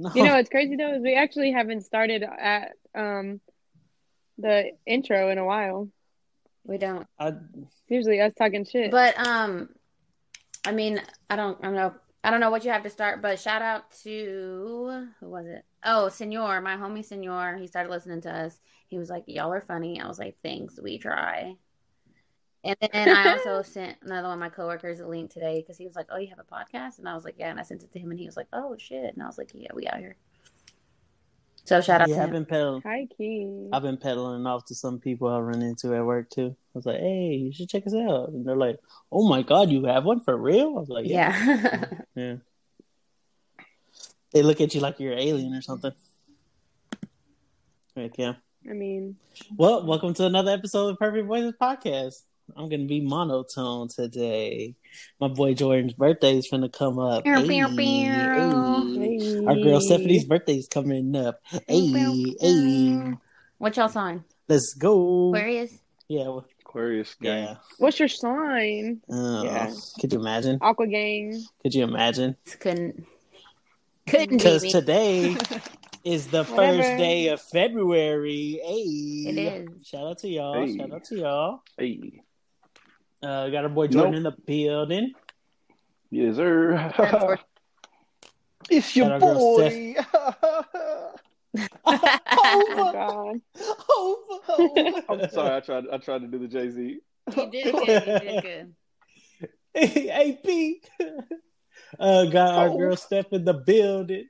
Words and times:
No. 0.00 0.10
You 0.14 0.24
know 0.24 0.34
what's 0.34 0.48
crazy 0.48 0.76
though 0.76 0.94
is 0.94 1.02
we 1.02 1.14
actually 1.14 1.52
haven't 1.52 1.82
started 1.82 2.22
at 2.22 2.72
um 2.94 3.40
the 4.38 4.70
intro 4.86 5.30
in 5.30 5.38
a 5.38 5.44
while. 5.44 5.88
We 6.64 6.78
don't. 6.78 7.06
I, 7.18 7.34
Usually 7.88 8.20
us 8.20 8.32
talking 8.38 8.64
shit. 8.64 8.90
But 8.90 9.18
um, 9.18 9.68
I 10.64 10.72
mean, 10.72 11.02
I 11.28 11.36
don't, 11.36 11.58
I 11.60 11.66
don't 11.66 11.74
know, 11.74 11.94
I 12.22 12.30
don't 12.30 12.40
know 12.40 12.50
what 12.50 12.64
you 12.64 12.70
have 12.70 12.84
to 12.84 12.90
start. 12.90 13.22
But 13.22 13.38
shout 13.38 13.62
out 13.62 13.90
to 14.04 15.08
who 15.20 15.28
was 15.28 15.46
it? 15.46 15.64
Oh, 15.84 16.08
Senor, 16.08 16.60
my 16.60 16.76
homie 16.76 17.04
Senor. 17.04 17.56
He 17.56 17.66
started 17.66 17.90
listening 17.90 18.20
to 18.22 18.34
us. 18.34 18.58
He 18.88 18.98
was 18.98 19.10
like, 19.10 19.24
"Y'all 19.26 19.52
are 19.52 19.60
funny." 19.60 20.00
I 20.00 20.08
was 20.08 20.18
like, 20.18 20.36
"Thanks, 20.42 20.78
we 20.82 20.98
try." 20.98 21.56
And 22.62 22.76
then 22.80 23.08
I 23.08 23.32
also 23.32 23.62
sent 23.70 23.96
another 24.02 24.28
one 24.28 24.34
of 24.34 24.40
my 24.40 24.50
coworkers 24.50 25.00
a 25.00 25.06
link 25.06 25.30
today 25.32 25.60
because 25.60 25.78
he 25.78 25.86
was 25.86 25.96
like, 25.96 26.06
"Oh, 26.10 26.18
you 26.18 26.28
have 26.28 26.38
a 26.38 26.44
podcast?" 26.44 26.98
And 26.98 27.08
I 27.08 27.14
was 27.14 27.24
like, 27.24 27.36
"Yeah." 27.38 27.50
And 27.50 27.58
I 27.58 27.62
sent 27.62 27.82
it 27.82 27.92
to 27.92 27.98
him, 27.98 28.10
and 28.10 28.20
he 28.20 28.26
was 28.26 28.36
like, 28.36 28.48
"Oh 28.52 28.76
shit!" 28.78 29.14
And 29.14 29.22
I 29.22 29.26
was 29.26 29.38
like, 29.38 29.50
"Yeah, 29.54 29.70
we 29.74 29.86
out 29.86 29.98
here." 29.98 30.16
So 31.64 31.80
shout 31.80 32.00
out 32.00 32.08
yeah, 32.08 32.16
to 32.16 32.22
I've 32.22 32.28
him. 32.28 32.34
been 32.34 32.46
peddling. 32.46 32.82
High 32.82 33.06
key. 33.16 33.68
I've 33.72 33.82
been 33.82 33.96
peddling 33.96 34.46
off 34.46 34.64
to 34.66 34.74
some 34.74 34.98
people 34.98 35.28
I 35.28 35.38
run 35.38 35.62
into 35.62 35.94
at 35.94 36.04
work 36.04 36.28
too. 36.30 36.56
I 36.74 36.78
was 36.78 36.86
like, 36.86 37.00
"Hey, 37.00 37.34
you 37.36 37.52
should 37.52 37.68
check 37.68 37.86
us 37.86 37.94
out," 37.94 38.30
and 38.30 38.46
they're 38.46 38.56
like, 38.56 38.78
"Oh 39.10 39.28
my 39.28 39.42
god, 39.42 39.70
you 39.70 39.84
have 39.84 40.04
one 40.04 40.20
for 40.20 40.36
real?" 40.36 40.76
I 40.76 40.80
was 40.80 40.88
like, 40.88 41.06
"Yeah." 41.06 41.36
yeah. 41.46 41.84
Yeah. 42.16 42.36
They 44.32 44.42
look 44.42 44.60
at 44.60 44.74
you 44.74 44.80
like 44.80 45.00
you're 45.00 45.12
an 45.12 45.18
alien 45.18 45.54
or 45.54 45.62
something. 45.62 45.92
Heck 47.96 48.16
yeah. 48.18 48.34
I 48.68 48.74
mean, 48.74 49.16
Well, 49.56 49.84
welcome 49.86 50.14
to 50.14 50.26
another 50.26 50.52
episode 50.52 50.88
of 50.88 50.98
Perfect 50.98 51.26
Voices 51.26 51.54
Podcast. 51.60 52.22
I'm 52.56 52.68
gonna 52.68 52.84
be 52.84 53.00
monotone 53.00 53.88
today. 53.88 54.74
My 55.20 55.28
boy 55.28 55.54
Jordan's 55.54 55.94
birthday 55.94 56.36
is 56.38 56.48
gonna 56.50 56.68
come 56.68 56.98
up. 56.98 57.24
Pew, 57.24 57.34
Hey, 57.34 57.46
pew, 57.46 57.68
pew. 57.68 59.00
hey. 59.00 59.44
Our 59.46 59.56
girl 59.56 59.80
Stephanie's 59.80 60.24
birthday's 60.24 60.68
coming 60.68 61.14
up. 61.16 61.36
Hey, 61.66 61.86
hey. 62.40 63.12
what 63.58 63.76
y'all 63.76 63.88
sign? 63.88 64.24
Let's 64.48 64.74
go. 64.74 65.28
Aquarius. 65.28 65.78
Yeah, 66.08 66.38
Aquarius 66.62 67.14
gang. 67.20 67.44
yeah. 67.44 67.56
what's 67.78 67.98
your 67.98 68.08
sign? 68.08 69.00
Uh, 69.12 69.42
Yeah. 69.44 69.72
Could 70.00 70.12
you 70.12 70.18
imagine? 70.20 70.58
Aqua 70.60 70.86
Gang. 70.86 71.42
Could 71.62 71.74
you 71.74 71.84
imagine? 71.84 72.36
Couldn't. 72.58 73.06
Couldn't 74.08 74.38
Because 74.38 74.62
today 74.64 75.36
is 76.04 76.26
the 76.28 76.44
first 76.44 76.88
day 76.98 77.28
of 77.28 77.40
February. 77.52 78.60
Hey, 78.64 79.30
It 79.30 79.38
is. 79.38 79.86
Shout 79.86 80.06
out 80.08 80.18
to 80.18 80.28
y'all. 80.28 80.66
Hey. 80.66 80.76
Shout 80.76 80.92
out 80.92 81.04
to 81.04 81.16
y'all. 81.16 81.62
Hey. 81.78 82.22
Uh, 83.22 83.48
got 83.50 83.64
our 83.64 83.68
boy 83.68 83.86
Jordan 83.86 84.12
Nope. 84.12 84.16
in 84.16 84.22
the 84.22 84.32
building. 84.46 85.12
Yes, 86.10 86.36
sir. 86.36 86.92
It's 88.70 88.94
your 88.94 89.06
Shout 89.06 89.12
out 89.14 89.20
girl 89.20 89.34
boy. 89.34 89.94
Oh 92.42 92.90
god. 92.92 93.40
I'm 95.08 95.28
sorry, 95.30 95.56
I 95.56 95.60
tried 95.60 95.84
I 95.92 95.98
tried 95.98 96.20
to 96.20 96.26
do 96.28 96.38
the 96.38 96.46
Jay 96.46 96.70
Z. 96.70 97.00
You 97.36 97.50
did 97.50 97.74
good. 97.74 97.88
You 97.88 98.20
did 98.20 98.42
good. 98.42 98.74
hey, 99.88 100.38
P. 100.44 100.80
Uh, 101.98 102.26
got 102.26 102.54
our 102.54 102.68
Oh. 102.68 102.76
girl 102.78 102.94
Steph 102.96 103.32
in 103.32 103.44
the 103.44 103.54
building. 103.54 104.28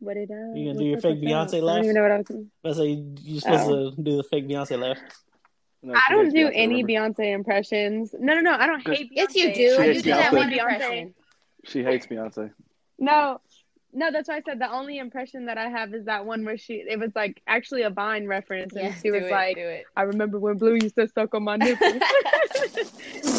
What 0.00 0.14
did 0.14 0.30
I? 0.32 0.56
You 0.58 0.66
gonna 0.72 0.78
do 0.78 0.84
your 0.86 1.00
fake 1.00 1.18
up, 1.18 1.22
what's 1.22 1.54
up? 1.54 1.58
Beyonce 1.58 1.60
I 1.60 1.64
laugh? 1.64 1.76
don't 1.76 1.84
even 1.84 1.94
know 1.94 2.02
what 2.02 2.10
I 2.12 2.16
was 2.18 2.26
doing. 2.26 2.50
I 2.64 2.72
say 2.72 3.04
you're 3.22 3.40
supposed 3.40 3.70
Oh. 3.70 3.90
to 3.90 3.96
do 4.02 4.16
the 4.16 4.24
fake 4.24 4.48
Beyonce 4.48 4.78
laugh. 4.80 4.98
No, 5.82 5.94
I 5.94 6.12
don't 6.12 6.30
do 6.30 6.46
Beyonce, 6.46 6.52
any 6.54 6.84
remember? 6.84 7.22
Beyonce 7.22 7.32
impressions. 7.34 8.14
No, 8.18 8.34
no, 8.34 8.40
no. 8.40 8.52
I 8.52 8.66
don't 8.66 8.86
hate 8.86 9.10
Beyonce. 9.12 9.14
Yes, 9.14 9.34
you 9.36 9.54
do. 9.54 9.54
She 9.54 9.62
You 9.62 9.78
hates 9.80 10.02
do 10.02 10.10
that 10.10 10.32
one 10.32 10.50
Beyonce. 10.50 10.58
impression. 10.72 11.14
She 11.64 11.82
hates 11.84 12.06
Beyonce. 12.06 12.50
No, 12.98 13.40
no, 13.92 14.10
that's 14.12 14.28
why 14.28 14.36
I 14.36 14.42
said 14.42 14.58
the 14.58 14.70
only 14.70 14.98
impression 14.98 15.46
that 15.46 15.56
I 15.56 15.68
have 15.68 15.94
is 15.94 16.04
that 16.04 16.26
one 16.26 16.44
where 16.44 16.58
she. 16.58 16.84
It 16.86 16.98
was 16.98 17.10
like 17.14 17.40
actually 17.46 17.82
a 17.82 17.90
Vine 17.90 18.26
reference, 18.26 18.74
and 18.74 18.84
Yes, 18.84 19.00
she 19.02 19.10
was 19.10 19.24
it, 19.24 19.30
like, 19.30 19.58
"I 19.96 20.02
remember 20.02 20.38
when 20.38 20.58
Blue 20.58 20.74
used 20.74 20.96
to 20.96 21.08
suck 21.08 21.34
on 21.34 21.44
my 21.44 21.56
nipple." 21.56 21.86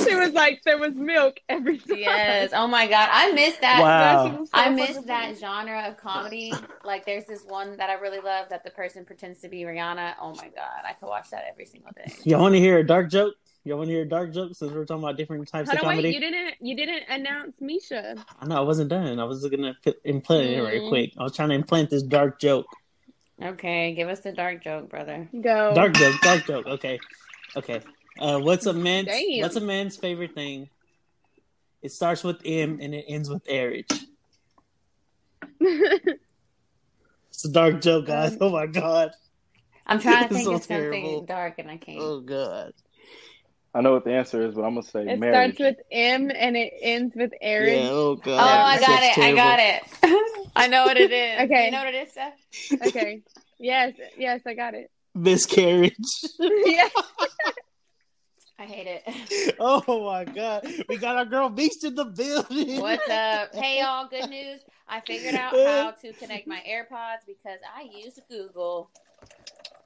she 0.10 0.16
was 0.16 0.34
like, 0.34 0.62
"There 0.66 0.80
was 0.80 0.96
milk 0.96 1.40
every 1.50 1.78
time." 1.78 1.98
Yes. 1.98 2.52
Oh 2.54 2.68
my 2.68 2.88
god, 2.88 3.10
I 3.12 3.32
miss 3.32 3.58
that. 3.58 3.80
Wow. 3.80 4.24
That 4.24 4.32
shit 4.32 4.40
was 4.40 4.50
so 4.50 4.58
I 4.58 4.70
miss 4.70 4.98
that 5.06 5.38
genre 5.38 5.88
of 5.88 5.98
comedy. 5.98 6.54
Like, 6.84 7.06
there's 7.06 7.26
this 7.26 7.44
one 7.46 7.78
that 7.78 7.92
I 7.92 7.94
really 7.94 8.20
love 8.20 8.50
that 8.50 8.64
the 8.64 8.72
person 8.72 9.06
pretends 9.06 9.42
to 9.42 9.50
be 9.50 9.62
Rihanna. 9.62 10.16
Oh 10.20 10.34
my 10.36 10.50
god, 10.50 10.81
I 10.84 10.94
could 10.94 11.08
watch 11.08 11.30
that 11.30 11.46
every 11.50 11.66
single 11.66 11.92
day. 11.92 12.12
Y'all 12.24 12.42
want 12.42 12.56
to 12.56 12.60
hear 12.60 12.80
a 12.80 12.86
dark 12.86 13.12
joke? 13.12 13.36
Y'all 13.66 13.78
want 13.78 13.90
to 13.90 13.94
hear 13.94 14.06
dark 14.06 14.34
jokes? 14.34 14.59
since 14.59 14.72
we're 14.72 14.86
talking 14.86 15.03
about 15.03 15.18
different 15.18 15.47
types 15.47 15.70
Hold 15.70 15.80
of 15.80 15.84
on, 15.86 15.90
wait. 15.90 15.96
comedy? 15.97 16.14
You 16.14 16.20
didn't. 16.20 16.53
You 16.62 16.75
didn't 16.75 17.03
announce 17.09 17.53
Misha. 17.59 18.16
I 18.40 18.46
know 18.47 18.56
I 18.58 18.62
wasn't 18.62 18.90
done. 18.90 19.20
I 19.20 19.25
was 19.25 19.46
gonna 19.47 19.75
put- 19.84 20.00
implant 20.06 20.50
it 20.50 20.62
right 20.64 20.81
Mm. 20.81 20.90
quick. 20.90 21.12
I 21.18 21.24
was 21.24 21.36
trying 21.36 21.50
to 21.50 21.56
implant 21.56 21.90
this 21.90 22.02
dark 22.03 22.40
joke. 22.40 22.66
Okay, 23.42 23.94
give 23.94 24.09
us 24.09 24.22
the 24.22 24.31
dark 24.31 24.64
joke, 24.64 24.90
brother. 24.90 25.30
Go. 25.34 25.74
Dark 25.74 25.94
joke, 25.94 26.16
dark 26.22 26.46
joke. 26.46 26.66
Okay, 26.66 27.00
okay. 27.56 27.81
Uh, 28.18 28.40
what's 28.40 28.66
a 28.66 28.74
man's 28.74 29.08
Damn. 29.08 29.42
What's 29.42 29.56
a 29.56 29.62
man's 29.62 29.96
favorite 29.98 30.34
thing? 30.36 30.69
It 31.81 31.92
starts 31.94 32.24
with 32.24 32.42
M 32.44 32.80
and 32.81 32.94
it 32.94 33.06
ends 33.08 33.30
with 33.30 33.48
marriage. 33.48 33.88
It's 37.31 37.46
a 37.46 37.52
dark 37.52 37.80
joke, 37.81 38.06
guys. 38.08 38.36
Oh 38.42 38.50
my 38.50 38.66
god. 38.66 39.12
I'm 39.88 40.00
trying 40.02 40.18
to 40.18 40.24
It's 40.25 40.34
think 40.34 40.46
so 40.46 40.56
of 40.56 40.64
something 40.64 40.92
terrible. 40.92 41.22
dark 41.22 41.56
and 41.59 41.72
I 41.72 41.78
can't. 41.78 42.00
Oh 42.02 42.19
god. 42.19 42.74
I 43.74 43.81
know 43.81 43.94
what 43.94 44.03
the 44.03 44.13
answer 44.13 44.46
is, 44.46 44.56
but 44.56 44.63
I'm 44.63 44.74
gonna 44.74 44.84
say 44.84 45.07
it 45.07 45.19
marriage. 45.19 45.56
starts 45.56 45.78
with 45.78 45.85
M 45.91 46.31
and 46.35 46.57
it 46.57 46.74
ends 46.81 47.16
with 47.16 47.31
Eric. 47.40 47.81
Yeah. 47.81 47.90
Oh 47.91 48.16
god. 48.16 48.40
Oh, 48.40 48.63
I 48.66 48.80
That's 48.80 48.88
got 48.88 49.03
it. 49.03 49.18
I 49.18 49.35
got 49.35 49.59
it. 49.59 50.50
I 50.56 50.68
know 50.68 50.85
what 50.85 50.97
it 50.97 51.12
is. 51.12 51.41
Okay. 51.41 51.66
You 51.66 51.72
know 51.72 51.84
what 51.84 51.94
it 51.94 52.07
is, 52.07 52.12
Steph? 52.12 52.88
Okay. 52.88 53.22
yes. 53.59 53.94
Yes, 54.18 54.41
I 54.47 54.56
got 54.56 54.74
it. 54.74 54.90
Miscarriage. 55.13 55.94
yeah. 56.40 56.90
I 58.57 58.66
hate 58.66 58.88
it. 58.88 59.56
oh 59.59 60.03
my 60.03 60.25
god. 60.25 60.68
We 60.90 60.97
got 60.97 61.16
our 61.16 61.25
girl 61.25 61.50
Beast 61.50 61.84
in 61.84 61.94
the 61.94 62.06
building. 62.06 62.81
What's 62.81 63.07
up? 63.09 63.53
Hey, 63.53 63.80
y'all. 63.81 64.07
Good 64.07 64.30
news. 64.30 64.62
I 64.88 65.01
figured 65.01 65.36
out 65.36 65.53
how 65.53 65.91
to 65.91 66.13
connect 66.13 66.47
my 66.47 66.62
AirPods 66.68 67.25
because 67.28 67.59
I 67.75 67.84
use 67.84 68.19
Google. 68.30 68.90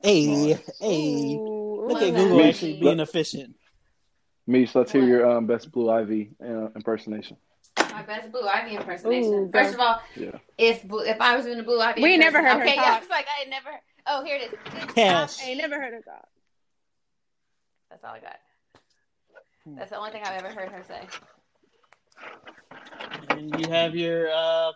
Hey, 0.02 0.58
hey. 0.80 1.36
Ooh. 1.36 1.86
Look 1.88 2.02
at 2.02 2.16
Google 2.16 2.46
actually 2.46 2.80
being 2.80 3.02
efficient. 3.02 3.56
Mish, 4.46 4.76
let's 4.76 4.92
hear 4.92 5.04
your 5.04 5.30
um, 5.30 5.48
best 5.48 5.72
Blue 5.72 5.90
Ivy 5.90 6.32
uh, 6.44 6.68
impersonation. 6.76 7.38
My 7.78 8.02
best 8.04 8.32
Blue 8.32 8.46
Ivy 8.48 8.76
impersonation. 8.76 9.34
Ooh, 9.34 9.50
First 9.54 9.74
of 9.76 9.80
all, 9.80 10.02
Yeah. 10.16 10.32
if 10.58 10.84
if 10.86 11.22
I 11.22 11.36
was 11.36 11.46
doing 11.46 11.60
a 11.60 11.64
Blue 11.64 11.80
Ivy, 11.80 12.02
We 12.02 12.18
never 12.18 12.40
impression- 12.40 12.60
heard 12.60 12.68
her 12.68 12.74
okay, 12.74 12.76
talk. 12.76 12.86
yeah, 12.86 12.98
it's 12.98 13.10
like 13.10 13.26
I 13.28 13.40
had 13.40 13.50
never. 13.50 13.70
Oh, 14.06 14.24
here 14.26 14.36
it 14.36 14.42
is. 14.44 14.50
Good 14.74 14.96
Cash. 14.96 15.42
I 15.42 15.46
ain't 15.50 15.58
never 15.60 15.80
heard 15.80 15.94
of 15.94 16.04
that. 16.06 16.26
That's 17.90 18.04
all 18.04 18.14
I 18.16 18.20
got. 18.20 18.38
That's 19.78 19.92
the 19.92 19.98
only 19.98 20.12
thing 20.12 20.24
I've 20.26 20.44
ever 20.44 20.54
heard 20.54 20.70
her 20.70 20.84
say. 20.84 21.08
And 23.30 23.58
you 23.62 23.70
have 23.72 23.96
your 23.96 24.30
uh, 24.30 24.72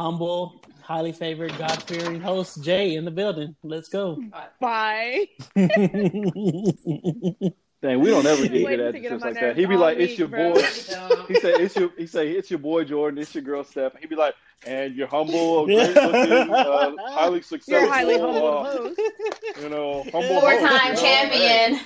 humble, 0.00 0.62
highly 0.80 1.12
favored, 1.12 1.56
God 1.58 1.82
fearing 1.82 2.18
host, 2.22 2.64
Jay, 2.64 2.94
in 2.94 3.04
the 3.04 3.10
building. 3.10 3.54
Let's 3.62 3.88
go. 3.90 4.18
Bye. 4.58 5.26
Dang, 7.82 7.98
we 7.98 8.10
don't 8.10 8.24
ever 8.26 8.42
get 8.48 8.52
Waiting 8.52 8.68
good 8.68 8.92
to 8.92 8.98
attitudes 8.98 9.24
like 9.24 9.34
that. 9.34 9.56
He'd 9.56 9.68
be 9.68 9.74
all 9.74 9.80
like, 9.80 9.98
week, 9.98 10.10
"It's 10.10 10.18
your 10.18 10.28
bro. 10.28 10.54
boy." 10.54 10.62
He 11.28 11.34
say, 11.34 11.52
"It's 11.54 11.74
your." 11.76 11.90
He 11.98 12.06
say, 12.06 12.30
"It's 12.30 12.50
your 12.50 12.60
boy 12.60 12.84
Jordan. 12.84 13.18
It's 13.20 13.34
your 13.34 13.42
girl 13.42 13.64
Steph." 13.64 13.96
He'd 13.96 14.08
be 14.08 14.14
like, 14.16 14.34
"And 14.66 14.94
you're 14.94 15.08
humble, 15.08 15.66
great 15.66 15.94
looking, 15.94 16.32
uh, 16.32 16.92
highly 17.10 17.42
successful, 17.42 17.80
You're 17.82 17.90
highly 17.92 18.18
humble 18.18 18.66
uh, 18.66 19.60
you 19.60 19.68
know, 19.68 20.04
humble 20.12 20.40
four-time 20.40 20.68
host, 20.68 20.84
you 20.84 20.92
know? 20.92 21.00
champion, 21.00 21.74
Hey, 21.74 21.82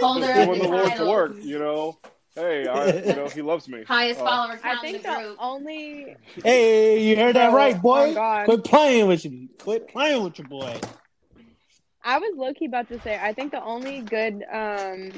holder 0.00 0.26
just 0.26 0.38
of 0.50 0.58
the 0.58 0.62
the 0.62 0.68
Lord's 0.68 1.00
work, 1.00 1.32
you 1.40 1.58
know. 1.58 1.98
Hey, 2.34 2.66
I, 2.66 2.86
you 2.92 3.16
know, 3.16 3.28
he 3.28 3.42
loves 3.42 3.66
me. 3.68 3.82
highest 3.84 4.20
Uh, 4.20 4.24
follower 4.24 4.52
I 4.62 4.74
count 4.74 4.84
in 4.84 4.92
think 4.92 5.02
the 5.02 5.08
the 5.10 5.16
group. 5.16 5.36
only 5.40 6.16
hey, 6.44 7.02
you 7.02 7.16
heard 7.16 7.36
that 7.36 7.52
right, 7.52 7.80
boy. 7.80 8.14
oh 8.16 8.42
Quit 8.44 8.64
playing 8.64 9.06
with 9.08 9.24
you. 9.24 9.48
Quit 9.58 9.88
playing 9.88 10.22
with 10.22 10.38
your 10.38 10.46
boy. 10.48 10.78
I 12.02 12.18
was 12.18 12.34
low 12.36 12.52
key 12.54 12.66
about 12.66 12.88
to 12.88 13.00
say 13.00 13.18
I 13.20 13.32
think 13.32 13.52
the 13.52 13.62
only 13.62 14.00
good 14.00 14.44
um 14.52 15.12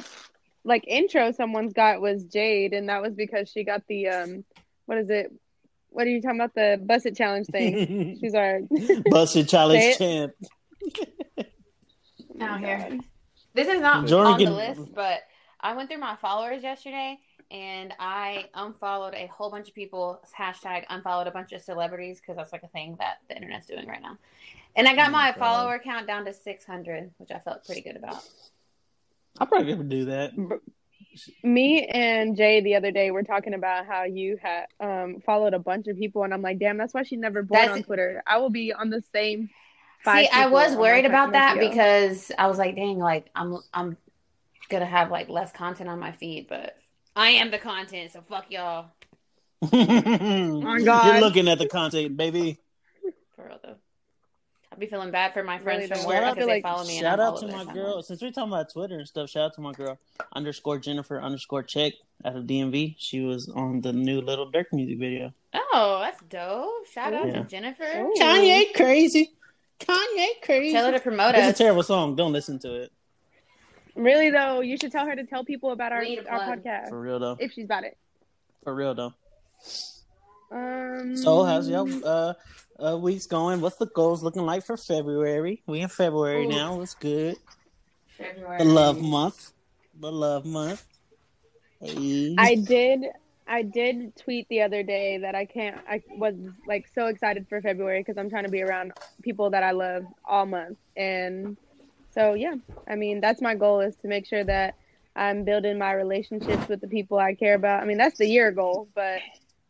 like 0.64 0.84
intro 0.86 1.32
someone's 1.32 1.72
got 1.72 2.00
was 2.00 2.24
Jade, 2.24 2.72
and 2.72 2.88
that 2.88 3.02
was 3.02 3.14
because 3.14 3.48
she 3.48 3.64
got 3.64 3.82
the 3.88 4.08
um 4.08 4.44
what 4.86 4.98
is 4.98 5.10
it 5.10 5.32
what 5.92 6.06
are 6.06 6.10
you 6.10 6.22
talking 6.22 6.40
about? 6.40 6.54
The 6.54 6.80
Buss 6.82 7.04
It 7.04 7.16
Challenge 7.16 7.46
thing. 7.46 8.16
She's 8.20 8.34
our 8.34 8.60
Busted 9.10 9.48
challenge 9.48 9.82
Say 9.82 9.90
it. 9.92 9.98
champ. 9.98 10.32
Out 12.40 12.60
here. 12.60 12.98
This 13.54 13.68
is 13.68 13.80
not 13.80 14.06
Jordan 14.06 14.32
on 14.32 14.44
the 14.44 14.50
list, 14.50 14.94
but 14.94 15.20
I 15.60 15.74
went 15.74 15.90
through 15.90 16.00
my 16.00 16.16
followers 16.16 16.62
yesterday 16.62 17.18
and 17.50 17.92
I 18.00 18.46
unfollowed 18.54 19.14
a 19.14 19.26
whole 19.26 19.50
bunch 19.50 19.68
of 19.68 19.74
people. 19.74 20.22
Hashtag 20.36 20.84
unfollowed 20.88 21.26
a 21.26 21.30
bunch 21.30 21.52
of 21.52 21.60
celebrities 21.60 22.20
because 22.20 22.36
that's 22.36 22.52
like 22.52 22.62
a 22.62 22.68
thing 22.68 22.96
that 22.98 23.18
the 23.28 23.36
internet's 23.36 23.66
doing 23.66 23.86
right 23.86 24.00
now. 24.00 24.16
And 24.74 24.88
I 24.88 24.94
got 24.94 25.08
Oh 25.08 25.12
my 25.12 25.30
my 25.32 25.38
follower 25.38 25.78
count 25.78 26.06
down 26.06 26.24
to 26.24 26.32
600, 26.32 27.10
which 27.18 27.30
I 27.30 27.38
felt 27.38 27.64
pretty 27.66 27.82
good 27.82 27.96
about. 27.96 28.22
I 29.38 29.44
probably 29.44 29.70
never 29.70 29.82
do 29.82 30.06
that. 30.06 30.32
me 31.42 31.86
and 31.86 32.36
Jay 32.36 32.60
the 32.60 32.76
other 32.76 32.90
day 32.90 33.10
were 33.10 33.22
talking 33.22 33.54
about 33.54 33.86
how 33.86 34.04
you 34.04 34.38
had 34.42 34.66
um 34.80 35.20
followed 35.26 35.54
a 35.54 35.58
bunch 35.58 35.86
of 35.88 35.98
people, 35.98 36.24
and 36.24 36.32
I'm 36.32 36.42
like, 36.42 36.58
damn, 36.58 36.78
that's 36.78 36.94
why 36.94 37.02
she 37.02 37.16
never 37.16 37.42
born 37.42 37.60
That's- 37.60 37.78
on 37.78 37.82
Twitter. 37.84 38.22
I 38.26 38.38
will 38.38 38.50
be 38.50 38.72
on 38.72 38.90
the 38.90 39.02
same. 39.12 39.50
five 40.04 40.26
See, 40.26 40.30
I 40.32 40.46
was 40.46 40.74
worried 40.76 41.04
about 41.06 41.32
that 41.32 41.56
bio. 41.56 41.68
because 41.68 42.32
I 42.38 42.46
was 42.46 42.58
like, 42.58 42.74
dang, 42.76 42.98
like 42.98 43.30
I'm 43.34 43.58
I'm 43.74 43.96
gonna 44.68 44.86
have 44.86 45.10
like 45.10 45.28
less 45.28 45.52
content 45.52 45.88
on 45.90 45.98
my 45.98 46.12
feed, 46.12 46.46
but 46.48 46.76
I 47.14 47.30
am 47.30 47.50
the 47.50 47.58
content, 47.58 48.12
so 48.12 48.22
fuck 48.22 48.50
y'all. 48.50 48.86
oh 49.72 50.60
my 50.62 50.80
God. 50.80 51.06
You're 51.06 51.20
looking 51.20 51.46
at 51.48 51.58
the 51.58 51.68
content, 51.68 52.16
baby. 52.16 52.58
For 53.36 53.46
real 53.46 53.58
though. 53.62 53.76
I'd 54.72 54.78
be 54.80 54.86
feeling 54.86 55.10
bad 55.10 55.34
for 55.34 55.42
my 55.44 55.58
friends 55.58 55.90
Really 55.90 56.00
from 56.00 56.06
work 56.06 56.14
Shout 56.16 56.24
out 56.24 56.34
because 56.34 56.42
to, 56.44 56.46
they 56.46 56.52
like- 56.54 56.62
follow 56.62 56.84
me. 56.86 56.98
Shout 56.98 57.20
I'm 57.20 57.26
out 57.26 57.40
to 57.40 57.46
my 57.48 57.64
girl. 57.74 57.98
timeline. 57.98 58.04
Since 58.04 58.22
we're 58.22 58.30
talking 58.32 58.52
about 58.52 58.72
Twitter 58.72 58.98
and 58.98 59.06
stuff, 59.06 59.28
shout 59.30 59.44
out 59.44 59.54
to 59.54 59.60
my 59.60 59.72
girl 59.72 59.98
underscore 60.34 60.78
Jennifer 60.78 61.20
underscore 61.20 61.62
check 61.62 61.92
out 62.24 62.36
of 62.36 62.44
DMV. 62.44 62.94
She 62.98 63.20
was 63.20 63.48
on 63.50 63.82
the 63.82 63.92
new 63.92 64.20
Lil 64.22 64.50
Durk 64.50 64.66
music 64.72 64.98
video. 64.98 65.34
Oh, 65.54 65.98
that's 66.00 66.20
dope. 66.30 66.86
Shout 66.92 67.12
out 67.12 67.26
Yeah. 67.26 67.32
to 67.42 67.44
Jennifer. 67.44 67.84
Ooh. 67.84 68.14
Kanye 68.18 68.72
crazy. 68.74 69.32
Kanye 69.78 70.28
crazy. 70.42 70.72
Tell 70.72 70.86
her 70.86 70.92
to 70.92 71.00
promote 71.00 71.34
it. 71.34 71.40
It's 71.44 71.60
a 71.60 71.62
terrible 71.62 71.82
song. 71.82 72.16
Don't 72.16 72.32
listen 72.32 72.58
to 72.60 72.74
it. 72.82 72.92
Really 73.94 74.30
though, 74.30 74.60
you 74.60 74.78
should 74.78 74.90
tell 74.92 75.04
her 75.06 75.14
to 75.14 75.24
tell 75.24 75.44
people 75.44 75.72
about 75.72 75.92
our 75.92 76.00
We 76.00 76.10
need 76.10 76.20
a 76.20 76.30
our 76.30 76.40
podcast 76.56 76.88
For 76.88 76.98
real 76.98 77.18
though. 77.18 77.36
if 77.38 77.52
she's 77.52 77.66
about 77.66 77.84
it. 77.84 77.98
For 78.64 78.74
real 78.74 78.94
though. 78.94 79.12
Um. 80.50 81.16
So 81.16 81.44
how's 81.44 81.68
y'all 81.68 81.88
uh, 82.06 82.34
uh 82.82 82.98
weeks 82.98 83.26
going? 83.26 83.60
What's 83.60 83.76
the 83.76 83.86
goals 83.86 84.22
looking 84.22 84.42
like 84.42 84.64
for 84.64 84.76
February? 84.76 85.62
We 85.66 85.80
in 85.80 85.88
February 85.88 86.46
Ooh. 86.46 86.50
now. 86.50 86.76
What's 86.76 86.94
good? 86.94 87.36
February. 88.18 88.58
The 88.58 88.64
love 88.64 89.00
month. 89.00 89.52
The 89.98 90.10
love 90.10 90.44
month. 90.44 90.84
Hey. 91.80 92.34
I 92.38 92.54
did. 92.56 93.04
I 93.46 93.62
did 93.62 94.16
tweet 94.16 94.48
the 94.48 94.62
other 94.62 94.82
day 94.82 95.18
that 95.18 95.34
I 95.34 95.44
can't. 95.44 95.76
I 95.88 96.02
was 96.16 96.34
like 96.66 96.88
so 96.94 97.06
excited 97.06 97.46
for 97.48 97.60
February 97.60 98.00
because 98.00 98.16
I'm 98.16 98.30
trying 98.30 98.44
to 98.44 98.50
be 98.50 98.62
around 98.62 98.92
people 99.22 99.50
that 99.50 99.62
I 99.62 99.72
love 99.72 100.04
all 100.24 100.46
month, 100.46 100.78
and 100.96 101.56
so 102.14 102.34
yeah. 102.34 102.54
I 102.88 102.94
mean, 102.94 103.20
that's 103.20 103.42
my 103.42 103.54
goal 103.54 103.80
is 103.80 103.96
to 103.96 104.08
make 104.08 104.26
sure 104.26 104.44
that 104.44 104.76
I'm 105.14 105.44
building 105.44 105.78
my 105.78 105.92
relationships 105.92 106.68
with 106.68 106.80
the 106.80 106.88
people 106.88 107.18
I 107.18 107.34
care 107.34 107.54
about. 107.54 107.82
I 107.82 107.86
mean, 107.86 107.98
that's 107.98 108.18
the 108.18 108.26
year 108.26 108.50
goal, 108.52 108.88
but 108.94 109.20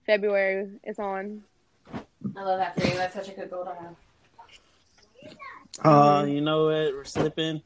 February 0.06 0.68
is 0.84 0.98
on. 0.98 1.42
I 2.36 2.42
love 2.42 2.58
that 2.58 2.78
for 2.78 2.86
you. 2.86 2.94
That's 2.94 3.14
such 3.14 3.28
a 3.28 3.32
good 3.32 3.50
goal 3.50 3.64
to 3.64 3.74
have. 3.74 3.94
Oh, 5.84 6.24
you 6.24 6.40
know 6.40 6.64
what? 6.66 6.94
We're 6.94 7.04
slipping. 7.04 7.62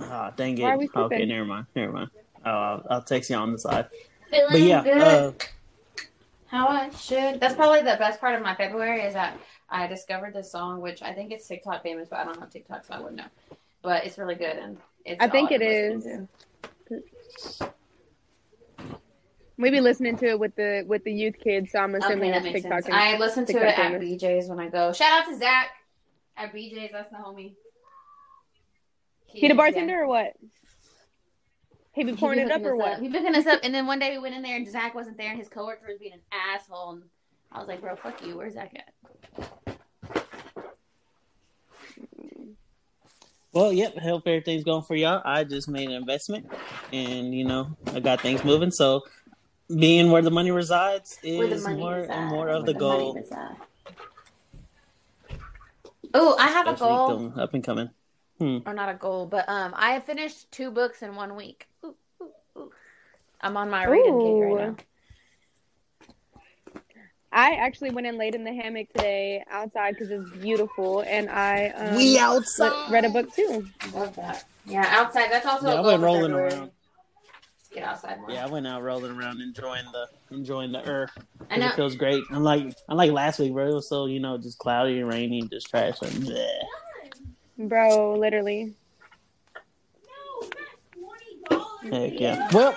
Ah, 0.00 0.30
dang 0.36 0.56
it. 0.58 0.62
Why 0.62 0.74
are 0.74 0.78
we 0.78 0.84
okay, 0.84 0.92
slipping? 0.92 1.28
never 1.28 1.44
mind. 1.44 1.66
Never 1.74 1.92
mind. 1.92 2.10
Oh, 2.44 2.50
I'll, 2.50 2.86
I'll 2.90 3.02
text 3.02 3.30
you 3.30 3.36
on 3.36 3.52
the 3.52 3.58
side. 3.58 3.88
Feeling 4.30 4.52
But 4.52 4.60
yeah, 4.60 4.82
good. 4.82 5.02
uh, 5.02 5.32
How 6.46 6.68
I 6.68 6.90
should. 6.90 7.40
That's 7.40 7.54
probably 7.54 7.80
the 7.80 7.96
best 7.98 8.20
part 8.20 8.34
of 8.34 8.42
my 8.42 8.54
February 8.54 9.02
is 9.02 9.14
that 9.14 9.36
I 9.68 9.86
discovered 9.86 10.34
this 10.34 10.50
song, 10.50 10.80
which 10.80 11.02
I 11.02 11.12
think 11.12 11.32
it's 11.32 11.46
TikTok 11.48 11.82
famous, 11.82 12.08
but 12.08 12.20
I 12.20 12.24
don't 12.24 12.38
have 12.38 12.50
TikTok, 12.50 12.84
so 12.84 12.94
I 12.94 12.98
wouldn't 13.00 13.16
know. 13.16 13.56
But 13.82 14.06
it's 14.06 14.18
really 14.18 14.34
good, 14.34 14.56
and 14.56 14.78
it's. 15.04 15.22
I 15.22 15.28
think 15.28 15.50
all 15.50 15.56
it 15.56 15.62
I'm 15.62 15.68
is. 15.68 16.04
listening 16.04 16.28
to. 16.88 17.02
We 19.58 19.70
be 19.70 19.80
listening 19.80 20.16
to 20.18 20.26
it 20.28 20.38
with 20.38 20.54
the 20.54 20.84
with 20.86 21.02
the 21.04 21.12
youth 21.12 21.34
kids, 21.42 21.72
so 21.72 21.80
I'm 21.80 21.94
assuming 21.96 22.30
Okay, 22.30 22.30
that 22.30 22.36
it's 22.36 22.44
makes 22.44 22.62
TikTok. 22.62 22.82
sense. 22.84 22.94
I 22.94 23.16
listen 23.18 23.44
to 23.46 23.52
TikTok 23.52 23.92
it 23.92 23.94
at. 23.94 24.00
BJ's 24.00 24.48
when 24.48 24.60
I 24.60 24.68
go. 24.68 24.92
Shout 24.92 25.22
out 25.24 25.28
to 25.28 25.36
Zach 25.36 25.70
at 26.36 26.52
BJ's. 26.54 26.92
That's 26.92 27.10
the 27.10 27.16
homie. 27.16 27.54
He 29.26 29.48
the 29.48 29.54
bartender 29.54 30.02
or 30.02 30.06
what? 30.06 30.34
He 31.92 32.04
be 32.04 32.12
He 32.12 32.16
pouring 32.16 32.38
be 32.38 32.44
it 32.44 32.52
up 32.52 32.62
or 32.64 32.74
us 32.74 32.78
what? 32.78 33.00
He 33.00 33.08
picking 33.08 33.34
us 33.34 33.46
up, 33.46 33.60
and 33.64 33.74
then 33.74 33.86
one 33.88 33.98
day 33.98 34.12
we 34.12 34.18
went 34.18 34.36
in 34.36 34.42
there 34.42 34.56
and 34.56 34.68
Zach 34.70 34.94
wasn't 34.94 35.18
there, 35.18 35.30
and 35.30 35.38
his 35.38 35.48
coworker 35.48 35.86
was 35.88 35.98
being 35.98 36.12
an 36.12 36.20
asshole. 36.32 36.90
And 36.92 37.02
I 37.50 37.58
was 37.58 37.66
like, 37.66 37.80
"Bro, 37.80 37.96
fuck 37.96 38.24
you. 38.24 38.36
Where's 38.36 38.54
Zach 38.54 38.72
at?" 38.76 38.94
well, 43.52 43.72
yep. 43.72 43.96
Hope 43.98 44.22
everything's 44.26 44.62
going 44.62 44.82
for 44.82 44.94
y'all. 44.94 45.20
I 45.24 45.42
just 45.42 45.68
made 45.68 45.88
an 45.88 45.96
investment, 45.96 46.46
and 46.92 47.34
you 47.34 47.44
know, 47.44 47.76
I 47.92 47.98
got 48.00 48.20
things 48.20 48.44
moving. 48.44 48.70
So, 48.70 49.02
being 49.74 50.10
where 50.10 50.22
the 50.22 50.30
money 50.30 50.50
resides 50.50 51.18
Where 51.22 51.46
the 51.48 51.54
is 51.56 51.64
money 51.64 51.80
more 51.80 51.94
resides, 51.96 52.10
and 52.10 52.26
more 52.28 52.48
of 52.48 52.64
where 52.64 52.72
the 52.72 52.80
money 52.84 53.12
goal. 53.12 53.28
Oh, 56.14 56.36
I 56.38 56.48
have 56.48 56.66
a 56.66 56.74
goal, 56.74 57.06
going 57.18 57.38
up 57.38 57.52
and 57.54 57.62
coming. 57.62 57.90
or 58.40 58.72
not 58.72 58.88
a 58.88 58.94
goal, 58.94 59.26
but 59.26 59.48
um, 59.48 59.74
I 59.76 59.92
have 59.92 60.04
finished 60.04 60.50
two 60.50 60.70
books 60.70 61.02
in 61.02 61.14
one 61.16 61.36
week. 61.36 61.66
Ooh, 61.84 61.94
ooh, 62.22 62.30
ooh. 62.56 62.72
I'm 63.40 63.56
on 63.56 63.68
my 63.70 63.84
reading 63.84 64.20
kick 64.20 64.36
right 64.40 64.56
now. 64.56 64.76
I 67.30 67.56
actually 67.56 67.90
went 67.90 68.06
in 68.06 68.16
laid 68.16 68.34
in 68.34 68.42
the 68.42 68.54
hammock 68.54 68.88
today 68.94 69.44
outside 69.50 69.96
because 69.96 70.10
it's 70.10 70.30
beautiful, 70.38 71.02
and 71.06 71.28
I 71.28 71.68
um, 71.68 71.96
we 71.96 72.18
outside. 72.18 72.90
read 72.90 73.04
a 73.04 73.10
book 73.10 73.32
too. 73.34 73.66
Love 73.92 74.16
that. 74.16 74.44
Yeah, 74.66 74.86
outside. 74.88 75.30
That's 75.30 75.44
also 75.44 75.66
Yeah, 75.66 75.74
a 75.74 75.74
I 75.74 75.82
goal 75.82 75.84
went 75.84 76.00
for 76.00 76.04
rolling 76.06 76.32
around. 76.32 76.70
Just 77.78 78.02
get 78.02 78.10
outside 78.10 78.20
more. 78.20 78.30
Yeah, 78.30 78.44
I 78.44 78.48
went 78.48 78.66
out 78.66 78.82
rolling 78.82 79.12
around, 79.12 79.40
enjoying 79.40 79.84
the 79.92 80.06
enjoying 80.36 80.72
the 80.72 80.82
earth. 80.88 81.10
I 81.50 81.54
'Cause 81.54 81.58
know. 81.60 81.66
It 81.68 81.74
feels 81.76 81.96
great. 81.96 82.24
Unlike 82.30 82.74
unlike 82.88 83.12
last 83.12 83.38
week, 83.38 83.52
bro. 83.52 83.68
It 83.70 83.74
was 83.74 83.88
so 83.88 84.06
you 84.06 84.20
know 84.20 84.36
just 84.38 84.58
cloudy 84.58 84.98
and 84.98 85.08
rainy 85.08 85.40
and 85.40 85.50
just 85.50 85.70
trash. 85.70 86.00
And 86.02 86.12
bleh. 86.12 86.48
Bro, 87.58 88.14
literally. 88.18 88.74
Heck 91.90 92.20
yeah. 92.20 92.48
Well, 92.52 92.76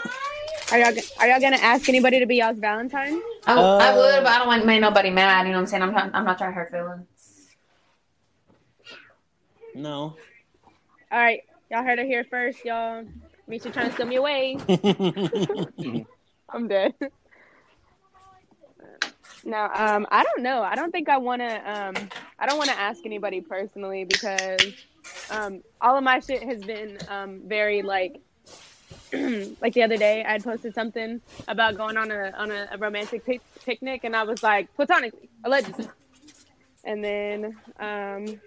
Are 0.71 0.80
y'all 0.80 0.94
are 1.19 1.27
y'all 1.27 1.39
gonna 1.42 1.57
ask 1.57 1.89
anybody 1.89 2.19
to 2.19 2.25
be 2.25 2.38
y'all's 2.38 2.59
Valentine? 2.59 3.19
I, 3.45 3.54
I 3.56 3.57
Uh, 3.57 3.97
would, 3.97 4.24
but 4.24 4.27
I 4.31 4.38
don't 4.38 4.47
want 4.47 4.62
to 4.62 4.68
make 4.68 4.80
nobody 4.81 5.09
mad. 5.09 5.45
You 5.45 5.51
know 5.51 5.57
what 5.57 5.62
I'm 5.62 5.68
saying? 5.68 5.83
I'm 5.83 5.94
not, 5.94 6.12
I'm 6.13 6.24
not 6.24 6.38
trying 6.38 6.51
to 6.51 6.56
hurt 6.56 6.71
feelings. 6.71 7.56
no. 9.75 10.16
All 11.11 11.19
right, 11.19 11.42
y'all 11.69 11.83
heard 11.83 11.99
it 11.99 12.06
here 12.06 12.23
first, 12.23 12.64
y'all. 12.64 13.04
Misha 13.48 13.69
trying 13.69 13.90
to 13.90 13.94
steal 13.94 14.06
me 14.07 14.16
away. 14.16 14.57
I'm 16.50 16.68
dead. 16.68 16.94
No, 19.44 19.57
um, 19.57 20.06
I 20.12 20.24
don't 20.24 20.44
know. 20.44 20.62
I 20.62 20.76
don't 20.76 20.92
think 20.92 21.10
I 21.10 21.18
want 21.18 21.42
to. 21.42 21.71
Um, 21.71 22.10
I 22.40 22.45
don't 22.45 22.57
want 22.57 22.69
to 22.69 22.78
ask 22.78 23.06
anybody 23.06 23.42
personally 23.42 24.06
because 24.06 24.60
um, 25.31 25.62
all 25.80 25.98
of 25.98 26.04
my 26.04 26.19
shit 26.19 26.44
has 26.44 26.62
been 26.62 27.00
um, 27.07 27.42
very 27.45 27.81
like, 27.81 28.19
like 29.14 29.74
the 29.74 29.83
other 29.83 29.98
day 29.98 30.24
I 30.24 30.33
had 30.33 30.44
posted 30.44 30.76
something 30.76 31.21
about 31.48 31.76
going 31.76 31.98
on 31.98 32.12
a 32.12 32.31
on 32.38 32.52
a, 32.52 32.68
a 32.71 32.78
romantic 32.78 33.26
pic- 33.26 33.42
picnic, 33.66 34.04
and 34.04 34.16
I 34.16 34.24
was 34.24 34.44
like 34.44 34.74
platonically, 34.76 35.30
allegedly, 35.44 35.88
and 36.83 37.04
then 37.04 37.57
um, 37.80 38.42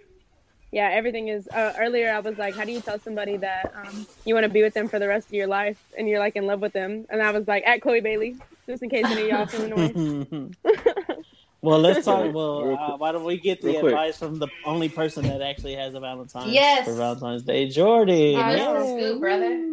yeah, 0.75 0.89
everything 0.91 1.29
is. 1.29 1.47
Uh, 1.47 1.71
earlier 1.79 2.11
I 2.11 2.19
was 2.19 2.37
like, 2.37 2.53
how 2.53 2.65
do 2.65 2.71
you 2.73 2.81
tell 2.81 2.99
somebody 2.99 3.37
that 3.37 3.73
um, 3.81 4.05
you 4.25 4.33
want 4.33 4.43
to 4.43 4.49
be 4.49 4.61
with 4.61 4.73
them 4.73 4.89
for 4.89 4.99
the 4.99 5.07
rest 5.07 5.27
of 5.27 5.33
your 5.33 5.47
life 5.47 5.81
and 5.97 6.09
you're 6.09 6.19
like 6.19 6.35
in 6.35 6.45
love 6.47 6.59
with 6.59 6.73
them? 6.73 7.05
And 7.09 7.21
I 7.23 7.31
was 7.31 7.47
like, 7.47 7.63
at 7.65 7.81
Chloe 7.81 8.01
Bailey, 8.01 8.35
just 8.67 8.83
in 8.83 8.89
case 8.89 9.05
any 9.05 9.21
of 9.21 9.27
y'all 9.29 9.45
feel 9.45 9.63
annoyed. 9.71 10.53
well, 11.61 11.79
let's 11.79 12.03
talk. 12.03 12.23
Real 12.23 12.33
Well, 12.33 12.77
uh, 12.77 12.97
why 12.97 13.13
don't 13.13 13.23
we 13.23 13.37
get 13.39 13.61
the 13.61 13.69
Real 13.69 13.79
quick. 13.79 13.93
advice 13.93 14.17
from 14.17 14.37
the 14.37 14.49
only 14.65 14.89
person 14.89 15.25
that 15.29 15.41
actually 15.41 15.75
has 15.75 15.93
a 15.93 16.01
Valentine's 16.01 16.51
Yes. 16.51 16.85
for 16.85 16.93
Valentine's 16.95 17.43
Day, 17.43 17.69
Jordy? 17.69 18.35
Oh, 18.35 18.39
man. 18.39 18.73
this 18.81 18.89
is 18.89 19.13
the 19.13 19.19
brother. 19.21 19.71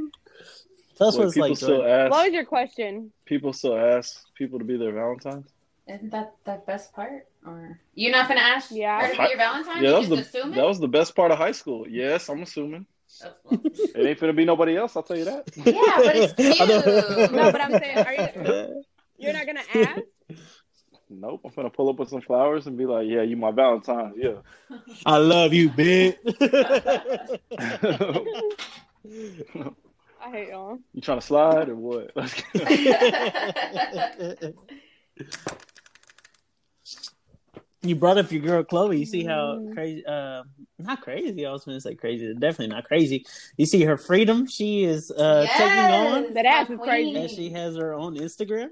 Tell 0.99 1.09
us 1.09 1.19
what 1.19 1.25
it's 1.27 1.35
people 1.35 1.49
like, 1.49 1.57
still 1.57 1.85
ask. 1.85 2.13
What 2.13 2.27
was 2.27 2.33
your 2.33 2.45
question? 2.45 3.11
People 3.25 3.53
still 3.53 3.77
ask 3.77 4.25
people 4.37 4.61
to 4.61 4.65
be 4.65 4.77
their 4.77 4.93
Valentines. 4.93 5.49
Isn't 5.89 6.11
that 6.11 6.35
the 6.45 6.61
best 6.65 6.93
part? 6.93 7.27
Or 7.45 7.79
you're 7.95 8.13
not 8.13 8.29
gonna 8.29 8.41
ask 8.41 8.71
Yeah. 8.71 9.01
her 9.01 9.15
to 9.15 9.23
be 9.23 9.29
your 9.29 9.37
Valentine? 9.37 9.83
Yeah, 9.83 9.91
that 9.93 9.99
was 10.01 10.09
the 10.09 10.17
assume 10.19 10.53
that 10.53 10.65
was 10.67 10.79
the 10.79 10.89
best 10.89 11.17
part 11.17 11.33
of 11.33 11.39
high 11.39 11.53
school. 11.53 11.87
Yes, 11.89 12.29
I'm 12.29 12.43
assuming 12.43 12.87
oh, 13.25 13.31
it? 13.75 13.97
ain't 14.07 14.21
gonna 14.21 14.33
be 14.33 14.45
nobody 14.45 14.77
else. 14.77 14.97
I'll 14.97 15.03
tell 15.03 15.17
you 15.19 15.25
that. 15.25 15.51
Yeah, 15.57 15.97
but 15.97 16.17
it's 16.17 16.33
I 16.61 16.67
cute. 16.67 17.33
No, 17.33 17.51
but 17.53 17.61
I'm 17.61 17.73
saying, 17.73 17.99
are 17.99 18.15
you? 18.15 18.85
You're 19.19 19.33
not 19.33 19.47
gonna 19.47 19.63
ask? 19.75 20.01
Nope, 21.11 21.43
I'm 21.45 21.51
gonna 21.55 21.71
pull 21.71 21.91
up 21.91 21.99
with 21.99 22.09
some 22.09 22.23
flowers 22.23 22.67
and 22.67 22.79
be 22.79 22.87
like, 22.87 23.07
"Yeah, 23.07 23.23
you 23.23 23.37
my 23.37 23.51
Valentine." 23.51 24.15
Yeah. 24.17 24.37
I 25.05 25.19
love 25.19 25.53
you, 25.53 25.69
bitch. 25.69 26.17
I 30.25 30.31
hate 30.31 30.49
y'all. 30.49 30.79
you 30.95 31.03
trying 31.03 31.19
to 31.19 31.27
slide 31.27 31.69
or 31.69 31.77
what? 31.77 32.13
You 37.85 37.97
brought 37.97 38.17
up 38.17 38.31
your 38.31 38.43
girl 38.43 38.63
Chloe. 38.63 38.99
You 38.99 39.07
see 39.07 39.25
how 39.25 39.57
Mm. 39.59 39.75
crazy? 39.75 40.07
Uh, 40.07 40.45
not 40.79 41.01
crazy. 41.01 41.45
I 41.45 41.51
was 41.51 41.65
going 41.65 41.77
to 41.77 41.81
say 41.81 41.95
crazy. 41.97 42.33
Definitely 42.35 42.69
not 42.69 42.85
crazy. 42.85 43.27
You 43.57 43.67
see 43.67 43.83
her 43.83 43.97
freedom. 43.97 44.47
She 44.47 44.85
is 44.85 45.11
uh, 45.11 45.47
taking 45.57 45.91
on, 45.91 46.33
That 46.35 46.47
ass 46.47 46.71
is 46.71 46.79
crazy. 46.79 47.17
and 47.17 47.29
she 47.31 47.51
has 47.51 47.75
her 47.77 47.93
own 47.93 48.17
Instagram. 48.17 48.69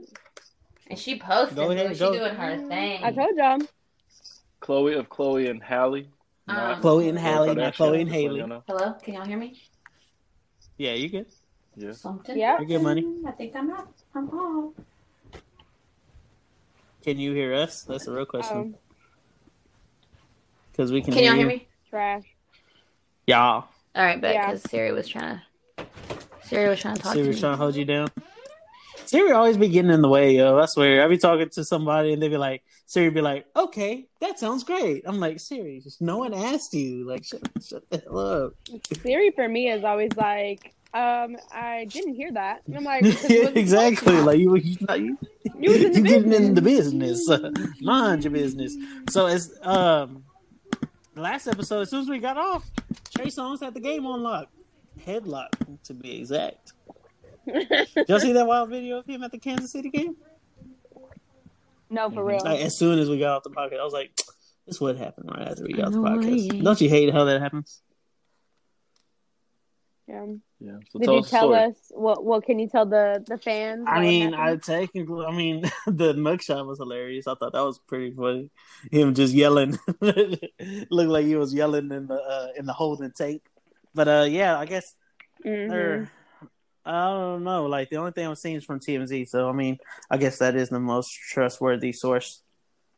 And 0.86 0.98
she 0.98 1.18
posted, 1.18 1.56
Go 1.56 1.70
ahead, 1.72 1.88
boo. 1.88 1.94
She 1.94 2.00
go. 2.00 2.12
doing 2.18 2.34
her 2.34 2.56
thing. 2.68 3.00
I 3.04 3.10
told 3.12 3.36
y'all. 3.36 3.58
Chloe 4.60 4.94
of 4.94 5.08
Chloe 5.08 5.48
and 5.48 5.62
Halle. 5.62 6.06
not 6.46 6.74
Um, 6.76 6.80
Chloe 6.80 7.08
and 7.08 7.18
Chloe 7.18 7.30
Halle, 7.30 7.54
not 7.54 7.74
Chloe 7.74 8.00
and 8.02 8.10
Haley. 8.10 8.40
Hello, 8.68 8.92
can 9.02 9.14
y'all 9.14 9.24
hear 9.24 9.38
me? 9.38 9.60
Yeah, 10.78 10.92
you 10.92 11.08
good. 11.08 11.26
Yeah. 11.76 11.92
Something. 11.92 12.36
Yeah. 12.38 12.60
You 12.60 12.66
get 12.66 12.80
money. 12.82 13.04
I 13.26 13.32
think 13.32 13.56
I'm 13.56 13.70
up. 13.72 13.92
I'm 14.14 14.28
home. 14.28 14.74
Can 17.02 17.18
you 17.18 17.32
hear 17.32 17.54
us? 17.54 17.82
That's 17.82 18.06
a 18.06 18.12
real 18.12 18.26
question. 18.26 18.56
Um, 18.56 18.74
Because 20.80 20.92
we 20.92 21.02
can, 21.02 21.12
Can 21.12 21.24
y'all 21.24 21.34
hear 21.34 21.40
hear 21.40 21.58
me? 21.58 21.68
trash. 21.90 22.22
Y'all. 23.26 23.66
All 23.94 24.02
right, 24.02 24.18
bet 24.18 24.32
Yeah. 24.32 24.46
because 24.46 24.62
Siri 24.62 24.92
was 24.92 25.06
trying 25.06 25.38
to. 25.76 25.84
Siri 26.44 26.70
was 26.70 26.80
trying 26.80 26.96
to 26.96 27.02
talk 27.02 27.12
Siri 27.12 27.26
to 27.26 27.32
me. 27.34 27.38
trying 27.38 27.52
to 27.52 27.56
hold 27.58 27.76
you 27.76 27.84
down. 27.84 28.08
Siri 29.04 29.32
always 29.32 29.58
be 29.58 29.68
getting 29.68 29.90
in 29.90 30.00
the 30.00 30.08
way, 30.08 30.36
yo. 30.36 30.58
I 30.58 30.64
swear. 30.64 31.04
I 31.04 31.08
be 31.08 31.18
talking 31.18 31.50
to 31.50 31.64
somebody 31.66 32.14
and 32.14 32.22
they 32.22 32.28
be 32.28 32.38
like, 32.38 32.62
Siri 32.86 33.10
be 33.10 33.20
like, 33.20 33.44
okay, 33.54 34.06
that 34.22 34.38
sounds 34.38 34.64
great. 34.64 35.02
I'm 35.04 35.20
like, 35.20 35.38
Siri, 35.38 35.80
just 35.80 36.00
no 36.00 36.16
one 36.16 36.32
asked 36.32 36.72
you. 36.72 37.06
Like, 37.06 37.24
shut, 37.26 37.42
shut 37.62 37.82
the 37.90 37.98
hell 37.98 38.18
up. 38.18 38.52
Siri 39.02 39.32
for 39.32 39.50
me 39.50 39.68
is 39.68 39.84
always 39.84 40.16
like, 40.16 40.72
um, 40.94 41.36
I 41.52 41.88
didn't 41.90 42.14
hear 42.14 42.32
that. 42.32 42.62
And 42.66 42.74
I'm 42.74 42.84
like, 42.84 43.02
yeah, 43.28 43.48
exactly. 43.54 43.96
supposed 43.96 44.24
Like 44.24 44.38
you, 44.38 44.56
you, 44.56 44.76
not, 44.88 44.98
you. 44.98 45.18
You 45.58 45.72
was 45.72 45.82
in 45.84 45.92
the 45.92 45.98
you 45.98 46.04
getting 46.04 46.32
in 46.32 46.54
the 46.54 46.62
business. 46.62 47.28
Mind 47.82 48.24
your 48.24 48.32
business. 48.32 48.74
So 49.10 49.26
it's 49.26 49.50
um, 49.62 50.24
last 51.20 51.46
episode, 51.46 51.82
as 51.82 51.90
soon 51.90 52.00
as 52.02 52.08
we 52.08 52.18
got 52.18 52.36
off, 52.36 52.68
Trey 53.14 53.26
Songz 53.26 53.60
had 53.60 53.74
the 53.74 53.80
game 53.80 54.06
on 54.06 54.22
lock, 54.22 54.48
headlock 55.04 55.48
to 55.84 55.94
be 55.94 56.18
exact. 56.18 56.72
Y'all 57.46 58.20
see 58.20 58.32
that 58.32 58.46
wild 58.46 58.70
video 58.70 58.98
of 58.98 59.06
him 59.06 59.22
at 59.22 59.30
the 59.30 59.38
Kansas 59.38 59.72
City 59.72 59.90
game? 59.90 60.16
no, 61.88 62.10
for 62.10 62.24
real. 62.24 62.40
Like 62.44 62.60
as 62.60 62.76
soon 62.76 62.98
as 62.98 63.08
we 63.08 63.18
got 63.18 63.36
off 63.36 63.42
the 63.42 63.50
pocket, 63.50 63.78
I 63.80 63.84
was 63.84 63.92
like, 63.92 64.12
"This 64.66 64.80
would 64.80 64.96
happen 64.96 65.26
right 65.26 65.48
after 65.48 65.64
we 65.64 65.72
got 65.72 65.86
off 65.86 65.92
the 65.92 65.98
podcast." 65.98 66.62
Don't 66.62 66.80
you 66.80 66.88
hate 66.88 67.12
how 67.12 67.24
that 67.24 67.40
happens? 67.40 67.82
Yeah. 70.06 70.26
Yeah. 70.62 70.72
So 70.90 70.98
Did 70.98 71.04
tell 71.06 71.14
you 71.14 71.20
us 71.20 71.30
tell 71.30 71.48
story. 71.48 71.58
us 71.64 71.74
what? 71.90 72.24
What 72.24 72.44
can 72.44 72.58
you 72.58 72.68
tell 72.68 72.84
the 72.84 73.24
the 73.26 73.38
fans? 73.38 73.86
I 73.88 74.00
mean, 74.00 74.34
I 74.34 74.56
technically, 74.56 75.24
I 75.24 75.32
mean, 75.32 75.62
the 75.86 76.12
mugshot 76.12 76.66
was 76.66 76.78
hilarious. 76.78 77.26
I 77.26 77.34
thought 77.34 77.54
that 77.54 77.62
was 77.64 77.78
pretty 77.78 78.10
funny. 78.14 78.50
Him 78.92 79.14
just 79.14 79.32
yelling, 79.32 79.78
looked 80.00 81.10
like 81.10 81.24
he 81.26 81.36
was 81.36 81.54
yelling 81.54 81.90
in 81.90 82.06
the 82.06 82.14
uh, 82.14 82.48
in 82.56 82.66
the 82.66 82.74
holding 82.74 83.10
tank. 83.12 83.42
But 83.94 84.08
uh, 84.08 84.26
yeah, 84.28 84.58
I 84.58 84.66
guess 84.66 84.94
Mhm. 85.44 85.72
or 85.72 86.10
I 86.84 87.08
don't 87.08 87.44
know. 87.44 87.64
Like 87.66 87.88
the 87.88 87.96
only 87.96 88.12
thing 88.12 88.26
I'm 88.26 88.34
seeing 88.34 88.56
is 88.56 88.64
from 88.64 88.80
TMZ, 88.80 89.28
so 89.28 89.48
I 89.48 89.52
mean, 89.52 89.78
I 90.10 90.18
guess 90.18 90.38
that 90.38 90.56
is 90.56 90.68
the 90.68 90.80
most 90.80 91.10
trustworthy 91.10 91.92
source. 91.92 92.42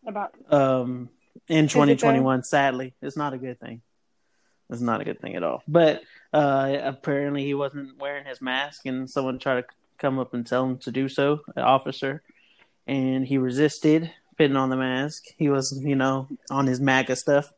about 0.07 0.35
Um, 0.50 1.11
in 1.49 1.69
2021, 1.69 2.42
sadly, 2.42 2.95
it's 3.00 3.16
not 3.16 3.35
a 3.35 3.38
good 3.38 3.61
thing. 3.61 3.83
It's 4.71 4.81
not 4.81 5.00
a 5.00 5.04
good 5.04 5.21
thing 5.21 5.37
at 5.37 5.42
all. 5.42 5.62
But 5.69 6.02
uh, 6.33 6.79
apparently, 6.83 7.45
he 7.45 7.55
wasn't 7.55 7.99
wearing 7.99 8.25
his 8.25 8.41
mask, 8.41 8.87
and 8.87 9.09
someone 9.09 9.39
tried 9.39 9.62
to 9.62 9.67
come 9.99 10.19
up 10.19 10.35
and 10.35 10.47
tell 10.47 10.65
him 10.65 10.79
to 10.79 10.91
do 10.91 11.09
so, 11.09 11.41
an 11.57 11.62
officer, 11.62 12.23
and 12.87 13.27
he 13.27 13.39
resisted 13.39 14.11
putting 14.37 14.57
on 14.57 14.71
the 14.71 14.77
mask. 14.77 15.25
He 15.37 15.49
was, 15.49 15.79
you 15.83 15.95
know, 15.97 16.29
on 16.51 16.67
his 16.67 16.81
MAGA 16.81 17.17
stuff, 17.17 17.53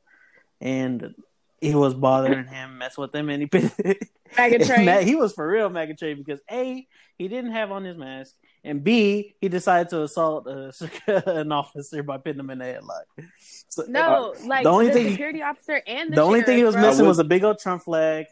and 0.60 1.14
he 1.60 1.74
was 1.74 1.94
bothering 1.94 2.46
him, 2.46 2.78
mess 2.78 2.98
with 2.98 3.14
him, 3.14 3.28
and 3.30 3.42
he 3.42 3.46
put 3.46 3.72
MAGA 4.36 4.64
train. 4.66 5.06
He 5.06 5.14
was 5.14 5.32
for 5.32 5.48
real 5.48 5.70
MAGA 5.70 5.94
train 5.94 6.18
because 6.18 6.40
a 6.50 6.86
he 7.16 7.28
didn't 7.28 7.52
have 7.52 7.70
on 7.70 7.84
his 7.84 7.96
mask, 7.96 8.34
and 8.64 8.82
b 8.82 9.34
he 9.40 9.48
decided 9.48 9.88
to 9.90 10.02
assault 10.02 10.46
uh, 10.46 10.72
an 11.26 11.52
officer 11.52 12.02
by 12.02 12.18
putting 12.18 12.40
him 12.40 12.50
in 12.50 12.60
a 12.60 12.64
headlock. 12.64 13.04
So, 13.68 13.84
no, 13.88 14.34
like 14.46 14.64
the 14.64 14.70
only 14.70 14.88
the 14.88 14.92
thing- 14.94 15.10
security 15.10 15.42
officer 15.42 15.80
and 15.86 16.10
the, 16.10 16.16
the 16.16 16.22
only 16.22 16.42
thing 16.42 16.58
he 16.58 16.64
was 16.64 16.74
bro. 16.74 16.82
missing 16.82 17.06
was 17.06 17.18
a 17.18 17.24
big 17.24 17.44
old 17.44 17.58
Trump 17.58 17.82
flag 17.82 18.26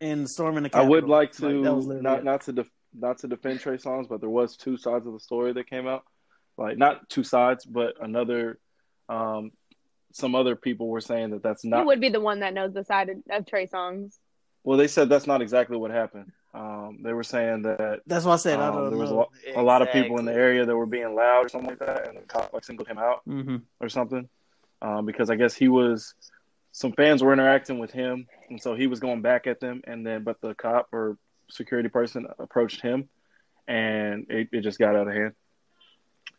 and 0.00 0.28
storming 0.28 0.62
the 0.64 0.70
I 0.76 0.82
would 0.82 1.04
like 1.04 1.32
to 1.32 1.62
that 1.62 1.74
was 1.74 1.86
literally 1.86 2.02
not 2.02 2.18
it. 2.20 2.24
not 2.24 2.40
to 2.42 2.52
def- 2.52 2.70
not 2.94 3.18
to 3.18 3.28
defend 3.28 3.60
Trey 3.60 3.76
Songz, 3.76 4.08
but 4.08 4.20
there 4.20 4.30
was 4.30 4.56
two 4.56 4.76
sides 4.76 5.06
of 5.06 5.12
the 5.12 5.20
story 5.20 5.52
that 5.52 5.68
came 5.68 5.86
out. 5.86 6.04
Like 6.56 6.78
not 6.78 7.08
two 7.08 7.24
sides, 7.24 7.64
but 7.64 7.94
another. 8.00 8.58
Um, 9.08 9.52
some 10.12 10.34
other 10.34 10.56
people 10.56 10.88
were 10.88 11.00
saying 11.00 11.30
that 11.30 11.42
that's 11.42 11.64
not. 11.64 11.80
You 11.80 11.86
would 11.86 12.00
be 12.00 12.08
the 12.08 12.20
one 12.20 12.40
that 12.40 12.52
knows 12.52 12.72
the 12.72 12.84
side 12.84 13.08
of, 13.10 13.16
of 13.30 13.46
Trey 13.46 13.66
Songz. 13.66 14.18
Well, 14.64 14.76
they 14.76 14.88
said 14.88 15.08
that's 15.08 15.26
not 15.26 15.40
exactly 15.40 15.76
what 15.76 15.90
happened. 15.90 16.32
Um, 16.52 16.98
they 17.02 17.12
were 17.12 17.22
saying 17.22 17.62
that 17.62 18.00
That's 18.06 18.24
what 18.24 18.32
I 18.32 18.36
said 18.36 18.58
I 18.58 18.68
um, 18.68 18.74
don't 18.74 18.90
there 18.90 18.98
was 18.98 19.10
a 19.10 19.14
know. 19.14 19.18
lot, 19.20 19.28
a 19.54 19.62
lot 19.62 19.82
of 19.82 19.92
people 19.92 20.18
in 20.18 20.24
the 20.24 20.32
area 20.34 20.66
that 20.66 20.74
were 20.76 20.86
being 20.86 21.14
loud 21.14 21.46
or 21.46 21.48
something 21.48 21.70
like 21.70 21.78
that, 21.78 22.08
and 22.08 22.16
the 22.16 22.22
cop 22.22 22.52
like 22.52 22.64
singled 22.64 22.88
him 22.88 22.98
out 22.98 23.22
hmm 23.24 23.58
or 23.80 23.88
something 23.88 24.28
um, 24.82 25.06
because 25.06 25.30
I 25.30 25.36
guess 25.36 25.54
he 25.54 25.68
was. 25.68 26.14
Some 26.72 26.92
fans 26.92 27.22
were 27.22 27.32
interacting 27.32 27.78
with 27.78 27.90
him, 27.90 28.26
and 28.48 28.60
so 28.60 28.74
he 28.74 28.86
was 28.86 29.00
going 29.00 29.22
back 29.22 29.46
at 29.46 29.60
them, 29.60 29.82
and 29.86 30.06
then 30.06 30.22
but 30.24 30.40
the 30.40 30.54
cop 30.54 30.88
or 30.92 31.16
security 31.50 31.88
person 31.88 32.26
approached 32.38 32.80
him, 32.80 33.08
and 33.66 34.26
it, 34.30 34.48
it 34.52 34.60
just 34.60 34.78
got 34.78 34.94
out 34.94 35.08
of 35.08 35.14
hand. 35.14 35.32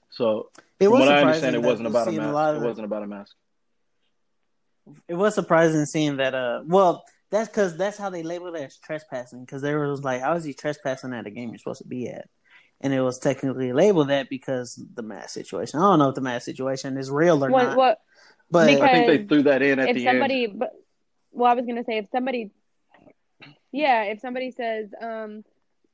So 0.09 0.49
It 0.79 0.85
From 0.85 0.93
was 0.93 0.99
what 1.01 1.09
i 1.17 1.21
understand 1.21 1.55
it 1.55 1.61
wasn't 1.61 1.87
about 1.87 2.07
a 2.07 2.11
mask. 2.11 2.33
lot 2.33 2.53
it 2.53 2.57
of- 2.57 2.63
wasn't 2.63 2.85
about 2.85 3.03
a 3.03 3.07
mask. 3.07 3.35
it 5.07 5.13
was 5.15 5.35
surprising 5.35 5.85
seeing 5.85 6.17
that. 6.17 6.33
Uh, 6.33 6.61
well, 6.65 7.03
that's 7.29 7.47
because 7.49 7.77
that's 7.77 7.97
how 7.97 8.09
they 8.09 8.23
labeled 8.23 8.55
it 8.55 8.61
as 8.63 8.77
trespassing. 8.77 9.41
Because 9.45 9.61
there 9.61 9.79
was 9.87 10.03
like, 10.03 10.21
how 10.21 10.33
is 10.35 10.43
he 10.43 10.53
trespassing 10.53 11.13
at 11.13 11.27
a 11.27 11.29
game 11.31 11.49
you're 11.49 11.57
supposed 11.59 11.81
to 11.81 11.87
be 11.87 12.09
at? 12.09 12.27
And 12.81 12.93
it 12.93 13.01
was 13.01 13.19
technically 13.19 13.73
labeled 13.73 14.09
that 14.09 14.27
because 14.29 14.81
the 14.95 15.03
mask 15.03 15.29
situation. 15.29 15.79
I 15.79 15.83
don't 15.83 15.99
know 15.99 16.09
if 16.09 16.15
the 16.15 16.21
mask 16.21 16.45
situation 16.45 16.97
is 16.97 17.11
real 17.11 17.43
or 17.45 17.49
What? 17.51 17.63
not, 17.63 17.77
What? 17.77 18.01
But 18.51 18.67
because- 18.67 18.81
I 18.81 18.93
think 18.93 19.07
they 19.07 19.27
threw 19.27 19.43
that 19.43 19.61
in 19.61 19.79
at 19.79 19.89
If 19.89 19.95
the 19.95 20.03
somebody, 20.05 20.43
end. 20.45 20.59
but 20.59 20.73
well, 21.31 21.51
I 21.51 21.53
was 21.55 21.65
gonna 21.65 21.83
say 21.83 21.97
if 21.97 22.07
somebody, 22.11 22.51
yeah, 23.71 24.03
if 24.03 24.19
somebody 24.19 24.51
says, 24.51 24.89
um, 25.01 25.43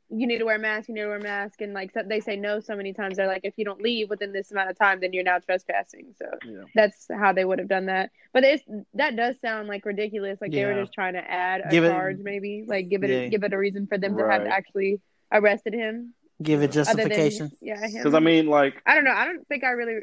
you 0.10 0.26
need 0.26 0.38
to 0.38 0.46
wear 0.46 0.56
a 0.56 0.60
mask, 0.60 0.88
you 0.88 0.96
need 0.96 1.02
to 1.02 1.08
wear 1.08 1.18
a 1.18 1.22
mask, 1.24 1.60
and 1.62 1.74
like 1.74 1.92
so- 1.92 2.02
they 2.08 2.22
say 2.22 2.38
no 2.38 2.60
so 2.62 2.76
many 2.78 2.94
times, 2.94 3.18
they're 3.18 3.28
like, 3.28 3.42
if 3.44 3.54
you 3.58 3.66
don't 3.66 3.82
leave 3.82 4.10
within 4.10 4.32
this 4.32 4.52
amount 4.52 4.70
of 4.70 4.78
time, 4.78 5.00
then 5.02 5.12
you're 5.14 5.24
now 5.24 5.38
trespassing. 5.40 6.14
So 6.18 6.26
Yeah. 6.46 6.64
that's 6.74 7.08
how 7.14 7.34
they 7.34 7.44
would 7.44 7.60
have 7.60 7.68
done 7.68 7.88
that. 7.88 8.12
But 8.34 8.44
it's 8.46 8.64
that 8.94 9.16
does 9.18 9.40
sound 9.42 9.68
like 9.68 9.86
ridiculous. 9.86 10.40
Like 10.40 10.52
they 10.52 10.66
were 10.66 10.74
just 10.80 10.94
trying 10.94 11.14
to 11.14 11.30
add 11.30 11.62
a 11.66 11.70
Give 11.70 11.84
it- 11.84 11.90
charge, 11.90 12.20
maybe 12.20 12.64
like 12.66 12.88
give 12.90 13.04
it 13.04 13.10
Yeah. 13.10 13.28
give 13.28 13.44
it 13.44 13.54
a 13.54 13.58
reason 13.58 13.86
for 13.88 13.98
them 13.98 14.18
to 14.18 14.28
have 14.30 14.46
actually 14.46 15.02
arrested 15.32 15.74
him. 15.74 16.14
give 16.42 16.62
it 16.62 16.70
Other 16.78 16.84
than 16.84 16.96
justification. 17.10 17.52
yeah. 17.62 17.88
Because 17.92 18.14
I 18.14 18.20
mean, 18.20 18.46
like, 18.46 18.76
I 18.86 18.94
don't 18.96 19.04
know. 19.04 19.12
I 19.12 19.26
don't 19.26 19.46
think 19.48 19.64
I 19.64 19.72
really. 19.72 20.02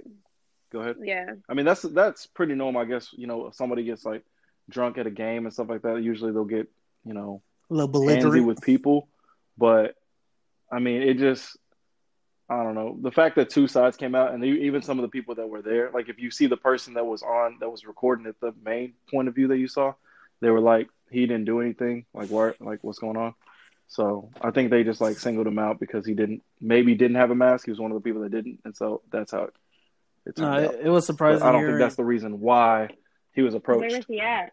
Go 0.75 0.81
ahead. 0.81 0.97
Yeah. 1.00 1.35
I 1.49 1.54
mean, 1.54 1.64
that's 1.64 1.83
that's 1.83 2.26
pretty 2.26 2.54
normal, 2.54 2.83
I 2.83 2.85
guess. 2.85 3.09
You 3.12 3.26
know, 3.26 3.47
if 3.47 3.54
somebody 3.54 3.85
gets 3.85 4.04
like 4.04 4.25
drunk 4.69 4.99
at 4.99 5.07
a 5.07 5.11
game 5.11 5.47
and 5.47 5.52
stuff 5.52 5.69
like 5.69 5.83
that, 5.83 6.02
usually 6.02 6.33
they'll 6.33 6.45
get 6.45 6.69
you 7.04 7.14
know 7.14 7.40
a 7.71 7.75
little 7.75 7.88
handsy 7.88 8.21
belligerent. 8.21 8.47
with 8.47 8.61
people. 8.61 9.09
But 9.57 9.95
I 10.71 10.81
mean, 10.81 11.02
it 11.02 11.19
just 11.19 11.57
I 12.50 12.62
don't 12.62 12.75
know 12.75 12.99
the 13.00 13.12
fact 13.12 13.37
that 13.37 13.50
two 13.50 13.69
sides 13.69 13.97
came 13.97 14.14
out, 14.14 14.35
and 14.35 14.45
even 14.45 14.83
some 14.83 14.99
of 14.99 15.02
the 15.02 15.09
people 15.09 15.37
that 15.37 15.49
were 15.49 15.62
there. 15.62 15.90
Like, 15.93 16.09
if 16.09 16.19
you 16.19 16.31
see 16.31 16.47
the 16.47 16.57
person 16.57 16.95
that 16.95 17.07
was 17.07 17.23
on 17.23 17.59
that 17.61 17.71
was 17.71 17.87
recording 17.87 18.26
at 18.26 18.38
the 18.40 18.52
main 18.64 18.95
point 19.11 19.28
of 19.28 19.35
view 19.35 19.49
that 19.49 19.59
you 19.59 19.69
saw, 19.69 19.95
they 20.40 20.50
were 20.50 20.61
like, 20.61 20.88
he 21.11 21.21
didn't 21.21 21.47
do 21.47 21.61
anything. 21.61 22.04
Like, 22.12 22.28
what? 22.31 22.61
Like, 22.61 22.81
what's 22.83 22.99
going 22.99 23.16
on? 23.16 23.35
So 23.87 24.31
I 24.40 24.50
think 24.50 24.71
they 24.71 24.83
just 24.83 25.00
like 25.00 25.19
singled 25.19 25.47
him 25.47 25.59
out 25.59 25.78
because 25.78 26.04
he 26.07 26.14
didn't 26.14 26.43
maybe 26.61 26.95
didn't 26.95 27.16
have 27.16 27.31
a 27.31 27.35
mask. 27.35 27.66
He 27.66 27.71
was 27.71 27.81
one 27.81 27.93
of 27.93 27.97
the 27.97 28.00
people 28.07 28.23
that 28.23 28.33
didn't, 28.33 28.61
and 28.64 28.76
so 28.76 29.02
that's 29.11 29.33
how 29.33 29.45
it, 29.45 29.54
it 30.26 30.38
no, 30.38 30.57
it, 30.59 30.81
it 30.85 30.88
was 30.88 31.07
But 31.07 31.12
surprising. 31.14 31.43
I 31.47 31.52
don't 31.52 31.66
think 31.66 31.78
that's 31.78 31.97
the 31.97 32.04
reason 32.04 32.40
why 32.40 32.90
he 33.33 33.43
was 33.43 33.54
approached. 33.54 33.81
Where 33.81 33.88
approached. 33.88 34.09
was 34.09 34.14
he 34.16 34.21
at? 34.21 34.52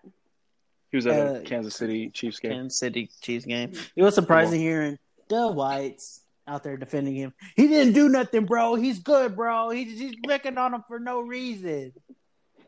He 0.91 0.97
was 0.97 1.07
at 1.07 1.19
Uh, 1.27 1.39
a 1.39 1.41
Kansas 1.41 1.75
City 1.75 2.09
Chiefs 2.09 2.39
game. 2.39 2.51
Kansas 2.51 2.77
City 2.79 3.09
Chiefs 3.21 3.45
game. 3.45 3.71
It 3.95 4.03
was 4.03 4.13
surprising 4.15 4.59
hearing 4.59 4.97
the 5.29 5.47
whites 5.47 6.21
out 6.47 6.63
there 6.63 6.75
defending 6.75 7.15
him. 7.15 7.33
He 7.55 7.67
didn't 7.67 7.93
do 7.93 8.09
nothing, 8.09 8.45
bro. 8.45 8.75
He's 8.75 8.99
good, 8.99 9.35
bro. 9.35 9.69
He's 9.69 9.97
he's 9.97 10.15
picking 10.27 10.57
on 10.57 10.73
him 10.73 10.83
for 10.87 10.99
no 10.99 11.21
reason. 11.21 11.93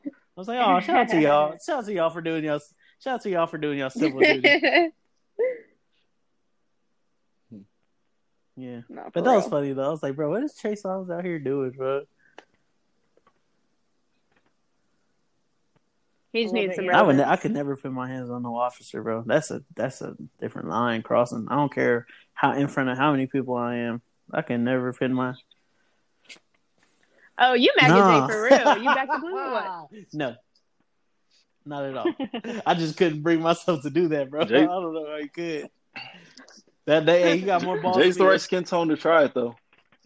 I 0.06 0.10
was 0.40 0.48
like, 0.48 0.60
oh, 0.66 0.80
shout 0.80 0.96
out 0.96 1.10
to 1.10 1.22
y'all. 1.22 1.58
Shout 1.66 1.80
out 1.80 1.86
to 1.86 1.94
y'all 1.94 2.10
for 2.10 2.22
doing 2.22 2.44
y'all. 2.46 2.60
Shout 3.04 3.16
out 3.16 3.22
to 3.24 3.30
y'all 3.30 3.46
for 3.48 3.58
doing 3.58 3.78
y'all 3.80 3.90
civil 3.90 4.20
duty. 4.20 4.48
Yeah, 8.56 8.82
No, 8.88 9.04
but 9.06 9.14
for 9.14 9.22
that 9.22 9.36
was 9.36 9.48
funny 9.48 9.74
though. 9.74 9.86
I 9.88 9.90
was 9.90 10.04
like, 10.04 10.16
bro, 10.16 10.30
what 10.30 10.44
is 10.44 10.56
Trey 10.56 10.74
Songz 10.76 11.10
out 11.10 11.26
here 11.26 11.40
doing, 11.40 11.72
bro? 11.72 12.04
He 16.34 16.44
just 16.44 16.54
needs 16.54 16.76
some. 16.76 16.86
I 16.90 17.02
would. 17.04 17.16
relevance. 17.16 17.28
I 17.30 17.36
could 17.38 17.52
never 17.54 17.78
put 17.78 17.92
my 17.94 18.08
hands 18.10 18.30
on 18.30 18.42
no 18.44 18.56
officer, 18.58 19.02
bro. 19.02 19.24
That's 19.26 19.52
a 19.52 19.64
that's 19.76 20.02
a 20.02 20.16
different 20.42 20.68
line 20.68 21.02
crossing. 21.04 21.48
I 21.50 21.56
don't 21.56 21.74
care 21.74 22.06
how 22.34 22.54
in 22.54 22.68
front 22.68 22.90
of 22.90 22.98
how 22.98 23.12
many 23.12 23.28
people 23.28 23.56
I 23.56 23.76
am. 23.76 24.02
I 24.34 24.42
can 24.42 24.64
never 24.66 24.92
put 24.94 25.10
my 25.12 25.36
Oh, 27.38 27.54
you 27.54 27.72
magazine 27.80 27.98
Nah. 28.00 28.28
for 28.28 28.44
real? 28.44 28.78
You 28.78 28.86
back 28.96 29.10
to 29.12 29.20
blue 29.20 29.38
or 29.38 29.52
what? 29.52 29.90
No, 30.14 30.36
not 31.66 31.84
at 31.86 31.98
all. 31.98 32.14
I 32.66 32.74
just 32.76 32.98
couldn't 32.98 33.22
bring 33.22 33.42
myself 33.42 33.82
to 33.84 33.90
do 33.90 34.08
that, 34.10 34.30
bro. 34.30 34.44
Jay- 34.44 34.58
I 34.64 34.66
don't 34.66 34.94
know 34.94 35.06
how 35.08 35.18
you 35.18 35.30
could. 35.30 35.70
That 36.86 37.06
day, 37.06 37.22
hey, 37.22 37.38
he 37.38 37.46
got 37.46 37.64
more 37.64 37.80
balls. 37.82 37.98
Jay's 37.98 38.18
the 38.18 38.26
right 38.26 38.42
skin 38.42 38.64
tone 38.64 38.90
to 38.90 38.98
try 38.98 39.24
it 39.24 39.34
though. 39.34 39.56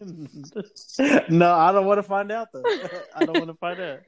no, 1.28 1.52
I 1.54 1.72
don't 1.72 1.86
want 1.86 1.98
to 1.98 2.02
find 2.04 2.30
out 2.30 2.48
though. 2.52 2.62
I 3.16 3.24
don't 3.24 3.36
want 3.38 3.48
to 3.48 3.54
find 3.54 3.80
out. 3.80 4.00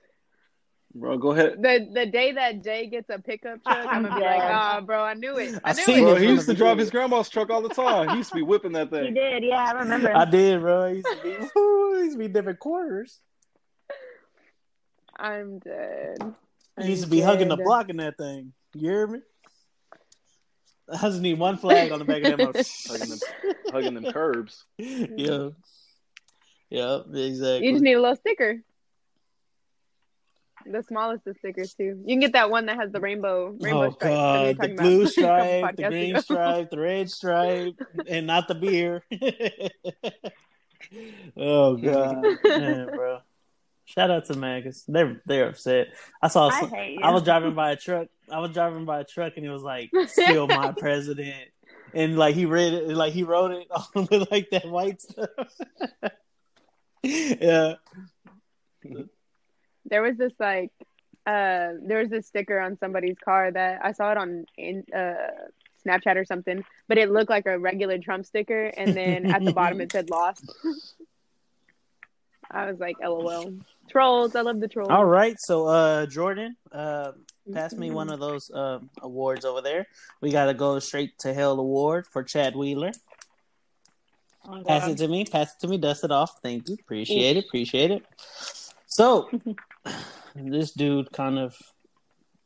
Bro, 0.93 1.19
go 1.19 1.31
ahead. 1.31 1.63
The 1.63 1.89
the 1.93 2.07
day 2.07 2.33
that 2.33 2.65
Jay 2.65 2.89
gets 2.89 3.09
a 3.11 3.19
pickup 3.19 3.63
truck, 3.65 3.87
I'm 3.89 4.03
gonna 4.03 4.17
be 4.17 4.23
like, 4.23 4.43
ah, 4.43 4.81
bro, 4.85 5.03
I 5.03 5.15
knew 5.15 5.37
it. 5.37 5.55
I 5.63 5.71
I 5.71 5.73
knew 5.73 5.83
seen 5.83 5.99
it. 5.99 6.03
Bro, 6.03 6.15
he 6.17 6.27
used 6.27 6.49
to 6.49 6.55
drive 6.55 6.79
his 6.79 6.91
grandma's 6.91 7.29
truck 7.29 7.51
all 7.51 7.63
the 7.63 7.69
time. 7.69 8.09
He 8.11 8.17
used 8.17 8.31
to 8.31 8.37
be 8.37 8.43
whipping 8.43 8.73
that 8.73 8.91
thing. 8.91 9.07
He 9.07 9.11
did, 9.13 9.45
yeah, 9.45 9.67
I 9.69 9.73
remember. 9.73 10.17
I 10.17 10.25
did, 10.25 10.61
bro. 10.61 10.83
I 10.83 10.89
used 10.91 11.07
to 11.07 11.23
be, 11.23 11.37
woo, 11.55 11.99
used 12.03 12.15
to 12.15 12.19
be 12.19 12.29
different 12.29 12.59
quarters. 12.59 13.21
I'm 15.17 15.59
dead. 15.61 16.19
I 16.77 16.85
used 16.85 17.03
to 17.03 17.07
I'm 17.07 17.11
be 17.11 17.21
hugging 17.21 17.49
the 17.49 17.57
block 17.57 17.89
in 17.89 17.99
that 17.99 18.17
thing. 18.17 18.53
You 18.75 18.91
hear 18.91 19.07
me? 19.07 19.19
I 20.93 20.97
just 20.97 21.21
need 21.21 21.39
one 21.39 21.57
flag 21.57 21.93
on 21.93 22.01
the 22.01 22.05
back 22.05 22.25
of 22.25 22.37
that. 22.37 22.67
Hugging 22.89 23.11
them, 23.11 23.19
hugging 23.71 23.95
them 23.95 24.13
curbs. 24.13 24.65
yeah. 24.77 25.51
Yeah, 26.69 27.01
exactly. 27.13 27.67
You 27.67 27.73
just 27.73 27.83
need 27.83 27.95
a 27.95 28.01
little 28.01 28.17
sticker. 28.17 28.63
The 30.67 30.83
smallest 30.83 31.26
of 31.26 31.37
stickers 31.38 31.73
too. 31.75 32.00
You 32.05 32.14
can 32.14 32.21
get 32.21 32.33
that 32.35 32.50
one 32.50 32.67
that 32.67 32.76
has 32.76 32.93
the 32.93 33.00
rainbow 33.00 33.57
rainbow 33.61 33.87
oh 33.87 33.90
stripe. 33.93 34.59
that 34.59 34.59
god, 34.59 34.61
the 34.61 34.69
blue 34.75 35.00
about 35.02 35.12
stripe, 35.12 35.76
the 35.76 35.83
green 35.85 36.11
ago. 36.11 36.21
stripe, 36.21 36.71
the 36.71 36.79
red 36.79 37.11
stripe, 37.11 37.75
and 38.07 38.26
not 38.26 38.49
the 38.49 38.55
beer. 38.55 39.02
oh 41.37 41.76
god, 41.76 42.25
man, 42.45 42.87
bro. 42.87 43.19
Shout 43.87 44.11
out 44.11 44.26
to 44.26 44.35
Magus. 44.35 44.85
They're 44.87 45.21
they're 45.26 45.49
upset. 45.49 45.88
I 46.23 46.29
saw. 46.29 46.49
I 46.49 46.61
some- 46.61 46.71
hate. 46.71 47.00
I 47.02 47.11
was 47.11 47.23
driving 47.25 47.55
by 47.55 47.73
a 47.73 47.76
truck. 47.76 48.09
I 48.31 48.38
was 48.38 48.52
driving 48.52 48.85
by 48.85 49.00
a 49.00 49.05
truck, 49.05 49.33
and 49.37 49.45
it 49.45 49.50
was 49.50 49.62
like, 49.62 49.90
"Still 50.07 50.47
my 50.47 50.73
president," 50.79 51.49
and 51.93 52.17
like 52.17 52.35
he 52.35 52.47
read 52.47 52.73
it, 52.75 52.88
like 52.90 53.12
he 53.12 53.25
wrote 53.25 53.50
it 53.50 53.67
on 53.71 54.07
with 54.11 54.31
like 54.31 54.50
that 54.50 54.69
white 54.69 55.00
stuff. 55.00 55.29
yeah, 57.02 57.75
There 59.91 60.03
was 60.03 60.17
this 60.17 60.33
like 60.39 60.71
uh 61.27 61.75
there 61.83 61.99
was 61.99 62.09
this 62.09 62.27
sticker 62.27 62.59
on 62.59 62.79
somebody's 62.79 63.17
car 63.23 63.51
that 63.51 63.81
I 63.85 63.93
saw 63.93 64.11
it 64.13 64.19
on 64.19 64.47
in 64.57 64.85
uh 64.95 65.15
Snapchat 65.87 66.17
or 66.17 66.25
something, 66.25 66.65
but 66.89 66.99
it 66.99 67.11
looked 67.11 67.31
like 67.31 67.47
a 67.47 67.59
regular 67.59 67.99
Trump 67.99 68.27
sticker 68.27 68.67
and 68.67 68.97
then 68.97 69.27
at 69.27 69.45
the 69.45 69.53
bottom 69.53 69.81
it 69.81 69.93
said 69.93 70.11
lost. 70.11 70.45
I 72.53 72.69
was 72.69 72.81
like, 72.81 72.97
LOL. 73.01 73.53
Trolls, 73.89 74.35
I 74.35 74.41
love 74.41 74.59
the 74.61 74.67
trolls. 74.67 74.91
All 74.91 75.05
right, 75.05 75.37
so 75.39 75.67
uh 75.67 76.07
Jordan, 76.07 76.57
uh 76.73 77.13
pass 77.53 77.73
me 77.75 77.91
one 77.91 78.11
of 78.11 78.21
those 78.21 78.51
um 78.53 78.91
awards 79.03 79.45
over 79.45 79.61
there. 79.61 79.87
We 80.21 80.31
got 80.31 80.47
to 80.47 80.55
go 80.55 80.79
straight 80.79 81.19
to 81.21 81.33
hell 81.35 81.59
award 81.59 82.07
for 82.07 82.23
Chad 82.23 82.55
Wheeler. 82.57 82.93
Oh 84.47 84.63
Pass 84.65 84.89
it 84.89 84.99
to 84.99 85.09
me. 85.09 85.25
Pass 85.25 85.55
it 85.55 85.61
to 85.61 85.69
me. 85.69 85.79
Dust 85.79 86.05
it 86.05 86.11
off. 86.11 86.41
Thank 86.43 86.69
you. 86.69 86.77
Appreciate 86.81 87.37
it. 87.37 87.45
Appreciate 87.47 87.91
it. 87.91 88.05
So, 88.87 89.29
this 90.35 90.73
dude 90.73 91.13
kind 91.13 91.39
of, 91.39 91.57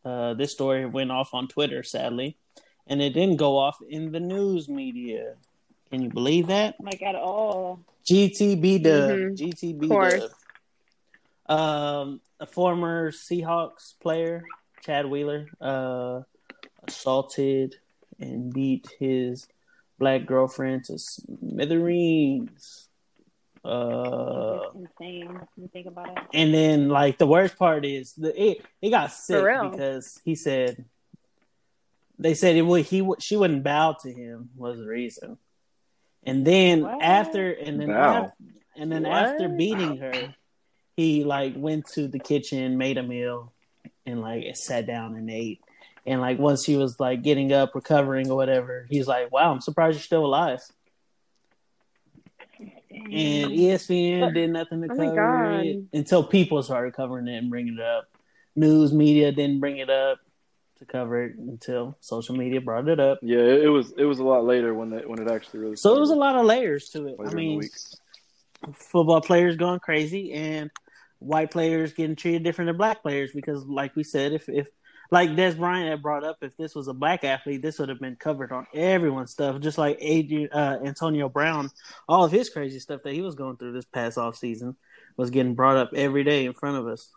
uh, 0.05 0.35
this 0.35 0.53
story 0.53 0.87
went 0.87 1.11
off 1.11 1.35
on 1.35 1.49
Twitter, 1.49 1.83
sadly, 1.83 2.37
and 2.87 3.01
it 3.01 3.11
didn't 3.11 3.37
go 3.37 3.59
off 3.59 3.79
in 3.89 4.13
the 4.13 4.21
news 4.21 4.69
media. 4.69 5.35
Can 5.91 6.03
you 6.03 6.11
believe 6.11 6.49
that? 6.49 6.77
Like 6.81 7.03
at 7.03 7.15
oh. 7.15 7.79
GTB 8.05 8.83
dub. 8.83 9.11
Mhm. 9.11 9.37
GTB 9.37 9.89
dub. 9.89 10.31
Um, 11.47 12.21
a 12.41 12.47
former 12.47 13.11
Seahawks 13.11 13.95
player, 14.01 14.45
Chad 14.83 15.07
Wheeler, 15.07 15.49
uh, 15.61 16.23
assaulted 16.87 17.77
and 18.19 18.53
beat 18.53 18.89
his 18.99 19.47
black 19.99 20.27
girlfriend 20.27 20.85
to 20.85 20.99
smithereens. 20.99 22.89
Uh, 23.65 24.59
That's 24.75 24.75
insane 25.01 25.41
you 25.57 25.69
think 25.73 25.87
about 25.87 26.09
it. 26.11 26.19
and 26.35 26.53
then 26.53 26.89
like 26.91 27.17
the 27.17 27.27
worst 27.27 27.57
part 27.59 27.85
is 27.87 28.13
the 28.13 28.31
it, 28.51 28.65
it 28.83 28.91
got 28.91 29.11
sick 29.11 29.43
because 29.71 30.21
he 30.25 30.35
said 30.35 30.85
they 32.19 32.35
said 32.35 32.57
it 32.57 32.63
would 32.63 32.85
he 32.85 33.01
would 33.03 33.23
she 33.23 33.37
wouldn't 33.37 33.65
bow 33.65 33.97
to 34.03 34.13
him 34.13 34.51
was 34.57 34.79
the 34.79 34.87
reason. 34.87 35.39
And 36.27 36.47
then 36.47 36.83
What? 36.83 37.03
after 37.03 37.51
and 37.53 37.81
then 37.81 37.89
Bow. 37.89 38.25
af- 38.27 38.33
and 38.77 38.93
then 38.93 39.03
What? 39.05 39.13
after 39.13 39.49
beating 39.49 39.97
her, 39.99 40.35
he 40.97 41.25
like 41.25 41.55
went 41.57 41.87
to 41.95 42.07
the 42.07 42.19
kitchen, 42.19 42.77
made 42.79 42.99
a 42.99 43.03
meal, 43.03 43.53
and 44.07 44.21
like 44.21 44.57
sat 44.57 44.87
down 44.87 45.17
and 45.17 45.31
ate. 45.31 45.61
And 46.07 46.21
like 46.21 46.39
once 46.39 46.65
she 46.65 46.77
was 46.77 47.01
like 47.01 47.23
getting 47.23 47.53
up, 47.53 47.75
recovering 47.75 48.31
or 48.31 48.37
whatever, 48.37 48.87
he's 48.91 49.09
like, 49.09 49.33
"Wow, 49.33 49.51
I'm 49.53 49.61
surprised 49.61 49.97
you're 49.97 50.03
still 50.03 50.25
alive." 50.27 50.61
And 52.95 53.53
ESPN 53.53 54.35
did 54.35 54.51
nothing 54.51 54.83
to 54.83 54.89
Oh 54.91 54.97
cover 54.97 55.61
it 55.61 55.85
until 55.93 56.25
people 56.25 56.63
started 56.63 56.95
covering 56.95 57.27
it 57.29 57.37
and 57.37 57.51
bringing 57.51 57.75
it 57.75 57.81
up. 57.81 58.09
News 58.57 58.93
media 58.93 59.33
didn't 59.33 59.61
bring 59.61 59.79
it 59.79 59.91
up 59.91 60.21
to 60.79 60.85
cover 60.85 61.25
it 61.25 61.37
until 61.37 61.97
social 62.01 62.37
media 62.37 62.61
brought 62.61 62.89
it 62.89 63.01
up. 63.01 63.19
Yeah, 63.23 63.39
it, 63.39 63.65
it 63.65 63.69
was 63.69 63.93
it 63.97 64.05
was 64.05 64.19
a 64.19 64.25
lot 64.25 64.45
later 64.45 64.75
when 64.75 64.93
it 64.93 65.09
when 65.09 65.19
it 65.21 65.31
actually 65.31 65.61
really. 65.61 65.77
So 65.77 65.97
it 65.97 66.01
was 66.01 66.11
a 66.11 66.17
lot 66.17 66.37
of 66.37 66.47
layers 66.47 66.91
to 66.91 67.09
it. 67.09 67.17
I 67.25 67.33
mean, 67.33 67.63
football 68.73 69.21
players 69.21 69.57
going 69.57 69.81
crazy 69.81 70.33
and 70.33 70.71
white 71.19 71.51
players 71.51 71.95
getting 71.95 72.17
treated 72.17 72.45
different 72.45 72.69
than 72.69 72.77
black 72.77 73.03
players 73.03 73.33
because, 73.33 73.65
like 73.67 73.97
we 73.97 74.05
said, 74.05 74.33
if 74.33 74.49
if 74.49 74.69
like 75.11 75.31
Dez 75.31 75.57
Bryant 75.57 75.91
had 75.91 76.03
brought 76.03 76.25
up, 76.25 76.39
if 76.43 76.57
this 76.57 76.75
was 76.75 76.89
a 76.89 76.95
black 76.95 77.25
athlete, 77.25 77.63
this 77.63 77.79
would 77.79 77.89
have 77.89 78.01
been 78.01 78.17
covered 78.17 78.53
on 78.53 78.67
everyone's 78.75 79.31
stuff. 79.31 79.61
Just 79.61 79.79
like 79.79 79.99
Adrian, 80.01 80.51
uh, 80.51 80.81
Antonio 80.85 81.29
Brown, 81.29 81.71
all 82.09 82.25
of 82.25 82.33
his 82.33 82.51
crazy 82.51 82.79
stuff 82.79 83.03
that 83.03 83.13
he 83.13 83.23
was 83.23 83.35
going 83.35 83.57
through 83.57 83.73
this 83.73 83.85
past 83.85 84.19
off 84.19 84.37
season 84.37 84.77
was 85.17 85.31
getting 85.31 85.55
brought 85.55 85.77
up 85.77 85.91
every 85.95 86.25
day 86.25 86.47
in 86.47 86.53
front 86.53 86.77
of 86.77 86.87
us 86.87 87.11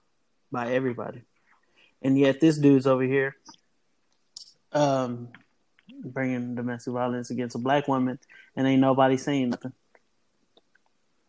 by 0.52 0.72
everybody, 0.74 1.24
and 2.02 2.18
yet 2.18 2.40
this 2.40 2.58
dude's 2.58 2.88
over 2.88 3.04
here, 3.04 3.36
um, 4.72 5.30
bringing 6.04 6.56
domestic 6.56 6.94
violence 6.94 7.32
against 7.32 7.56
a 7.56 7.60
black 7.60 7.88
woman, 7.88 8.20
and 8.56 8.68
ain't 8.68 8.82
nobody 8.82 9.18
saying 9.18 9.50
nothing. 9.50 9.74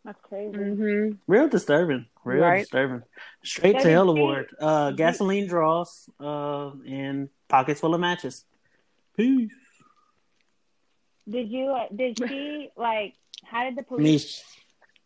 That's 0.05 0.21
crazy. 0.23 0.57
hmm 0.57 1.11
Real 1.27 1.49
disturbing. 1.49 2.07
Real 2.29 2.43
Right. 2.43 2.61
disturbing. 2.61 3.03
Straight 3.43 3.81
to 3.81 3.91
hell 3.91 4.11
award. 4.11 4.55
Uh, 4.61 4.91
gasoline 4.93 5.47
draws. 5.49 6.09
Uh, 6.21 6.71
and 6.87 7.29
pockets 7.49 7.81
full 7.81 7.95
of 7.95 8.01
matches. 8.01 8.45
Peace. 9.17 9.51
Did 11.29 11.51
you, 11.51 11.67
uh, 11.71 11.87
did 11.95 12.19
she, 12.29 12.71
like, 12.77 13.15
how 13.45 13.65
did 13.65 13.77
the 13.77 13.83
police, 13.83 14.03
Mish, 14.03 14.43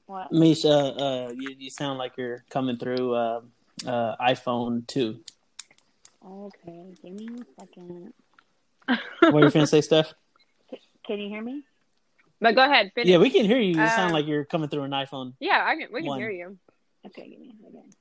what? 0.07 0.33
Mish, 0.33 0.65
uh, 0.65 0.69
uh, 0.71 1.33
you, 1.37 1.57
you 1.59 1.71
sound 1.71 1.99
like 1.99 2.13
you're 2.17 2.45
coming 2.51 2.77
through 2.77 3.15
uh, 3.15 3.41
uh, 3.87 4.17
iPhone 4.21 4.87
two. 4.87 5.21
Okay, 6.25 6.95
give 7.03 7.13
me 7.15 7.29
a 7.41 7.61
second. 7.61 8.13
What 8.87 9.35
are 9.43 9.47
you 9.47 9.51
finna 9.51 9.67
say, 9.69 9.81
Steph? 9.89 10.15
Can 11.05 11.19
you 11.19 11.29
hear 11.29 11.43
me? 11.43 11.63
But 12.41 12.55
go 12.55 12.65
ahead, 12.65 12.93
finish. 12.95 13.09
Yeah, 13.09 13.19
we 13.19 13.31
can 13.31 13.45
hear 13.45 13.59
you. 13.59 13.81
You 13.81 13.89
sound 13.89 14.13
like 14.13 14.27
you're 14.27 14.45
coming 14.45 14.69
through 14.69 14.83
an 14.85 14.91
iPhone. 14.93 15.35
Yeah, 15.41 15.63
I 15.65 15.77
can. 15.77 15.89
We 15.93 16.01
can 16.01 16.09
One. 16.09 16.19
hear 16.21 16.31
you. 16.31 16.59
Okay, 17.07 17.29
give 17.29 17.41
me 17.41 17.49
a 17.49 17.63
second. 17.63 17.95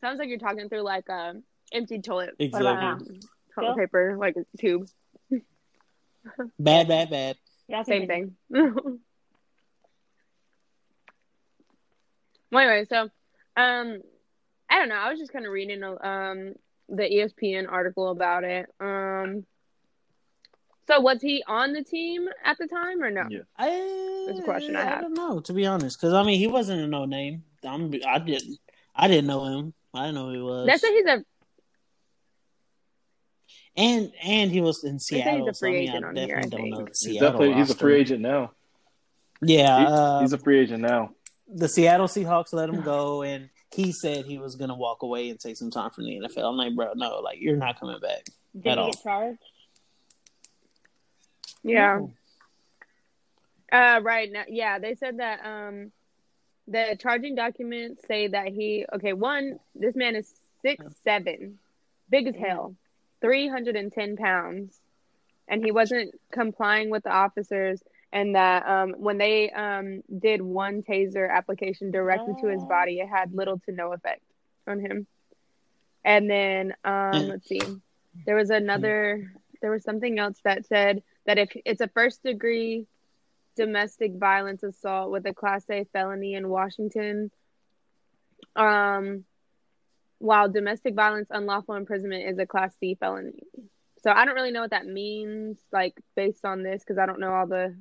Sounds 0.00 0.18
like 0.18 0.28
you're 0.28 0.38
talking 0.38 0.68
through 0.68 0.82
like 0.82 1.08
a 1.08 1.34
empty 1.72 2.00
toilet. 2.00 2.34
Exactly. 2.38 2.70
about? 2.70 2.82
Um, 2.82 2.98
toilet 3.54 3.72
Still? 3.72 3.74
paper, 3.74 4.16
like 4.18 4.36
a 4.36 4.44
tube. 4.58 4.88
Bad, 6.58 6.88
bad, 6.88 7.10
bad. 7.10 7.36
Y'all 7.68 7.84
Same 7.84 8.06
thing. 8.06 8.36
well, 8.50 8.98
anyway, 12.52 12.84
so 12.88 13.02
um, 13.56 14.00
I 14.70 14.78
don't 14.78 14.88
know. 14.88 14.94
I 14.94 15.10
was 15.10 15.18
just 15.18 15.32
kind 15.32 15.46
of 15.46 15.52
reading 15.52 15.82
um 15.82 16.54
the 16.88 17.02
ESPN 17.02 17.70
article 17.70 18.10
about 18.10 18.44
it. 18.44 18.66
Um, 18.80 19.44
so 20.88 20.98
was 21.00 21.20
he 21.22 21.44
on 21.46 21.72
the 21.72 21.84
team 21.84 22.28
at 22.44 22.58
the 22.58 22.66
time 22.66 23.00
or 23.02 23.10
no? 23.10 23.24
Yeah. 23.30 23.40
I, 23.56 24.24
That's 24.26 24.40
a 24.40 24.42
question 24.42 24.74
I 24.74 24.84
have. 24.84 25.02
don't 25.02 25.14
know, 25.14 25.38
to 25.40 25.52
be 25.52 25.64
honest, 25.66 26.00
because 26.00 26.12
I 26.14 26.24
mean, 26.24 26.38
he 26.40 26.48
wasn't 26.48 26.80
a 26.82 26.86
no 26.88 27.04
name. 27.04 27.44
I'm, 27.64 27.92
I 28.06 28.18
didn't, 28.18 28.58
I 28.96 29.06
didn't 29.06 29.26
know 29.28 29.44
him. 29.44 29.74
I 29.94 30.06
didn't 30.06 30.14
know 30.16 30.26
who 30.26 30.32
he 30.32 30.42
was. 30.42 30.66
That's 30.66 30.82
what 30.82 30.92
he's 30.92 31.06
a 31.06 31.24
And 33.76 34.12
and 34.22 34.50
he 34.50 34.60
was 34.60 34.82
in 34.84 34.98
say 34.98 35.16
he's 35.16 35.24
Seattle. 35.24 35.48
a 35.48 35.54
so 35.54 35.66
I 35.66 35.70
free 35.70 35.78
mean, 35.80 35.88
agent 35.90 36.04
I 36.04 36.08
on 36.08 36.16
here, 36.16 36.26
definitely 36.26 36.46
I 36.46 36.48
don't 36.60 36.70
know 36.70 36.76
think. 36.78 36.88
the 37.00 37.10
He's 37.10 37.20
definitely 37.20 37.54
he's 37.54 37.70
a 37.70 37.74
free 37.76 37.94
agent 38.00 38.20
now. 38.20 38.52
Yeah, 39.40 39.78
He- 39.78 39.86
uh, 39.86 40.20
he's 40.20 40.32
a 40.32 40.38
free 40.38 40.58
agent 40.58 40.82
now. 40.82 41.10
the 41.46 41.68
Seattle 41.68 42.08
Seahawks 42.08 42.52
let 42.52 42.68
him 42.68 42.80
go, 42.82 43.22
and 43.22 43.50
he 43.72 43.92
said 43.92 44.24
he 44.24 44.38
was 44.38 44.56
gonna 44.56 44.74
walk 44.76 45.02
away 45.02 45.30
and 45.30 45.38
take 45.38 45.56
some 45.56 45.70
time 45.70 45.90
from 45.90 46.04
the 46.04 46.16
NFL. 46.18 46.44
I'm 46.50 46.56
like, 46.56 46.74
bro, 46.74 46.92
no, 46.96 47.20
like 47.20 47.38
you're 47.40 47.56
not 47.56 47.78
coming 47.78 48.00
back. 48.00 48.24
Did 48.54 48.66
At 48.72 48.78
he 48.78 48.84
all. 48.84 48.92
charged? 48.92 49.38
Yeah. 51.62 52.00
Uh, 53.70 54.00
right. 54.02 54.30
Now, 54.32 54.44
yeah, 54.48 54.78
they 54.78 54.94
said 54.94 55.18
that 55.18 55.44
um, 55.44 55.92
the 56.68 56.96
charging 57.00 57.34
documents 57.34 58.02
say 58.06 58.28
that 58.28 58.48
he 58.48 58.84
okay 58.92 59.12
one 59.12 59.58
this 59.74 59.96
man 59.96 60.14
is 60.14 60.32
six 60.62 60.84
seven 61.02 61.58
big 62.10 62.26
as 62.26 62.34
hell 62.36 62.74
310 63.20 64.16
pounds 64.16 64.78
and 65.48 65.64
he 65.64 65.70
wasn't 65.72 66.14
complying 66.30 66.90
with 66.90 67.04
the 67.04 67.10
officers 67.10 67.82
and 68.12 68.34
that 68.34 68.66
um, 68.66 68.94
when 68.98 69.18
they 69.18 69.50
um, 69.50 70.02
did 70.18 70.40
one 70.40 70.82
taser 70.82 71.30
application 71.30 71.90
directly 71.90 72.34
to 72.40 72.48
his 72.48 72.62
body 72.64 73.00
it 73.00 73.08
had 73.08 73.34
little 73.34 73.58
to 73.60 73.72
no 73.72 73.92
effect 73.92 74.22
on 74.66 74.80
him. 74.80 75.06
And 76.04 76.30
then 76.30 76.74
um, 76.84 77.28
let's 77.28 77.48
see 77.48 77.60
there 78.26 78.36
was 78.36 78.50
another 78.50 79.32
there 79.60 79.70
was 79.70 79.82
something 79.82 80.18
else 80.18 80.38
that 80.44 80.66
said 80.66 81.02
that 81.28 81.38
if 81.38 81.50
it's 81.66 81.82
a 81.82 81.88
first 81.88 82.22
degree 82.24 82.86
domestic 83.54 84.14
violence 84.14 84.62
assault 84.62 85.10
with 85.10 85.26
a 85.26 85.34
class 85.34 85.64
A 85.70 85.84
felony 85.92 86.34
in 86.34 86.48
Washington. 86.48 87.30
Um, 88.56 89.24
while 90.20 90.48
domestic 90.48 90.94
violence 90.94 91.28
unlawful 91.30 91.74
imprisonment 91.74 92.28
is 92.28 92.38
a 92.38 92.46
class 92.46 92.74
C 92.80 92.96
felony. 92.98 93.42
So 94.02 94.10
I 94.10 94.24
don't 94.24 94.36
really 94.36 94.52
know 94.52 94.62
what 94.62 94.70
that 94.70 94.86
means, 94.86 95.58
like 95.70 95.94
based 96.16 96.44
on 96.44 96.62
this, 96.62 96.82
because 96.82 96.98
I 96.98 97.04
don't 97.04 97.20
know 97.20 97.32
all 97.32 97.46
the 97.46 97.76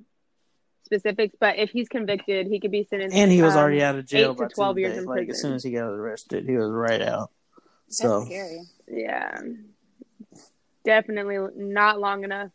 specifics. 0.84 1.36
But 1.40 1.58
if 1.58 1.70
he's 1.70 1.88
convicted, 1.88 2.48
he 2.48 2.60
could 2.60 2.72
be 2.72 2.84
sentenced. 2.84 3.16
And 3.16 3.32
he 3.32 3.42
was 3.42 3.54
um, 3.54 3.60
already 3.60 3.82
out 3.82 3.96
of 3.96 4.06
jail 4.06 4.32
eight 4.32 4.38
by 4.38 4.48
to 4.48 4.54
twelve 4.54 4.76
Tuesday. 4.76 4.90
years 4.90 5.04
in 5.04 5.06
like 5.06 5.28
prison. 5.28 5.32
as 5.32 5.42
soon 5.42 5.54
as 5.54 5.64
he 5.64 5.72
got 5.72 5.86
arrested, 5.86 6.46
he 6.46 6.58
was 6.58 6.70
right 6.70 7.02
out. 7.02 7.32
So 7.88 8.26
scary. 8.26 8.62
Yeah. 8.90 9.40
Definitely 10.84 11.38
not 11.56 12.00
long 12.00 12.24
enough. 12.24 12.52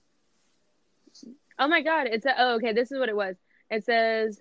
Oh 1.59 1.69
my 1.69 1.83
god, 1.83 2.07
it's 2.11 2.27
a 2.27 2.35
oh 2.39 2.55
okay, 2.57 2.73
this 2.73 2.91
is 2.93 2.99
what 2.99 3.09
it 3.09 3.17
was. 3.17 3.37
It 3.71 3.85
says 3.85 4.39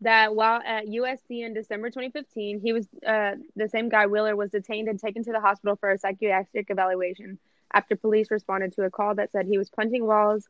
that 0.00 0.34
while 0.34 0.60
at 0.64 0.86
USC 0.86 1.44
in 1.44 1.54
December 1.54 1.88
2015, 1.88 2.60
he 2.60 2.72
was 2.72 2.86
uh, 3.06 3.32
the 3.56 3.68
same 3.68 3.88
guy 3.88 4.06
Wheeler 4.06 4.36
was 4.36 4.50
detained 4.50 4.88
and 4.88 4.98
taken 4.98 5.24
to 5.24 5.32
the 5.32 5.40
hospital 5.40 5.76
for 5.76 5.90
a 5.90 5.98
psychiatric 5.98 6.66
evaluation 6.68 7.38
after 7.72 7.96
police 7.96 8.30
responded 8.30 8.72
to 8.74 8.82
a 8.82 8.90
call 8.90 9.14
that 9.14 9.32
said 9.32 9.46
he 9.46 9.56
was 9.58 9.70
punching 9.70 10.04
walls 10.06 10.46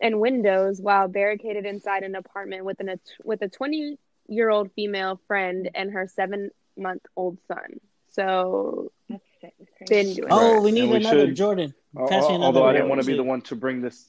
and 0.00 0.18
windows 0.20 0.80
while 0.80 1.06
barricaded 1.08 1.64
inside 1.66 2.02
an 2.02 2.14
apartment 2.14 2.64
with 2.64 2.80
an 2.80 2.98
with 3.24 3.42
a 3.42 3.48
20 3.48 3.98
year 4.28 4.48
old 4.50 4.70
female 4.72 5.20
friend 5.26 5.70
and 5.74 5.90
her 5.92 6.06
seven 6.08 6.50
month 6.76 7.02
old 7.16 7.38
son. 7.46 7.78
So 8.10 8.90
That's 9.08 9.22
crazy. 9.78 9.94
been 9.94 10.14
doing 10.14 10.28
Oh, 10.32 10.54
that. 10.54 10.62
we 10.62 10.72
need 10.72 10.82
And 10.82 10.90
we 10.90 10.96
another 10.96 11.26
should- 11.26 11.36
Jordan. 11.36 11.74
Al- 11.98 12.08
Pass 12.08 12.28
me 12.28 12.36
Although 12.36 12.64
I 12.64 12.72
didn't 12.72 12.88
want 12.88 13.00
to 13.00 13.06
be 13.06 13.16
the 13.16 13.22
one 13.22 13.42
to 13.42 13.56
bring 13.56 13.82
this 13.82 14.08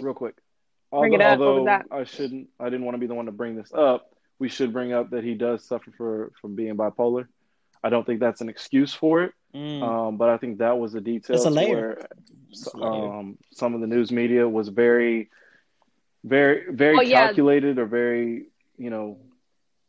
real 0.00 0.14
quick. 0.14 0.34
Bring 0.90 1.12
it 1.14 1.20
although. 1.22 1.54
What 1.54 1.54
was 1.54 1.58
although 1.60 1.64
that? 1.64 1.86
I 1.90 2.04
shouldn't, 2.04 2.48
I 2.60 2.64
didn't 2.64 2.84
want 2.84 2.94
to 2.94 2.98
be 2.98 3.06
the 3.06 3.14
one 3.14 3.26
to 3.26 3.32
bring 3.32 3.56
this 3.56 3.72
up. 3.72 4.10
We 4.38 4.48
should 4.48 4.72
bring 4.72 4.92
up 4.92 5.10
that 5.10 5.24
he 5.24 5.34
does 5.34 5.64
suffer 5.64 5.90
for 5.96 6.32
from 6.40 6.54
being 6.54 6.76
bipolar. 6.76 7.26
I 7.84 7.88
don't 7.90 8.06
think 8.06 8.20
that's 8.20 8.40
an 8.40 8.48
excuse 8.48 8.92
for 8.94 9.24
it, 9.24 9.32
Mm. 9.54 9.82
um, 9.82 10.16
but 10.16 10.28
I 10.30 10.38
think 10.38 10.58
that 10.58 10.78
was 10.78 10.94
a 10.94 11.00
detail 11.00 11.36
It's 11.36 11.44
a 11.44 11.50
layer. 11.50 11.74
where 11.74 12.08
It's 12.50 12.72
a 12.74 12.78
um, 12.78 13.36
some 13.50 13.74
of 13.74 13.80
the 13.82 13.86
news 13.86 14.10
media 14.12 14.48
was 14.48 14.68
very, 14.68 15.28
very, 16.24 16.72
very 16.72 16.94
Well, 16.94 17.02
yeah. 17.02 17.26
calculated 17.26 17.78
or 17.78 17.84
very, 17.86 18.46
you 18.78 18.88
know, 18.90 19.18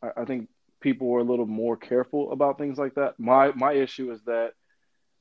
I, 0.01 0.21
I 0.21 0.25
think 0.25 0.49
people 0.83 1.07
were 1.07 1.21
a 1.21 1.23
little 1.23 1.47
more 1.47 1.75
careful 1.77 2.31
about 2.31 2.59
things 2.59 2.77
like 2.77 2.95
that. 2.95 3.19
My 3.19 3.51
my 3.55 3.73
issue 3.73 4.11
is 4.11 4.21
that, 4.23 4.51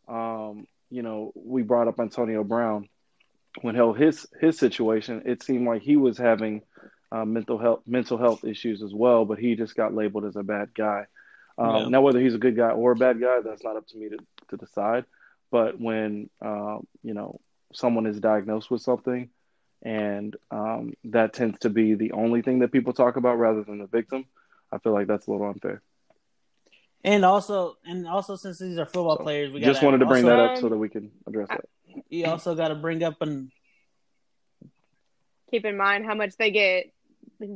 um, 0.08 0.66
you 0.90 1.02
know, 1.02 1.32
we 1.34 1.62
brought 1.62 1.88
up 1.88 1.98
Antonio 2.00 2.44
Brown 2.44 2.88
when 3.62 3.74
held 3.74 3.96
his 3.96 4.26
his 4.40 4.58
situation. 4.58 5.22
It 5.24 5.42
seemed 5.42 5.66
like 5.66 5.80
he 5.80 5.96
was 5.96 6.18
having 6.18 6.62
uh, 7.10 7.24
mental 7.24 7.58
health 7.58 7.82
mental 7.86 8.18
health 8.18 8.44
issues 8.44 8.82
as 8.82 8.92
well, 8.92 9.24
but 9.24 9.38
he 9.38 9.54
just 9.54 9.74
got 9.74 9.94
labeled 9.94 10.24
as 10.24 10.36
a 10.36 10.42
bad 10.42 10.74
guy. 10.74 11.06
Um, 11.56 11.76
Yeah. 11.76 11.88
Now, 11.88 12.00
whether 12.02 12.20
he's 12.20 12.34
a 12.34 12.38
good 12.38 12.56
guy 12.56 12.70
or 12.70 12.92
a 12.92 12.96
bad 12.96 13.20
guy, 13.20 13.40
that's 13.40 13.64
not 13.64 13.76
up 13.76 13.86
to 13.88 13.96
me 13.96 14.08
to, 14.10 14.18
to 14.50 14.56
decide. 14.56 15.04
But 15.50 15.80
when 15.80 16.28
um, 16.40 16.86
you 17.02 17.14
know 17.14 17.40
someone 17.72 18.06
is 18.06 18.20
diagnosed 18.20 18.70
with 18.70 18.82
something, 18.82 19.28
and 19.82 20.36
um, 20.50 20.94
that 21.04 21.34
tends 21.34 21.58
to 21.60 21.70
be 21.70 21.94
the 21.94 22.12
only 22.12 22.42
thing 22.42 22.60
that 22.60 22.72
people 22.72 22.92
talk 22.92 23.16
about 23.16 23.38
rather 23.38 23.62
than 23.62 23.78
the 23.78 23.86
victim, 23.86 24.24
I 24.72 24.78
feel 24.78 24.92
like 24.92 25.06
that's 25.06 25.26
a 25.26 25.30
little 25.30 25.46
unfair. 25.46 25.82
And 27.04 27.24
also, 27.24 27.76
and 27.84 28.06
also, 28.06 28.36
since 28.36 28.58
these 28.58 28.78
are 28.78 28.86
football 28.86 29.16
So, 29.16 29.24
players, 29.24 29.52
we 29.52 29.60
Just 29.60 29.82
wanted 29.82 29.98
to 29.98 30.06
bring 30.06 30.24
also, 30.24 30.36
that 30.36 30.52
up 30.52 30.58
so 30.58 30.68
that 30.68 30.76
we 30.76 30.88
can 30.88 31.10
address 31.26 31.48
that. 31.48 31.64
You 32.08 32.26
also 32.26 32.54
got 32.54 32.68
to 32.68 32.76
bring 32.76 33.02
up 33.02 33.20
and 33.20 33.50
Keep 35.50 35.66
in 35.66 35.76
mind 35.76 36.06
how 36.06 36.14
much 36.14 36.36
they 36.38 36.50
get 36.50 36.86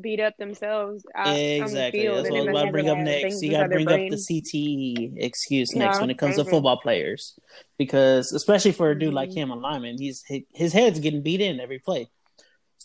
beat 0.01 0.21
up 0.21 0.37
themselves 0.37 1.07
out 1.15 1.29
on 1.29 1.37
the 1.37 1.57
exactly. 1.57 2.01
field. 2.01 2.19
That's 2.19 2.31
what 2.31 2.37
I 2.37 2.41
was 2.41 2.47
in 2.49 2.51
about 2.51 2.65
to 2.67 2.73
bring 2.73 2.89
up 2.91 2.99
next. 2.99 3.43
You 3.43 3.51
got 3.51 3.63
to 3.63 3.69
their 3.69 3.85
bring 3.85 3.89
up 3.89 4.11
the 4.11 4.17
CTE 4.17 5.15
excuse 5.17 5.75
next 5.75 5.97
Yeah, 5.97 6.01
when 6.03 6.11
it 6.11 6.19
comes 6.19 6.37
to 6.37 6.45
football 6.45 6.79
players, 6.79 7.39
because 7.79 8.33
especially 8.33 8.73
for 8.73 8.91
a 8.91 8.99
dude 8.99 9.15
like 9.15 9.31
Mhm. 9.31 9.35
him, 9.37 9.51
a 9.51 9.57
lineman, 9.57 9.97
he's 9.99 10.25
his 10.51 10.73
head's 10.73 11.01
getting 11.01 11.23
beat 11.23 11.41
in 11.41 11.61
every 11.61 11.79
play. 11.79 12.11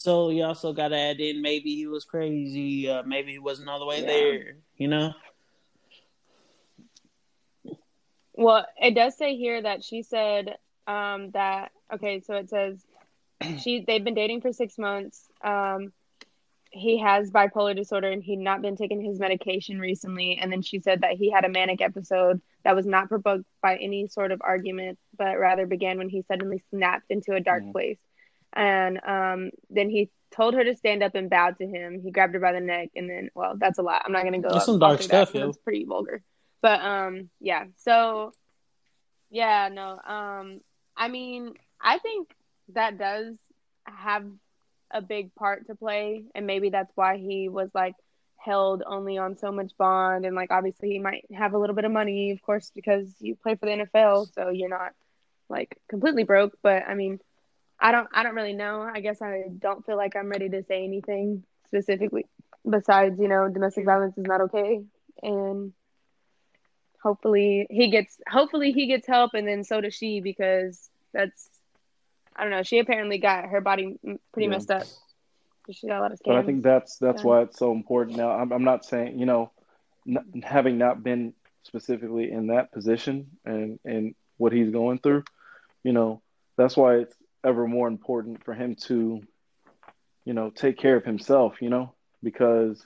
So 0.01 0.31
you 0.31 0.43
also 0.45 0.73
got 0.73 0.87
to 0.87 0.97
add 0.97 1.19
in 1.19 1.43
maybe 1.43 1.75
he 1.75 1.85
was 1.85 2.05
crazy, 2.05 2.89
uh, 2.89 3.03
maybe 3.03 3.33
he 3.33 3.37
wasn't 3.37 3.69
all 3.69 3.77
the 3.77 3.85
way 3.85 4.01
Yeah. 4.01 4.07
there. 4.07 4.55
You 4.75 4.87
know, 4.87 5.13
Well, 8.33 8.65
it 8.81 8.95
does 8.95 9.15
say 9.15 9.35
here 9.35 9.61
that 9.61 9.83
she 9.83 10.01
said 10.01 10.57
um, 10.87 11.29
that 11.31 11.71
okay, 11.93 12.19
so 12.21 12.33
it 12.33 12.49
says 12.49 12.83
she 13.61 13.83
they've 13.85 14.03
been 14.03 14.15
dating 14.15 14.41
for 14.41 14.51
six 14.51 14.79
months. 14.79 15.29
Um, 15.43 15.93
he 16.71 16.97
has 16.97 17.29
bipolar 17.29 17.75
disorder 17.75 18.09
and 18.09 18.23
he'd 18.23 18.37
not 18.39 18.63
been 18.63 18.77
taking 18.77 19.01
his 19.01 19.19
medication 19.19 19.77
recently. 19.79 20.39
And 20.41 20.51
then 20.51 20.63
she 20.63 20.79
said 20.79 21.01
that 21.01 21.11
he 21.11 21.29
had 21.29 21.45
a 21.45 21.49
manic 21.49 21.79
episode 21.79 22.41
that 22.63 22.75
was 22.75 22.87
not 22.87 23.07
provoked 23.07 23.45
by 23.61 23.75
any 23.75 24.07
sort 24.07 24.31
of 24.31 24.41
argument, 24.41 24.97
but 25.15 25.37
rather 25.37 25.67
began 25.67 25.99
when 25.99 26.09
he 26.09 26.23
suddenly 26.23 26.63
snapped 26.71 27.11
into 27.11 27.33
a 27.35 27.39
dark 27.39 27.61
Mhm. 27.61 27.71
place. 27.73 27.99
And 28.53 28.99
um, 29.05 29.51
then 29.69 29.89
he 29.89 30.09
told 30.31 30.53
her 30.53 30.63
to 30.63 30.75
stand 30.75 31.03
up 31.03 31.15
and 31.15 31.29
bow 31.29 31.51
to 31.51 31.65
him. 31.65 32.01
He 32.03 32.11
grabbed 32.11 32.33
her 32.33 32.39
by 32.39 32.53
the 32.53 32.59
neck, 32.59 32.89
and 32.95 33.09
then, 33.09 33.29
well, 33.35 33.55
that's 33.57 33.79
a 33.79 33.81
lot. 33.81 34.03
I'm 34.05 34.11
not 34.11 34.23
gonna 34.23 34.39
go. 34.39 34.49
That's 34.49 34.65
some 34.65 34.79
dark 34.79 34.99
that 34.99 35.05
stuff, 35.05 35.33
yo. 35.33 35.49
It's 35.49 35.57
pretty 35.57 35.85
vulgar. 35.85 36.23
But 36.61 36.81
um, 36.81 37.29
yeah. 37.39 37.65
So 37.77 38.33
yeah, 39.29 39.69
no. 39.71 39.99
Um, 40.05 40.61
I 40.95 41.07
mean, 41.07 41.53
I 41.79 41.97
think 41.97 42.29
that 42.73 42.97
does 42.97 43.35
have 43.85 44.25
a 44.91 45.01
big 45.01 45.33
part 45.35 45.67
to 45.67 45.75
play, 45.75 46.25
and 46.35 46.45
maybe 46.45 46.69
that's 46.69 46.91
why 46.95 47.17
he 47.17 47.49
was 47.49 47.69
like 47.73 47.95
held 48.37 48.83
only 48.85 49.17
on 49.17 49.37
so 49.37 49.51
much 49.51 49.71
bond, 49.77 50.25
and 50.25 50.35
like 50.35 50.51
obviously 50.51 50.89
he 50.89 50.99
might 50.99 51.25
have 51.33 51.53
a 51.53 51.57
little 51.57 51.75
bit 51.75 51.85
of 51.85 51.91
money, 51.91 52.31
of 52.31 52.41
course, 52.41 52.71
because 52.75 53.13
you 53.19 53.35
play 53.35 53.55
for 53.55 53.65
the 53.65 53.85
NFL, 53.85 54.33
so 54.33 54.49
you're 54.49 54.69
not 54.69 54.91
like 55.49 55.77
completely 55.89 56.23
broke. 56.23 56.57
But 56.61 56.83
I 56.87 56.93
mean, 56.93 57.19
I 57.81 57.91
don't, 57.91 58.07
I 58.13 58.23
don't 58.23 58.35
really 58.35 58.53
know. 58.53 58.81
I 58.81 59.01
guess 59.01 59.21
I 59.21 59.43
don't 59.59 59.85
feel 59.85 59.97
like 59.97 60.15
I'm 60.15 60.29
ready 60.29 60.49
to 60.49 60.63
say 60.63 60.83
anything 60.83 61.43
specifically 61.67 62.27
besides, 62.69 63.19
you 63.19 63.27
know, 63.27 63.49
domestic 63.49 63.85
violence 63.85 64.17
is 64.17 64.25
not 64.27 64.41
okay, 64.41 64.81
and 65.23 65.73
hopefully 67.01 67.67
he 67.69 67.89
gets 67.91 68.19
hopefully 68.29 68.71
he 68.71 68.87
gets 68.87 69.07
help 69.07 69.31
and 69.33 69.47
then 69.47 69.63
so 69.63 69.81
does 69.81 69.93
she 69.93 70.21
because 70.21 70.89
that's 71.13 71.49
I 72.35 72.43
don't 72.43 72.51
know 72.51 72.63
she 72.63 72.79
apparently 72.79 73.17
got 73.19 73.45
her 73.45 73.61
body 73.61 73.97
pretty 74.33 74.47
Yeah. 74.47 74.49
messed 74.49 74.71
up 74.71 74.87
she 75.71 75.87
got 75.87 75.99
a 75.99 76.01
lot 76.01 76.11
of 76.11 76.19
scans. 76.19 76.25
But 76.25 76.35
I 76.37 76.41
think 76.43 76.63
that's 76.63 76.97
that's 76.97 77.23
Yeah. 77.23 77.23
why 77.23 77.41
it's 77.43 77.57
so 77.57 77.71
important. 77.71 78.17
Now, 78.17 78.31
I'm, 78.31 78.51
I'm 78.51 78.63
not 78.63 78.85
saying 78.85 79.19
you 79.19 79.25
know, 79.25 79.51
n- 80.07 80.41
having 80.43 80.77
not 80.77 81.03
been 81.03 81.33
specifically 81.63 82.31
in 82.31 82.47
that 82.47 82.71
position 82.71 83.27
and 83.45 83.79
and 83.85 84.15
what 84.37 84.53
he's 84.53 84.71
going 84.71 84.99
through, 84.99 85.23
you 85.83 85.93
know, 85.93 86.21
that's 86.57 86.77
why 86.77 86.95
it's 86.97 87.15
ever 87.43 87.67
more 87.67 87.88
important 87.88 88.43
for 88.43 88.54
him 88.54 88.75
to, 88.88 89.21
you 90.25 90.34
know, 90.34 90.49
take 90.49 90.77
care 90.77 90.95
of 90.97 91.04
himself. 91.06 91.56
You 91.62 91.69
know, 91.69 91.93
because, 92.23 92.86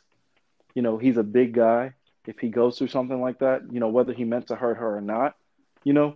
you 0.76 0.82
know, 0.82 0.98
he's 0.98 1.18
a 1.18 1.24
big 1.24 1.54
guy. 1.54 1.94
If 2.26 2.38
he 2.40 2.50
goes 2.50 2.78
through 2.78 2.88
something 2.88 3.20
like 3.22 3.40
that, 3.40 3.62
you 3.72 3.80
know, 3.80 3.90
whether 3.90 4.14
he 4.14 4.24
meant 4.26 4.48
to 4.48 4.56
hurt 4.56 4.78
her 4.78 4.98
or 4.98 5.02
not, 5.02 5.34
you 5.84 5.94
know, 5.94 6.16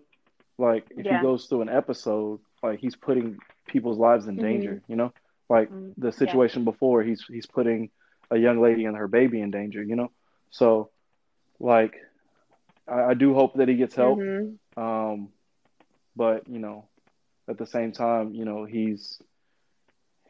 like 0.58 0.86
if 0.98 1.08
Yeah. 1.08 1.10
he 1.10 1.18
goes 1.18 1.46
through 1.46 1.62
an 1.62 1.70
episode, 1.70 2.40
like 2.64 2.80
he's 2.80 2.96
putting 2.96 3.38
people's 3.68 3.98
lives 4.00 4.28
in 4.28 4.38
Mhm. 4.38 4.40
danger. 4.40 4.82
You 4.88 4.96
know, 4.96 5.14
like 5.50 5.72
Mm, 5.72 5.94
the 5.98 6.12
situation 6.12 6.64
before 6.66 7.04
he's 7.04 7.24
he's 7.30 7.48
putting 7.48 7.90
a 8.32 8.38
young 8.38 8.62
lady 8.62 8.86
and 8.86 8.96
her 8.98 9.08
baby 9.08 9.42
in 9.42 9.52
danger 9.52 9.84
you 9.84 9.96
know 9.96 10.10
so 10.52 10.90
like 11.60 11.94
i, 12.88 13.12
I 13.12 13.14
do 13.14 13.34
hope 13.34 13.54
that 13.56 13.68
he 13.68 13.76
gets 13.76 13.96
help 13.96 14.24
mhm. 14.24 14.58
um 14.78 15.30
but 16.16 16.48
you 16.48 16.60
know 16.60 16.88
at 17.50 17.58
the 17.58 17.66
same 17.66 17.92
time 17.92 18.34
you 18.34 18.46
know 18.46 18.66
he's 18.66 19.22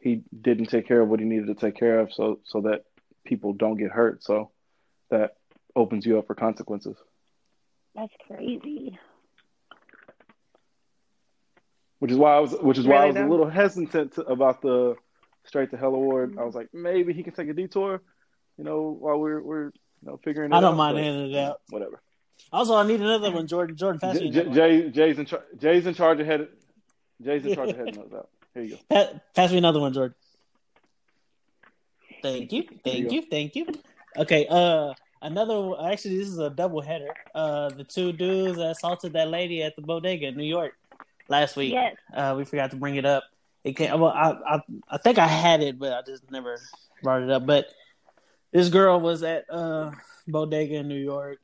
he 0.00 0.22
didn't 0.40 0.66
take 0.66 0.88
care 0.88 1.00
of 1.00 1.08
what 1.08 1.20
he 1.20 1.26
needed 1.26 1.46
to 1.46 1.54
take 1.54 1.76
care 1.76 2.00
of 2.00 2.12
so 2.12 2.40
so 2.44 2.62
that 2.62 2.84
people 3.24 3.52
don't 3.52 3.76
get 3.76 3.90
hurt 3.90 4.22
so 4.22 4.50
that 5.10 5.36
opens 5.76 6.06
you 6.06 6.18
up 6.18 6.26
for 6.26 6.34
consequences 6.34 6.96
that's 7.94 8.12
crazy 8.26 8.98
which 12.00 12.10
is 12.10 12.16
why 12.16 12.34
I 12.34 12.40
was 12.40 12.52
which 12.52 12.78
is 12.78 12.86
why 12.86 12.96
I 12.96 13.06
Really 13.06 13.12
was 13.12 13.22
a 13.22 13.30
little 13.30 13.50
hesitant 13.50 14.14
to, 14.14 14.22
about 14.22 14.62
the 14.62 14.96
straight 15.44 15.70
to 15.70 15.76
Hell 15.76 15.94
Award. 15.94 16.36
I 16.38 16.44
was 16.44 16.54
mm-hmm. 16.54 16.58
like, 16.58 16.68
maybe 16.72 17.12
he 17.12 17.22
can 17.22 17.34
take 17.34 17.48
a 17.48 17.52
detour, 17.52 18.02
you 18.56 18.64
know, 18.64 18.96
while 18.98 19.18
we're 19.18 19.40
we're 19.40 19.64
you 19.66 19.72
know 20.02 20.18
figuring. 20.24 20.50
It 20.50 20.56
I 20.56 20.60
don't 20.60 20.72
out, 20.72 20.76
mind 20.78 20.96
but 20.96 21.04
handing 21.04 21.30
it 21.30 21.38
out. 21.38 21.60
Whatever. 21.68 22.00
Also, 22.52 22.74
I 22.74 22.86
need 22.86 23.00
another 23.00 23.30
one, 23.30 23.46
Jordan. 23.46 23.76
Jordan, 23.76 24.00
pass 24.00 24.18
me 24.18 24.30
J- 24.30 24.48
Jay, 24.50 24.90
Jay's 24.90 25.18
in 25.18 25.26
char- 25.26 25.44
Jay's 25.58 25.86
in 25.86 25.94
charge 25.94 26.20
of 26.20 26.26
head. 26.26 26.48
Jay's 27.22 27.44
in 27.44 27.54
charge 27.54 27.70
of 27.70 27.76
heading 27.76 27.94
those 27.94 28.12
out. 28.12 28.28
Here 28.54 28.62
you 28.62 28.70
go. 28.70 28.78
Pa- 28.88 29.20
pass 29.34 29.50
me 29.50 29.58
another 29.58 29.80
one, 29.80 29.92
Jordan. 29.92 30.14
Thank 32.22 32.52
you, 32.52 32.64
There 32.84 32.94
you 32.94 33.08
thank 33.08 33.12
you, 33.12 33.22
thank 33.30 33.56
you. 33.56 33.66
Okay, 34.16 34.46
uh, 34.50 34.92
another. 35.22 35.72
Actually, 35.90 36.18
this 36.18 36.28
is 36.28 36.38
a 36.38 36.50
double 36.50 36.80
header. 36.80 37.14
Uh, 37.34 37.70
the 37.70 37.84
two 37.84 38.12
dudes 38.12 38.58
that 38.58 38.70
assaulted 38.72 39.14
that 39.14 39.28
lady 39.28 39.62
at 39.62 39.76
the 39.76 39.82
bodega 39.82 40.26
in 40.26 40.36
New 40.36 40.44
York 40.44 40.74
last 41.28 41.56
week. 41.56 41.72
Yes. 41.72 41.96
Uh, 42.12 42.34
we 42.36 42.44
forgot 42.44 42.72
to 42.72 42.76
bring 42.76 42.96
it 42.96 43.06
up. 43.06 43.24
It 43.64 43.74
came. 43.74 43.98
Well, 43.98 44.10
I, 44.10 44.56
I, 44.56 44.60
I 44.90 44.98
think 44.98 45.18
I 45.18 45.26
had 45.26 45.62
it, 45.62 45.78
but 45.78 45.92
I 45.92 46.02
just 46.02 46.30
never 46.30 46.58
brought 47.02 47.22
it 47.22 47.30
up. 47.30 47.46
But 47.46 47.66
this 48.52 48.68
girl 48.68 49.00
was 49.00 49.22
at 49.22 49.44
uh 49.50 49.92
bodega 50.26 50.76
in 50.76 50.88
New 50.88 51.00
York 51.00 51.38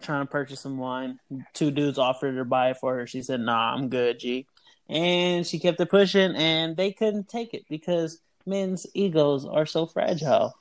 trying 0.00 0.26
to 0.26 0.30
purchase 0.30 0.60
some 0.60 0.78
wine. 0.78 1.18
Two 1.52 1.70
dudes 1.70 1.98
offered 1.98 2.34
her 2.34 2.40
to 2.40 2.44
buy 2.44 2.70
it 2.70 2.76
for 2.78 2.94
her. 2.96 3.06
She 3.06 3.22
said, 3.22 3.40
"Nah, 3.40 3.74
I'm 3.74 3.88
good, 3.88 4.18
G." 4.18 4.46
And 4.88 5.46
she 5.46 5.58
kept 5.58 5.80
it 5.80 5.90
pushing, 5.90 6.36
and 6.36 6.76
they 6.76 6.92
couldn't 6.92 7.28
take 7.28 7.54
it 7.54 7.64
because 7.68 8.20
men's 8.46 8.86
egos 8.94 9.44
are 9.44 9.66
so 9.66 9.86
fragile. 9.86 10.54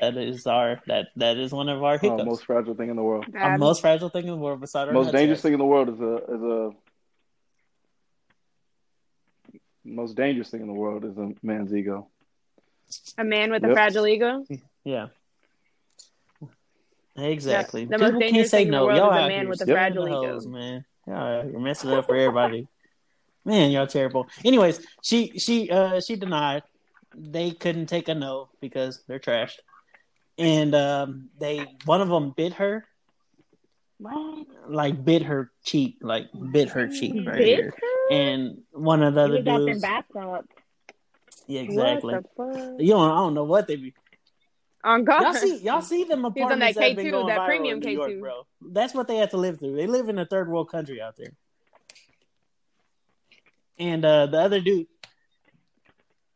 That 0.00 0.16
is 0.16 0.46
our 0.46 0.80
that 0.86 1.08
that 1.16 1.38
is 1.38 1.52
one 1.52 1.68
of 1.68 1.82
our 1.82 1.94
Oh, 1.94 1.98
hiccups. 1.98 2.24
most 2.24 2.44
fragile 2.44 2.74
thing 2.74 2.88
in 2.90 2.96
the 2.96 3.02
world. 3.02 3.26
our 3.34 3.54
Um, 3.54 3.60
most 3.60 3.80
fragile 3.80 4.08
thing 4.08 4.24
in 4.24 4.30
the 4.30 4.36
world, 4.36 4.60
besides 4.60 4.88
our 4.88 4.92
Most 4.94 5.08
nutsack. 5.08 5.12
dangerous 5.12 5.42
thing 5.42 5.52
in 5.54 5.58
the 5.58 5.64
world 5.64 5.88
is 5.88 6.00
a 6.00 6.16
is 6.16 6.42
a. 6.42 6.72
Most 9.84 10.16
dangerous 10.16 10.50
thing 10.50 10.60
in 10.60 10.66
the 10.66 10.72
world 10.72 11.04
is 11.04 11.16
a 11.16 11.32
man's 11.42 11.72
ego. 11.74 12.08
a 13.16 13.24
man 13.24 13.50
with 13.50 13.64
a 13.64 13.72
fragile 13.72 14.06
ego. 14.06 14.44
Yeah. 14.84 15.08
Exactly. 17.16 17.84
The- 17.84 17.90
the 17.92 17.98
most 17.98 18.06
People 18.08 18.20
can't 18.20 18.32
dangerous 18.32 18.50
say 18.50 18.58
thing 18.58 18.66
in 18.68 18.72
the 18.72 18.78
no. 18.78 18.84
world 18.86 18.96
Y'all 18.98 19.12
is 19.18 19.24
a 19.24 19.28
man 19.28 19.48
with 19.48 19.60
a 19.60 19.64
scaring 19.64 19.76
fragile 19.94 20.08
ego. 20.08 20.32
hoes, 20.34 20.46
man. 20.46 20.84
Y'all, 21.06 21.50
you're 21.50 21.60
messing 21.60 21.90
it 21.90 21.98
up 21.98 22.06
for 22.06 22.14
everybody. 22.16 22.66
Man, 23.48 23.70
y'all 23.70 23.86
terrible. 23.86 24.28
Anyways, 24.44 24.86
she 25.02 25.38
she 25.38 25.70
uh 25.70 26.00
she 26.00 26.16
denied 26.16 26.62
they 27.16 27.50
couldn't 27.50 27.86
take 27.86 28.08
a 28.08 28.14
no 28.14 28.50
because 28.60 29.02
they're 29.08 29.18
trashed, 29.18 29.58
and 30.36 30.74
um 30.74 31.30
they 31.40 31.66
one 31.86 32.00
of 32.02 32.08
them 32.08 32.32
bit 32.36 32.52
her 32.54 32.84
What? 33.98 34.46
like 34.68 35.04
bit 35.04 35.22
her 35.22 35.50
cheek 35.64 35.96
like 36.02 36.26
bit 36.52 36.68
her 36.68 36.88
cheek 36.88 37.14
right 37.26 37.38
Bit 37.38 37.46
here, 37.46 37.74
and 38.10 38.58
one 38.72 39.02
of 39.02 39.14
the 39.14 39.22
other 39.22 39.42
was 39.42 39.46
out 39.48 39.60
in 39.62 39.66
dudes. 39.66 39.82
Yeah, 41.46 41.62
exactly. 41.62 42.14
What 42.14 42.24
the 42.36 42.60
fuck? 42.60 42.80
You 42.80 42.92
don't, 42.92 43.10
I 43.10 43.16
don't 43.16 43.34
know 43.34 43.44
what 43.44 43.66
they 43.66 43.76
be. 43.76 43.94
On 44.84 45.02
God. 45.02 45.22
Y'all 45.22 45.32
see, 45.32 45.56
y'all 45.58 45.80
see 45.80 46.04
them 46.04 46.20
He's 46.34 46.44
on 46.44 46.52
apartments 46.52 46.76
that 46.76 46.94
that 46.94 47.04
K2, 47.04 47.10
going 47.10 47.26
that 47.28 47.40
viral 47.40 47.46
premium 47.46 47.82
York, 47.82 48.10
K2. 48.12 48.20
bro. 48.20 48.46
That's 48.60 48.94
what 48.94 49.08
they 49.08 49.16
have 49.16 49.30
to 49.30 49.38
live 49.38 49.58
through. 49.58 49.76
They 49.76 49.86
live 49.86 50.08
in 50.10 50.18
a 50.18 50.26
third 50.26 50.50
world 50.50 50.70
country 50.70 51.00
out 51.00 51.16
there. 51.16 51.32
And 53.78 54.04
uh, 54.04 54.26
the 54.26 54.38
other 54.40 54.60
dude. 54.60 54.86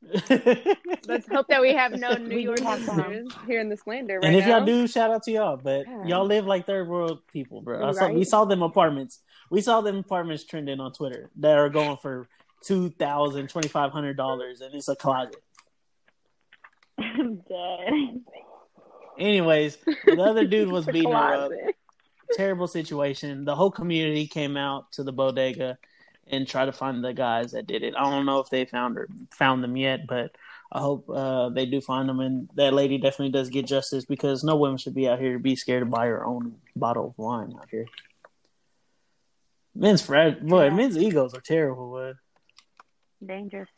Let's 0.28 1.28
hope 1.28 1.46
that 1.48 1.61
we 1.61 1.72
have 1.74 1.92
no 1.92 2.14
New 2.16 2.35
We 2.37 2.42
York 2.42 2.59
do 2.59 2.64
listeners 2.68 3.33
here 3.46 3.61
in 3.61 3.68
the 3.68 3.76
slander 3.76 4.16
right 4.18 4.24
and 4.24 4.37
if 4.37 4.46
now. 4.46 4.59
y'all 4.59 4.66
do, 4.66 4.87
shout 4.88 5.11
out 5.11 5.22
to 5.24 5.31
y'all. 5.31 5.57
But 5.57 5.87
Yeah. 5.87 6.07
y'all 6.07 6.24
live 6.26 6.44
like 6.46 6.66
third 6.66 6.88
world 6.88 7.20
people, 7.33 7.61
bro. 7.62 7.85
I 7.88 7.92
saw, 7.92 8.09
we 8.12 8.24
saw 8.24 8.44
them 8.44 8.62
apartments. 8.62 9.20
We 9.50 9.61
saw 9.61 9.81
them 9.81 9.96
apartments 9.98 10.44
trending 10.44 10.81
on 10.81 10.92
Twitter 10.92 11.31
that 11.37 11.57
are 11.59 11.68
going 11.68 11.98
for 11.98 12.28
two 12.64 12.90
thousand, 12.90 13.48
twenty 13.48 13.68
five 13.68 13.92
hundred 13.92 14.16
dollars, 14.16 14.61
and 14.61 14.74
it's 14.74 14.88
a 14.88 14.96
closet. 14.96 15.37
I'm 16.98 17.37
dead. 17.48 18.20
Anyways, 19.18 19.78
the 20.07 20.20
other 20.22 20.46
dude 20.46 20.68
was 20.68 20.85
It's 20.88 20.92
beating 20.92 21.12
her 21.12 21.16
up. 21.16 21.48
closet. 21.50 21.76
terrible 22.35 22.66
situation. 22.66 23.44
The 23.44 23.55
whole 23.55 23.70
community 23.70 24.26
came 24.26 24.57
out 24.57 24.90
to 24.92 25.05
the 25.05 25.12
bodega 25.12 25.78
and 26.28 26.46
try 26.46 26.64
to 26.64 26.72
find 26.72 27.04
the 27.04 27.12
guys 27.12 27.52
that 27.52 27.66
did 27.66 27.82
it. 27.82 27.94
I 27.96 28.08
don't 28.11 28.26
know 28.26 28.38
if 28.40 28.48
they 28.50 28.64
found 28.64 28.96
her 28.96 29.08
found 29.32 29.62
them 29.62 29.76
yet, 29.76 30.06
but 30.06 30.35
I 30.70 30.80
hope 30.80 31.08
uh, 31.11 31.50
they 31.50 31.66
do 31.66 31.80
find 31.80 32.08
them. 32.08 32.20
And 32.20 32.48
that 32.54 32.72
lady 32.72 32.96
definitely 32.98 33.32
does 33.32 33.50
get 33.50 33.66
justice 33.66 34.04
because 34.04 34.42
no 34.44 34.56
woman 34.56 34.78
should 34.78 34.94
be 34.94 35.08
out 35.08 35.18
here 35.20 35.35
to 35.35 35.38
be 35.38 35.56
scared 35.56 35.82
to 35.82 35.87
buy 35.90 36.06
her 36.06 36.24
own 36.24 36.56
bottle 36.76 37.08
of 37.08 37.18
wine 37.18 37.54
out 37.58 37.68
here. 37.70 37.87
Men's 39.74 40.02
frag 40.02 40.46
boy, 40.46 40.64
Yeah. 40.64 40.70
men's 40.74 40.96
egos 40.98 41.35
are 41.35 41.40
terrible, 41.40 41.90
boy. 41.90 42.12
Dangerous. 43.24 43.68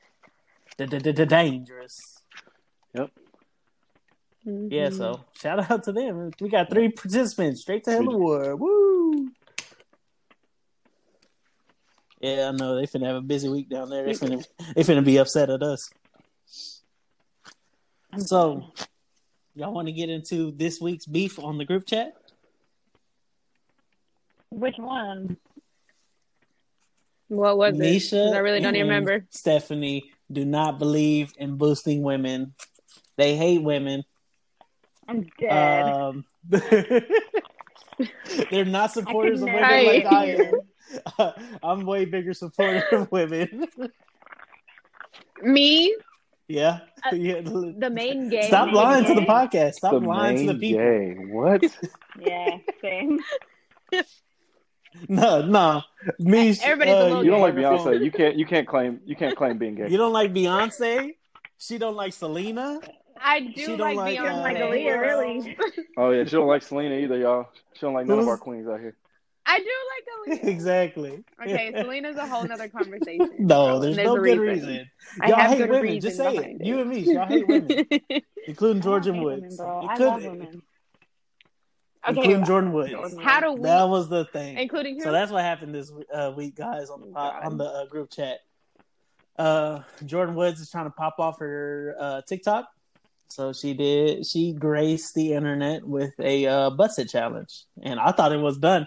Dangerous. 0.77 2.19
Yep. 2.95 3.11
Yeah, 4.47 4.89
Mhm. 4.89 4.97
so 4.97 5.25
shout 5.35 5.71
out 5.71 5.85
to 5.85 5.93
them. 5.93 6.31
We 6.41 6.49
got 6.49 6.69
three 6.71 6.89
participants 6.91 7.63
straight 7.63 7.85
to 7.85 7.93
Hell 7.93 8.09
Award. 8.13 8.59
Woo! 8.61 9.31
Yeah, 12.25 12.49
I 12.49 12.53
know 12.53 12.75
they 12.75 12.87
finna 12.87 13.05
have 13.05 13.17
a 13.17 13.21
busy 13.21 13.51
week 13.51 13.69
down 13.69 13.91
there. 13.91 14.03
They 14.07 14.13
finna 14.13 14.43
they 14.75 14.83
finna 14.83 15.05
be 15.05 15.19
upset 15.19 15.51
at 15.51 15.63
us. 15.63 15.91
So, 18.17 18.73
y'all 19.55 19.75
want 19.75 19.89
to 19.89 19.93
get 19.93 20.09
into 20.09 20.51
this 20.53 20.81
week's 20.81 21.05
beef 21.05 21.39
on 21.39 21.59
the 21.59 21.67
group 21.67 21.87
chat? 21.87 22.15
Which 24.49 24.77
one? 24.79 25.37
What 27.29 27.59
was 27.59 27.79
it? 27.79 28.15
I 28.15 28.39
really 28.39 28.61
don't 28.61 28.75
even 28.75 28.89
remember. 28.89 29.27
Stephanie 29.29 30.05
do 30.33 30.47
not 30.47 30.79
believe 30.79 31.35
in 31.37 31.59
boosting 31.59 32.03
women. 32.03 32.55
They 33.19 33.37
hate 33.37 33.63
women. 33.63 34.03
I'm 35.07 35.27
dead. 35.39 35.53
Um, 35.53 36.25
they're 38.51 38.65
not 38.65 38.93
supporters 38.93 39.43
of 39.43 39.49
women 39.49 39.85
like 39.85 40.07
I 40.07 40.37
am. 40.37 40.55
I'm 41.63 41.85
way 41.87 42.05
bigger 42.05 42.35
supporter 42.35 42.85
of 42.93 43.11
women. 43.13 43.67
Me, 45.43 45.95
yeah. 46.49 46.81
Uh, 47.11 47.15
yeah. 47.17 47.41
the 47.41 47.91
main 47.91 48.29
game. 48.29 48.45
Stop 48.45 48.67
main 48.67 48.75
lying 48.75 49.05
to 49.07 49.15
the 49.15 49.23
podcast. 49.23 49.75
Stop 49.75 49.93
the 49.93 50.01
lying 50.01 50.47
to 50.47 50.53
the 50.53 50.59
people. 50.59 50.83
gay. 50.83 51.15
What? 51.31 51.63
yeah, 52.21 52.59
same. 52.81 53.21
No, 55.09 55.43
no. 55.43 55.83
Me, 56.21 56.57
Everybody's 56.63 56.95
uh, 56.95 57.05
little 57.05 57.25
You 57.25 57.31
don't 57.31 57.41
like 57.41 57.55
Beyonce. 57.55 58.05
You 58.05 58.13
can't. 58.13 58.37
You 58.37 58.47
can't 58.47 58.67
claim. 58.67 59.01
You 59.05 59.17
can't 59.17 59.37
claim 59.37 59.59
being 59.59 59.75
gay. 59.75 59.89
You 59.89 59.97
don't 59.97 60.13
like 60.13 60.33
Beyonce. 60.33 61.15
She 61.59 61.79
don't 61.79 61.97
like 61.97 62.13
Selena. 62.13 62.81
I 63.21 63.41
She 63.41 63.67
do 63.67 63.77
don't 63.77 63.97
like, 63.97 63.97
like, 63.97 64.19
Beyonce. 64.19 64.39
uh, 64.39 64.43
Like 64.43 64.57
Aaliyah, 64.57 65.01
really. 65.01 65.57
Oh 65.97 66.11
yeah, 66.11 66.25
she 66.25 66.33
don't 66.33 66.47
like 66.47 66.63
Selena 66.63 66.95
either, 66.97 67.17
y'all. 67.19 67.49
She 67.73 67.81
don't 67.81 67.95
like 67.95 68.07
none 68.07 68.19
of 68.19 68.29
our 68.29 68.37
queens 68.39 68.69
out 68.69 68.81
here. 68.81 68.97
I 69.47 69.59
do 69.59 69.67
like 70.35 70.39
Aaliyah. 70.43 70.49
exactly. 70.49 71.25
Okay, 71.43 71.71
Selena's 71.75 72.17
a 72.17 72.27
whole 72.27 72.45
nother 72.45 72.69
conversation. 72.69 73.29
No, 73.39 73.79
there's, 73.79 73.97
There's 73.97 74.07
no 74.07 74.15
good 74.15 74.39
reason. 74.39 74.69
reason. 74.69 74.91
I 75.21 75.29
Y'all 75.29 75.37
have 75.39 75.51
hate 75.51 75.59
good 75.59 75.71
women. 75.71 75.83
reason 75.83 76.01
Just 76.01 76.17
say 76.17 76.35
it. 76.37 76.41
behind 76.41 76.67
You 76.67 76.81
and 76.81 76.91
me, 76.91 76.99
y'all 77.01 77.27
hate 77.27 77.47
women, 77.47 77.87
including 78.47 78.81
I 78.83 78.85
Georgia 78.85 79.13
Woods. 79.13 79.59
women. 79.59 79.89
I 79.89 79.97
love 79.99 80.25
women. 80.25 80.63
Okay, 82.07 82.19
including 82.21 82.43
Jordyn 82.45 82.73
Woods. 82.73 82.91
Jordan 82.91 83.19
how 83.19 83.41
do 83.41 83.53
we, 83.55 83.63
That 83.63 83.85
was 83.89 84.09
the 84.11 84.27
thing. 84.27 84.59
including 84.59 85.01
So 85.01 85.11
that's 85.11 85.33
what 85.33 85.43
happened 85.43 85.75
this 85.75 85.91
uh, 86.13 86.33
week, 86.37 86.55
guys, 86.55 86.91
on 86.91 87.01
the 87.01 87.07
on 87.19 87.57
the 87.57 87.65
uh, 87.65 87.87
group 87.87 88.11
chat. 88.11 88.41
Uh, 89.39 89.81
Jordyn 90.05 90.35
Woods 90.35 90.61
is 90.61 90.71
trying 90.71 90.85
to 90.85 90.91
pop 90.91 91.17
off 91.19 91.39
her 91.41 91.97
uh, 91.99 92.23
TikTok, 92.29 92.67
so 93.29 93.53
she 93.55 93.73
did. 93.75 94.27
She 94.27 94.53
graced 94.53 95.15
the 95.15 95.33
internet 95.33 95.83
with 95.87 96.13
a 96.21 96.47
uh, 96.47 96.71
busted 96.71 97.09
challenge, 97.09 97.65
and 97.83 97.99
I 97.99 98.13
thought 98.13 98.33
it 98.33 98.37
was 98.39 98.59
done. 98.59 98.87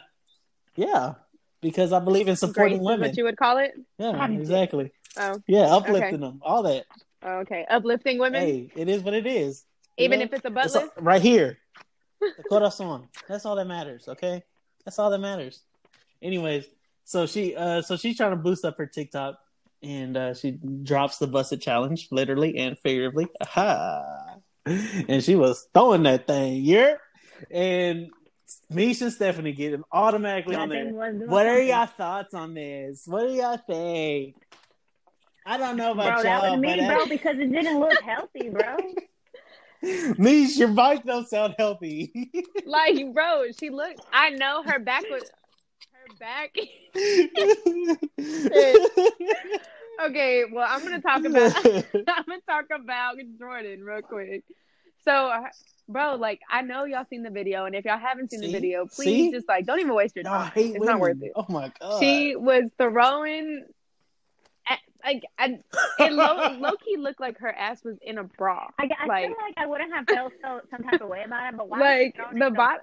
Yeah, 0.77 1.15
because 1.61 1.91
I 1.91 1.99
believe 1.99 2.21
in 2.27 2.35
Grace 2.35 2.39
supporting 2.39 2.79
is 2.79 2.85
women. 2.85 3.09
what 3.09 3.17
you 3.17 3.23
would 3.25 3.35
call 3.37 3.57
it? 3.57 3.73
Yeah, 3.97 4.29
exactly. 4.31 4.91
Oh, 5.17 5.41
Yeah, 5.47 5.73
uplifting 5.75 6.19
them, 6.21 6.39
all 6.43 6.63
that. 6.63 6.85
okay. 7.25 7.65
Uplifting 7.69 8.19
women, 8.19 8.41
Hey, 8.41 8.69
it 8.75 8.87
is 8.87 9.01
what 9.01 9.13
it 9.15 9.25
is. 9.25 9.65
you 9.97 10.05
even 10.05 10.19
know? 10.19 10.25
if 10.25 10.33
it's 10.33 10.45
a 10.45 10.49
butt 10.51 10.65
It's 10.67 10.75
lift. 10.75 10.91
right 10.99 11.21
here. 11.21 11.57
The 12.19 12.43
corazon. 12.49 13.09
That's 13.27 13.45
all 13.45 13.55
that 13.57 13.67
matters, 13.67 14.07
okay? 14.07 14.43
That's 14.85 14.97
all 14.99 15.09
that 15.11 15.19
matters. 15.19 15.61
Anyways, 16.21 16.65
so 17.03 17.25
she 17.27 17.55
uh 17.55 17.81
so 17.81 17.95
she's 17.97 18.17
trying 18.17 18.31
to 18.31 18.37
boost 18.37 18.65
up 18.65 18.77
her 18.77 18.85
TikTok 18.87 19.37
and 19.83 20.15
uh 20.17 20.33
she 20.33 20.51
drops 20.83 21.17
the 21.19 21.27
busted 21.27 21.61
challenge, 21.61 22.07
literally 22.11 22.57
and 22.57 22.77
figuratively. 22.79 23.27
Aha. 23.41 24.35
And 24.65 25.23
she 25.23 25.35
was 25.35 25.67
throwing 25.73 26.03
that 26.03 26.27
thing, 26.27 26.61
yeah. 26.63 26.95
And 27.51 28.09
Misha 28.69 29.05
and 29.05 29.13
Stephanie 29.13 29.53
get 29.53 29.73
him 29.73 29.85
automatically 29.91 30.55
on 30.55 30.69
there. 30.69 30.91
What 30.91 31.45
are 31.45 31.55
something. 31.55 31.67
y'all 31.67 31.85
thoughts 31.85 32.33
on 32.33 32.53
this? 32.53 33.07
What 33.07 33.27
do 33.27 33.33
y'all 33.33 33.57
think? 33.57 34.35
I 35.45 35.57
don't 35.57 35.77
know 35.77 35.93
about 35.93 36.15
Bro, 36.15 36.23
that 36.23 36.43
y'all, 36.43 36.51
was 36.51 36.59
me, 36.59 36.75
but 36.75 36.87
bro, 36.87 37.05
because 37.05 37.39
it 37.39 37.49
didn't 37.51 37.79
look 37.79 38.01
healthy, 38.01 38.49
bro. 38.49 38.75
Mish, 40.17 40.57
your 40.57 40.67
bike 40.69 41.03
don't 41.05 41.27
sound 41.27 41.55
healthy. 41.57 42.31
Like, 42.65 43.13
bro, 43.13 43.45
she 43.57 43.69
looked. 43.69 44.01
I 44.11 44.31
know 44.31 44.61
her 44.63 44.77
back 44.77 45.03
was 45.09 45.23
her 45.93 46.07
back. 46.19 46.53
Okay, 49.99 50.43
well, 50.51 50.67
I'm 50.69 50.83
gonna 50.83 51.01
talk 51.01 51.25
about 51.25 51.55
I'm 51.65 51.83
gonna 52.27 52.39
talk 52.47 52.65
about 52.71 53.15
Jordan 53.39 53.83
real 53.83 54.03
quick. 54.03 54.43
So, 55.07 55.31
bro, 55.87 56.15
like 56.15 56.41
I 56.49 56.61
know 56.63 56.83
y'all 56.83 57.05
seen 57.09 57.23
the 57.23 57.29
video, 57.29 57.65
and 57.65 57.73
if 57.75 57.85
y'all 57.85 57.97
haven't 57.97 58.29
seen 58.31 58.41
See? 58.41 58.47
the 58.47 58.51
video, 58.51 58.85
please 58.85 59.05
See? 59.05 59.31
just 59.31 59.47
like 59.47 59.65
don't 59.65 59.79
even 59.79 59.93
waste 59.95 60.15
your 60.17 60.25
Y'all 60.25 60.43
time. 60.43 60.51
hate 60.51 60.65
it's 60.71 60.79
women. 60.79 60.87
not 60.87 60.99
worth 60.99 61.21
it. 61.23 61.31
Oh 61.35 61.45
my 61.49 61.71
god. 61.79 61.99
She 62.01 62.35
was 62.35 62.63
throwing, 62.77 63.63
at, 64.67 64.79
like, 65.05 65.23
I, 65.39 65.59
it 65.99 66.11
low, 66.11 66.57
low 66.59 66.73
key 66.85 66.97
looked 66.97 67.21
like 67.21 67.37
her 67.39 67.51
ass 67.53 67.83
was 67.85 67.95
in 68.01 68.17
a 68.17 68.25
bra. 68.25 68.67
I, 68.77 68.89
I 69.01 69.05
Like- 69.05 69.27
feel 69.27 69.37
like 69.41 69.53
I 69.55 69.65
wouldn't 69.65 69.93
have 69.93 70.05
felt 70.07 70.33
so, 70.43 70.59
some 70.69 70.83
type 70.83 70.99
of 71.01 71.07
way 71.07 71.23
about 71.25 71.53
it, 71.53 71.57
but 71.57 71.69
why 71.69 71.79
Like, 71.79 72.17
was 72.17 72.27
she 72.33 72.39
the 72.39 72.45
it 72.47 72.49
so 72.49 72.55
bot- 72.55 72.79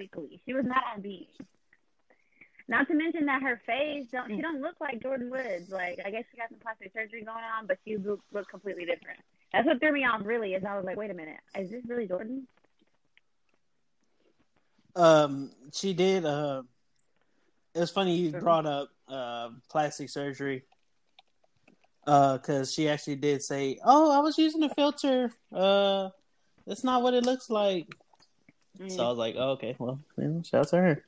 She 0.46 0.54
was 0.54 0.64
not 0.64 0.82
on 0.94 1.02
beat. 1.02 1.28
Not 2.66 2.88
to 2.88 2.94
mention 2.94 3.26
that 3.26 3.42
her 3.42 3.60
face 3.66 4.06
don't 4.10 4.30
she 4.34 4.40
don't 4.40 4.62
look 4.62 4.76
like 4.80 4.98
Jordyn 5.00 5.28
Woods. 5.30 5.68
Like 5.70 6.00
I 6.02 6.10
guess 6.10 6.24
she 6.30 6.38
got 6.38 6.48
some 6.48 6.58
plastic 6.60 6.92
surgery 6.94 7.20
going 7.22 7.44
on, 7.58 7.66
but 7.66 7.76
she 7.84 7.98
looked 7.98 8.24
look 8.32 8.48
completely 8.48 8.86
different. 8.86 9.20
That's 9.54 9.68
what 9.68 9.78
threw 9.78 9.92
me 9.92 10.04
off 10.04 10.20
really 10.24 10.54
is 10.54 10.64
I 10.64 10.74
was 10.74 10.84
like, 10.84 10.96
wait 10.96 11.12
a 11.12 11.14
minute, 11.14 11.38
is 11.56 11.70
this 11.70 11.84
really 11.86 12.08
Jordan? 12.08 12.48
Um, 14.96 15.52
she 15.72 15.94
did. 15.94 16.24
Uh, 16.24 16.62
it 17.72 17.78
was 17.78 17.90
funny 17.92 18.16
you 18.16 18.32
brought 18.32 18.66
up 18.66 18.88
uh, 19.06 19.50
plastic 19.70 20.10
surgery. 20.10 20.64
Uh, 22.04 22.36
because 22.36 22.72
she 22.72 22.88
actually 22.88 23.16
did 23.16 23.42
say, 23.42 23.78
"Oh, 23.82 24.12
I 24.12 24.20
was 24.20 24.36
using 24.36 24.62
a 24.62 24.68
filter. 24.68 25.32
Uh, 25.50 26.10
that's 26.66 26.84
not 26.84 27.02
what 27.02 27.14
it 27.14 27.24
looks 27.24 27.48
like." 27.48 27.86
So 28.88 29.04
I 29.04 29.08
was 29.08 29.16
like, 29.16 29.36
oh, 29.38 29.52
"Okay, 29.52 29.74
well, 29.78 30.00
shout 30.42 30.60
out 30.60 30.68
to 30.68 30.76
her." 30.76 31.04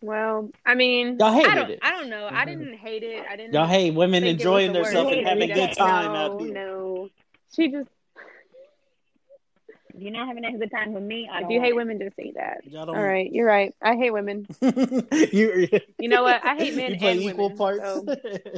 Well, 0.00 0.50
I 0.64 0.74
mean, 0.74 1.18
Y'all 1.18 1.32
hated 1.32 1.50
I 1.50 1.54
don't, 1.54 1.70
it. 1.70 1.78
I 1.82 1.90
don't 1.90 2.08
know. 2.08 2.26
I 2.26 2.44
mm-hmm. 2.44 2.60
didn't 2.60 2.78
hate 2.78 3.02
it. 3.02 3.24
I 3.28 3.36
didn't. 3.36 3.54
Y'all 3.54 3.66
hate 3.66 3.94
women 3.94 4.22
think 4.22 4.30
it 4.30 4.34
was 4.34 4.40
enjoying 4.42 4.72
the 4.72 4.82
themselves 4.82 5.16
and 5.16 5.26
having 5.26 5.50
a 5.50 5.54
good 5.54 5.72
time 5.76 6.12
no, 6.12 6.18
out 6.18 6.40
here. 6.40 6.52
no. 6.54 7.08
She 7.54 7.68
just. 7.68 7.88
If 9.94 10.02
you're 10.04 10.12
not 10.12 10.28
having 10.28 10.44
a 10.44 10.56
good 10.56 10.70
time 10.70 10.92
with 10.92 11.02
me, 11.02 11.28
I 11.30 11.38
If 11.38 11.42
don't 11.42 11.50
you 11.50 11.60
hate 11.60 11.70
it. 11.70 11.76
women, 11.76 11.98
just 11.98 12.14
say 12.14 12.32
that. 12.36 12.60
All 12.76 12.94
right, 12.94 13.32
you're 13.32 13.46
right. 13.46 13.74
I 13.82 13.96
hate 13.96 14.12
women. 14.12 14.46
you, 14.60 15.68
You 15.98 16.08
know 16.08 16.22
what? 16.22 16.44
I 16.44 16.54
hate 16.54 16.76
men 16.76 16.92
you 16.92 16.98
play 16.98 17.12
and 17.12 17.20
equal 17.22 17.44
women, 17.46 17.58
parts. 17.58 17.82
so- 17.82 18.04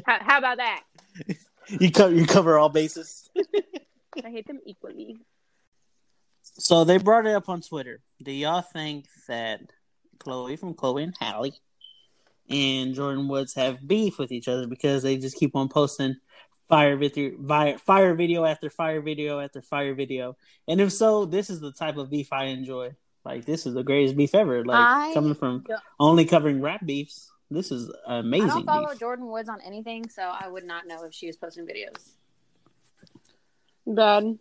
How, 0.04 0.18
how 0.20 0.38
about 0.38 0.58
that? 0.58 0.82
you 1.68 1.90
cover 1.90 2.14
you 2.14 2.26
cover 2.26 2.58
all 2.58 2.68
bases. 2.68 3.30
I 4.24 4.28
hate 4.28 4.46
them 4.46 4.60
equally. 4.66 5.18
So 6.42 6.84
they 6.84 6.98
brought 6.98 7.26
it 7.26 7.34
up 7.34 7.48
on 7.48 7.62
Twitter. 7.62 8.00
Do 8.22 8.32
y'all 8.32 8.60
think 8.60 9.06
that 9.28 9.60
Chloe 10.20 10.56
from 10.56 10.74
Chloe 10.74 11.02
and 11.02 11.14
Halle 11.18 11.52
and 12.48 12.94
Jordyn 12.94 13.28
Woods 13.28 13.54
have 13.54 13.86
beef 13.86 14.18
with 14.18 14.30
each 14.30 14.48
other 14.48 14.66
because 14.66 15.02
they 15.02 15.16
just 15.16 15.36
keep 15.36 15.56
on 15.56 15.68
posting 15.68 16.16
fire 16.68 16.96
video, 16.96 17.32
fire, 17.46 17.78
fire 17.78 18.14
video 18.14 18.44
after 18.44 18.70
fire 18.70 19.00
video 19.00 19.40
after 19.40 19.60
fire 19.62 19.94
video? 19.94 20.36
And 20.68 20.80
if 20.80 20.92
so, 20.92 21.24
this 21.24 21.50
is 21.50 21.60
the 21.60 21.72
type 21.72 21.96
of 21.96 22.10
beef 22.10 22.32
I 22.32 22.44
enjoy. 22.44 22.94
Like 23.24 23.44
this 23.44 23.66
is 23.66 23.74
the 23.74 23.82
greatest 23.82 24.16
beef 24.16 24.34
ever. 24.34 24.64
Like 24.64 24.78
I 24.78 25.14
coming 25.14 25.34
from 25.34 25.64
only 25.98 26.24
covering 26.24 26.60
rap 26.60 26.84
beefs. 26.84 27.30
This 27.50 27.70
is 27.70 27.92
amazing. 28.06 28.50
I 28.50 28.54
don't 28.54 28.66
follow 28.66 28.88
beef. 28.90 29.00
Jordyn 29.00 29.30
Woods 29.30 29.48
on 29.48 29.60
anything, 29.60 30.08
so 30.08 30.22
I 30.22 30.48
would 30.48 30.64
not 30.64 30.86
know 30.86 31.04
if 31.04 31.12
she 31.12 31.26
was 31.26 31.36
posting 31.36 31.66
videos. 31.66 32.12
Bad. 33.86 34.38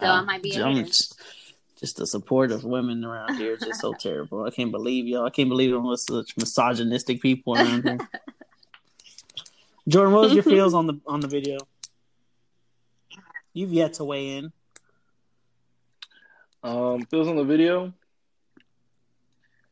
So 0.00 0.06
I 0.06 0.22
might 0.22 0.42
be 0.42 0.56
a 0.56 0.64
I'm 0.64 0.76
hater. 0.76 0.90
Just, 1.74 1.80
just 1.80 1.96
the 1.96 2.06
support 2.06 2.50
of 2.52 2.64
women 2.64 3.04
around 3.04 3.36
here 3.36 3.54
is 3.54 3.60
just 3.60 3.80
so 3.80 3.92
terrible. 3.92 4.44
I 4.44 4.50
can't 4.50 4.70
believe 4.70 5.06
y'all. 5.06 5.26
I 5.26 5.30
can't 5.30 5.48
believe 5.48 5.70
there 5.70 5.80
was 5.80 6.04
such 6.04 6.36
misogynistic 6.36 7.20
people 7.20 7.56
around 7.56 7.84
here. 7.84 7.98
Jordan, 9.88 10.14
what 10.14 10.22
was 10.22 10.34
your 10.34 10.42
feels 10.42 10.72
on 10.74 10.86
the 10.86 11.00
on 11.06 11.20
the 11.20 11.28
video? 11.28 11.58
You've 13.52 13.72
yet 13.72 13.94
to 13.94 14.04
weigh 14.04 14.36
in. 14.36 14.52
Um, 16.62 17.02
feels 17.04 17.28
on 17.28 17.36
the 17.36 17.44
video 17.44 17.92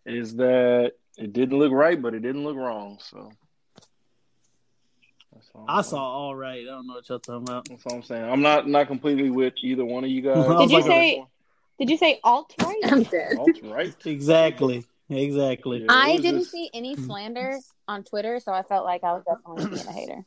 is 0.05 0.37
that 0.37 0.93
it 1.17 1.33
didn't 1.33 1.59
look 1.59 1.73
right, 1.73 2.01
but 2.01 2.15
it 2.15 2.21
didn't 2.21 2.45
look 2.45 2.57
wrong. 2.57 2.99
So 3.01 3.33
that's 5.33 5.51
all 5.55 5.65
I 5.67 5.75
I'm- 5.77 5.83
saw 5.85 5.99
all 5.99 6.35
right. 6.35 6.61
I 6.63 6.67
don't 6.67 6.87
know 6.87 6.95
what 6.95 7.09
y'all 7.09 7.19
talking 7.19 7.43
about. 7.49 7.69
That's 7.69 7.87
all 7.87 7.95
I'm 7.97 8.03
saying. 8.03 8.25
I'm 8.25 8.43
not 8.43 8.69
not 8.69 8.87
completely 8.89 9.31
with 9.31 9.55
either 9.63 9.85
one 9.85 10.05
of 10.05 10.11
you 10.11 10.21
guys. 10.23 10.47
Did 10.47 10.71
you 10.71 10.77
like, 10.77 10.85
say? 10.85 11.25
Did 11.79 11.91
you 11.91 11.97
say 11.97 12.21
alt 12.23 12.55
right? 12.61 12.81
I'm 12.85 13.03
dead. 13.05 13.37
Alt 13.39 13.59
right? 13.65 13.95
Exactly. 14.07 14.85
Exactly. 15.09 15.81
Yeah. 15.81 15.87
I 15.91 16.17
didn't 16.17 16.41
just- 16.41 16.53
see 16.53 16.71
any 16.73 16.97
slander 16.97 17.59
on 17.89 18.05
Twitter, 18.05 18.41
so 18.41 18.53
I 18.53 18.63
felt 18.63 18.85
like 18.85 19.05
I 19.05 19.13
was 19.13 19.25
definitely 19.25 19.67
being 19.77 19.87
a 19.87 19.93
hater 19.93 20.25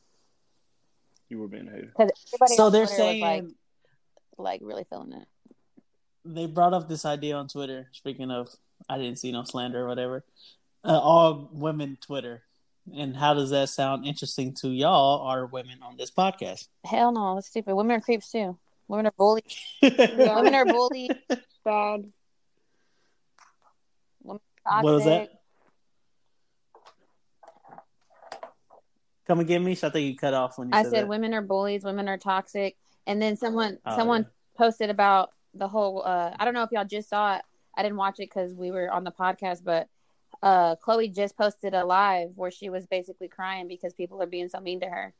You 1.28 1.38
were 1.40 1.48
being 1.48 1.66
a 1.66 1.70
hater. 1.72 1.92
So 1.96 2.66
on 2.66 2.72
they're 2.72 2.80
Twitter 2.80 2.80
was 2.82 2.90
saying 2.96 3.20
like, 3.22 3.44
like 4.38 4.60
really 4.62 4.84
feeling 4.84 5.12
it. 5.12 5.26
they 6.24 6.46
brought 6.46 6.74
up 6.74 6.88
this 6.88 7.04
idea 7.04 7.36
on 7.36 7.48
Twitter. 7.48 7.88
Speaking 7.92 8.30
of, 8.30 8.48
I 8.88 8.98
didn't 8.98 9.18
see 9.18 9.32
no 9.32 9.42
slander 9.44 9.84
or 9.84 9.88
whatever. 9.88 10.24
Uh, 10.84 11.00
all 11.00 11.48
women 11.52 11.98
Twitter, 12.00 12.42
and 12.94 13.16
how 13.16 13.34
does 13.34 13.50
that 13.50 13.70
sound 13.70 14.06
interesting 14.06 14.52
to 14.60 14.68
y'all? 14.68 15.22
Are 15.26 15.46
women 15.46 15.78
on 15.82 15.96
this 15.96 16.10
podcast? 16.12 16.68
Hell 16.84 17.10
no, 17.10 17.34
that's 17.34 17.48
stupid. 17.48 17.74
Women 17.74 17.96
are 17.96 18.00
creeps 18.00 18.30
too. 18.30 18.56
Women 18.88 19.06
are 19.06 19.12
bullied. 19.16 19.44
Women 19.82 20.54
are 20.54 20.64
bullied. 20.64 21.10
Bad. 21.64 22.04
Women 24.22 24.40
are 24.64 24.82
What 24.82 24.94
was 24.94 25.04
that? 25.04 25.30
Come 29.26 29.40
and 29.40 29.48
get 29.48 29.60
me. 29.60 29.74
So 29.74 29.88
I 29.88 29.90
think 29.90 30.06
you 30.06 30.16
cut 30.16 30.34
off 30.34 30.56
when 30.58 30.68
you 30.68 30.74
I 30.74 30.82
said, 30.84 30.92
said 30.92 31.02
that. 31.04 31.08
women 31.08 31.34
are 31.34 31.42
bullies. 31.42 31.82
Women 31.84 32.08
are 32.08 32.18
toxic. 32.18 32.76
And 33.06 33.20
then 33.20 33.36
someone 33.36 33.78
Oh, 33.84 33.96
someone 33.96 34.22
yeah. 34.22 34.28
posted 34.56 34.90
about 34.90 35.30
the 35.54 35.66
whole. 35.68 36.02
Uh, 36.04 36.34
I 36.38 36.44
don't 36.44 36.54
know 36.54 36.62
if 36.62 36.70
y'all 36.70 36.84
just 36.84 37.08
saw 37.08 37.36
it. 37.36 37.42
I 37.76 37.82
didn't 37.82 37.98
watch 37.98 38.14
it 38.20 38.30
because 38.30 38.54
we 38.54 38.70
were 38.70 38.90
on 38.90 39.04
the 39.04 39.10
podcast, 39.10 39.62
but 39.64 39.88
uh, 40.42 40.76
Chloe 40.76 41.08
just 41.08 41.36
posted 41.36 41.74
a 41.74 41.84
live 41.84 42.30
where 42.36 42.50
she 42.50 42.68
was 42.70 42.86
basically 42.86 43.28
crying 43.28 43.68
because 43.68 43.92
people 43.94 44.22
are 44.22 44.26
being 44.26 44.48
so 44.48 44.60
mean 44.60 44.80
to 44.80 44.86
her. 44.86 45.12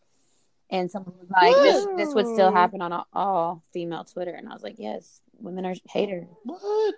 And 0.71 0.91
someone 0.91 1.15
was 1.19 1.31
like, 1.31 1.55
this, 1.55 1.87
this 1.97 2.15
would 2.15 2.27
still 2.27 2.51
happen 2.51 2.83
on 2.83 2.93
all, 2.93 3.07
all 3.13 3.63
female 3.73 4.05
Twitter. 4.05 4.33
And 4.33 4.49
I 4.49 4.53
was 4.53 4.63
like, 4.63 4.77
yes, 4.79 5.21
women 5.39 5.65
are 5.65 5.75
haters. 5.89 6.27
What? 6.43 6.95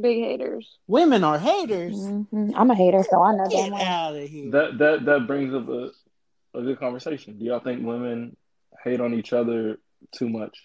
Big 0.00 0.22
haters. 0.22 0.78
Women 0.86 1.24
are 1.24 1.38
haters. 1.38 1.94
Mhm. 1.96 2.52
I'm 2.54 2.70
a 2.70 2.74
hater, 2.74 3.02
so 3.02 3.20
I 3.22 3.34
know 3.34 3.46
Get 3.48 3.70
damn 3.70 3.74
out 3.74 4.14
of 4.16 4.28
here. 4.28 4.50
That 4.52 4.78
that 4.78 5.04
that 5.04 5.26
brings 5.26 5.52
up 5.52 5.68
a, 5.68 5.90
a 6.54 6.62
good 6.62 6.78
conversation. 6.78 7.38
Do 7.38 7.44
y'all 7.44 7.60
think 7.60 7.84
women 7.84 8.36
hate 8.84 9.00
on 9.00 9.12
each 9.12 9.32
other 9.32 9.78
too 10.12 10.28
much? 10.30 10.56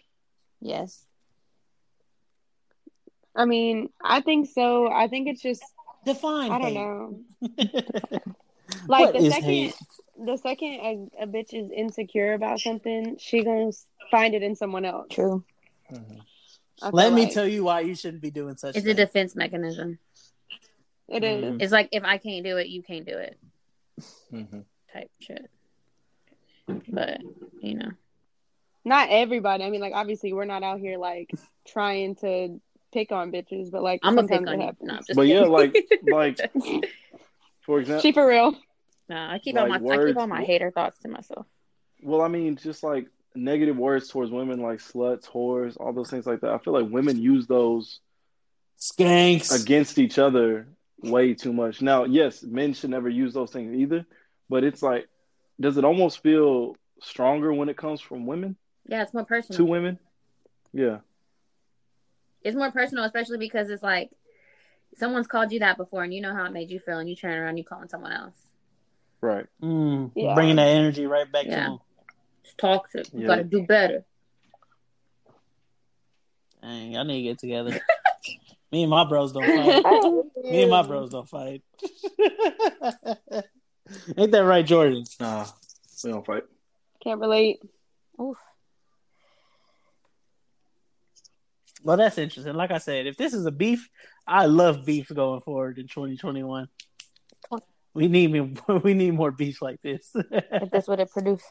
Yes. 0.62 1.04
I 3.36 3.46
mean, 3.46 3.90
I 4.02 4.22
think 4.22 4.50
so. 4.50 4.88
I 4.92 5.08
think 5.08 5.28
it's 5.28 5.42
just 5.42 5.64
Define. 6.06 6.52
I 6.52 6.60
don't 6.60 6.68
hate. 6.68 6.74
know. 6.76 8.22
Like 8.88 9.14
Like 9.14 9.14
the 9.22 9.32
second 9.32 9.74
the 10.24 10.38
second 10.38 10.74
a, 10.74 11.24
a 11.24 11.28
bitch 11.28 11.54
is 11.54 11.72
insecure 11.72 12.34
about 12.34 12.60
something, 12.60 13.18
she 13.20 13.44
gonna 13.44 13.72
find 14.12 14.34
it 14.34 14.44
in 14.44 14.56
someone 14.56 14.86
else. 14.86 15.08
True. 15.12 15.44
I 16.82 16.90
Let 16.92 17.08
feel 17.08 17.16
me 17.16 17.24
like. 17.26 17.34
tell 17.34 17.48
you 17.48 17.64
why 17.64 17.80
you 17.82 17.96
shouldn't 17.96 18.22
be 18.22 18.32
doing 18.32 18.56
such. 18.56 18.76
It's 18.76 18.86
a 18.86 18.94
defense 18.94 19.36
mechanism. 19.36 20.00
It 21.08 21.24
is. 21.24 21.44
Mm-hmm. 21.44 21.62
It's 21.62 21.72
like 21.72 21.90
if 21.92 22.04
I 22.04 22.18
can't 22.18 22.44
do 22.46 22.58
it, 22.58 22.68
you 22.68 22.84
can't 22.84 23.06
do 23.06 23.18
it 23.18 23.38
Mhm. 24.34 24.64
type 24.94 25.10
shit. 25.20 25.50
But 26.90 27.22
you 27.62 27.76
know, 27.76 27.92
Not 28.84 29.10
everybody. 29.10 29.64
I 29.64 29.70
mean, 29.70 29.82
like 29.82 29.94
obviously 29.94 30.34
we're 30.34 30.46
not 30.46 30.64
out 30.64 30.80
here 30.80 30.98
like 30.98 31.32
trying 31.66 32.16
to 32.18 32.60
pick 32.94 33.12
on 33.12 33.32
bitches, 33.32 33.72
but 33.72 33.82
like 33.84 34.02
I'm 34.04 34.16
gonna 34.16 34.28
pick 34.28 34.42
on 34.48 34.62
it 34.62 34.76
you. 34.82 34.88
No, 34.88 34.94
I'm 34.96 35.00
just 35.06 35.16
But 35.16 35.28
yeah, 35.28 35.42
like 35.44 35.76
like 36.04 36.40
for 37.62 37.80
example, 37.80 38.02
She 38.02 38.12
for 38.12 38.28
real. 38.28 38.56
No, 39.10 39.16
I 39.16 39.40
keep 39.40 39.56
all 39.58 39.68
my 39.68 39.78
like 39.78 39.82
I 39.82 39.96
keep 39.96 40.06
words- 40.06 40.18
all 40.18 40.28
my 40.28 40.44
hater 40.44 40.72
thoughts 40.72 41.00
to 41.00 41.08
myself. 41.08 41.46
well, 42.04 42.22
I 42.22 42.28
mean, 42.28 42.56
just 42.58 42.84
like 42.84 43.08
negative 43.36 43.78
words 43.78 44.08
towards 44.10 44.32
women, 44.32 44.62
like 44.62 44.80
sluts, 44.80 45.26
whores, 45.26 45.78
all 45.80 45.94
those 45.94 46.10
things 46.10 46.26
like 46.26 46.42
that. 46.42 46.52
I 46.52 46.58
feel 46.58 46.74
like 46.74 46.92
women 46.92 47.22
use 47.22 47.46
those 47.48 48.00
skanks. 48.80 49.64
against 49.64 49.98
each 50.00 50.18
other 50.20 50.68
way 51.04 51.34
too 51.34 51.54
much. 51.54 51.82
Now, 51.82 52.04
yes, 52.06 52.42
men 52.44 52.74
should 52.74 52.90
never 52.90 53.10
use 53.10 53.34
those 53.34 53.52
things 53.52 53.74
either, 53.76 54.06
but 54.50 54.64
it's 54.64 54.82
like, 54.82 55.08
does 55.60 55.78
it 55.78 55.86
almost 55.86 56.22
feel 56.24 56.76
stronger 57.02 57.54
when 57.54 57.70
it 57.70 57.78
comes 57.78 58.02
from 58.02 58.26
women 58.26 58.56
Yeah, 58.88 59.04
it's 59.04 59.14
more 59.14 59.26
personal. 59.26 59.58
to 59.58 59.66
women? 59.66 60.00
Yeah. 60.74 61.00
It's 62.44 62.56
more 62.56 62.72
personal, 62.72 63.04
especially 63.04 63.38
because 63.38 63.70
it's 63.70 63.84
like 63.84 64.10
someone's 64.96 65.28
called 65.28 65.52
you 65.52 65.60
that 65.60 65.78
before, 65.78 66.04
and 66.04 66.14
you 66.14 66.22
know 66.22 66.34
how 66.34 66.46
it 66.46 66.52
made 66.54 66.70
you 66.72 66.80
feel, 66.80 66.98
and 67.00 67.10
you 67.10 67.16
turn 67.16 67.38
around, 67.38 67.58
you 67.58 67.64
calling 67.64 67.90
someone 67.90 68.12
else. 68.14 68.47
Right. 69.22 69.46
Mm, 69.62 70.12
Yeah. 70.16 70.34
Bringing 70.36 70.58
that 70.58 70.68
energy 70.68 71.06
right 71.08 71.30
back 71.32 71.46
Yeah. 71.46 71.56
to 71.64 71.70
them. 71.72 71.80
It's 72.44 72.54
toxic. 72.58 73.12
You 73.14 73.22
Yeah. 73.22 73.28
gotta 73.28 73.44
do 73.44 73.66
better. 73.66 74.06
Dang, 76.62 76.92
y'all 76.94 77.04
need 77.06 77.18
to 77.18 77.24
get 77.24 77.40
together. 77.40 77.72
Me 78.72 78.84
and 78.84 78.90
my 78.90 79.08
bros 79.08 79.32
don't 79.32 79.46
fight. 79.48 79.84
Me 80.44 80.62
and 80.64 80.72
my 80.72 80.84
bros 80.84 81.10
don't 81.12 81.28
fight. 81.30 81.64
Ain't 84.18 84.32
that 84.32 84.44
right, 84.44 84.66
Jordan? 84.66 85.06
Nah, 85.20 85.46
we 86.04 86.12
don't 86.12 86.26
fight. 86.26 86.44
Can't 87.02 87.22
relate. 87.22 87.60
Oof. 88.22 88.38
Well, 91.84 91.96
that's 91.96 92.18
interesting. 92.18 92.54
Like 92.56 92.72
I 92.72 92.80
said, 92.80 93.08
if 93.08 93.16
this 93.16 93.34
is 93.34 93.46
a 93.46 93.52
beef, 93.52 93.88
I 94.28 94.48
love 94.48 94.86
beef 94.86 95.08
going 95.14 95.40
forward 95.42 95.78
in 95.80 95.88
2021. 95.88 96.68
We 97.98 98.08
need 98.08 98.32
me. 98.32 98.54
We 98.84 98.94
need 98.94 99.16
more 99.16 99.32
beef 99.32 99.60
like 99.60 99.82
this. 99.82 100.12
If 100.14 100.70
that's 100.70 100.88
what 100.88 101.00
it 101.00 101.10
produced. 101.10 101.46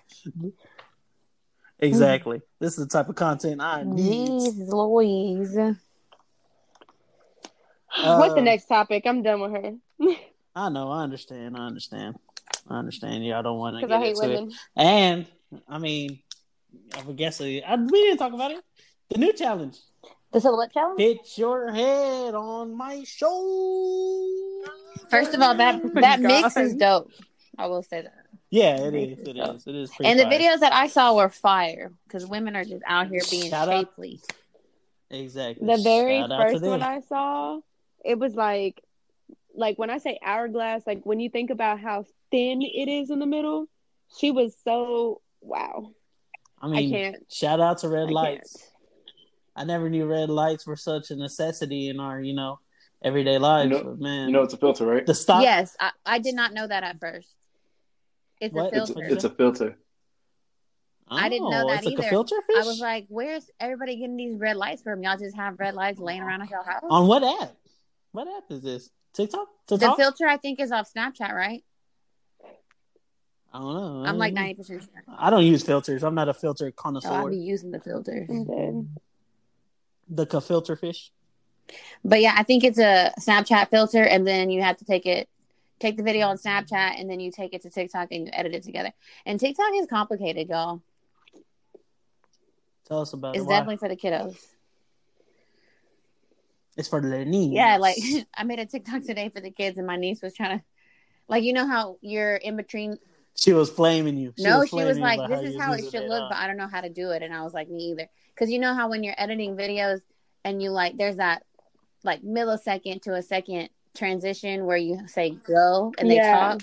exactly. 1.81 2.41
This 2.61 2.79
is 2.79 2.87
the 2.87 2.91
type 2.91 3.09
of 3.09 3.17
content 3.17 3.61
I 3.61 3.83
need. 3.83 4.29
Jeez 4.29 4.69
Louise. 4.73 5.57
What's 7.99 8.35
the 8.35 8.41
Uh, 8.41 8.45
next 8.45 8.67
topic? 8.67 9.03
I'm 9.07 9.23
done 9.25 9.41
with 9.41 9.51
her. 9.51 9.73
I 10.55 10.69
know. 10.69 10.89
I 10.93 11.03
understand. 11.03 11.57
I 11.57 11.67
understand. 11.67 12.15
I 12.69 12.79
understand. 12.79 13.27
Y'all 13.27 13.43
don't 13.43 13.59
want 13.59 13.81
to 13.81 13.87
get 13.87 13.91
I 13.97 13.99
hate 13.99 14.11
into 14.17 14.21
women. 14.29 14.51
it. 14.51 14.57
And 14.77 15.27
I 15.69 15.79
mean, 15.79 16.21
I 16.97 17.03
would 17.03 17.17
guess 17.17 17.41
we 17.41 17.61
didn't 17.61 18.19
talk 18.19 18.33
about 18.35 18.53
it. 18.53 18.63
The 19.11 19.19
new 19.19 19.33
challenge. 19.33 19.79
The 20.33 20.41
silhouette 20.41 20.73
challenge? 20.73 21.01
Hit 21.01 21.39
your 21.39 21.73
head 21.73 22.35
on 22.35 22.75
my 22.77 23.05
show. 23.05 24.63
First 25.11 25.35
of 25.35 25.41
all, 25.41 25.55
that 25.57 25.81
Oh 25.83 25.91
my 25.95 26.01
that 26.01 26.21
mix 26.21 26.57
is 26.57 26.75
dope. 26.75 27.11
I 27.59 27.67
will 27.67 27.83
say 27.83 28.03
that. 28.03 28.27
Yeah, 28.51 28.77
it 28.77 28.95
is. 28.95 29.19
It 29.29 29.37
So- 29.37 29.53
is. 29.53 29.67
It 29.67 29.75
is. 29.75 29.91
And 30.05 30.19
the 30.19 30.25
fire. 30.25 30.33
videos 30.39 30.61
that 30.61 30.73
I 30.73 30.89
saw 30.89 31.15
were 31.15 31.29
fire 31.29 31.93
because 32.07 32.27
women 32.27 32.55
are 32.57 32.65
just 32.65 32.83
out 32.87 33.09
here 33.09 33.23
being 33.31 33.51
Shout 33.51 33.69
out. 33.69 33.89
Exactly. 35.11 35.67
The 35.67 35.83
very 35.83 36.19
Shout 36.21 36.31
first 36.51 36.65
one 36.65 36.83
I 36.83 37.01
saw, 37.01 37.61
it 38.05 38.19
was 38.19 38.35
like, 38.35 38.83
like 39.55 39.79
when 39.79 39.89
I 39.91 39.99
say 39.99 40.19
hourglass, 40.23 40.83
like 40.87 41.05
when 41.05 41.21
you 41.21 41.31
think 41.31 41.51
about 41.51 41.81
how 41.81 42.05
thin 42.31 42.61
it 42.63 42.89
is 42.89 43.11
in 43.11 43.21
the 43.21 43.27
middle, 43.27 43.69
she 44.19 44.31
was 44.33 44.55
so 44.65 45.21
wow. 45.41 45.93
I 46.61 46.69
mean, 46.69 46.95
I 46.95 46.99
can't. 46.99 47.17
shout 47.33 47.61
out 47.61 47.79
to 47.79 47.89
red 47.89 48.09
I 48.09 48.13
lights. 48.13 48.57
can't. 48.57 48.73
I 49.57 49.65
never 49.65 49.89
knew 49.89 50.07
red 50.07 50.29
lights 50.29 50.67
were 50.67 50.77
such 50.77 51.11
a 51.11 51.17
necessity 51.17 51.89
in 51.89 51.99
our, 51.99 52.21
you 52.21 52.35
know, 52.35 52.61
everyday 53.03 53.39
lives. 53.39 53.71
You 53.71 53.79
know- 53.79 53.85
but 53.85 53.99
man, 53.99 54.29
You 54.29 54.35
know, 54.35 54.43
it's 54.43 54.53
a 54.55 54.59
filter, 54.59 54.85
right? 54.87 55.05
the 55.07 55.15
stop. 55.15 55.43
Yes, 55.43 55.75
I, 55.81 55.91
I 56.05 56.19
did 56.19 56.35
not 56.35 56.53
know 56.53 56.67
that 56.67 56.83
at 56.85 57.01
first. 57.01 57.35
It's 58.41 58.55
What? 58.55 58.75
a 58.75 58.79
It's, 58.83 58.91
filter. 58.91 59.07
it's 59.09 59.25
a 59.25 59.31
filter. 59.31 59.79
I 61.09 61.29
didn't 61.29 61.49
know 61.51 61.63
Oh, 61.65 61.69
that 61.69 61.77
it's 61.79 61.87
like 61.87 61.93
either. 61.95 62.07
a 62.07 62.11
filter 62.11 62.37
fish. 62.47 62.57
I 62.57 62.65
was 62.67 62.81
like, 62.81 63.07
where's 63.09 63.49
everybody 63.61 63.97
getting 63.97 64.17
these 64.17 64.37
red 64.39 64.57
lights 64.57 64.83
from? 64.83 65.03
Y'all 65.03 65.17
just 65.17 65.37
have 65.37 65.59
red 65.59 65.75
lights 65.75 66.01
laying 66.01 66.21
around 66.21 66.43
at 66.43 66.51
your 66.51 66.65
house? 66.65 66.83
on 66.91 67.07
what 67.07 67.23
app? 67.43 67.57
What 68.13 68.27
app 68.29 68.45
is 68.51 68.63
this? 68.63 68.91
TikTok? 69.15 69.47
the 69.69 69.79
filter, 69.97 70.27
I 70.27 70.37
think, 70.37 70.61
is 70.61 70.73
off 70.73 70.93
Snapchat, 70.93 71.33
right? 71.33 71.65
I 73.55 73.59
don't 73.61 73.75
know. 73.75 74.03
I'm 74.05 74.19
like 74.19 74.35
90% 74.35 74.67
sure. 74.67 74.81
I 75.17 75.31
don't 75.31 75.45
use 75.47 75.63
filters. 75.63 76.03
I'm 76.05 76.15
not 76.15 76.29
a 76.29 76.35
filter 76.35 76.67
Oh, 76.69 76.73
connoisseur. 76.77 77.09
I'll 77.13 77.31
be 77.31 77.37
using 77.39 77.71
the 77.71 77.81
filter. 77.81 78.27
I'm 78.29 78.45
dead. 78.45 78.89
The 80.09 80.41
filter 80.41 80.77
fish. 80.77 81.11
But 82.05 82.21
yeah, 82.21 82.35
I 82.37 82.43
think 82.43 82.63
it's 82.65 82.79
a 82.79 83.13
Snapchat 83.21 83.71
filter, 83.71 84.03
and 84.03 84.27
then 84.27 84.51
you 84.51 84.63
have 84.63 84.77
to 84.79 84.85
take 84.85 85.07
it, 85.07 85.29
take 85.81 85.97
the 85.97 86.03
video 86.03 86.29
on 86.29 86.39
Snapchat, 86.39 87.01
and 87.01 87.11
then 87.11 87.19
you 87.19 87.33
take 87.33 87.55
it 87.55 87.63
to 87.63 87.71
TikTok 87.71 88.09
and 88.13 88.27
you 88.27 88.31
edit 88.33 88.55
it 88.55 88.63
together. 88.63 88.93
And 89.25 89.41
TikTok 89.41 89.71
is 89.75 89.87
complicated, 89.87 90.49
y'all. 90.49 90.83
Tell 92.87 93.01
us 93.01 93.13
about 93.13 93.35
It's 93.35 93.39
it. 93.39 93.43
It's 93.43 93.51
definitely 93.51 93.77
for 93.79 93.89
the 93.89 93.97
kiddos. 93.97 94.37
It's 96.77 96.89
for 96.89 97.01
the 97.01 97.25
niece. 97.25 97.53
Yeah, 97.53 97.79
like 97.79 97.97
I 98.37 98.45
made 98.45 98.61
a 98.61 98.67
TikTok 98.67 99.03
today 99.03 99.29
for 99.31 99.41
the 99.41 99.51
kids, 99.51 99.79
and 99.79 99.87
my 99.87 99.97
niece 99.97 100.23
was 100.23 100.35
trying 100.35 100.59
to, 100.59 100.65
like, 101.27 101.43
you 101.43 101.53
know 101.53 101.67
how 101.67 101.97
you're 102.01 102.37
in 102.37 102.57
between. 102.57 102.99
she 103.35 103.53
was 103.53 103.71
flaming 103.71 104.17
you. 104.19 104.35
no, 104.39 104.63
she 104.63 104.69
flaming 104.69 104.89
was 104.89 104.99
like, 104.99 105.29
"This 105.29 105.55
is 105.55 105.61
how 105.61 105.73
it 105.73 105.91
should 105.91 106.09
look," 106.09 106.31
but 106.31 106.37
I 106.37 106.47
don't 106.47 106.59
know 106.59 106.69
how 106.69 106.83
to 106.83 106.91
do 106.91 107.11
it, 107.11 107.23
and 107.23 107.35
I 107.35 107.43
was 107.43 107.55
like, 107.55 107.69
"Me 107.69 107.91
either," 107.91 108.09
because 108.37 108.51
you 108.51 108.59
know 108.59 108.75
how 108.75 108.91
when 108.91 109.03
you're 109.03 109.15
editing 109.17 109.57
videos 109.57 110.03
and 110.45 110.63
you 110.63 110.71
like, 110.71 110.97
there's 110.99 111.17
that 111.17 111.43
like 112.05 112.23
millisecond 112.23 113.03
to 113.03 113.15
a 113.15 113.23
second 113.23 113.71
transition 113.97 114.67
where 114.67 114.77
you 114.77 115.09
say 115.09 115.31
"go" 115.31 115.93
and 115.99 116.11
they 116.11 116.17
Yeah. 116.17 116.51
talk 116.51 116.63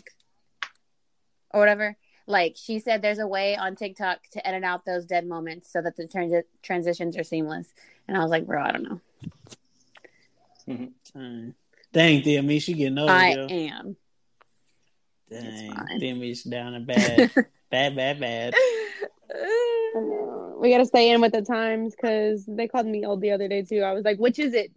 or 1.51 1.59
whatever. 1.59 1.97
Like 2.27 2.55
she 2.55 2.79
said, 2.79 3.01
there's 3.01 3.19
a 3.19 3.27
way 3.27 3.57
on 3.57 3.75
TikTok 3.75 4.19
to 4.31 4.47
edit 4.47 4.63
out 4.63 4.85
those 4.85 5.05
dead 5.05 5.27
moments 5.27 5.69
so 5.71 5.81
that 5.81 5.97
the 5.97 6.07
transi- 6.07 6.43
transitions 6.61 7.17
are 7.17 7.23
seamless. 7.23 7.73
And 8.07 8.15
I 8.15 8.21
was 8.21 8.31
like, 8.31 8.45
bro, 8.45 8.63
I 8.63 8.71
don't 8.71 8.83
know. 8.83 9.01
Mm-hmm. 10.69 11.49
Dang, 11.91 12.21
Dang 12.21 12.21
DME, 12.21 12.61
she 12.61 12.73
getting 12.73 12.97
old. 12.97 13.09
I 13.09 13.33
yo. 13.33 13.47
am. 13.47 13.97
Dang, 15.29 15.73
fine. 15.73 15.99
DME's 15.99 16.43
down 16.43 16.75
and 16.75 16.85
bad, 16.87 17.31
bad, 17.69 17.95
bad, 17.95 18.19
bad. 18.19 18.53
We 19.95 20.71
got 20.71 20.79
to 20.79 20.85
stay 20.85 21.11
in 21.11 21.21
with 21.21 21.33
the 21.33 21.41
times 21.41 21.95
because 21.95 22.45
they 22.45 22.67
called 22.67 22.85
me 22.85 23.05
old 23.05 23.21
the 23.21 23.31
other 23.31 23.47
day 23.47 23.63
too. 23.63 23.81
I 23.81 23.93
was 23.93 24.03
like, 24.03 24.17
which 24.17 24.39
is 24.39 24.53
it? 24.53 24.71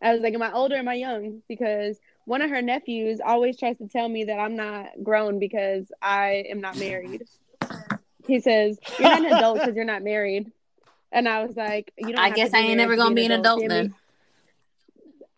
I 0.00 0.12
was 0.12 0.20
like, 0.20 0.34
am 0.34 0.42
I 0.42 0.52
older 0.52 0.76
or 0.76 0.78
am 0.78 0.88
I 0.88 0.94
young? 0.94 1.42
Because 1.48 1.98
one 2.24 2.42
of 2.42 2.50
her 2.50 2.62
nephews 2.62 3.20
always 3.24 3.58
tries 3.58 3.78
to 3.78 3.88
tell 3.88 4.08
me 4.08 4.24
that 4.24 4.38
I'm 4.38 4.56
not 4.56 5.02
grown 5.02 5.38
because 5.38 5.90
I 6.00 6.44
am 6.50 6.60
not 6.60 6.78
married. 6.78 7.24
He 8.26 8.40
says, 8.40 8.78
you're 8.98 9.08
not 9.08 9.24
an 9.24 9.32
adult 9.32 9.60
because 9.60 9.74
you're 9.74 9.84
not 9.84 10.02
married. 10.02 10.52
And 11.10 11.28
I 11.28 11.44
was 11.44 11.56
like, 11.56 11.92
you 11.96 12.08
don't 12.08 12.18
I 12.18 12.30
guess 12.30 12.52
I 12.52 12.58
ain't 12.58 12.76
never 12.76 12.96
gonna 12.96 13.14
be 13.14 13.24
an 13.24 13.32
adult 13.32 13.60
Damn 13.60 13.68
then. 13.68 13.94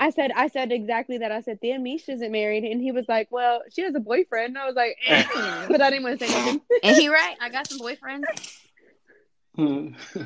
I 0.01 0.11
said, 0.11 0.33
I 0.35 0.49
said 0.49 0.73
exactly 0.73 1.19
that. 1.19 1.31
I 1.31 1.43
said, 1.43 1.61
Dan 1.61 1.83
Mish 1.83 2.09
isn't 2.09 2.33
married. 2.33 2.65
And 2.65 2.81
he 2.81 2.91
was 2.91 3.05
like, 3.07 3.29
well, 3.31 3.61
she 3.71 3.83
has 3.83 3.95
a 3.95 4.01
boyfriend. 4.01 4.57
And 4.57 4.59
I 4.59 4.67
was 4.67 4.75
like, 4.75 4.97
eh. 5.07 5.25
but 5.69 5.83
I 5.83 5.91
didn't 5.91 6.05
want 6.05 6.19
to 6.19 6.27
say 6.27 6.35
anything. 6.35 6.61
And 6.83 6.97
he 6.97 7.09
right. 7.11 7.37
I 7.39 7.51
got 7.51 7.69
some 7.69 7.79
boyfriends. 7.79 8.25
Hmm. 9.57 9.89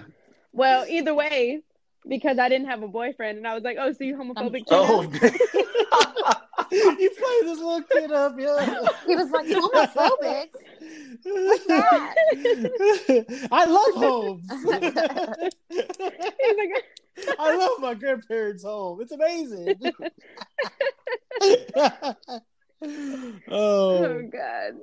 Well, 0.57 0.87
either 0.89 1.13
way, 1.13 1.63
because 2.09 2.39
I 2.39 2.49
didn't 2.49 2.69
have 2.69 2.85
a 2.85 2.89
boyfriend, 2.89 3.39
and 3.39 3.47
I 3.47 3.55
was 3.55 3.65
like, 3.65 3.77
"Oh, 3.81 3.93
so 3.93 4.05
you 4.05 4.15
homophobic?" 4.17 4.67
too 4.67 4.71
oh, 4.71 5.03
you 6.71 7.11
play 7.11 7.41
this 7.43 7.59
little 7.59 7.83
kid 7.83 8.13
up, 8.13 8.39
yo. 8.39 8.57
He 9.05 9.17
was 9.17 9.31
like 9.33 9.47
homophobic. 9.49 10.51
What's 11.25 11.67
that? 11.67 12.15
I 13.51 13.65
love 13.65 13.95
homes. 13.95 14.49
He's 15.69 16.57
like, 16.57 17.37
I 17.39 17.57
love 17.57 17.81
my 17.81 17.95
grandparents' 17.95 18.63
home. 18.63 19.01
It's 19.01 19.13
amazing. 19.13 19.81
"Oh 22.87 23.35
oh, 23.49 24.23
God." 24.31 24.75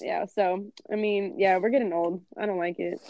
Yeah. 0.00 0.26
So, 0.26 0.66
I 0.90 0.96
mean, 0.96 1.38
yeah, 1.38 1.58
we're 1.58 1.70
getting 1.70 1.92
old. 1.92 2.22
I 2.36 2.46
don't 2.46 2.58
like 2.58 2.78
it. 2.78 3.00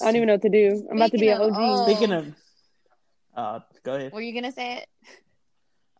I 0.00 0.06
don't 0.06 0.16
even 0.16 0.28
know 0.28 0.34
what 0.34 0.42
to 0.42 0.48
do. 0.48 0.86
I'm 0.90 0.96
about 0.96 1.10
to 1.12 1.18
be 1.18 1.28
an 1.28 1.40
OG. 1.40 1.56
old- 1.56 1.88
speaking 1.88 2.12
of, 2.12 2.26
uh, 3.36 3.60
go 3.82 3.94
ahead. 3.94 4.12
Were 4.12 4.20
you 4.20 4.32
gonna 4.34 4.52
say 4.52 4.78
it? 4.78 4.88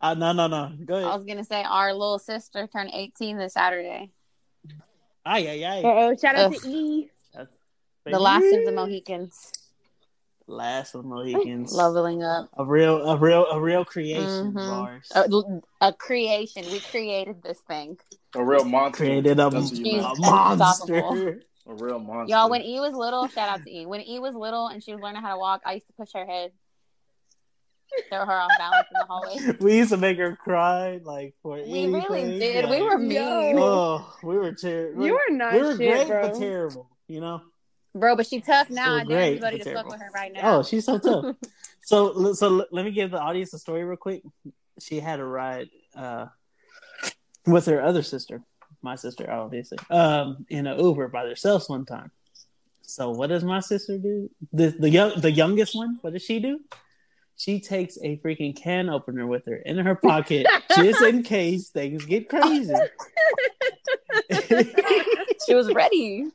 Uh, 0.00 0.14
no, 0.14 0.32
no, 0.32 0.46
no. 0.46 0.72
Go 0.84 0.96
ahead. 0.96 1.08
I 1.10 1.16
was 1.16 1.24
gonna 1.24 1.44
say 1.44 1.62
our 1.62 1.92
little 1.92 2.18
sister 2.18 2.66
turned 2.66 2.90
18 2.92 3.38
this 3.38 3.54
Saturday. 3.54 4.10
Ay, 5.26 5.38
yeah, 5.38 5.72
ay. 5.72 5.78
Uh 5.82 5.82
oh! 5.84 6.16
Shout 6.16 6.36
out 6.36 6.52
Ugh. 6.52 6.60
to 6.60 6.68
E. 6.68 7.10
The 8.06 8.18
last 8.18 8.52
of 8.52 8.64
the 8.66 8.72
Mohicans 8.72 9.50
Last 10.46 10.94
of 10.94 11.04
the 11.04 11.08
Mohicans. 11.08 11.72
leveling 11.72 12.22
up. 12.22 12.50
a 12.58 12.64
real, 12.64 13.00
a 13.08 13.16
real, 13.16 13.46
a 13.46 13.58
real 13.58 13.84
creation 13.86 14.52
Mhm. 14.52 15.00
A, 15.14 15.86
a 15.88 15.92
creation. 15.94 16.70
We 16.70 16.80
created 16.80 17.42
this 17.42 17.60
thing. 17.60 17.98
A 18.34 18.44
real 18.44 18.64
monster. 18.64 19.04
Created 19.04 19.38
a, 19.38 19.50
you 19.52 19.66
She's 19.66 19.80
a 19.80 20.02
meant. 20.02 20.18
monster. 20.20 20.94
unstoppable. 20.94 21.34
A 21.66 21.74
real 21.74 21.98
monster. 21.98 22.34
Y'all, 22.34 22.50
when 22.50 22.62
E 22.62 22.78
was 22.80 22.92
little, 22.94 23.26
shout 23.28 23.48
out 23.48 23.62
to 23.62 23.70
E. 23.70 23.86
When 23.86 24.00
E 24.02 24.18
was 24.18 24.34
little 24.34 24.68
and 24.68 24.82
she 24.82 24.92
was 24.92 25.00
learning 25.02 25.22
how 25.22 25.32
to 25.32 25.38
walk, 25.38 25.62
I 25.64 25.74
used 25.74 25.86
to 25.86 25.92
push 25.94 26.10
her 26.14 26.26
head, 26.26 26.52
throw 28.10 28.26
her 28.26 28.32
off 28.32 28.50
balance 28.58 28.88
in 28.92 28.98
the 28.98 29.06
hallway. 29.06 29.56
we 29.60 29.76
used 29.78 29.90
to 29.90 29.96
make 29.96 30.18
her 30.18 30.36
cry 30.36 31.00
like 31.02 31.34
for 31.42 31.56
We 31.56 31.86
really 31.86 32.20
anything, 32.22 32.38
did. 32.38 32.68
We 32.70 32.82
were 32.82 32.98
mean. 32.98 33.56
Oh, 33.58 34.14
we 34.22 34.36
were 34.36 34.52
terrible. 34.52 35.06
You 35.06 35.14
are 35.14 35.30
not 35.30 35.52
we 35.54 35.62
were 35.62 35.76
shit, 35.76 35.78
great 35.78 36.08
bro. 36.08 36.22
but 36.28 36.38
terrible. 36.38 36.90
You 37.08 37.20
know. 37.20 37.40
Bro, 37.94 38.16
but 38.16 38.26
she 38.26 38.40
tough 38.40 38.70
now. 38.70 38.94
We're 38.94 39.00
I 39.00 39.04
dare 39.04 39.06
great, 39.06 39.26
anybody 39.32 39.58
but 39.58 39.64
to 39.64 39.74
fuck 39.74 39.88
with 39.88 40.00
her 40.00 40.10
right 40.14 40.32
now. 40.32 40.40
Oh, 40.58 40.62
she's 40.64 40.84
so 40.84 40.98
tough. 40.98 41.36
so, 41.82 42.32
so 42.34 42.66
let 42.72 42.84
me 42.84 42.90
give 42.90 43.12
the 43.12 43.20
audience 43.20 43.54
a 43.54 43.58
story 43.58 43.84
real 43.84 43.96
quick. 43.96 44.22
She 44.80 44.98
had 44.98 45.20
a 45.20 45.24
ride 45.24 45.68
uh, 45.94 46.26
with 47.46 47.66
her 47.66 47.82
other 47.82 48.02
sister, 48.02 48.42
my 48.82 48.96
sister, 48.96 49.30
obviously, 49.30 49.78
um, 49.90 50.46
in 50.48 50.66
an 50.66 50.78
Uber 50.78 51.08
by 51.08 51.26
themselves 51.26 51.68
one 51.68 51.84
time. 51.84 52.10
So, 52.82 53.10
what 53.10 53.28
does 53.28 53.44
my 53.44 53.60
sister 53.60 53.98
do? 53.98 54.30
The 54.52 54.68
the 54.68 54.90
young 54.90 55.20
the 55.20 55.30
youngest 55.30 55.74
one. 55.74 55.98
What 56.02 56.12
does 56.12 56.22
she 56.22 56.38
do? 56.38 56.60
She 57.36 57.60
takes 57.60 57.98
a 58.02 58.18
freaking 58.18 58.54
can 58.54 58.88
opener 58.88 59.26
with 59.26 59.46
her 59.46 59.56
in 59.56 59.78
her 59.78 59.94
pocket 59.96 60.46
just 60.76 61.02
in 61.02 61.22
case 61.22 61.70
things 61.70 62.04
get 62.04 62.28
crazy. 62.28 62.74
she 65.44 65.54
was 65.54 65.72
ready. 65.72 66.26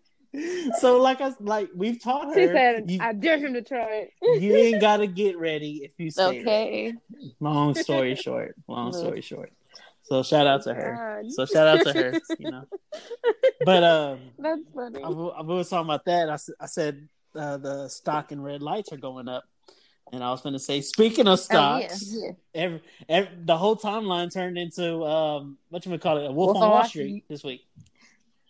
so 0.80 0.99
like 1.01 1.22
I 1.22 1.34
like 1.39 1.70
we've 1.76 2.01
taught 2.01 2.28
her. 2.28 2.34
She 2.34 2.47
said, 2.47 2.91
you, 2.91 2.99
"I 3.01 3.14
dare 3.14 3.38
him 3.38 3.53
to 3.53 3.62
try 3.62 4.07
it." 4.22 4.41
you 4.41 4.55
ain't 4.55 4.82
gotta 4.82 5.07
get 5.07 5.38
ready 5.39 5.82
if 5.84 5.91
you 5.97 6.12
stay. 6.12 6.24
ready. 6.24 6.39
Okay. 6.41 6.93
Long 7.39 7.74
story 7.76 8.16
short. 8.26 8.55
Long 8.68 8.91
story 8.93 9.22
short. 9.22 9.51
So 10.10 10.24
shout 10.24 10.47
out 10.47 10.64
to 10.64 10.74
her. 10.74 11.22
God. 11.24 11.32
So 11.32 11.45
shout 11.45 11.68
out 11.68 11.86
to 11.86 11.93
her. 11.93 12.20
You 12.39 12.51
know. 12.51 12.64
But 13.64 13.84
um, 13.84 14.20
That's 14.39 14.62
funny. 14.74 15.03
I 15.03 15.10
was 15.10 15.70
talking 15.70 15.86
about 15.86 16.05
that. 16.05 16.30
I, 16.30 16.38
I 16.60 16.66
said 16.66 17.07
uh, 17.36 17.57
the 17.57 17.88
stock 17.89 18.32
and 18.32 18.43
red 18.43 18.62
lights 18.64 18.91
are 18.91 18.97
going 18.97 19.28
up, 19.28 19.43
and 20.12 20.24
I 20.24 20.32
was 20.32 20.41
going 20.41 20.53
to 20.53 20.60
say, 20.60 20.82
speaking 20.82 21.28
of 21.28 21.39
Oh, 21.51 21.78
yeah. 21.78 21.88
stocks, 21.88 22.05
yeah. 22.12 22.32
every, 22.55 22.82
every 23.07 23.30
the 23.45 23.55
whole 23.57 23.76
timeline 23.76 24.34
turned 24.34 24.57
into 24.57 25.03
um, 25.05 25.57
what 25.70 25.86
you 25.86 25.91
would 25.91 26.01
call 26.01 26.18
it, 26.18 26.26
a 26.26 26.32
Wolf, 26.32 26.53
Wolf 26.53 26.57
on 26.57 26.64
on 26.64 26.70
Wall 26.70 26.80
Wall 26.80 26.88
Street 26.88 27.24
this 27.30 27.43
week. 27.43 27.66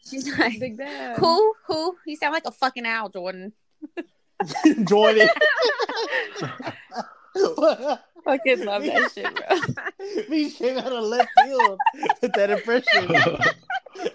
She's 0.10 0.28
like, 0.40 0.60
Big 0.60 0.78
Dad. 0.78 1.18
who? 1.20 1.54
Who? 1.68 1.96
You 2.06 2.16
sound 2.16 2.34
like 2.34 2.46
a 2.46 2.52
fucking 2.52 2.86
owl, 2.86 3.10
Jordan. 3.10 3.52
Jordan. 4.88 5.28
Fucking 8.24 8.66
love 8.66 8.84
that 8.84 9.12
shit, 9.16 9.28
bro. 9.36 10.24
Me 10.30 10.50
came 10.52 10.78
out 10.78 10.92
of 10.92 11.04
left 11.04 11.30
field 11.44 11.80
with 12.22 12.34
that 12.34 12.50
impression. 12.50 13.16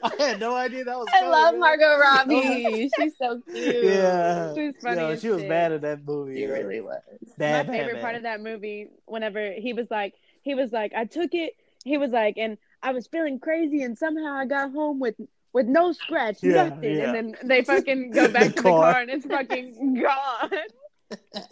I 0.03 0.11
had 0.19 0.41
no 0.41 0.55
idea 0.55 0.85
that 0.85 0.97
was. 0.97 1.07
I 1.13 1.19
coming, 1.19 1.31
love 1.31 1.55
man. 1.55 1.61
Margot 1.61 1.99
Robbie. 1.99 2.91
She's 2.99 3.17
so 3.19 3.41
cute. 3.51 3.85
Yeah, 3.85 4.55
she's 4.55 4.75
funny 4.83 5.01
Yo, 5.01 5.17
she 5.17 5.29
was 5.29 5.41
shit. 5.41 5.49
bad 5.49 5.73
at 5.73 5.83
that 5.83 6.07
movie. 6.07 6.37
She 6.37 6.47
really 6.47 6.81
was. 6.81 7.01
Bad, 7.39 7.67
my 7.67 7.73
bad, 7.73 7.79
favorite 7.81 7.95
bad. 7.95 8.03
part 8.03 8.15
of 8.17 8.23
that 8.23 8.41
movie 8.41 8.89
whenever 9.07 9.53
he 9.53 9.73
was 9.73 9.91
like 9.91 10.15
he 10.43 10.55
was 10.55 10.73
like 10.73 10.93
i 10.95 11.05
took 11.05 11.33
it 11.35 11.55
he 11.85 11.97
was 11.99 12.11
like 12.11 12.37
and 12.39 12.59
i 12.83 12.93
was 12.93 13.07
feeling 13.09 13.39
crazy 13.41 13.83
and 13.83 13.97
somehow 13.99 14.35
i 14.35 14.45
got 14.47 14.71
home 14.73 15.01
with 15.01 15.15
with 15.53 15.67
no 15.67 15.91
scratch 15.93 16.37
Yeah, 16.43 16.69
nothing 16.69 16.97
yeah. 16.97 17.05
and 17.13 17.15
then 17.15 17.37
they 17.49 17.63
fucking 17.65 18.11
go 18.13 18.29
back 18.29 18.43
The 18.43 18.49
to 18.51 18.55
the 18.57 18.63
car. 18.63 18.93
car 18.93 19.01
and 19.03 19.11
it's 19.11 19.27
fucking 19.27 19.95
gone 20.03 20.51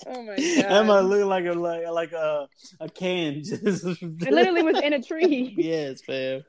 oh 0.06 0.22
my 0.22 0.36
god 0.36 0.38
That 0.68 0.86
might 0.86 1.00
look 1.00 1.26
like 1.26 1.44
a 1.46 1.52
like 1.52 1.86
like 1.88 2.12
a 2.12 2.48
a 2.80 2.88
can. 2.88 3.42
Just 3.44 3.84
it 3.86 4.32
literally 4.32 4.62
was 4.62 4.78
in 4.80 4.92
a 4.92 5.02
tree 5.02 5.54
yes, 5.58 6.00
fam. 6.02 6.42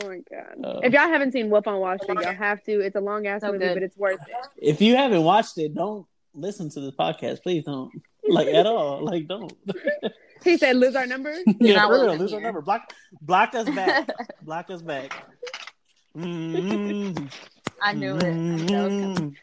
oh 0.00 0.08
my 0.08 0.20
god 0.30 0.56
Oh. 0.64 0.80
if 0.82 0.92
y'all 0.92 1.08
haven't 1.08 1.32
seen 1.32 1.50
Wolf 1.50 1.66
on 1.68 1.78
Wall 1.80 1.96
Street 2.02 2.20
y'all 2.20 2.32
have 2.34 2.62
to 2.64 2.80
it's 2.80 2.96
a 2.96 3.00
long 3.00 3.26
ass 3.26 3.40
So 3.42 3.52
movie 3.52 3.58
good. 3.66 3.74
but 3.74 3.82
it's 3.82 3.96
worth 3.96 4.20
it 4.28 4.46
If 4.56 4.80
you 4.80 4.96
haven't 4.96 5.22
watched 5.22 5.58
it, 5.58 5.74
don't 5.74 6.06
listen 6.34 6.70
to 6.70 6.80
this 6.80 6.92
podcast. 6.98 7.42
Please 7.42 7.64
don't. 7.64 7.90
Like 8.26 8.48
at 8.48 8.66
all. 8.66 9.04
Like 9.04 9.26
don't. 9.28 9.52
he 10.44 10.56
said 10.56 10.76
lose 10.76 10.96
our 10.96 11.06
number 11.06 11.34
yeah, 11.60 11.74
not 11.74 11.88
for 11.88 11.94
real. 11.94 12.02
welcome 12.06 12.18
Lose 12.20 12.32
our 12.32 12.40
number. 12.40 12.60
Block 12.62 12.92
block 13.20 13.54
us 13.54 13.68
back. 13.70 14.08
block 14.42 14.70
us 14.70 14.80
back. 14.82 15.12
Mm-hmm. 16.16 17.24
I 17.82 17.92
knew 17.94 18.16
it. 18.16 18.24
I 18.24 18.30
knew 18.32 18.66
that 18.66 18.82
was 18.82 19.18
coming. 19.18 19.36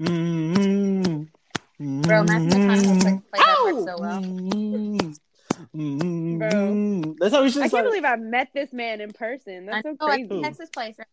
Mm-hmm. 0.00 1.22
Bro, 1.78 2.24
Matthew 2.24 2.50
McConaughey 2.50 3.00
played, 3.02 3.22
played 3.32 3.42
that 3.42 3.56
part 3.56 3.84
so 3.84 3.96
well. 3.98 4.20
Bro. 6.38 7.14
That's 7.20 7.34
how 7.34 7.42
we 7.42 7.50
should 7.50 7.62
I 7.62 7.68
can't 7.68 7.86
believe 7.86 8.04
I 8.04 8.16
met 8.16 8.48
this 8.54 8.72
man 8.72 9.00
in 9.00 9.12
person 9.12 9.66
that's 9.66 9.82
so 9.82 9.90
know, 9.90 9.96
at 10.08 10.28
crazy 10.28 10.42
Texas 10.42 10.70
Place. 10.70 10.96
right? 10.98 11.06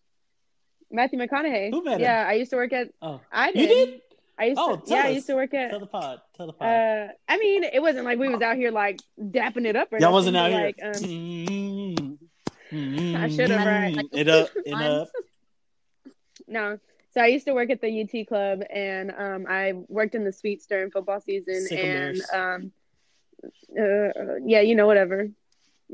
Matthew 0.92 1.20
McConaughey 1.20 1.72
Who 1.72 1.84
met 1.84 1.96
him? 1.96 2.02
yeah 2.02 2.26
I 2.28 2.34
used 2.34 2.50
to 2.52 2.58
work 2.58 2.74
at 2.74 2.90
Oh, 3.02 3.22
I 3.32 3.50
you 3.50 3.54
did 3.68 3.68
did? 3.68 4.02
I 4.38 4.46
used 4.46 4.60
Oh, 4.60 4.76
to, 4.78 4.86
tell 4.86 4.98
yeah, 4.98 5.04
I 5.06 5.10
used 5.10 5.28
to 5.28 5.36
work 5.36 5.54
at. 5.54 5.70
Tell 5.72 5.80
the 5.82 5.86
pod. 5.86 6.22
Tell 6.38 6.48
the 6.48 6.54
pod. 6.54 6.68
Uh, 6.68 7.08
I 7.28 7.38
mean, 7.38 7.66
it 7.66 7.82
wasn't 7.82 8.06
like 8.06 8.18
we 8.18 8.30
was 8.30 8.42
out 8.42 8.56
here 8.56 8.72
like 8.72 9.02
dapping 9.20 9.66
it 9.66 9.76
up. 9.76 9.92
Or 9.92 9.98
Y'all 10.00 10.12
nothing, 10.12 10.34
wasn't 10.34 10.38
out 10.38 10.52
but, 10.52 10.58
here. 10.58 10.66
Like, 10.66 10.82
um, 10.84 12.20
Mm-hmm. 12.72 13.16
I 13.24 13.30
should've, 13.30 13.50
right. 13.58 13.96
Mm-hmm. 13.96 14.18
It 14.18 14.28
up, 14.30 14.50
it 14.56 14.74
up. 14.74 15.10
no, 16.48 16.78
so 17.12 17.22
I 17.22 17.28
used 17.28 17.46
to 17.46 17.54
work 17.54 17.70
at 17.70 17.82
the 17.82 18.02
UT 18.02 18.28
club, 18.28 18.62
and 18.70 19.12
um, 19.18 19.46
I 19.50 19.74
worked 19.88 20.16
in 20.16 20.24
the 20.24 20.32
suites 20.32 20.68
during 20.68 20.92
football 20.92 21.22
season, 21.22 21.68
and 21.78 22.22
um, 22.34 22.72
uh, 23.80 24.36
yeah, 24.46 24.62
you 24.62 24.76
know, 24.76 24.88
whatever. 24.88 25.30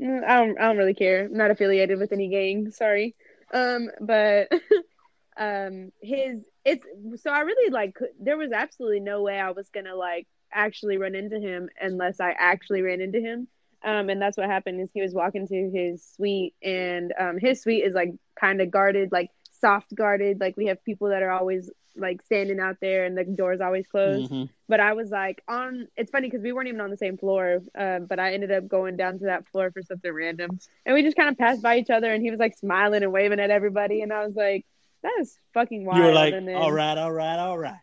Mm, 0.00 0.24
I 0.24 0.36
don't, 0.36 0.58
I 0.60 0.66
don't 0.66 0.76
really 0.76 0.94
care. 0.94 1.24
I'm 1.24 1.36
not 1.36 1.50
affiliated 1.50 1.98
with 1.98 2.12
any 2.12 2.28
gang. 2.28 2.70
Sorry, 2.70 3.14
um, 3.52 3.88
but 4.00 4.52
um, 5.38 5.90
his 6.02 6.44
it's 6.64 6.86
so 7.22 7.30
I 7.30 7.40
really 7.40 7.70
like. 7.70 7.96
There 8.20 8.36
was 8.36 8.52
absolutely 8.52 9.00
no 9.00 9.22
way 9.22 9.40
I 9.40 9.50
was 9.50 9.70
gonna 9.70 9.94
like 9.94 10.26
actually 10.52 10.98
run 10.98 11.14
into 11.14 11.40
him 11.40 11.68
unless 11.80 12.20
I 12.20 12.34
actually 12.38 12.82
ran 12.82 13.00
into 13.00 13.20
him. 13.20 13.48
Um, 13.82 14.08
and 14.10 14.20
that's 14.20 14.36
what 14.36 14.46
happened 14.46 14.80
is 14.80 14.88
he 14.92 15.02
was 15.02 15.14
walking 15.14 15.46
to 15.46 15.70
his 15.70 16.04
suite 16.04 16.54
and 16.62 17.12
um, 17.20 17.38
his 17.38 17.62
suite 17.62 17.84
is 17.84 17.94
like 17.94 18.14
kind 18.38 18.60
of 18.60 18.70
guarded, 18.70 19.12
like 19.12 19.30
soft 19.60 19.94
guarded. 19.94 20.40
Like 20.40 20.56
we 20.56 20.66
have 20.66 20.82
people 20.84 21.08
that 21.08 21.22
are 21.22 21.30
always 21.30 21.70
like 21.98 22.22
standing 22.22 22.60
out 22.60 22.76
there 22.80 23.06
and 23.06 23.16
the 23.16 23.24
door's 23.24 23.60
always 23.60 23.86
closed. 23.86 24.30
Mhm. 24.30 24.48
But 24.68 24.80
I 24.80 24.92
was 24.92 25.10
like 25.10 25.42
on. 25.48 25.88
It's 25.96 26.10
funny 26.10 26.28
because 26.28 26.42
we 26.42 26.52
weren't 26.52 26.68
even 26.68 26.80
on 26.80 26.90
the 26.90 26.96
same 26.96 27.16
floor. 27.16 27.62
Uh, 27.76 28.00
but 28.00 28.18
I 28.18 28.34
ended 28.34 28.50
up 28.50 28.68
going 28.68 28.96
down 28.96 29.18
to 29.20 29.26
that 29.26 29.46
floor 29.48 29.70
for 29.70 29.82
something 29.82 30.12
random, 30.12 30.58
and 30.84 30.94
we 30.94 31.02
just 31.02 31.16
kind 31.16 31.28
of 31.28 31.38
passed 31.38 31.62
by 31.62 31.78
each 31.78 31.90
other. 31.90 32.12
And 32.12 32.22
he 32.22 32.30
was 32.30 32.40
like 32.40 32.56
smiling 32.58 33.02
and 33.02 33.12
waving 33.12 33.40
at 33.40 33.50
everybody, 33.50 34.02
and 34.02 34.12
I 34.12 34.26
was 34.26 34.34
like, 34.34 34.66
"That 35.02 35.16
is 35.20 35.38
fucking 35.54 35.84
wild." 35.84 35.98
You 35.98 36.04
were 36.04 36.12
like, 36.12 36.32
then, 36.32 36.48
all 36.50 36.72
right, 36.72 36.98
all 36.98 37.12
right, 37.12 37.38
all 37.38 37.56
right. 37.56 37.78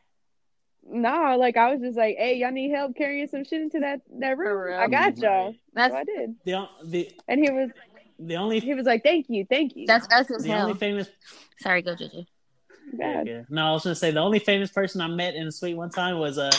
No, 0.85 1.37
like 1.39 1.55
I 1.55 1.71
was 1.71 1.81
just 1.81 1.97
like, 1.97 2.17
"Hey, 2.17 2.37
y'all 2.37 2.51
need 2.51 2.71
help 2.71 2.95
carrying 2.95 3.27
some 3.27 3.45
shit 3.45 3.61
into 3.61 3.79
that 3.79 4.01
that 4.19 4.37
room? 4.37 4.77
I 4.77 4.87
got 4.89 5.17
y'all." 5.17 5.55
That's 5.73 5.93
So 5.93 5.97
I 5.97 6.03
did, 6.03 6.35
The 6.43 6.67
the 6.83 7.09
and 7.29 7.39
he 7.43 7.49
was 7.49 7.69
the 8.27 8.35
only 8.35 8.59
he 8.59 8.73
was 8.73 8.85
like, 8.85 9.03
"Thank 9.03 9.27
you, 9.29 9.45
thank 9.49 9.75
you." 9.75 9.85
that's 9.85 10.05
us 10.13 10.29
as 10.31 10.43
the 10.43 10.49
hell. 10.49 10.67
only 10.67 10.77
famous 10.77 11.07
Sorry, 11.59 11.81
go 11.81 11.95
JJ. 11.95 12.25
yeah, 12.93 13.23
yeah. 13.25 13.41
No, 13.49 13.67
I 13.67 13.71
was 13.71 13.83
gonna 13.83 13.95
say 13.95 14.11
the 14.11 14.19
only 14.19 14.39
famous 14.39 14.71
person 14.71 15.01
I 15.01 15.07
met 15.07 15.35
in 15.35 15.45
the 15.45 15.51
suite 15.51 15.77
one 15.77 15.89
time 15.89 16.17
was 16.17 16.37
uh 16.37 16.51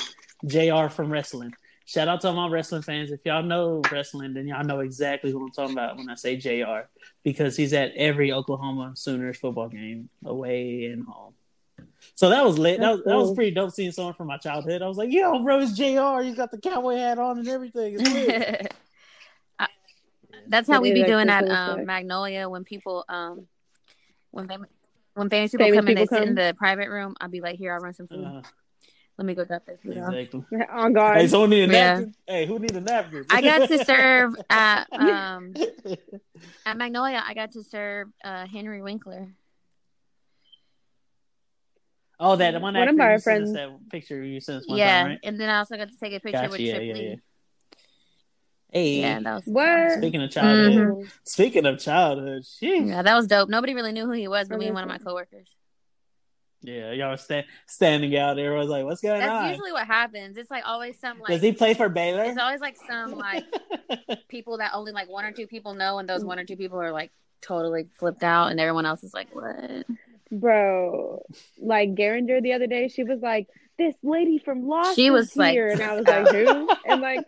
JR 0.47 0.89
from 0.89 1.11
wrestling. 1.11 1.53
Shout 1.87 2.09
out 2.09 2.23
to 2.23 2.29
all 2.29 2.35
my 2.35 2.49
wrestling 2.49 2.83
fans. 2.83 3.11
If 3.11 3.21
y'all 3.27 3.43
know 3.43 3.83
wrestling, 3.93 4.33
then 4.33 4.47
y'all 4.47 4.65
know 4.65 4.81
exactly 4.81 5.31
who 5.31 5.43
I'm 5.43 5.51
talking 5.51 5.75
about 5.75 5.99
when 5.99 6.09
I 6.09 6.15
say 6.15 6.37
JR 6.37 6.89
Because 7.23 7.57
he's 7.57 7.75
at 7.75 7.93
every 7.95 8.33
Oklahoma 8.33 8.93
Sooners 8.95 9.37
football 9.37 9.69
game, 9.69 10.09
away 10.25 10.87
and 10.87 11.05
home. 11.05 11.35
So 12.15 12.31
that 12.31 12.45
was 12.45 12.59
lit. 12.59 12.81
That 12.81 12.91
was, 12.91 12.99
That's 13.01 13.09
that 13.09 13.17
was 13.17 13.35
pretty 13.35 13.51
dope 13.51 13.73
seeing 13.73 13.93
someone 13.93 14.15
from 14.15 14.29
my 14.29 14.39
childhood. 14.39 14.81
I 14.83 14.89
was 14.89 14.97
like, 14.97 15.13
"Yo, 15.13 15.43
bro, 15.43 15.61
it's 15.61 15.73
JR 15.73 16.23
He's 16.23 16.37
got 16.37 16.51
the 16.51 16.59
cowboy 16.63 16.97
hat 16.97 17.19
on 17.19 17.39
and 17.39 17.49
everything." 17.49 17.99
It's 20.45 20.51
lit. 20.51 20.51
That's 20.51 20.69
how 20.69 20.81
we 20.81 20.93
be 20.93 21.05
doing 21.05 21.29
actually 21.29 21.51
at 21.51 21.79
um. 21.79 21.87
Magnolia 21.87 22.49
when 22.49 22.65
people 22.65 23.05
um 23.09 23.47
when 24.31 24.49
fam- 24.49 24.67
when 25.15 25.31
famous 25.31 25.51
people 25.53 25.67
Famous 25.67 25.79
come 25.79 25.89
in, 25.89 25.95
they 25.95 26.01
people 26.03 26.17
sit 26.19 26.29
in 26.29 26.35
the 26.35 26.55
private 26.59 26.89
room. 26.91 27.15
I'll 27.21 27.29
be 27.29 27.41
like, 27.41 27.57
here, 27.57 27.73
I'll 27.73 27.81
run 27.81 27.95
some 27.95 28.09
food. 28.09 28.25
Uh, 28.25 28.43
Let 29.17 29.27
me 29.27 29.35
go 29.35 29.45
get 29.45 29.65
this 29.65 29.79
food. 29.85 29.97
off. 29.99 30.13
exactly. 30.13 30.45
On 30.73 30.93
guard. 30.93 31.19
Hey, 31.19 31.29
someone 31.29 31.51
need 31.51 31.71
a 31.71 31.73
Yeah. 31.73 32.03
Hey, 32.27 32.47
who 32.47 32.59
need 32.59 32.73
a 32.73 32.81
napkin? 32.81 33.25
I 33.31 33.41
got 33.41 33.69
to 33.69 33.85
serve 33.85 34.35
at 34.51 34.87
um 34.93 35.55
at 36.67 36.77
Magnolia. 36.77 37.23
I 37.25 37.35
got 37.35 37.53
to 37.53 37.63
serve 37.63 38.09
uh, 38.25 38.47
Henry 38.47 38.83
Winkler. 38.83 39.29
oh, 42.19 42.37
that 42.37 42.55
one. 42.55 42.75
One 42.75 42.77
of 42.89 42.89
actor 42.89 43.03
our 43.03 43.13
you 43.13 43.19
sent 43.19 43.43
us 43.45 43.53
friends- 43.53 43.53
that 43.55 43.91
picture 43.91 44.23
you 44.23 44.41
sent 44.41 44.59
us 44.63 44.69
one 44.69 44.79
yeah, 44.79 45.03
time, 45.03 45.07
right? 45.11 45.19
and 45.23 45.39
then 45.39 45.49
I 45.49 45.59
also 45.59 45.77
got 45.77 45.91
to 45.91 45.97
take 45.97 46.13
a 46.15 46.21
picture 46.21 46.39
Gotcha, 46.41 46.51
with 46.51 46.61
yeah, 46.61 46.73
Trip 46.75 46.85
yeah, 46.89 46.95
Lee. 46.95 47.09
yeah. 47.11 47.15
Hey, 48.75 49.01
Yeah, 49.01 49.21
that 49.21 49.35
was 49.37 49.45
What? 49.47 49.93
speaking 49.99 50.21
of 50.21 50.31
childhood, 50.31 50.73
Mhm. 50.75 51.13
speaking 51.23 51.65
of 51.65 51.79
childhood, 51.79 52.43
sheesh. 52.43 52.89
Yeah, 52.89 53.03
that 53.03 53.15
was 53.15 53.29
dope. 53.29 53.49
Nobody 53.49 53.73
really 53.73 53.93
knew 53.93 54.05
who 54.05 54.11
he 54.13 54.27
was, 54.27 54.49
but 54.49 54.59
me 54.59 54.67
and 54.67 54.75
one 54.75 54.83
of 54.83 54.89
my 54.91 54.99
coworkers. 54.99 55.55
Yeah, 56.61 56.93
y'all 56.93 57.11
were 57.11 57.17
sta- 57.17 57.45
standing 57.67 58.17
out 58.17 58.35
there. 58.37 58.57
I 58.57 58.59
was 58.59 58.69
like, 58.71 58.85
"What's 58.85 59.01
going 59.03 59.21
That's 59.21 59.31
on?" 59.31 59.43
That's 59.43 59.51
usually 59.59 59.73
what 59.73 59.87
happens. 59.87 60.37
It's 60.39 60.51
like 60.51 60.67
always 60.67 60.99
some 60.99 61.19
like. 61.21 61.29
Does 61.29 61.43
he 61.43 61.53
play 61.53 61.75
for 61.75 61.89
Baylor? 61.89 62.25
it's 62.25 62.39
always 62.39 62.61
like 62.61 62.77
some 62.89 63.13
like 63.13 63.45
people 64.29 64.59
that 64.59 64.73
only 64.75 64.91
like 64.93 65.09
one 65.09 65.25
or 65.25 65.31
two 65.33 65.47
people 65.47 65.75
know, 65.75 65.99
and 65.99 66.09
those 66.09 66.25
one 66.25 66.39
or 66.39 66.45
two 66.45 66.57
people 66.57 66.81
are 66.81 66.91
like 66.91 67.13
totally 67.43 67.87
flipped 67.93 68.25
out, 68.25 68.51
and 68.51 68.59
everyone 68.59 68.87
else 68.87 69.05
is 69.05 69.13
like, 69.15 69.29
"What?" 69.35 69.85
Bro, 70.33 71.23
like 71.59 71.95
Garinger 71.95 72.43
the 72.43 72.55
other 72.55 72.67
day, 72.67 72.89
she 72.89 73.05
was 73.05 73.21
like, 73.21 73.47
"This 73.79 73.95
lady 74.03 74.39
from 74.39 74.67
Lost 74.67 74.97
She 74.97 75.07
is 75.09 75.13
was, 75.13 75.37
like, 75.37 75.53
here," 75.53 75.69
and 75.69 75.83
I 75.83 75.95
was 75.95 76.07
like, 76.07 76.29
"Who?" 76.29 76.69
And 76.87 77.01
like, 77.03 77.25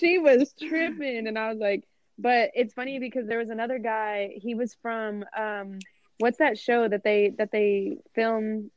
she 0.00 0.18
was 0.18 0.52
tripping, 0.60 1.26
and 1.26 1.38
I 1.38 1.50
was 1.50 1.58
like, 1.58 1.84
"But 2.18 2.50
it's 2.54 2.74
funny 2.74 2.98
because 2.98 3.26
there 3.26 3.38
was 3.38 3.50
another 3.50 3.78
guy. 3.78 4.34
He 4.36 4.54
was 4.54 4.76
from 4.82 5.24
um, 5.36 5.78
what's 6.18 6.38
that 6.38 6.58
show 6.58 6.88
that 6.88 7.04
they 7.04 7.34
that 7.38 7.50
they 7.52 7.98
film? 8.14 8.70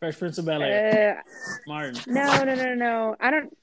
Fresh 0.00 0.18
Prince 0.18 0.38
of 0.38 0.44
Bel 0.44 0.62
Air. 0.62 1.18
Uh, 1.18 1.22
Martin. 1.66 2.00
no, 2.06 2.44
no, 2.44 2.54
no, 2.54 2.74
no. 2.74 3.16
I 3.20 3.30
don't. 3.30 3.56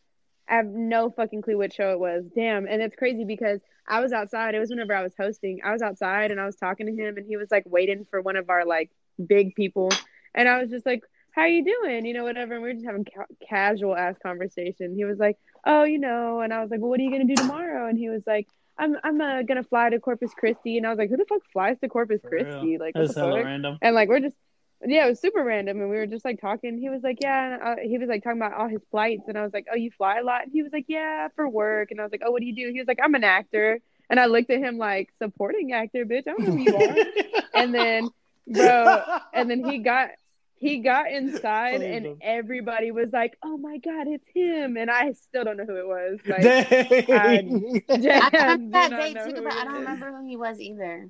I 0.48 0.58
have 0.58 0.68
no 0.68 1.10
fucking 1.10 1.42
clue 1.42 1.58
what 1.58 1.74
show 1.74 1.92
it 1.92 2.00
was. 2.00 2.26
Damn, 2.36 2.68
and 2.68 2.82
it's 2.82 2.96
crazy 2.96 3.24
because 3.24 3.62
I 3.88 4.00
was 4.02 4.12
outside. 4.12 4.54
It 4.54 4.60
was 4.60 4.70
whenever 4.70 4.94
I 4.94 5.02
was 5.02 5.14
hosting. 5.18 5.62
I 5.64 5.72
was 5.72 5.82
outside 5.82 6.32
and 6.32 6.40
I 6.40 6.46
was 6.46 6.56
talking 6.56 6.86
to 6.86 6.92
him, 6.92 7.18
and 7.18 7.26
he 7.26 7.38
was 7.38 7.50
like 7.52 7.64
waiting 7.66 8.06
for 8.06 8.22
one 8.22 8.36
of 8.36 8.50
our 8.50 8.66
like 8.66 8.92
big 9.26 9.56
people, 9.56 9.92
and 10.34 10.48
I 10.48 10.62
was 10.62 10.70
just 10.70 10.86
like, 10.86 11.04
"How 11.32 11.46
you 11.46 11.64
doing?" 11.64 12.06
You 12.06 12.14
know, 12.14 12.24
whatever. 12.24 12.56
And 12.56 12.64
we 12.64 12.70
were 12.70 12.74
just 12.74 12.86
having 12.86 13.06
ca- 13.06 13.48
casual 13.48 13.96
ass 13.96 14.16
conversation. 14.22 14.94
He 14.96 15.06
was 15.06 15.18
like, 15.18 15.38
"Oh, 15.66 15.84
you 15.84 16.00
know," 16.00 16.42
and 16.42 16.54
I 16.54 16.62
was 16.62 16.70
like, 16.70 16.80
"Well, 16.80 16.90
what 16.90 17.00
are 17.00 17.04
you 17.04 17.12
gonna 17.12 17.26
do 17.26 17.36
tomorrow?" 17.36 17.88
And 17.88 17.98
he 17.98 18.10
was 18.10 18.24
like. 18.26 18.48
I'm 18.78 18.98
I'm 19.06 19.22
uh, 19.22 19.44
gonna 19.44 19.64
fly 19.64 19.90
to 19.90 20.02
Corpus 20.02 20.32
Christi, 20.38 20.76
and 20.78 20.86
I 20.86 20.90
was 20.90 20.98
like, 20.98 21.10
"Who 21.10 21.16
the 21.16 21.24
fuck 21.24 21.40
flies 21.54 21.80
to 21.80 21.88
Corpus 21.88 22.20
For 22.22 22.28
Christi? 22.28 22.72
real. 22.72 22.80
Like, 22.82 22.94
what 22.94 23.04
That's 23.04 23.16
the 23.16 23.22
fuck?" 23.22 23.46
random. 23.46 23.78
And 23.82 23.96
like, 23.96 24.10
we're 24.10 24.20
just 24.20 24.36
Yeah, 24.86 25.06
it 25.06 25.10
was 25.12 25.22
super 25.22 25.44
random, 25.44 25.80
and 25.80 25.90
we 25.90 25.96
were 25.96 26.06
just 26.06 26.26
like 26.26 26.42
talking. 26.42 26.78
He 26.78 26.90
was 26.90 27.02
like, 27.02 27.20
"Yeah," 27.22 27.54
and 27.54 27.64
uh, 27.64 27.76
he 27.82 27.98
was 27.98 28.10
like 28.10 28.22
talking 28.22 28.42
about 28.42 28.54
all 28.54 28.68
his 28.68 28.82
flights, 28.92 29.24
and 29.30 29.38
I 29.38 29.44
was 29.44 29.54
like, 29.54 29.68
"Oh, 29.72 29.76
you 29.78 29.92
fly 29.92 30.20
a 30.20 30.24
lot?" 30.24 30.44
And 30.44 30.52
he 30.52 30.62
was 30.62 30.74
like, 30.74 30.86
"Yeah, 30.90 31.30
for 31.38 31.48
work." 31.48 31.92
And 31.92 32.02
I 32.02 32.04
was 32.04 32.12
like, 32.12 32.22
"Oh, 32.26 32.32
what 32.32 32.42
do 32.42 32.46
you 32.48 32.54
do?" 32.56 32.70
He 32.74 32.80
was 32.80 32.88
like, 32.88 33.00
"I'm 33.02 33.16
an 33.16 33.24
actor," 33.24 33.80
and 34.10 34.20
I 34.20 34.26
looked 34.26 34.50
at 34.52 34.60
him 34.60 34.78
like, 34.78 35.10
"Supporting 35.24 35.72
actor, 35.72 36.04
bitch. 36.06 36.28
I 36.28 36.32
don't 36.32 36.42
know 36.42 36.52
who 36.52 36.58
you 36.58 36.76
are." 36.76 36.96
and 37.56 37.74
then, 37.74 38.10
bro, 38.46 39.04
and 39.34 39.50
then 39.50 39.64
he 39.64 39.78
got 39.78 40.10
he 40.58 40.80
got 40.80 41.12
inside, 41.12 41.82
Please 41.82 41.84
and 41.84 42.04
don't. 42.04 42.22
everybody 42.22 42.92
was 42.92 43.12
like, 43.14 43.38
"Oh 43.44 43.58
my 43.58 43.78
god, 43.78 44.08
it's 44.08 44.28
him!" 44.34 44.78
And 44.78 44.90
I 44.92 45.12
still 45.14 45.44
don't 45.44 45.58
know 45.58 45.66
who 45.66 45.78
it 45.78 45.88
was. 45.88 46.20
Like, 46.28 46.56
Dang. 47.08 47.64
I 48.20 48.30
Jan 48.32 48.32
remember 48.32 48.68
did 48.72 48.72
that 48.72 48.96
day 48.96 49.16
too, 49.16 49.42
but 49.42 49.54
I 49.54 49.64
don't 49.66 49.76
remember 49.76 50.12
who 50.12 50.28
he 50.28 50.38
was 50.38 50.60
either. 50.60 51.10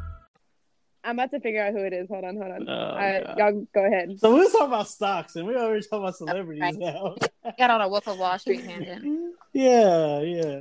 I'm 1.03 1.17
about 1.17 1.31
to 1.31 1.39
figure 1.39 1.63
out 1.63 1.73
who 1.73 1.79
it 1.79 1.93
is. 1.93 2.07
Hold 2.09 2.23
on, 2.25 2.35
hold 2.37 2.51
on. 2.51 2.69
Oh, 2.69 2.73
uh, 2.73 3.35
y'all 3.37 3.67
go 3.73 3.85
ahead. 3.85 4.19
So 4.19 4.33
we 4.33 4.41
was 4.41 4.51
talking 4.51 4.67
about 4.67 4.87
stocks, 4.87 5.35
and 5.35 5.47
we 5.47 5.55
already 5.55 5.81
talking 5.83 5.99
about 5.99 6.15
celebrities 6.15 6.61
Right. 6.61 6.77
now. 6.77 7.15
Got 7.57 7.71
on 7.71 7.81
a 7.81 7.89
Wolf 7.89 8.07
of 8.07 8.19
Wall 8.19 8.37
Street 8.37 8.63
tangent. 8.63 9.03
yeah, 9.53 10.19
yeah. 10.21 10.59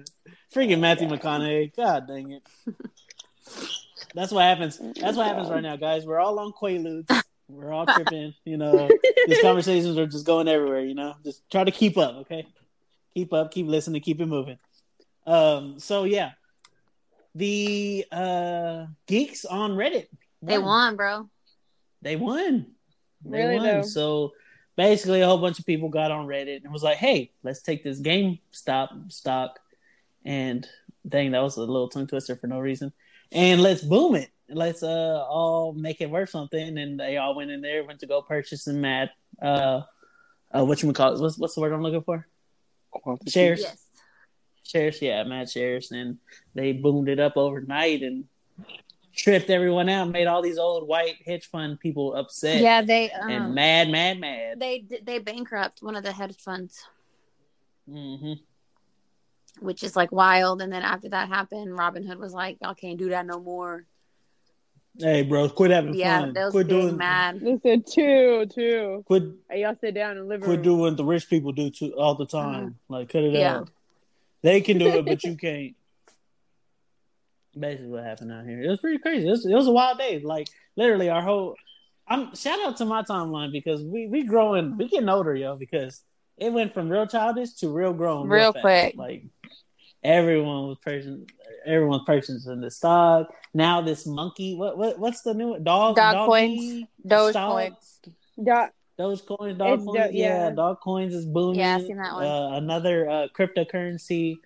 Freaking 0.54 0.80
Matthew 0.80 1.08
McConaughey. 1.08 1.76
God 1.76 2.06
dang 2.08 2.32
it. 2.32 2.42
That's 4.14 4.32
what 4.32 4.42
happens. 4.44 4.78
That's 4.78 5.16
what 5.16 5.26
happens 5.26 5.48
right 5.48 5.62
now, 5.62 5.76
guys. 5.76 6.06
We're 6.06 6.18
all 6.18 6.38
on 6.38 6.52
Quaaludes. 6.52 7.22
We're 7.48 7.72
all 7.72 7.86
tripping. 7.86 8.32
You 8.44 8.56
know, 8.56 8.88
these 9.26 9.40
conversations 9.42 9.98
are 9.98 10.06
just 10.06 10.24
going 10.26 10.48
everywhere. 10.48 10.80
You 10.84 10.94
know, 10.94 11.14
just 11.24 11.48
try 11.50 11.64
to 11.64 11.70
keep 11.70 11.98
up. 11.98 12.16
Okay, 12.22 12.46
keep 13.14 13.32
up. 13.32 13.52
Keep 13.52 13.66
listening. 13.66 14.00
Keep 14.02 14.20
it 14.20 14.26
moving. 14.26 14.58
Um. 15.26 15.78
So 15.78 16.04
yeah, 16.04 16.30
the 17.34 18.04
uh 18.10 18.86
geeks 19.06 19.44
on 19.44 19.72
Reddit. 19.72 20.06
They 20.42 20.58
won, 20.58 20.96
bro. 20.96 21.28
They 22.02 22.16
won. 22.16 22.66
They 23.24 23.38
Really, 23.38 23.56
won. 23.56 23.64
though? 23.64 23.82
So 23.82 24.32
basically, 24.76 25.20
a 25.20 25.26
whole 25.26 25.38
bunch 25.38 25.58
of 25.58 25.66
people 25.66 25.88
got 25.88 26.10
on 26.10 26.26
Reddit 26.26 26.64
and 26.64 26.72
was 26.72 26.82
like, 26.82 26.96
"Hey, 26.96 27.32
let's 27.42 27.60
take 27.62 27.82
this 27.84 28.00
GameStop 28.00 29.12
stock." 29.12 29.58
And 30.24 30.66
dang, 31.06 31.32
that 31.32 31.42
was 31.42 31.56
a 31.56 31.60
little 31.60 31.88
tongue 31.88 32.06
twister 32.06 32.36
for 32.36 32.46
no 32.46 32.58
reason. 32.60 32.92
And 33.32 33.62
let's 33.62 33.82
boom 33.82 34.14
it. 34.16 34.30
Let's 34.48 34.82
uh 34.82 35.24
all 35.28 35.72
make 35.72 36.00
it 36.00 36.10
worth 36.10 36.30
something. 36.30 36.78
And 36.78 36.98
they 36.98 37.16
all 37.18 37.34
went 37.36 37.50
in 37.50 37.60
there, 37.60 37.84
went 37.84 38.00
to 38.00 38.06
go 38.06 38.22
purchase 38.22 38.64
some 38.64 38.80
mad 38.80 39.10
uh 39.40 39.82
uh 40.52 40.64
what 40.64 40.82
you 40.82 40.92
call 40.92 41.14
it? 41.14 41.20
What's 41.20 41.38
what's 41.38 41.54
the 41.54 41.60
word 41.60 41.72
I'm 41.72 41.82
looking 41.82 42.02
for? 42.02 42.26
Quantity. 42.90 43.30
Shares. 43.30 43.60
Yes. 43.60 43.86
Shares, 44.64 45.02
yeah, 45.02 45.22
mad 45.24 45.50
shares, 45.50 45.90
and 45.90 46.18
they 46.54 46.72
boomed 46.72 47.08
it 47.08 47.18
up 47.18 47.36
overnight 47.36 48.02
and 48.02 48.24
tripped 49.14 49.50
everyone 49.50 49.88
out, 49.88 50.08
made 50.08 50.26
all 50.26 50.42
these 50.42 50.58
old 50.58 50.86
white 50.86 51.16
hedge 51.26 51.46
fund 51.46 51.78
people 51.80 52.14
upset 52.14 52.60
Yeah, 52.62 52.82
they 52.82 53.10
and 53.10 53.44
um, 53.46 53.54
mad, 53.54 53.88
mad, 53.90 54.18
mad. 54.18 54.60
they 54.60 54.84
they 55.02 55.18
bankrupt 55.18 55.82
one 55.82 55.96
of 55.96 56.02
the 56.02 56.12
hedge 56.12 56.36
funds, 56.38 56.86
hmm 57.88 58.32
which 59.60 59.82
is 59.82 59.94
like 59.96 60.10
wild. 60.12 60.62
And 60.62 60.72
then 60.72 60.82
after 60.82 61.08
that 61.10 61.28
happened, 61.28 61.76
Robinhood 61.76 62.18
was 62.18 62.32
like, 62.32 62.58
"Y'all 62.62 62.74
can't 62.74 62.98
do 62.98 63.10
that 63.10 63.26
no 63.26 63.40
more." 63.40 63.84
Hey, 64.98 65.22
bro, 65.22 65.48
quit 65.48 65.70
having 65.70 65.94
Yeah, 65.94 66.20
fun. 66.20 66.32
those 66.34 66.52
quit 66.52 66.68
doing 66.68 66.96
mad. 66.96 67.40
They 67.40 67.58
said 67.62 67.86
two, 67.86 68.46
two. 68.46 69.02
Quit, 69.06 69.22
Hey, 69.48 69.62
y'all 69.62 69.76
sit 69.80 69.94
down 69.94 70.16
and 70.18 70.28
live. 70.28 70.42
quit 70.42 70.62
doing 70.62 70.80
what 70.80 70.96
the 70.96 71.04
rich 71.04 71.28
people 71.28 71.52
do 71.52 71.70
to 71.70 71.92
all 71.94 72.14
the 72.14 72.26
time. 72.26 72.78
Like, 72.88 73.08
cut 73.08 73.22
it 73.22 73.28
Uh-huh. 73.28 73.38
Yeah. 73.38 73.56
out. 73.58 73.70
They 74.42 74.60
can 74.60 74.78
do 74.78 74.86
it, 74.86 75.04
but 75.06 75.22
you 75.24 75.36
can't. 75.36 75.74
Basically, 77.58 77.88
what 77.88 78.04
happened 78.04 78.32
out 78.32 78.44
here? 78.44 78.62
It 78.62 78.68
was 78.68 78.80
pretty 78.80 78.98
crazy. 78.98 79.26
It 79.26 79.30
was, 79.30 79.44
it 79.46 79.54
was 79.54 79.66
a 79.66 79.72
wild 79.72 79.98
day. 79.98 80.20
Like, 80.22 80.48
literally, 80.76 81.08
our 81.10 81.22
whole. 81.22 81.56
I'm 82.08 82.34
shout 82.34 82.58
out 82.66 82.76
to 82.78 82.84
my 82.84 83.02
timeline 83.02 83.52
because 83.52 83.82
we 83.84 84.06
we 84.08 84.24
growing, 84.24 84.76
we 84.76 84.88
getting 84.88 85.08
older, 85.08 85.34
yo. 85.34 85.56
Because 85.56 86.02
it 86.36 86.52
went 86.52 86.74
from 86.74 86.88
real 86.88 87.06
childish 87.06 87.52
to 87.60 87.68
real 87.70 87.92
grown, 87.92 88.28
Real 88.28 88.52
fast. 88.52 88.62
quick. 88.62 88.94
Like 88.96 89.24
everyone 90.02 90.68
was 90.68 90.78
purchasing, 90.82 91.26
everyone's 91.66 92.02
purchasing 92.06 92.60
the 92.60 92.70
stock. 92.70 93.28
Now 93.54 93.80
this 93.80 94.06
monkey, 94.06 94.56
what 94.56 94.76
what 94.78 94.98
what's 94.98 95.22
the 95.22 95.34
new 95.34 95.58
dog? 95.60 95.96
Dog 95.96 96.14
doggy 96.14 96.26
coins. 96.26 96.84
Doge 97.06 97.34
coins. 97.34 98.00
Yeah, 98.36 98.68
Those 98.96 99.22
coins, 99.22 99.58
dog 99.58 99.78
It's 99.80 99.84
coins, 99.86 100.10
do- 100.10 100.16
yeah. 100.16 100.44
yeah. 100.48 100.50
dog 100.50 100.78
coins 100.82 101.14
is 101.14 101.26
booming. 101.26 101.60
Yeah, 101.60 101.76
I 101.76 101.80
seen 101.80 101.96
that 101.96 102.14
one. 102.14 102.24
Uh, 102.26 102.48
another 102.54 103.08
uh, 103.08 103.26
cryptocurrency, 103.38 104.36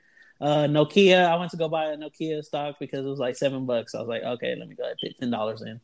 uh, 0.44 0.66
Nokia. 0.66 1.26
I 1.26 1.36
went 1.36 1.50
to 1.52 1.56
go 1.56 1.68
buy 1.68 1.86
a 1.86 1.96
Nokia 1.96 2.44
stock 2.44 2.76
because 2.78 3.04
it 3.04 3.08
was 3.08 3.18
like 3.18 3.34
seven 3.34 3.64
bucks. 3.64 3.94
I 3.94 4.00
was 4.00 4.08
like, 4.08 4.22
okay, 4.22 4.54
let 4.58 4.68
me 4.68 4.74
go 4.74 4.82
ahead 4.82 4.96
and 5.00 5.10
put 5.10 5.18
ten 5.18 5.30
dollars 5.30 5.62
in. 5.62 5.80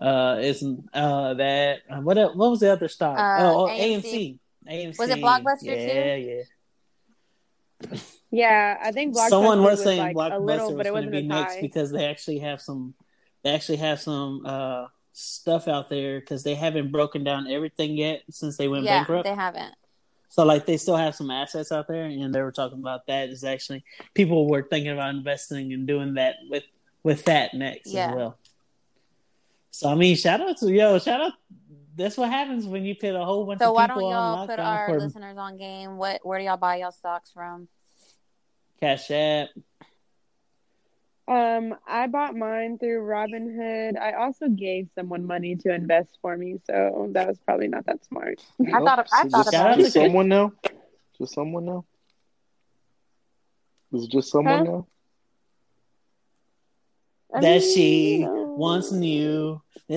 Uh, 0.00 0.36
it's 0.40 0.62
uh 0.92 1.34
that 1.34 1.80
uh, 1.90 2.00
what 2.00 2.16
what 2.36 2.50
was 2.50 2.60
the 2.60 2.72
other 2.72 2.88
stock? 2.88 3.18
Uh, 3.18 3.52
oh, 3.52 3.66
oh, 3.66 3.68
AMC. 3.68 4.04
AMC. 4.04 4.38
AMC. 4.68 4.98
Was 4.98 5.10
it 5.10 5.18
Blockbuster, 5.18 5.62
yeah, 5.62 5.86
too? 5.86 5.92
Yeah, 5.92 6.16
yeah. 6.16 6.42
Yeah, 8.30 8.78
I 8.82 8.92
think 8.92 9.14
Blockbuster 9.14 9.28
Someone 9.28 9.62
was, 9.62 9.78
was 9.78 9.82
saying 9.84 10.00
like 10.00 10.16
Blockbuster 10.16 10.34
a 10.34 10.38
little, 10.38 10.74
was 10.74 10.88
going 10.88 11.04
to 11.04 11.10
be 11.10 11.22
next 11.22 11.60
because 11.60 11.90
they 11.92 12.06
actually 12.06 12.38
have 12.38 12.60
some, 12.60 12.94
they 13.42 13.50
actually 13.50 13.78
have 13.78 14.00
some 14.00 14.44
uh 14.44 14.86
stuff 15.12 15.68
out 15.68 15.88
there 15.88 16.20
because 16.20 16.42
they 16.42 16.54
haven't 16.54 16.90
broken 16.90 17.22
down 17.22 17.46
everything 17.48 17.96
yet 17.96 18.22
since 18.30 18.56
they 18.56 18.66
went 18.66 18.84
Yeah, 18.84 18.98
bankrupt. 18.98 19.24
they 19.24 19.34
haven't. 19.34 19.74
So 20.34 20.44
like 20.44 20.66
they 20.66 20.78
still 20.78 20.96
have 20.96 21.14
some 21.14 21.30
assets 21.30 21.70
out 21.70 21.86
there, 21.86 22.06
and 22.06 22.34
they 22.34 22.42
were 22.42 22.50
talking 22.50 22.80
about 22.80 23.06
that. 23.06 23.28
Is 23.28 23.44
actually 23.44 23.84
people 24.14 24.48
were 24.48 24.64
thinking 24.64 24.90
about 24.90 25.14
investing 25.14 25.72
and 25.72 25.86
doing 25.86 26.14
that 26.14 26.34
with 26.50 26.64
with 27.04 27.24
that 27.26 27.54
next 27.54 27.92
Yeah. 27.92 28.08
as 28.08 28.16
well. 28.16 28.38
So 29.70 29.88
I 29.88 29.94
mean, 29.94 30.16
shout 30.16 30.40
out 30.40 30.56
to 30.56 30.72
yo, 30.72 30.98
shout 30.98 31.20
out. 31.20 31.34
That's 31.94 32.16
what 32.16 32.30
happens 32.30 32.66
when 32.66 32.84
you 32.84 32.96
put 32.96 33.14
a 33.14 33.24
whole 33.24 33.46
bunch 33.46 33.58
of 33.58 33.60
things. 33.60 33.68
So 33.68 33.72
why 33.74 33.86
don't 33.86 34.00
y'all 34.00 34.44
put 34.48 34.58
our 34.58 34.88
for 34.88 34.98
listeners 34.98 35.38
on 35.38 35.56
game? 35.56 35.98
What 35.98 36.26
where 36.26 36.40
do 36.40 36.44
y'all 36.46 36.56
buy 36.56 36.78
y'all 36.78 36.90
stocks 36.90 37.30
from? 37.30 37.68
Cash 38.80 39.12
App. 39.12 39.50
Um, 41.26 41.74
I 41.86 42.06
bought 42.06 42.36
mine 42.36 42.78
through 42.78 43.00
Robinhood. 43.06 43.98
I 43.98 44.12
also 44.12 44.48
gave 44.48 44.88
someone 44.94 45.26
money 45.26 45.56
to 45.56 45.74
invest 45.74 46.18
for 46.20 46.36
me, 46.36 46.58
so 46.66 47.08
that 47.12 47.26
was 47.26 47.38
probably 47.38 47.68
not 47.68 47.86
that 47.86 48.04
smart. 48.04 48.44
I 48.66 48.78
thought 48.80 48.98
I 49.10 49.22
so 49.22 49.28
thought 49.30 49.44
just, 49.44 49.50
Shout 49.50 49.54
out 49.54 49.78
about 49.78 49.86
it. 49.86 49.92
Someone 49.92 50.28
now. 50.28 50.52
Just 51.18 51.34
someone 51.34 51.64
now. 51.64 51.84
Is 53.92 54.04
it 54.04 54.10
just 54.10 54.30
someone 54.30 54.66
Huh? 54.66 54.72
now? 54.72 54.86
I 57.34 57.40
that 57.40 57.60
mean, 57.62 57.74
she 57.74 58.16
you 58.18 58.26
know. 58.26 58.54
once 58.58 58.92
knew. 58.92 59.62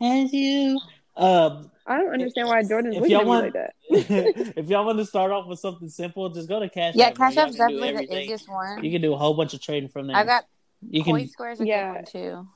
As 0.00 0.32
you. 0.32 0.80
Um, 1.16 1.70
I 1.86 1.98
don't 1.98 2.12
understand 2.14 2.48
why 2.48 2.62
Jordan's 2.62 2.96
if 2.96 3.02
looking 3.02 3.12
y'all 3.12 3.20
at 3.20 3.24
me 3.24 3.28
want, 3.28 3.44
like 3.44 3.52
that. 3.52 3.74
if 4.56 4.68
y'all 4.68 4.84
want 4.86 4.98
to 4.98 5.04
start 5.04 5.30
off 5.30 5.46
with 5.46 5.58
something 5.58 5.88
simple, 5.88 6.28
just 6.30 6.48
go 6.48 6.58
to 6.60 6.68
Cash 6.70 6.94
Yeah, 6.96 7.08
App. 7.08 7.14
bro. 7.16 7.26
Cash 7.26 7.36
Y'all 7.36 7.44
App's 7.46 7.56
definitely 7.56 7.88
the 7.88 7.94
everything. 7.94 8.22
easiest 8.22 8.48
one. 8.48 8.82
You 8.84 8.90
can 8.90 9.02
do 9.02 9.12
a 9.12 9.16
whole 9.18 9.34
bunch 9.34 9.52
of 9.54 9.60
trading 9.60 9.88
from 9.90 10.06
there. 10.06 10.16
I 10.16 10.24
got 10.24 10.44
you 10.88 11.04
Coin 11.04 11.20
can 11.20 11.28
Square's 11.28 11.60
a 11.60 11.66
Yeah. 11.66 11.88
good 11.88 11.94
one 11.96 12.04
too. 12.06 12.48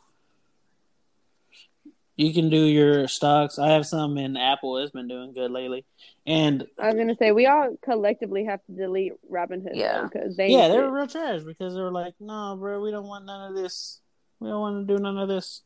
you 2.16 2.32
can 2.32 2.48
do 2.48 2.64
your 2.64 3.08
stocks. 3.08 3.58
I 3.58 3.72
have 3.72 3.84
some 3.86 4.16
in 4.16 4.36
Apple. 4.38 4.78
It's 4.78 4.90
been 4.90 5.06
doing 5.08 5.34
good 5.34 5.50
lately, 5.50 5.84
and 6.26 6.66
I 6.80 6.86
was 6.86 6.94
gonna 6.94 7.16
say 7.16 7.30
we 7.32 7.46
all 7.46 7.76
collectively 7.84 8.46
have 8.46 8.64
to 8.66 8.72
delete 8.72 9.12
Robinhood 9.30 9.74
Yeah. 9.74 10.04
because 10.10 10.34
they 10.36 10.48
yeah, 10.48 10.68
they 10.68 10.78
were 10.78 10.90
real 10.90 11.06
trash 11.06 11.42
because 11.42 11.74
they 11.74 11.80
were 11.80 11.92
like, 11.92 12.14
"No, 12.18 12.56
bro, 12.58 12.80
we 12.80 12.90
don't 12.90 13.06
want 13.06 13.26
none 13.26 13.50
of 13.50 13.56
this. 13.56 14.00
We 14.40 14.48
don't 14.48 14.60
want 14.60 14.88
to 14.88 14.96
do 14.96 15.02
none 15.02 15.18
of 15.18 15.28
this." 15.28 15.62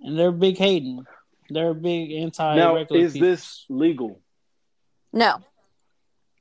And 0.00 0.18
they're 0.18 0.32
big 0.32 0.58
hating. 0.58 1.04
They're 1.50 1.74
big 1.74 2.12
anti. 2.12 2.56
Now, 2.56 2.74
regular 2.74 3.02
is 3.02 3.12
people. 3.12 3.28
this 3.28 3.64
legal? 3.68 4.20
No. 5.12 5.38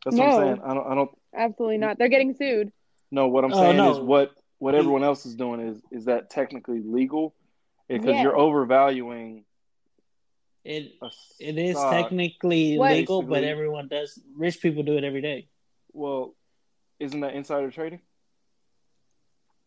That's 0.05 0.17
what 0.17 0.25
No. 0.27 0.37
I'm 0.39 0.43
saying. 0.57 0.61
I 0.65 0.73
don't. 0.73 0.87
I 0.91 0.95
don't 0.95 1.11
absolutely 1.35 1.77
not. 1.77 1.97
They're 1.97 2.09
getting 2.09 2.33
sued. 2.35 2.71
No, 3.11 3.27
What 3.27 3.43
I'm 3.45 3.53
Oh, 3.53 3.59
saying 3.59 3.77
no. 3.77 3.91
is 3.91 3.99
what 3.99 4.31
what 4.59 4.75
everyone 4.75 5.03
else 5.03 5.25
is 5.25 5.35
doing 5.35 5.59
is 5.59 5.81
is 5.91 6.05
that 6.05 6.29
technically 6.29 6.79
legal? 6.81 7.35
Because 7.87 8.15
Yeah. 8.15 8.23
you're 8.23 8.37
overvaluing. 8.37 9.45
It 10.63 10.93
it 11.39 11.57
is 11.57 11.75
technically 11.77 12.77
What? 12.77 12.91
legal, 12.93 13.21
but 13.21 13.43
everyone 13.43 13.89
does. 13.89 14.17
Rich 14.35 14.61
people 14.61 14.83
do 14.83 14.97
it 14.97 15.03
every 15.03 15.21
day. 15.21 15.47
Well, 15.91 16.35
isn't 16.99 17.19
that 17.19 17.33
insider 17.35 17.69
trading? 17.69 17.99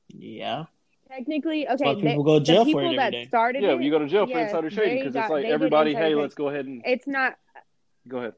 Yeah, 0.08 0.64
Technically, 1.08 1.68
okay, 1.68 1.84
why 1.84 1.94
they- 1.94 2.00
people 2.02 2.24
go 2.24 2.38
to 2.38 2.44
jail 2.44 2.64
the 2.64 2.72
for 2.72 2.80
it 2.80 2.84
people 2.84 2.96
that 2.96 3.10
day. 3.12 3.26
started 3.26 3.62
Yeah, 3.62 3.74
it, 3.74 3.82
you 3.82 3.90
go 3.90 3.98
to 4.00 4.06
jail 4.06 4.26
for 4.26 4.32
yes, 4.32 4.50
insider 4.50 4.70
trading 4.70 4.98
because 4.98 5.14
it's 5.16 5.30
like 5.30 5.44
everybody, 5.44 5.94
hey, 5.94 6.14
let's 6.14 6.34
go 6.34 6.48
ahead 6.48 6.66
and 6.66 6.82
It's 6.84 7.06
not. 7.06 7.36
go 8.08 8.18
ahead. 8.18 8.34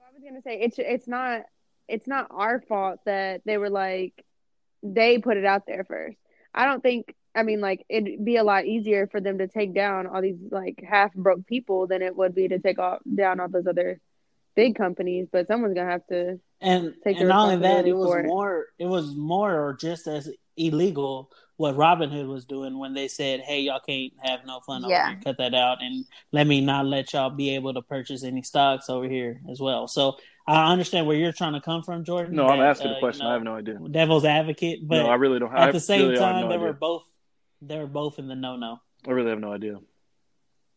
I 0.00 0.12
was 0.14 0.22
gonna 0.22 0.42
say 0.42 0.60
it's 0.60 0.78
it's 0.78 1.08
not 1.08 1.42
it's 1.88 2.06
not 2.06 2.28
our 2.30 2.60
fault 2.60 3.00
that 3.04 3.42
they 3.44 3.58
were 3.58 3.70
like 3.70 4.24
they 4.82 5.18
put 5.18 5.36
it 5.36 5.44
out 5.44 5.66
there 5.66 5.84
first. 5.84 6.16
I 6.54 6.66
don't 6.66 6.82
think. 6.82 7.14
I 7.36 7.42
mean, 7.42 7.60
like 7.60 7.84
it'd 7.88 8.24
be 8.24 8.36
a 8.36 8.44
lot 8.44 8.64
easier 8.64 9.08
for 9.08 9.20
them 9.20 9.38
to 9.38 9.48
take 9.48 9.74
down 9.74 10.06
all 10.06 10.22
these 10.22 10.36
like 10.52 10.80
half 10.88 11.12
broke 11.14 11.46
people 11.46 11.88
than 11.88 12.00
it 12.00 12.14
would 12.16 12.32
be 12.34 12.46
to 12.46 12.60
take 12.60 12.78
all, 12.78 12.98
down 13.12 13.40
all 13.40 13.48
those 13.48 13.66
other 13.66 13.98
big 14.54 14.76
companies. 14.76 15.26
But 15.32 15.48
someone's 15.48 15.74
gonna 15.74 15.90
have 15.90 16.06
to. 16.08 16.38
And 16.60 16.94
Take 17.02 17.16
the 17.16 17.20
and 17.22 17.28
not 17.28 17.46
only 17.48 17.56
that, 17.66 17.86
it 17.88 17.92
was 17.92 18.06
for 18.06 18.20
it. 18.20 18.26
more 18.26 18.66
it 18.78 18.86
was 18.86 19.16
more 19.16 19.52
or 19.52 19.74
just 19.74 20.06
as 20.06 20.30
illegal 20.56 21.30
what 21.56 21.76
Robinhood 21.76 22.26
was 22.26 22.44
doing 22.44 22.78
when 22.78 22.94
they 22.94 23.06
said, 23.06 23.40
"Hey, 23.40 23.60
y'all 23.60 23.78
can't 23.80 24.12
have 24.22 24.40
no 24.44 24.58
fun 24.60 24.82
Yeah. 24.82 25.02
over 25.06 25.08
here. 25.14 25.20
Cut 25.22 25.38
that 25.38 25.54
out, 25.54 25.82
and 25.82 26.04
let 26.32 26.46
me 26.48 26.60
not 26.60 26.84
let 26.86 27.12
y'all 27.12 27.30
be 27.30 27.54
able 27.54 27.72
to 27.74 27.82
purchase 27.82 28.24
any 28.24 28.42
stocks 28.42 28.90
over 28.90 29.08
here 29.08 29.40
as 29.48 29.60
well." 29.60 29.86
So 29.86 30.16
I 30.48 30.72
understand 30.72 31.06
where 31.06 31.16
you're 31.16 31.32
trying 31.32 31.52
to 31.52 31.60
come 31.60 31.82
from, 31.82 32.04
Jordan. 32.04 32.34
No, 32.34 32.46
I'm 32.48 32.60
asking 32.60 32.88
uh, 32.88 32.90
a 32.90 32.94
you 32.94 33.00
question. 33.00 33.24
know, 33.24 33.30
I 33.30 33.34
have 33.34 33.42
no 33.44 33.54
idea. 33.54 33.78
devil's 33.90 34.24
advocate, 34.24 34.80
but 34.86 35.04
no, 35.04 35.08
I 35.10 35.14
really 35.14 35.38
don't. 35.38 35.54
I 35.54 35.68
at 35.68 35.72
the 35.72 35.80
same 35.80 36.06
really 36.08 36.18
time, 36.18 36.40
no 36.40 36.48
they 36.48 36.54
idea. 36.56 36.66
were 36.66 36.72
both 36.72 37.04
they 37.62 37.78
were 37.78 37.86
both 37.86 38.18
in 38.18 38.26
the 38.28 38.34
no 38.34 38.56
no. 38.56 38.80
I 39.06 39.10
really 39.12 39.30
have 39.30 39.40
no 39.40 39.52
idea. 39.52 39.78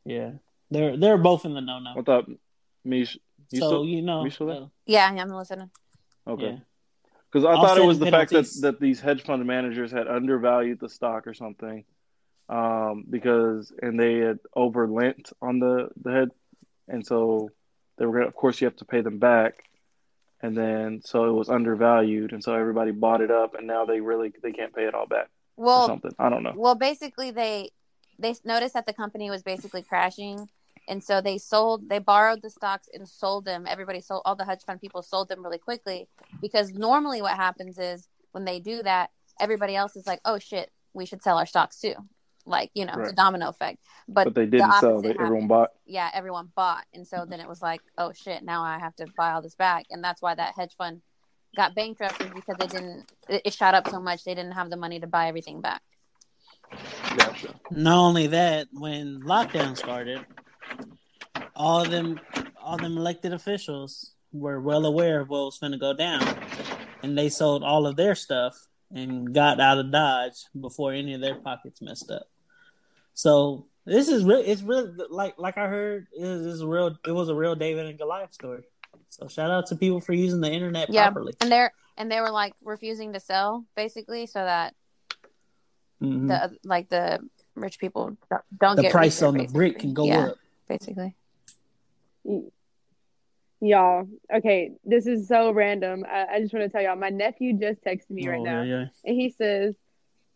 Yeah, 0.05 0.31
they're 0.69 0.95
they're 0.95 1.17
both 1.17 1.43
in 1.45 1.53
the 1.53 1.61
no 1.61 1.79
no. 1.79 1.95
I 2.07 2.11
up, 2.11 2.27
Mish. 2.85 3.17
You 3.51 3.61
So 3.61 3.67
still, 3.67 3.85
you 3.85 4.01
know, 4.03 4.23
you 4.23 4.29
still 4.29 4.47
there? 4.47 4.55
uh, 4.61 4.67
Yeah, 4.85 5.07
I'm 5.07 5.29
listening. 5.29 5.69
okay. 6.27 6.51
yeah. 6.51 6.57
Because 7.41 7.57
I 7.57 7.61
thought 7.61 7.77
it 7.77 7.85
was 7.85 7.99
the 7.99 8.07
Offsetting 8.07 8.39
fact 8.39 8.53
that, 8.55 8.61
that 8.61 8.79
these 8.79 8.99
hedge 8.99 9.23
fund 9.23 9.45
managers 9.45 9.91
had 9.91 10.07
undervalued 10.07 10.79
the 10.79 10.89
stock 10.89 11.27
or 11.27 11.33
something, 11.33 11.83
um, 12.49 13.05
because 13.09 13.71
and 13.81 13.99
they 13.99 14.15
had 14.17 14.39
overlent 14.55 15.31
on 15.41 15.59
the 15.59 15.89
the 16.01 16.11
head, 16.11 16.29
and 16.87 17.05
so 17.05 17.49
they 17.97 18.05
were 18.05 18.13
gonna. 18.13 18.27
Of 18.27 18.35
course, 18.35 18.59
you 18.61 18.65
have 18.65 18.75
to 18.77 18.85
pay 18.85 19.01
them 19.01 19.19
back, 19.19 19.63
and 20.41 20.57
then 20.57 21.01
so 21.03 21.25
it 21.25 21.33
was 21.33 21.49
undervalued, 21.49 22.33
and 22.33 22.43
so 22.43 22.53
everybody 22.53 22.91
bought 22.91 23.21
it 23.21 23.31
up, 23.31 23.55
and 23.55 23.67
now 23.67 23.85
they 23.85 24.01
really 24.01 24.33
they 24.41 24.51
can't 24.51 24.73
pay 24.73 24.85
it 24.85 24.95
all 24.95 25.07
back 25.07 25.29
or 25.57 25.65
Well, 25.65 25.87
something. 25.87 26.11
I 26.17 26.29
don't 26.29 26.43
know. 26.43 26.53
well, 26.55 26.75
basically 26.75 27.31
they 27.31 27.69
they 28.19 28.35
noticed 28.43 28.73
that 28.73 28.85
the 28.85 28.93
company 28.93 29.29
was 29.29 29.43
basically 29.43 29.83
crashing, 29.83 30.49
and 30.87 31.03
so 31.03 31.21
they 31.21 31.37
sold. 31.37 31.89
They 31.89 31.99
borrowed 31.99 32.41
the 32.41 32.49
stocks 32.49 32.87
and 32.93 33.07
sold 33.07 33.45
them. 33.45 33.65
Everybody 33.67 34.01
sold. 34.01 34.21
All 34.25 34.35
the 34.35 34.45
hedge 34.45 34.63
fund 34.65 34.81
people 34.81 35.01
sold 35.01 35.29
them 35.29 35.43
really 35.43 35.57
quickly 35.57 36.07
because 36.41 36.71
normally 36.71 37.21
what 37.21 37.35
happens 37.35 37.77
is 37.77 38.07
when 38.31 38.45
they 38.45 38.59
do 38.59 38.83
that, 38.83 39.11
everybody 39.39 39.75
else 39.75 39.95
is 39.95 40.07
like, 40.07 40.21
"Oh 40.25 40.39
shit, 40.39 40.71
we 40.93 41.05
should 41.05 41.21
sell 41.21 41.37
our 41.37 41.45
stocks 41.45 41.79
too." 41.79 41.95
Like 42.45 42.71
you 42.73 42.85
know, 42.85 42.93
it's 42.97 43.11
a 43.11 43.15
domino 43.15 43.49
effect. 43.49 43.79
But, 44.07 44.25
But 44.25 44.35
they 44.35 44.45
didn't 44.45 44.71
sell. 44.79 45.01
They, 45.01 45.09
everyone 45.09 45.33
happened. 45.33 45.49
bought. 45.49 45.71
yeah, 45.85 46.09
everyone 46.13 46.49
bought. 46.55 46.85
And 46.93 47.05
so 47.05 47.25
then 47.27 47.41
it 47.41 47.47
was 47.47 47.61
like, 47.61 47.81
oh 47.97 48.13
shit, 48.13 48.41
now 48.43 48.63
I 48.63 48.79
have 48.79 48.95
to 48.97 49.07
buy 49.17 49.33
all 49.33 49.41
this 49.41 49.55
back. 49.55 49.85
And 49.91 50.01
that's 50.01 50.21
why 50.21 50.33
that 50.33 50.55
hedge 50.55 50.73
fund 50.77 51.01
got 51.57 51.75
bankrupted 51.75 52.33
because 52.33 52.55
they 52.57 52.67
didn't, 52.67 53.11
it, 53.27 53.41
it 53.45 53.53
shot 53.53 53.73
up 53.73 53.89
so 53.89 53.99
much, 53.99 54.23
they 54.23 54.33
didn't 54.33 54.53
have 54.53 54.69
the 54.69 54.77
money 54.77 54.99
to 55.01 55.07
buy 55.07 55.27
everything 55.27 55.59
back. 55.59 55.81
Gotcha. 57.17 57.53
Not 57.71 57.97
only 57.97 58.27
that, 58.27 58.67
when 58.71 59.21
lockdown 59.21 59.75
started, 59.75 60.25
all 61.57 61.81
of 61.81 61.89
them, 61.91 62.19
all 62.61 62.77
them 62.77 62.95
elected 62.97 63.33
officials 63.33 64.13
were 64.31 64.61
well 64.61 64.85
aware 64.85 65.19
of 65.19 65.29
what 65.29 65.45
was 65.45 65.57
going 65.57 65.71
to 65.71 65.77
go 65.77 65.93
down, 65.93 66.21
and 67.03 67.17
they 67.17 67.27
sold 67.29 67.63
all 67.63 67.87
of 67.87 67.95
their 67.95 68.15
stuff 68.15 68.55
and 68.93 69.33
got 69.33 69.59
out 69.59 69.79
of 69.79 69.91
Dodge 69.91 70.35
before 70.59 70.93
any 70.93 71.13
of 71.13 71.21
their 71.21 71.35
pockets 71.35 71.81
messed 71.81 72.09
up. 72.11 72.27
So 73.13 73.65
this 73.85 74.07
is 74.07 74.23
real. 74.23 74.43
It's 74.45 74.61
real. 74.61 74.95
Like 75.09 75.35
like 75.37 75.57
I 75.57 75.67
heard, 75.67 76.07
it 76.15 76.23
is 76.23 76.63
real. 76.63 76.95
It 77.05 77.11
was 77.11 77.29
a 77.29 77.35
real 77.35 77.55
David 77.55 77.87
and 77.87 77.97
Goliath 77.97 78.33
story. 78.33 78.63
So 79.09 79.27
shout 79.27 79.49
out 79.49 79.65
to 79.67 79.75
people 79.75 79.99
for 79.99 80.13
using 80.13 80.41
the 80.41 80.51
internet 80.51 80.89
Yeah. 80.89 81.05
properly. 81.05 81.33
And 81.41 81.51
they're, 81.51 81.73
and 81.97 82.11
they 82.11 82.19
were 82.19 82.29
like 82.29 82.53
refusing 82.63 83.13
to 83.13 83.19
sell 83.19 83.65
basically 83.75 84.25
so 84.27 84.43
that 84.43 84.75
Mhm. 86.01 86.27
the, 86.27 86.57
like 86.63 86.89
the 86.89 87.19
rich 87.55 87.79
people 87.79 88.15
don't, 88.29 88.43
don't 88.59 88.75
the 88.75 88.81
get 88.83 88.91
price 88.91 89.21
on 89.23 89.35
the 89.35 89.47
brick 89.47 89.79
can 89.79 89.93
go 89.93 90.05
yeah, 90.05 90.27
up. 90.27 90.37
Basically. 90.67 91.15
Y'all, 93.59 94.07
okay, 94.31 94.71
this 94.85 95.07
is 95.07 95.27
so 95.27 95.51
random. 95.51 96.05
I, 96.07 96.25
I 96.35 96.39
just 96.41 96.53
want 96.53 96.63
to 96.65 96.69
tell 96.69 96.81
y'all, 96.81 96.95
my 96.95 97.09
nephew 97.09 97.57
just 97.57 97.83
texted 97.83 98.11
me 98.11 98.27
right 98.27 98.39
Oh, 98.39 98.43
now, 98.43 98.61
yeah, 98.61 98.79
yeah. 98.81 98.85
and 99.03 99.15
he 99.19 99.31
says, 99.31 99.73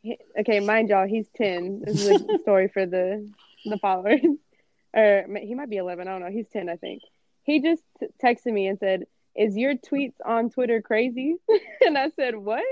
he- 0.01 0.17
"Okay, 0.39 0.59
mind 0.59 0.89
y'all, 0.89 1.07
he's 1.07 1.27
ten. 1.35 1.81
This 1.85 2.03
is 2.03 2.21
a 2.23 2.39
story 2.41 2.67
for 2.67 2.87
the 2.87 3.29
the 3.65 3.77
followers, 3.77 4.21
or 4.95 5.25
he 5.39 5.53
might 5.53 5.69
be 5.69 5.77
eleven. 5.77 6.07
I 6.07 6.11
don't 6.11 6.21
know. 6.21 6.31
He's 6.31 6.47
ten, 6.49 6.67
I 6.67 6.77
think. 6.77 7.03
He 7.43 7.61
just 7.61 7.83
t- 7.99 8.07
texted 8.23 8.51
me 8.53 8.65
and 8.67 8.79
said, 8.79 9.03
"Is 9.35 9.55
your 9.55 9.75
tweets 9.75 10.15
on 10.25 10.49
Twitter 10.49 10.81
crazy?" 10.81 11.35
and 11.85 11.99
I 11.99 12.09
said, 12.15 12.35
"What?" 12.35 12.63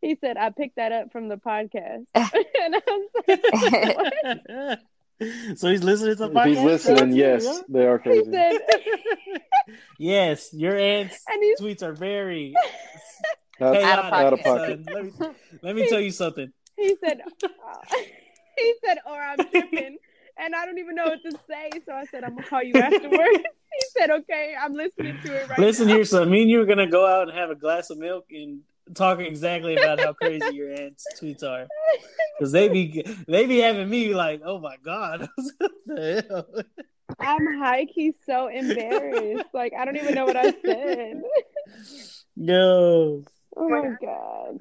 he 0.00 0.16
said, 0.18 0.38
"I 0.38 0.48
picked 0.48 0.76
that 0.76 0.92
up 0.92 1.12
from 1.12 1.28
the 1.28 1.36
podcast." 1.36 2.06
and 2.14 2.74
I 2.74 2.80
was 2.86 3.10
like, 3.28 3.94
"What?" 4.56 4.78
So 5.56 5.68
he's 5.68 5.82
listening 5.82 6.16
to 6.16 6.26
the 6.26 6.30
podcast. 6.30 6.46
he's 6.48 6.58
listening, 6.62 7.12
yes, 7.12 7.44
Yeah. 7.44 7.58
they 7.68 7.86
are 7.86 7.98
crazy. 7.98 8.30
said, 8.30 8.58
yes, 9.98 10.50
your 10.52 10.76
aunt's 10.76 11.22
and 11.28 11.42
he's 11.42 11.60
tweets 11.60 11.82
are 11.82 11.92
very 11.92 12.54
Out- 13.60 13.74
chaotic. 13.74 13.84
Out 13.84 13.98
of 13.98 14.12
out 14.12 14.32
of 14.34 14.40
son. 14.42 14.58
pocket. 14.84 14.94
Let 14.94 15.04
me 15.04 15.12
let 15.62 15.76
me 15.76 15.88
tell 15.88 16.00
you 16.00 16.10
something. 16.10 16.52
he 16.76 16.96
said, 17.04 17.20
uh, 17.44 17.48
he 18.56 18.74
said, 18.84 18.98
or 19.06 19.20
I'm 19.20 19.38
tripping. 19.50 19.98
And 20.40 20.54
I 20.54 20.64
don't 20.66 20.78
even 20.78 20.94
know 20.94 21.06
what 21.06 21.18
to 21.24 21.32
say. 21.48 21.68
So 21.84 21.92
I 21.92 22.04
said, 22.04 22.22
I'm 22.22 22.30
going 22.34 22.44
to 22.44 22.48
call 22.48 22.62
you 22.62 22.74
afterwards. 22.74 23.18
he 23.42 23.86
said, 23.98 24.08
okay, 24.10 24.54
I'm 24.60 24.72
listening 24.72 25.18
to 25.24 25.34
it 25.34 25.48
right 25.48 25.58
Listen 25.58 25.88
now. 25.88 25.94
here, 25.94 26.04
son. 26.04 26.30
Me 26.30 26.42
and 26.42 26.50
you 26.50 26.60
are 26.60 26.64
gonna 26.64 26.86
go 26.88 27.04
out 27.04 27.28
and 27.28 27.36
have 27.36 27.50
a 27.50 27.56
glass 27.56 27.90
of 27.90 27.98
milk 27.98 28.26
and 28.30 28.60
talk 28.94 29.20
exactly 29.20 29.76
about 29.76 30.00
how 30.00 30.12
crazy 30.12 30.54
your 30.54 30.72
aunt's 30.72 31.06
tweets 31.20 31.42
are, 31.42 31.66
because 32.38 32.52
they 32.52 32.68
be 32.68 33.04
they 33.26 33.46
be 33.46 33.58
having 33.58 33.88
me 33.88 34.14
like, 34.14 34.42
oh 34.44 34.58
my 34.58 34.76
god, 34.84 35.28
what 35.58 35.70
the 35.86 36.24
hell? 36.28 36.46
I'm 37.20 37.58
high 37.58 37.86
key 37.86 38.14
so 38.26 38.48
embarrassed. 38.48 39.48
Like, 39.52 39.72
I 39.76 39.84
don't 39.84 39.96
even 39.96 40.14
know 40.14 40.26
what 40.26 40.36
I 40.36 40.52
said. 40.64 41.22
No, 42.40 43.24
Oh 43.56 43.68
my 43.68 43.96
God. 44.00 44.58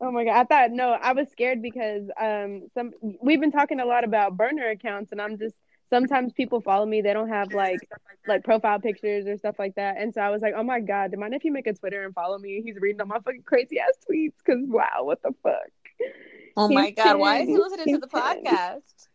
Oh 0.00 0.12
my 0.12 0.24
God. 0.24 0.36
I 0.36 0.44
thought, 0.44 0.70
no, 0.70 0.90
I 0.90 1.12
was 1.12 1.28
scared 1.30 1.60
because 1.60 2.08
um 2.20 2.68
some 2.74 2.92
we've 3.20 3.40
been 3.40 3.50
talking 3.50 3.80
a 3.80 3.84
lot 3.84 4.04
about 4.04 4.36
burner 4.36 4.68
accounts 4.68 5.10
and 5.10 5.20
I'm 5.20 5.36
just 5.36 5.56
sometimes 5.90 6.32
people 6.32 6.60
follow 6.60 6.86
me, 6.86 7.00
they 7.00 7.12
don't 7.12 7.28
have 7.28 7.52
like 7.52 7.78
like 8.26 8.44
profile 8.44 8.80
pictures 8.80 9.26
or 9.26 9.36
stuff 9.36 9.56
like 9.58 9.74
that. 9.76 9.96
And 9.98 10.12
so 10.12 10.20
I 10.20 10.30
was 10.30 10.42
like, 10.42 10.54
oh 10.56 10.62
my 10.62 10.80
God, 10.80 11.10
did 11.10 11.20
my 11.20 11.28
nephew 11.28 11.52
make 11.52 11.66
a 11.66 11.74
Twitter 11.74 12.04
and 12.04 12.14
follow 12.14 12.38
me? 12.38 12.62
He's 12.64 12.76
reading 12.80 13.00
all 13.00 13.06
my 13.06 13.18
fucking 13.20 13.42
crazy 13.44 13.78
ass 13.78 13.92
tweets 14.10 14.34
because 14.44 14.62
wow, 14.66 15.02
what 15.04 15.22
the 15.22 15.32
fuck? 15.42 15.54
Oh 16.56 16.68
my 16.68 16.86
He's 16.86 16.94
God. 16.96 17.18
Why 17.18 17.38
is 17.40 17.48
he 17.48 17.54
10. 17.54 17.60
listening 17.60 17.94
to 17.94 18.06
the 18.06 18.08
He's 18.12 18.22
10. 18.22 18.44
podcast? 18.44 19.08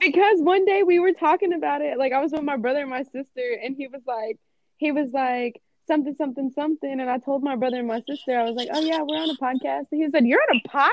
Because 0.00 0.40
one 0.40 0.64
day 0.64 0.82
we 0.82 0.98
were 0.98 1.12
talking 1.12 1.52
about 1.52 1.80
it. 1.80 1.98
Like 1.98 2.12
I 2.12 2.20
was 2.20 2.32
with 2.32 2.42
my 2.42 2.56
brother 2.56 2.80
and 2.80 2.90
my 2.90 3.02
sister, 3.02 3.58
and 3.62 3.76
he 3.76 3.86
was 3.86 4.02
like, 4.06 4.38
he 4.78 4.90
was 4.90 5.10
like 5.12 5.62
something, 5.86 6.14
something, 6.16 6.50
something. 6.54 7.00
And 7.00 7.08
I 7.08 7.18
told 7.18 7.42
my 7.42 7.56
brother 7.56 7.78
and 7.78 7.88
my 7.88 8.00
sister, 8.08 8.36
I 8.36 8.42
was 8.42 8.56
like, 8.56 8.68
oh 8.72 8.80
yeah, 8.80 9.02
we're 9.02 9.22
on 9.22 9.30
a 9.30 9.34
podcast. 9.34 9.86
And 9.92 10.02
he 10.02 10.10
said, 10.10 10.26
you're 10.26 10.40
on 10.50 10.56
a 10.56 10.68
podcast? 10.68 10.90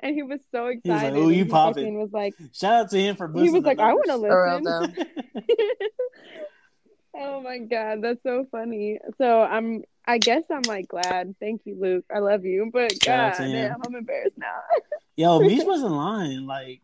And 0.00 0.14
he 0.14 0.22
was 0.22 0.40
so 0.52 0.64
was 0.66 0.76
excited. 0.76 1.14
like, 1.14 1.20
"Ooh, 1.20 1.28
and 1.28 1.36
you 1.36 1.44
he 1.44 1.50
popping." 1.50 1.98
was 1.98 2.12
like, 2.12 2.34
shout 2.52 2.84
out 2.84 2.90
to 2.90 3.00
him 3.00 3.16
for 3.16 3.26
he 3.28 3.32
boosting 3.32 3.52
was 3.54 3.62
the 3.62 3.68
like, 3.68 3.78
I 3.80 3.94
want 3.94 4.06
to 4.06 4.18
For 4.18 4.60
listen. 4.60 5.06
oh 7.16 7.40
my 7.40 7.58
god, 7.58 8.02
that's 8.02 8.22
so 8.22 8.46
funny. 8.50 8.98
So 9.18 9.42
I'm, 9.42 9.82
I 10.06 10.18
guess 10.18 10.42
I'm 10.50 10.62
like 10.62 10.88
glad. 10.88 11.34
Thank 11.40 11.62
you, 11.64 11.76
Luke. 11.80 12.04
I 12.14 12.20
love 12.20 12.44
you, 12.44 12.70
but 12.72 12.92
Shout 13.02 13.32
god 13.32 13.44
to 13.44 13.52
damn, 13.52 13.80
I'm 13.84 13.94
embarrassed 13.94 14.38
now. 14.38 14.60
Yo, 15.16 15.40
Mish 15.40 15.64
wasn't 15.66 15.92
lying. 15.92 16.46
Like 16.46 16.80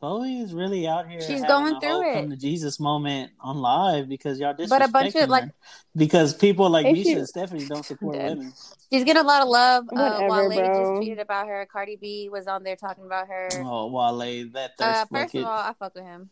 Chloe 0.00 0.38
is 0.40 0.54
really 0.54 0.88
out 0.88 1.08
here. 1.10 1.20
She's 1.20 1.42
going 1.44 1.76
a 1.76 1.80
through 1.80 2.10
it. 2.10 2.14
Come 2.14 2.30
to 2.30 2.36
Jesus 2.36 2.80
moment 2.80 3.32
on 3.38 3.58
live 3.58 4.08
because 4.08 4.40
y'all 4.40 4.54
disrespecting 4.54 4.68
But 4.70 4.82
a 4.82 4.88
bunch 4.88 5.14
of, 5.14 5.28
like- 5.28 5.50
because 5.94 6.32
people 6.34 6.70
like 6.70 6.86
And 6.86 6.96
Misha 6.96 7.04
she- 7.10 7.12
and 7.14 7.28
Stephanie 7.28 7.66
don't 7.66 7.84
support 7.92 8.16
Dead. 8.16 8.38
women. 8.38 8.52
She's 8.90 9.04
getting 9.04 9.22
a 9.22 9.26
lot 9.26 9.42
of 9.42 9.48
love. 9.48 9.84
Uh, 9.94 10.22
Whatever, 10.22 10.48
Wale 10.48 10.50
just 10.50 11.02
tweeted 11.02 11.20
about 11.20 11.46
her. 11.48 11.66
Cardi 11.70 11.96
B 11.96 12.28
was 12.30 12.46
on 12.46 12.62
there 12.62 12.76
talking 12.76 13.04
about 13.04 13.28
her. 13.28 13.48
Oh, 13.56 13.88
Wale, 13.88 14.48
that 14.54 14.78
thirst 14.78 14.80
Uh, 14.80 15.04
first 15.04 15.10
bucket. 15.10 15.40
of 15.42 15.46
all, 15.46 15.58
I 15.58 15.74
fuck 15.78 15.94
with 15.94 16.04
him. 16.04 16.30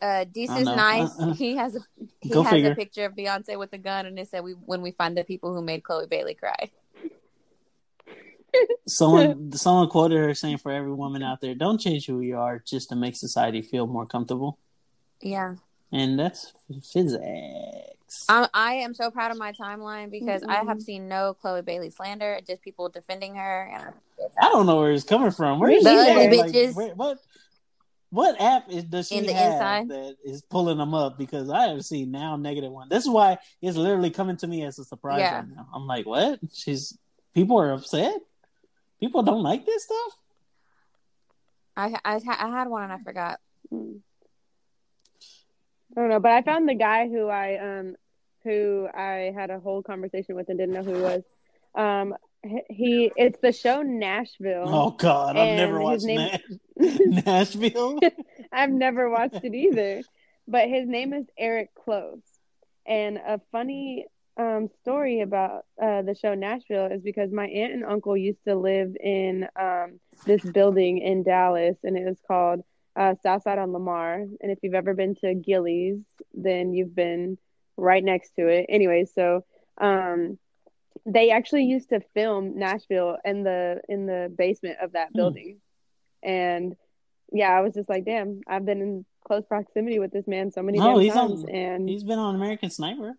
Uh, 0.00 0.24
Deece 0.32 0.48
I 0.50 0.58
is 0.60 0.66
nice. 0.66 1.10
He 1.38 1.56
has 1.56 1.76
a 1.76 1.80
he 2.20 2.30
Go 2.30 2.42
has 2.42 2.52
figure. 2.52 2.72
a 2.72 2.74
picture 2.76 3.04
of 3.04 3.14
Beyonce 3.14 3.56
with 3.58 3.72
a 3.72 3.78
gun, 3.78 4.06
and 4.06 4.18
it 4.18 4.28
said, 4.28 4.42
"We 4.42 4.52
when 4.52 4.82
we 4.82 4.90
find 4.90 5.16
the 5.16 5.22
people 5.24 5.54
who 5.54 5.62
made 5.62 5.84
Chloe 5.84 6.06
Bailey 6.08 6.34
cry." 6.34 6.70
Someone 8.86 9.52
someone 9.64 9.88
quoted 9.88 10.18
her 10.18 10.34
saying, 10.34 10.58
"For 10.58 10.70
every 10.72 10.92
woman 10.92 11.22
out 11.22 11.40
there, 11.40 11.54
don't 11.54 11.78
change 11.80 12.06
who 12.06 12.20
you 12.20 12.36
are 12.38 12.58
just 12.58 12.88
to 12.90 12.96
make 12.96 13.16
society 13.16 13.62
feel 13.62 13.86
more 13.86 14.06
comfortable." 14.06 14.58
Yeah, 15.20 15.56
And 15.92 16.18
that's 16.18 16.52
physics. 16.92 18.24
I, 18.28 18.48
I 18.54 18.72
am 18.74 18.94
so 18.94 19.10
proud 19.10 19.30
of 19.32 19.36
my 19.38 19.52
timeline 19.52 20.10
because 20.10 20.42
I 20.42 20.54
have 20.64 20.78
Mhm. 20.78 20.82
seen 20.82 21.08
no 21.08 21.34
Chloe 21.34 21.62
Bailey 21.62 21.90
slander, 21.90 22.38
just 22.46 22.62
people 22.62 22.88
defending 22.88 23.34
her. 23.34 23.70
And 23.74 23.94
I 24.40 24.48
don't 24.50 24.66
know 24.66 24.76
where 24.78 24.92
it's 24.92 25.04
coming 25.04 25.30
from. 25.30 25.58
Where 25.58 25.70
is 25.70 25.82
The 25.84 25.90
she 25.90 25.96
neither. 25.96 26.10
at? 26.20 26.26
ugly 26.26 26.38
Like, 26.38 26.52
bitches. 26.52 26.74
where- 26.76 26.94
what 26.94 27.18
what 28.10 28.40
app 28.40 28.70
is 28.70 28.84
does 28.84 29.08
she 29.08 29.16
In 29.18 29.26
the 29.26 29.34
have 29.34 29.52
inside? 29.52 29.88
that 29.88 30.16
is 30.24 30.40
pulling 30.40 30.78
them 30.78 30.94
up? 30.94 31.18
Because 31.18 31.50
I 31.50 31.68
have 31.68 31.84
seen 31.84 32.10
now 32.10 32.36
negative 32.36 32.72
one. 32.72 32.88
This 32.88 33.04
is 33.04 33.10
why 33.10 33.36
it's 33.60 33.76
literally 33.76 34.08
coming 34.10 34.38
to 34.38 34.46
me 34.46 34.62
as 34.64 34.78
a 34.78 34.84
surprise 34.84 35.18
Yeah. 35.20 35.36
right 35.40 35.48
now. 35.48 35.68
I'm 35.74 35.86
like, 35.86 36.06
what? 36.06 36.38
She's 36.54 36.96
people 37.34 37.58
are 37.60 37.72
upset. 37.72 38.14
People 39.00 39.22
don't 39.22 39.42
like 39.42 39.64
this 39.64 39.84
stuff. 39.84 40.16
I, 41.76 41.94
I, 42.04 42.20
I 42.26 42.48
had 42.48 42.68
one 42.68 42.82
and 42.84 42.92
I 42.92 42.98
forgot. 42.98 43.38
Mm. 43.72 44.00
I 45.96 46.00
don't 46.00 46.10
know, 46.10 46.20
but 46.20 46.32
I 46.32 46.42
found 46.42 46.68
the 46.68 46.74
guy 46.74 47.08
who 47.08 47.28
I 47.28 47.56
um 47.78 47.96
who 48.44 48.88
I 48.92 49.32
had 49.34 49.50
a 49.50 49.58
whole 49.58 49.82
conversation 49.82 50.36
with 50.36 50.48
and 50.48 50.58
didn't 50.58 50.74
know 50.74 50.82
who 50.82 50.94
he 50.96 51.00
was. 51.02 51.22
Um, 51.74 52.14
he 52.68 53.10
it's 53.16 53.38
the 53.40 53.52
show 53.52 53.82
Nashville. 53.82 54.64
Oh 54.66 54.90
God, 54.90 55.36
I've 55.36 55.56
never 55.56 55.80
watched 55.80 56.04
name- 56.04 56.38
Na- 56.76 56.98
Nashville. 57.26 57.98
I've 58.52 58.70
never 58.70 59.08
watched 59.10 59.42
it 59.44 59.54
either, 59.54 60.02
but 60.46 60.68
his 60.68 60.86
name 60.88 61.12
is 61.12 61.26
Eric 61.38 61.70
Close. 61.74 62.20
And 62.86 63.18
a 63.18 63.40
funny 63.52 64.06
um, 64.38 64.68
story 64.82 65.20
about 65.20 65.64
uh, 65.82 66.02
the 66.02 66.14
show 66.14 66.34
Nashville 66.34 66.86
is 66.86 67.02
because 67.02 67.32
my 67.32 67.46
aunt 67.46 67.72
and 67.72 67.84
uncle 67.84 68.16
used 68.16 68.42
to 68.46 68.54
live 68.54 68.94
in 69.02 69.46
um, 69.60 69.98
this 70.26 70.42
building 70.42 70.98
in 70.98 71.22
Dallas, 71.24 71.76
and 71.82 71.96
it 71.96 72.04
was 72.04 72.18
called 72.26 72.62
uh, 72.96 73.14
Southside 73.22 73.58
on 73.58 73.72
Lamar. 73.72 74.14
And 74.14 74.50
if 74.52 74.58
you've 74.62 74.74
ever 74.74 74.94
been 74.94 75.14
to 75.16 75.34
Gilley's, 75.34 75.98
then 76.34 76.72
you've 76.72 76.94
been 76.94 77.36
right 77.76 78.02
next 78.02 78.30
to 78.36 78.46
it. 78.48 78.66
Anyway, 78.68 79.06
so 79.12 79.44
um, 79.78 80.38
they 81.04 81.30
actually 81.30 81.64
used 81.64 81.88
to 81.90 82.00
film 82.14 82.58
Nashville 82.58 83.18
in 83.24 83.42
the 83.42 83.80
in 83.88 84.06
the 84.06 84.32
basement 84.36 84.78
of 84.82 84.92
that 84.92 85.08
Hmm. 85.08 85.16
building, 85.16 85.60
and 86.22 86.76
yeah, 87.32 87.50
I 87.50 87.60
was 87.60 87.74
just 87.74 87.88
like, 87.88 88.04
damn, 88.04 88.40
I've 88.46 88.64
been 88.64 88.80
in 88.80 89.04
close 89.26 89.44
proximity 89.46 89.98
with 89.98 90.10
this 90.12 90.26
man 90.26 90.50
so 90.50 90.62
many 90.62 90.78
he's 90.78 91.12
times, 91.12 91.44
on- 91.44 91.50
and 91.50 91.88
He's 91.88 92.04
been 92.04 92.18
on 92.18 92.34
American 92.34 92.70
Sniper. 92.70 93.16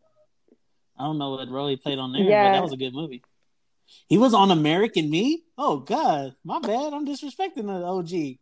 I 1.00 1.04
don't 1.06 1.18
know 1.18 1.32
what 1.32 1.50
role 1.50 1.68
he 1.70 1.78
played 1.78 1.98
on 1.98 2.12
there, 2.12 2.24
but 2.24 2.30
that 2.54 2.64
was 2.64 2.74
a 2.74 2.78
good 2.78 2.94
movie. 2.94 3.24
He 4.08 4.18
was 4.18 4.34
on 4.34 4.52
American 4.52 5.10
Me. 5.10 5.44
Oh 5.58 5.78
God, 5.78 6.36
my 6.44 6.60
bad. 6.60 6.94
I'm 6.94 7.08
disrespecting 7.08 7.66
the 7.68 7.84
OG. 7.84 8.38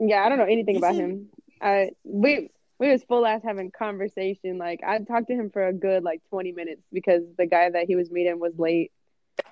yeah, 0.00 0.22
I 0.24 0.28
don't 0.28 0.38
know 0.38 0.44
anything 0.44 0.74
He's 0.74 0.82
about 0.82 0.94
in- 0.96 1.00
him. 1.00 1.28
I 1.60 1.90
we 2.04 2.50
we 2.78 2.90
was 2.90 3.02
full 3.04 3.26
ass 3.26 3.40
having 3.44 3.70
conversation. 3.70 4.58
Like 4.58 4.80
I 4.86 4.98
talked 4.98 5.28
to 5.28 5.34
him 5.34 5.50
for 5.50 5.66
a 5.66 5.72
good 5.72 6.02
like 6.04 6.20
twenty 6.30 6.52
minutes 6.52 6.82
because 6.92 7.22
the 7.36 7.46
guy 7.46 7.70
that 7.70 7.86
he 7.86 7.96
was 7.96 8.10
meeting 8.10 8.38
was 8.38 8.52
late, 8.58 8.92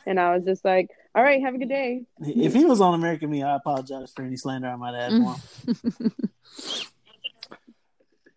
and 0.07 0.21
I 0.21 0.35
was 0.37 0.45
just 0.45 0.65
like, 0.65 0.91
all 1.15 1.23
right, 1.23 1.41
have 1.41 1.55
a 1.55 1.59
good 1.59 1.69
day. 1.69 2.03
If 2.21 2.53
he 2.55 2.65
was 2.65 2.81
on 2.81 2.95
American 2.95 3.31
Me, 3.31 3.43
I 3.43 3.57
apologize 3.57 4.13
for 4.15 4.23
any 4.23 4.37
slander 4.37 4.69
I 4.69 4.77
might 4.77 4.95
have 4.95 5.13
had 5.13 5.23
for 5.23 6.03
him. 6.03 6.13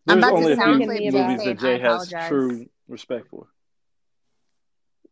I'm 0.10 0.20
There's 0.20 0.32
about 0.32 0.38
to 0.38 0.44
only 0.44 0.52
a 0.54 0.56
sound 0.56 0.78
few 0.78 0.86
clip 0.88 1.14
movies 1.14 1.14
about 1.14 1.46
that 1.46 1.60
Jay 1.60 1.80
has 1.80 2.14
true 2.28 2.66
respect 2.88 3.28
for. 3.30 3.48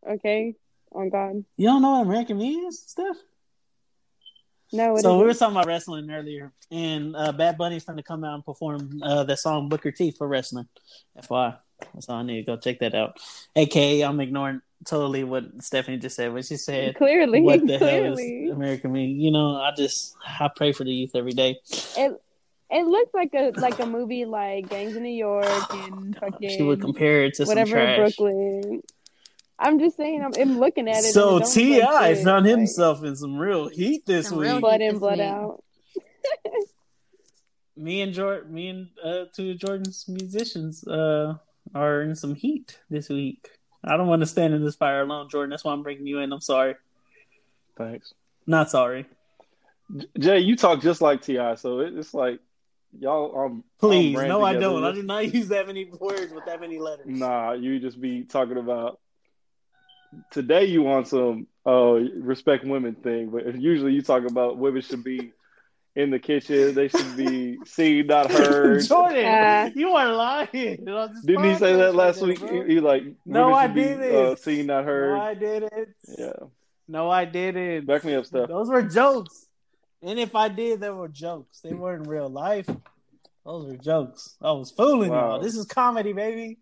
Okay, 0.08 0.54
on 0.92 1.08
God, 1.08 1.44
You 1.56 1.68
don't 1.68 1.82
know 1.82 1.92
what 1.92 2.06
American 2.06 2.38
Me 2.38 2.54
is, 2.54 2.82
Steph? 2.82 3.16
no. 4.72 4.96
It 4.96 5.02
so 5.02 5.18
we 5.18 5.24
were 5.24 5.34
talking 5.34 5.54
about 5.54 5.66
wrestling 5.66 6.10
earlier, 6.10 6.52
and 6.70 7.14
uh, 7.14 7.30
Bad 7.32 7.58
Bunny's 7.58 7.84
trying 7.84 7.98
to 7.98 8.02
come 8.02 8.24
out 8.24 8.34
and 8.34 8.44
perform 8.44 9.00
uh, 9.02 9.22
the 9.24 9.36
song 9.36 9.68
Booker 9.68 9.92
T 9.92 10.10
for 10.10 10.26
wrestling. 10.26 10.68
FY, 11.22 11.54
that's 11.94 12.08
all 12.08 12.16
I 12.16 12.22
need. 12.24 12.46
To 12.46 12.52
go 12.52 12.56
check 12.56 12.80
that 12.80 12.94
out. 12.94 13.20
AKA, 13.54 14.02
I'm 14.02 14.18
ignoring 14.20 14.62
totally 14.84 15.22
what 15.24 15.44
Stephanie 15.62 15.98
just 15.98 16.16
said. 16.16 16.32
What 16.32 16.44
she 16.44 16.56
said, 16.56 16.96
clearly, 16.96 17.40
what 17.40 17.64
the 17.64 17.78
hell 17.78 18.18
is 18.18 18.50
American 18.50 18.92
Me? 18.92 19.06
You 19.06 19.30
know, 19.30 19.56
I 19.56 19.72
just 19.76 20.16
I 20.26 20.48
pray 20.54 20.72
for 20.72 20.82
the 20.84 20.92
youth 20.92 21.12
every 21.14 21.32
day. 21.32 21.58
It 21.96 22.20
it 22.70 22.86
looks 22.86 23.12
like 23.14 23.32
a 23.34 23.52
like 23.58 23.78
a 23.78 23.86
movie 23.86 24.24
like 24.24 24.68
Gangs 24.68 24.94
of 24.96 25.02
New 25.02 25.08
York 25.08 25.46
and 25.74 26.16
fucking 26.20 26.50
She 26.50 26.62
would 26.62 26.80
compare 26.80 27.24
it 27.24 27.34
to 27.34 27.46
some 27.46 27.48
whatever 27.48 27.72
trash. 27.72 27.96
Brooklyn. 28.16 28.82
I'm 29.60 29.80
just 29.80 29.96
saying, 29.96 30.22
I'm, 30.22 30.32
I'm 30.40 30.60
looking 30.60 30.88
at 30.88 30.98
it. 30.98 31.12
So 31.12 31.40
T.I. 31.40 31.84
like 31.84 32.16
shit, 32.16 32.24
found 32.24 32.46
like, 32.46 32.56
himself 32.56 33.02
in 33.02 33.16
some 33.16 33.36
real 33.36 33.68
heat 33.68 34.06
this 34.06 34.28
Some 34.28 34.38
week. 34.38 34.46
real 34.48 34.60
blood 34.60 34.80
This 34.80 34.92
in, 34.92 34.98
blood 35.00 35.18
week. 35.18 35.26
out. 35.26 35.64
me 37.76 38.02
and 38.02 38.12
Jordan, 38.12 38.54
me 38.54 38.68
and 38.68 38.88
uh, 39.02 39.24
two 39.34 39.50
of 39.50 39.58
Jordan's 39.58 40.06
musicians 40.08 40.86
uh, 40.86 41.34
are 41.74 42.02
in 42.02 42.14
some 42.14 42.34
heat 42.36 42.78
this 42.88 43.08
week. 43.08 43.48
I 43.82 43.96
don't 43.96 44.06
want 44.06 44.20
to 44.20 44.26
stand 44.26 44.54
in 44.54 44.62
this 44.62 44.76
fire 44.76 45.00
alone, 45.02 45.28
Jordan. 45.28 45.50
That's 45.50 45.64
why 45.64 45.72
I'm 45.72 45.82
bringing 45.82 46.06
you 46.06 46.18
in. 46.18 46.32
I'm 46.32 46.40
sorry. 46.40 46.76
Thanks. 47.76 48.14
Not 48.46 48.70
sorry. 48.70 49.06
Jay, 50.18 50.40
you 50.40 50.54
talk 50.56 50.80
just 50.82 51.00
like 51.00 51.22
T.I., 51.22 51.54
so 51.54 51.80
it, 51.80 51.94
it's 51.96 52.12
like 52.14 52.40
y'all. 52.98 53.46
Um, 53.46 53.64
Please, 53.80 54.14
brand 54.14 54.28
no, 54.28 54.42
I 54.42 54.54
don't. 54.54 54.84
I 54.84 54.92
do 54.92 55.02
not 55.02 55.32
use 55.34 55.48
that 55.48 55.66
many 55.66 55.84
words 55.86 56.32
with 56.32 56.44
that 56.46 56.60
many 56.60 56.78
letters. 56.78 57.06
Nah, 57.06 57.52
you 57.52 57.78
just 57.80 58.00
be 58.00 58.24
talking 58.24 58.58
about. 58.58 59.00
Today 60.30 60.64
you 60.64 60.82
want 60.82 61.08
some 61.08 61.46
uh 61.66 61.92
respect 62.20 62.64
women 62.64 62.94
thing, 62.94 63.28
but 63.28 63.60
usually 63.60 63.92
you 63.92 64.00
talk 64.02 64.24
about 64.24 64.56
women 64.56 64.80
should 64.80 65.04
be 65.04 65.32
in 65.94 66.10
the 66.10 66.18
kitchen. 66.18 66.74
They 66.74 66.88
should 66.88 67.16
be 67.16 67.58
seen, 67.66 68.06
not 68.06 68.30
heard. 68.30 68.84
Jordan, 68.86 69.24
Uh, 69.26 69.70
you 69.74 69.90
are 69.90 70.12
lying. 70.14 70.48
Didn't 71.26 71.44
he 71.44 71.54
say 71.56 71.74
that 71.74 71.94
last 71.94 72.22
week? 72.22 72.38
bro. 72.40 72.64
He, 72.64 72.74
he 72.74 72.80
like 72.80 73.02
No, 73.26 73.52
I 73.52 73.66
didn't. 73.66 74.14
Uh, 74.14 74.36
seen, 74.36 74.66
not 74.66 74.84
heard. 74.84 75.16
No, 75.16 75.20
I 75.20 75.34
didn't. 75.34 75.88
Yeah, 76.16 76.32
No, 76.86 77.10
I 77.10 77.24
didn't. 77.26 77.84
back 77.86 78.04
me 78.04 78.14
up, 78.14 78.24
stuff 78.24 78.48
Those 78.48 78.68
were 78.70 78.82
jokes. 78.82 79.47
And 80.02 80.18
if 80.18 80.34
I 80.34 80.48
did, 80.48 80.80
they 80.80 80.90
were 80.90 81.08
jokes. 81.08 81.60
They 81.60 81.74
weren't 81.74 82.06
real 82.06 82.28
life. 82.28 82.68
Those 83.44 83.66
were 83.66 83.76
jokes. 83.76 84.36
I 84.40 84.52
was 84.52 84.70
fooling 84.70 85.10
Wow. 85.10 85.30
y'all. 85.34 85.40
This 85.40 85.56
is 85.56 85.66
comedy, 85.66 86.12
baby. 86.12 86.58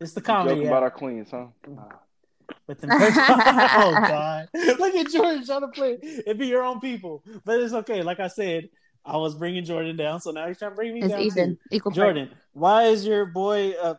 It's 0.00 0.12
the 0.12 0.20
Joke 0.20 0.26
comedy. 0.26 0.66
about 0.66 0.82
our 0.84 0.90
queens, 0.90 1.28
huh? 1.30 1.46
Nah. 1.66 1.82
With 2.66 2.80
them 2.80 2.90
oh 2.92 3.94
God! 3.96 4.48
Look 4.54 4.94
at 4.94 5.08
Jordan 5.10 5.44
trying 5.44 5.60
to 5.62 5.68
play. 5.68 5.98
It 6.02 6.38
be 6.38 6.46
your 6.46 6.62
own 6.62 6.80
people, 6.80 7.22
but 7.44 7.60
it's 7.60 7.72
okay. 7.74 8.02
Like 8.02 8.20
I 8.20 8.28
said, 8.28 8.68
I 9.04 9.16
was 9.16 9.34
bringing 9.34 9.64
Jordan 9.64 9.96
down, 9.96 10.20
so 10.20 10.30
now 10.30 10.46
he's 10.48 10.58
trying 10.58 10.70
to 10.72 10.74
bring 10.76 10.94
me 10.94 11.00
It's 11.00 11.08
down. 11.10 11.20
even 11.22 11.50
too. 11.56 11.60
equal. 11.72 11.90
part. 11.92 11.96
Jordan, 11.96 12.30
why 12.52 12.84
is 12.84 13.06
your 13.06 13.26
boy? 13.26 13.72
Uh, 13.72 13.94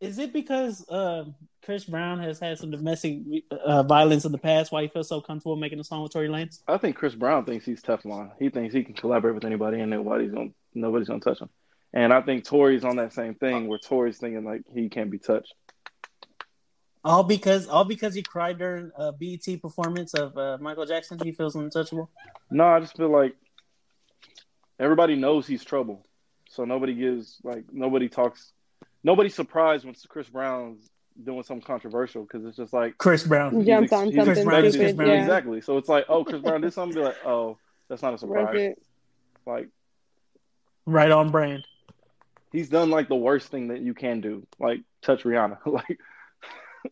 is 0.00 0.18
it 0.18 0.32
because 0.32 0.88
uh, 0.88 1.24
Chris 1.64 1.84
Brown 1.84 2.18
has 2.20 2.38
had 2.38 2.58
some 2.58 2.70
domestic 2.70 3.20
uh, 3.50 3.82
violence 3.82 4.24
in 4.24 4.32
the 4.32 4.38
past? 4.38 4.70
Why 4.70 4.82
he 4.82 4.88
feels 4.88 5.08
so 5.08 5.20
comfortable 5.20 5.56
making 5.56 5.80
a 5.80 5.84
song 5.84 6.02
with 6.02 6.12
Tory 6.12 6.28
Lanez? 6.28 6.60
I 6.68 6.76
think 6.76 6.96
Chris 6.96 7.14
Brown 7.14 7.44
thinks 7.44 7.64
he's 7.64 7.82
Teflon. 7.82 8.32
He 8.38 8.50
thinks 8.50 8.74
he 8.74 8.84
can 8.84 8.94
collaborate 8.94 9.34
with 9.34 9.44
anybody 9.44 9.80
and 9.80 9.90
nobody's 9.90 10.30
gonna 10.30 10.50
nobody's 10.74 11.08
gonna 11.08 11.20
touch 11.20 11.40
him. 11.40 11.48
And 11.92 12.12
I 12.12 12.20
think 12.20 12.44
Tory's 12.44 12.84
on 12.84 12.96
that 12.96 13.12
same 13.12 13.34
thing 13.34 13.66
where 13.66 13.78
Tory's 13.78 14.18
thinking 14.18 14.44
like 14.44 14.62
he 14.74 14.88
can't 14.88 15.10
be 15.10 15.18
touched. 15.18 15.54
All 17.02 17.22
because 17.22 17.66
all 17.66 17.84
because 17.84 18.14
he 18.14 18.22
cried 18.22 18.58
during 18.58 18.90
a 18.96 19.12
BET 19.12 19.62
performance 19.62 20.12
of 20.14 20.36
uh, 20.36 20.58
Michael 20.60 20.86
Jackson. 20.86 21.18
He 21.22 21.32
feels 21.32 21.54
untouchable. 21.54 22.10
No, 22.50 22.66
I 22.66 22.80
just 22.80 22.96
feel 22.96 23.10
like 23.10 23.34
everybody 24.78 25.14
knows 25.14 25.46
he's 25.46 25.64
trouble. 25.64 26.04
So 26.50 26.64
nobody 26.64 26.94
gives 26.94 27.38
like 27.42 27.64
nobody 27.72 28.08
talks 28.08 28.52
nobody's 29.02 29.34
surprised 29.34 29.84
when 29.84 29.94
Chris 30.08 30.28
Brown's 30.28 30.90
doing 31.22 31.42
something 31.44 31.64
controversial 31.64 32.22
because 32.22 32.44
it's 32.44 32.56
just 32.56 32.72
like 32.72 32.98
Chris 32.98 33.24
Brown. 33.24 33.54
he's 33.56 33.66
Jumps 33.66 33.92
ex- 33.92 33.92
on 33.92 34.06
something 34.06 34.24
Chris 34.24 34.44
Brown 34.44 34.64
is 34.64 34.76
Chris. 34.76 34.92
Brown. 34.94 35.08
Yeah. 35.08 35.20
Exactly. 35.22 35.60
So 35.60 35.78
it's 35.78 35.88
like, 35.88 36.06
oh, 36.08 36.24
Chris 36.24 36.42
Brown 36.42 36.60
did 36.60 36.72
something. 36.72 36.94
Be 36.96 37.04
like, 37.04 37.16
oh, 37.24 37.58
that's 37.88 38.02
not 38.02 38.14
a 38.14 38.18
surprise. 38.18 38.74
Like 39.46 39.68
Right 40.86 41.10
on 41.10 41.30
brand. 41.30 41.64
he's 42.52 42.68
done 42.68 42.90
like 42.90 43.08
the 43.08 43.14
worst 43.16 43.48
thing 43.48 43.68
that 43.68 43.80
you 43.80 43.94
can 43.94 44.20
do, 44.20 44.46
like 44.58 44.80
touch 45.02 45.24
Rihanna. 45.24 45.58
like 45.66 45.98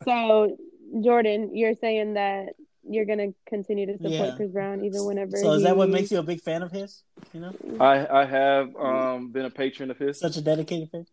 So, 0.05 0.57
Jordan, 1.03 1.55
you're 1.57 1.75
saying 1.75 2.15
that 2.15 2.51
you're 2.89 3.05
gonna 3.05 3.29
continue 3.47 3.87
to 3.87 3.93
support 3.97 4.13
Yeah. 4.13 4.35
Chris 4.37 4.51
Brown 4.51 4.85
even 4.85 5.05
whenever. 5.05 5.37
So 5.37 5.53
is 5.53 5.63
that 5.65 5.77
what 5.77 5.89
makes 5.91 6.11
you 6.11 6.19
a 6.19 6.23
big 6.23 6.41
fan 6.41 6.63
of 6.63 6.73
his? 6.73 7.03
You 7.33 7.41
know, 7.41 7.55
I 7.81 8.23
I 8.23 8.25
have 8.25 8.75
um 8.77 9.31
been 9.31 9.45
a 9.45 9.51
patron 9.51 9.91
of 9.91 9.99
his. 9.99 10.19
such 10.19 10.37
a 10.37 10.43
dedicated 10.43 10.91
fan. 10.91 11.07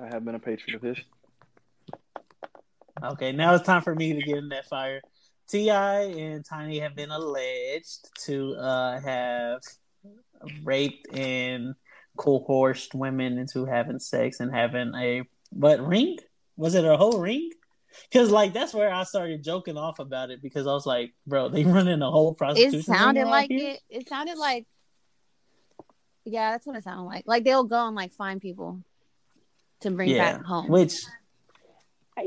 I 0.00 0.06
have 0.06 0.24
been 0.24 0.34
a 0.34 0.40
patron 0.40 0.76
of 0.76 0.82
his. 0.82 0.98
Okay, 3.02 3.32
now 3.32 3.54
it's 3.54 3.64
time 3.64 3.82
for 3.82 3.94
me 3.94 4.14
to 4.14 4.22
get 4.22 4.38
in 4.38 4.48
that 4.50 4.66
fire. 4.66 5.00
T.I. 5.48 6.02
and 6.02 6.44
Tiny 6.44 6.78
have 6.78 6.94
been 6.94 7.10
alleged 7.10 8.08
to 8.24 8.54
uh, 8.54 9.00
have 9.00 9.60
raped 10.62 11.12
and 11.14 11.74
coerced 12.16 12.94
women 12.94 13.38
into 13.38 13.64
having 13.64 13.98
sex 13.98 14.40
and 14.40 14.54
having 14.54 14.94
a 14.94 15.22
what 15.50 15.84
ring? 15.86 16.18
Was 16.56 16.74
it 16.74 16.84
a 16.84 16.96
whole 16.96 17.20
ring? 17.20 17.50
Because 18.10 18.30
like 18.30 18.52
that's 18.52 18.72
where 18.72 18.92
I 18.92 19.02
started 19.04 19.42
joking 19.42 19.76
off 19.76 19.98
about 19.98 20.30
it 20.30 20.40
because 20.40 20.66
I 20.66 20.72
was 20.72 20.86
like, 20.86 21.12
bro, 21.26 21.48
they 21.48 21.64
running 21.66 22.00
a 22.00 22.10
whole 22.10 22.34
prostitution. 22.34 22.80
It 22.80 22.84
sounded 22.84 23.26
like 23.26 23.50
here? 23.50 23.70
it. 23.70 23.80
It 23.88 24.08
sounded 24.08 24.38
like 24.38 24.66
Yeah, 26.24 26.52
that's 26.52 26.66
what 26.66 26.76
it 26.76 26.84
sounded 26.84 27.04
like. 27.04 27.24
Like 27.26 27.44
they'll 27.44 27.64
go 27.64 27.86
and 27.86 27.96
like 27.96 28.12
find 28.12 28.40
people 28.40 28.82
to 29.80 29.90
bring 29.90 30.08
yeah, 30.08 30.36
back 30.36 30.44
home. 30.44 30.68
which 30.68 31.02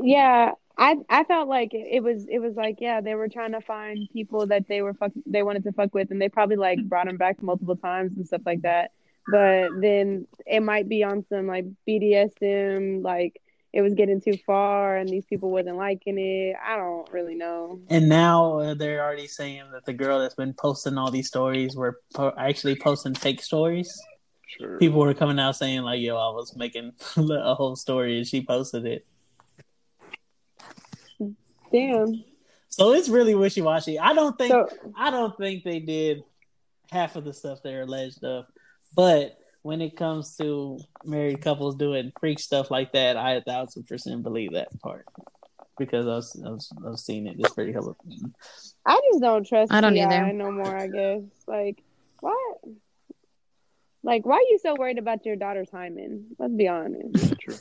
Yeah, 0.00 0.52
I 0.76 0.96
I 1.08 1.24
felt 1.24 1.48
like 1.48 1.72
it, 1.72 1.86
it 1.90 2.02
was 2.02 2.26
it 2.28 2.38
was 2.38 2.54
like 2.54 2.76
yeah 2.80 3.00
they 3.00 3.14
were 3.14 3.28
trying 3.28 3.52
to 3.52 3.60
find 3.60 4.08
people 4.12 4.46
that 4.48 4.66
they 4.68 4.82
were 4.82 4.94
fuck 4.94 5.12
they 5.26 5.42
wanted 5.42 5.64
to 5.64 5.72
fuck 5.72 5.94
with 5.94 6.10
and 6.10 6.20
they 6.20 6.28
probably 6.28 6.56
like 6.56 6.82
brought 6.88 7.06
them 7.06 7.16
back 7.16 7.42
multiple 7.42 7.76
times 7.76 8.16
and 8.16 8.26
stuff 8.26 8.42
like 8.44 8.62
that. 8.62 8.92
But 9.30 9.70
then 9.80 10.26
it 10.46 10.60
might 10.60 10.88
be 10.88 11.02
on 11.02 11.24
some 11.28 11.46
like 11.46 11.66
BDSM 11.88 13.02
like 13.02 13.40
it 13.72 13.82
was 13.82 13.94
getting 13.94 14.20
too 14.20 14.36
far 14.46 14.96
and 14.96 15.08
these 15.08 15.24
people 15.24 15.50
wasn't 15.50 15.76
liking 15.76 16.16
it. 16.16 16.54
I 16.64 16.76
don't 16.76 17.10
really 17.12 17.34
know. 17.34 17.80
and 17.88 18.08
now 18.08 18.60
uh, 18.60 18.74
they're 18.74 19.02
already 19.02 19.26
saying 19.26 19.64
that 19.72 19.84
the 19.84 19.92
girl 19.92 20.20
that's 20.20 20.36
been 20.36 20.54
posting 20.54 20.96
all 20.96 21.10
these 21.10 21.26
stories 21.26 21.74
were 21.74 22.00
po- 22.14 22.34
actually 22.38 22.76
posting 22.76 23.14
fake 23.14 23.42
stories. 23.42 23.92
Sure. 24.58 24.78
People 24.78 25.00
were 25.00 25.14
coming 25.14 25.38
out 25.38 25.56
saying 25.56 25.82
like, 25.82 26.00
"Yo, 26.00 26.16
I 26.16 26.30
was 26.30 26.56
making 26.56 26.92
a 27.16 27.54
whole 27.54 27.76
story 27.76 28.18
and 28.18 28.26
she 28.26 28.44
posted 28.44 28.86
it." 28.86 29.06
Damn. 31.72 32.24
So 32.68 32.92
it's 32.92 33.08
really 33.08 33.34
wishy 33.34 33.62
washy. 33.62 33.98
I 33.98 34.14
don't 34.14 34.36
think 34.36 34.52
So 34.52 34.68
I 34.96 35.10
don't 35.10 35.36
think 35.36 35.64
they 35.64 35.80
did 35.80 36.22
half 36.90 37.16
of 37.16 37.24
the 37.24 37.32
stuff 37.32 37.60
they're 37.62 37.82
alleged 37.82 38.22
of, 38.24 38.46
but 38.94 39.36
when 39.62 39.80
it 39.80 39.96
comes 39.96 40.36
to 40.36 40.78
married 41.04 41.40
couples 41.40 41.76
doing 41.76 42.12
freak 42.20 42.38
stuff 42.38 42.70
like 42.70 42.92
that, 42.92 43.16
I 43.16 43.32
a 43.32 43.42
thousand 43.42 43.84
percent 43.84 44.22
believe 44.22 44.52
that 44.52 44.78
part 44.80 45.06
because 45.78 46.06
I 46.06 46.16
was, 46.16 46.42
I 46.44 46.50
was 46.50 46.72
I've 46.86 46.98
seen 46.98 47.26
it. 47.26 47.36
It's 47.38 47.54
pretty 47.54 47.72
hella. 47.72 47.94
I 48.86 49.00
just 49.10 49.22
don't 49.22 49.46
trust 49.46 49.72
I 49.72 49.80
don't 49.80 49.94
T.I. 49.94 50.04
either. 50.04 50.32
no 50.32 50.52
more. 50.52 50.76
I 50.76 50.86
guess 50.88 51.22
like 51.46 51.82
what? 52.20 52.58
Like 54.04 54.24
why 54.26 54.36
are 54.36 54.40
you 54.52 54.58
so 54.62 54.76
worried 54.78 54.98
about 54.98 55.24
your 55.26 55.34
daughter's 55.34 55.70
hymen? 55.70 56.26
Let's 56.38 56.52
be 56.54 56.68
honest. 56.68 57.34
True. 57.40 57.56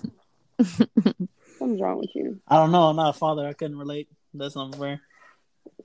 Something's 1.58 1.82
wrong 1.82 1.98
with 2.00 2.14
you. 2.14 2.39
I 2.48 2.58
don't 2.58 2.72
know. 2.72 2.84
I'm 2.89 2.96
not 2.98 3.16
a 3.16 3.18
father. 3.18 3.48
I 3.48 3.54
couldn't 3.54 3.78
relate. 3.78 4.10
That's 4.34 4.56
not 4.56 4.76
fair. 4.76 5.02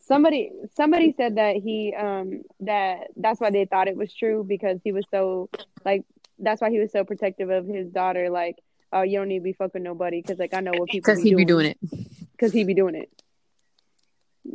Somebody 0.00 0.50
somebody 0.76 1.14
said 1.16 1.36
that 1.36 1.56
he 1.56 1.94
um 1.94 2.42
that 2.60 3.08
that's 3.16 3.40
why 3.40 3.50
they 3.50 3.64
thought 3.66 3.86
it 3.88 3.96
was 3.96 4.12
true 4.12 4.44
because 4.46 4.80
he 4.82 4.90
was 4.92 5.04
so 5.10 5.48
like 5.84 6.02
that's 6.40 6.60
why 6.60 6.70
he 6.70 6.78
was 6.80 6.90
so 6.92 7.04
protective 7.04 7.50
of 7.50 7.66
his 7.66 7.88
daughter 7.90 8.28
like 8.30 8.56
oh 8.92 9.02
you 9.02 9.18
don't 9.18 9.28
need 9.28 9.38
to 9.38 9.44
be 9.44 9.52
fucking 9.52 9.82
nobody 9.82 10.20
because 10.20 10.38
like 10.38 10.54
I 10.54 10.60
know 10.60 10.72
what 10.74 10.88
people 10.88 11.06
Because 11.12 11.22
he'd 11.22 11.36
be 11.36 11.44
doing 11.44 11.66
it. 11.66 11.78
because 12.32 12.52
he'd 12.52 12.66
be 12.66 12.74
doing 12.74 12.94
it 12.94 13.10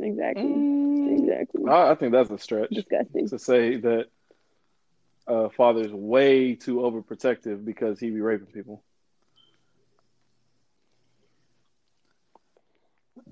exactly 0.00 1.14
exactly 1.14 1.62
I, 1.70 1.90
I 1.92 1.94
think 1.94 2.12
that's 2.12 2.30
a 2.30 2.38
stretch 2.38 2.70
disgusting 2.70 3.28
to 3.28 3.38
say 3.38 3.76
that 3.76 4.06
uh, 5.26 5.48
father's 5.56 5.92
way 5.92 6.54
too 6.54 6.76
overprotective 6.76 7.64
because 7.64 7.98
he 7.98 8.10
be 8.10 8.20
raping 8.20 8.46
people. 8.46 8.82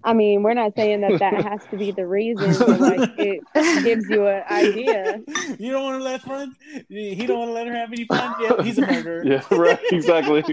I 0.04 0.14
mean 0.14 0.42
we're 0.42 0.54
not 0.54 0.74
saying 0.74 1.02
that 1.02 1.20
that 1.20 1.44
has 1.48 1.64
to 1.70 1.76
be 1.76 1.92
the 1.92 2.06
reason 2.06 2.56
but 2.58 2.80
like 2.80 3.10
it 3.18 3.42
gives 3.84 4.08
you 4.08 4.26
an 4.26 4.42
idea 4.50 5.20
You 5.58 5.70
don't 5.72 5.84
want 5.84 5.98
to 6.00 6.04
let 6.04 6.22
fun. 6.22 6.56
He 6.88 7.26
don't 7.26 7.38
want 7.38 7.50
to 7.50 7.52
let 7.52 7.66
her 7.68 7.74
have 7.74 7.92
any 7.92 8.04
fun. 8.04 8.34
Yeah, 8.38 8.62
he's 8.62 8.78
a 8.78 8.80
murderer. 8.82 9.22
Yeah, 9.32 9.42
right. 9.50 9.78
Exactly. 9.90 10.42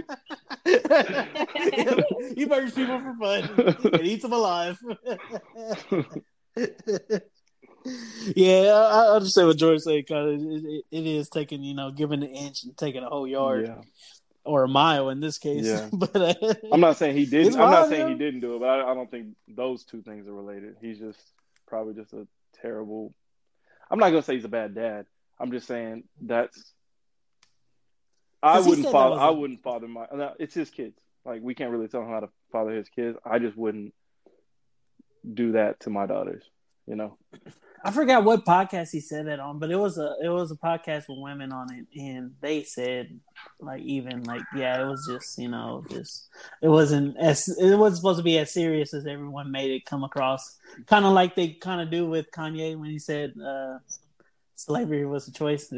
he 2.35 2.45
murders 2.45 2.73
people 2.73 2.99
for 2.99 3.15
fun 3.19 3.49
and 3.93 4.05
eats 4.05 4.23
them 4.23 4.33
alive. 4.33 4.79
Yeah, 8.36 8.71
I, 8.73 9.05
I 9.05 9.15
understand 9.15 9.47
what 9.47 9.57
George 9.57 9.82
said 9.82 9.97
because 9.97 10.41
it, 10.41 10.63
it, 10.65 10.86
it 10.91 11.05
is 11.05 11.30
taking, 11.30 11.63
you 11.63 11.73
know, 11.73 11.91
giving 11.91 12.23
an 12.23 12.30
inch 12.30 12.63
and 12.63 12.75
taking 12.77 13.03
a 13.03 13.09
whole 13.09 13.27
yard 13.27 13.67
yeah. 13.67 13.82
or 14.43 14.63
a 14.63 14.67
mile 14.67 15.09
in 15.09 15.19
this 15.19 15.38
case. 15.38 15.65
Yeah. 15.65 15.89
but 15.93 16.15
uh, 16.15 16.53
I'm 16.71 16.82
not 16.82 16.97
saying 16.97 17.15
he 17.15 17.25
didn't. 17.25 17.59
I'm 17.59 17.71
not 17.71 17.89
saying 17.89 18.07
he 18.07 18.15
didn't 18.15 18.41
do 18.41 18.55
it, 18.55 18.59
but 18.59 18.69
I, 18.69 18.91
I 18.91 18.93
don't 18.93 19.09
think 19.09 19.36
those 19.47 19.84
two 19.84 20.01
things 20.01 20.27
are 20.27 20.34
related. 20.34 20.75
He's 20.82 20.99
just 20.99 21.19
probably 21.67 21.93
just 21.93 22.13
a 22.13 22.27
terrible. 22.61 23.13
I'm 23.89 23.99
not 23.99 24.09
gonna 24.09 24.23
say 24.23 24.36
he's 24.36 24.45
a 24.45 24.49
bad 24.49 24.75
dad. 24.75 25.05
I'm 25.39 25.51
just 25.51 25.67
saying 25.67 26.03
that's. 26.21 26.73
I 28.41 28.59
wouldn't 28.61 28.89
father. 28.91 29.19
I 29.19 29.30
wouldn't 29.30 29.61
father 29.63 29.88
my. 29.88 30.05
no, 30.13 30.34
It's 30.39 30.53
his 30.53 30.69
kids. 30.69 30.97
Like 31.25 31.41
we 31.41 31.55
can't 31.55 31.71
really 31.71 31.88
tell 31.88 32.01
him 32.01 32.09
how 32.09 32.21
to 32.21 32.30
father 32.51 32.71
his 32.71 32.89
kids. 32.89 33.17
I 33.25 33.39
just 33.39 33.57
wouldn't 33.57 33.93
do 35.34 35.53
that 35.53 35.82
to 35.82 35.89
my 35.89 36.05
daughters. 36.05 36.43
You 36.89 36.95
know. 36.95 37.17
I 37.81 37.91
forgot 37.91 38.25
what 38.25 38.43
podcast 38.43 38.89
he 38.91 38.99
said 38.99 39.27
that 39.27 39.39
on, 39.39 39.57
but 39.57 39.71
it 39.71 39.77
was 39.77 39.97
a 39.97 40.15
it 40.21 40.27
was 40.27 40.51
a 40.51 40.55
podcast 40.55 41.07
with 41.07 41.19
women 41.19 41.53
on 41.53 41.73
it, 41.73 41.85
and 41.97 42.31
they 42.41 42.63
said 42.63 43.19
like 43.61 43.81
even 43.83 44.23
like 44.23 44.41
yeah, 44.53 44.83
it 44.83 44.87
was 44.89 45.07
just 45.09 45.37
you 45.37 45.47
know 45.47 45.85
just 45.89 46.27
it 46.61 46.67
wasn't 46.67 47.15
as 47.17 47.47
it 47.47 47.75
wasn't 47.77 47.97
supposed 47.97 48.17
to 48.19 48.23
be 48.23 48.37
as 48.37 48.51
serious 48.51 48.93
as 48.93 49.05
everyone 49.05 49.51
made 49.51 49.71
it 49.71 49.85
come 49.85 50.03
across. 50.03 50.57
Kind 50.87 51.05
of 51.05 51.13
like 51.13 51.35
they 51.35 51.49
kind 51.49 51.79
of 51.79 51.89
do 51.89 52.05
with 52.05 52.31
Kanye 52.31 52.77
when 52.77 52.89
he 52.89 52.99
said 52.99 53.33
uh, 53.41 53.77
slavery 54.55 55.05
was 55.05 55.29
a 55.29 55.31
choice. 55.31 55.71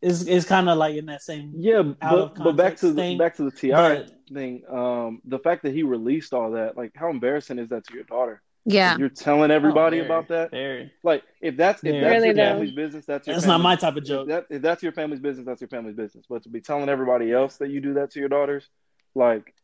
It's 0.00 0.22
it's 0.22 0.46
kind 0.46 0.68
of 0.68 0.78
like 0.78 0.94
in 0.96 1.06
that 1.06 1.22
same 1.22 1.54
Yeah, 1.56 1.82
but 1.82 2.36
but 2.36 2.56
back 2.56 2.76
to 2.76 2.92
context 2.92 2.94
the 2.94 3.16
back 3.18 3.36
to 3.36 3.44
the 3.44 3.50
T.I 3.50 3.96
but- 3.96 4.12
thing. 4.32 4.62
Um, 4.70 5.22
the 5.24 5.40
fact 5.40 5.64
that 5.64 5.74
he 5.74 5.82
released 5.82 6.32
all 6.32 6.52
that, 6.52 6.76
like, 6.76 6.92
how 6.94 7.10
embarrassing 7.10 7.58
is 7.58 7.70
that 7.70 7.86
to 7.88 7.94
your 7.94 8.04
daughter? 8.04 8.42
Yeah. 8.70 8.96
You're 8.98 9.08
telling 9.08 9.50
everybody 9.50 10.00
Oh, 10.00 10.04
about 10.04 10.28
that. 10.28 10.50
Very. 10.50 10.92
Like, 11.02 11.22
if 11.40 11.56
that's 11.56 11.82
if 11.82 11.94
Yeah. 11.94 12.00
that's 12.02 12.12
Really, 12.12 12.26
your 12.26 12.34
though. 12.34 12.42
family's 12.52 12.72
business, 12.72 13.06
that's 13.06 13.26
your 13.26 13.34
That's 13.36 13.46
not 13.46 13.60
my 13.60 13.76
type 13.76 13.92
of 13.96 14.02
If, 14.02 14.04
joke. 14.08 14.28
that, 14.28 14.46
if 14.50 14.60
that's 14.62 14.82
your 14.82 14.92
family's 14.92 15.20
business, 15.20 15.46
that's 15.46 15.60
your 15.60 15.68
family's 15.68 15.96
business. 15.96 16.26
But 16.28 16.42
to 16.42 16.48
be 16.50 16.60
telling 16.60 16.88
everybody 16.88 17.32
else 17.32 17.56
that 17.58 17.68
you 17.70 17.80
do 17.80 17.94
that 17.94 18.10
to 18.12 18.20
your 18.20 18.28
daughters, 18.28 18.68
like, 19.14 19.54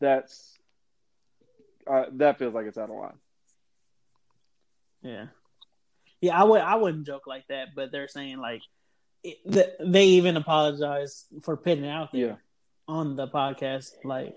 that's 0.00 0.54
uh, 1.86 2.04
that 2.12 2.38
feels 2.38 2.54
like 2.54 2.66
it's 2.66 2.78
out 2.78 2.90
of 2.90 2.96
line. 2.96 3.18
Yeah, 5.02 5.26
yeah. 6.20 6.38
I 6.40 6.44
would 6.44 6.60
I 6.60 6.74
wouldn't 6.76 7.06
joke 7.06 7.26
like 7.26 7.46
that, 7.48 7.68
but 7.74 7.92
they're 7.92 8.08
saying 8.08 8.38
like 8.38 8.62
it, 9.22 9.38
th- 9.50 9.72
they 9.80 10.04
even 10.06 10.36
apologize 10.36 11.26
for 11.42 11.56
putting 11.56 11.84
it 11.84 11.88
out 11.90 12.12
there 12.12 12.20
Yeah, 12.20 12.34
on 12.86 13.16
the 13.16 13.26
podcast, 13.28 13.92
like, 14.04 14.36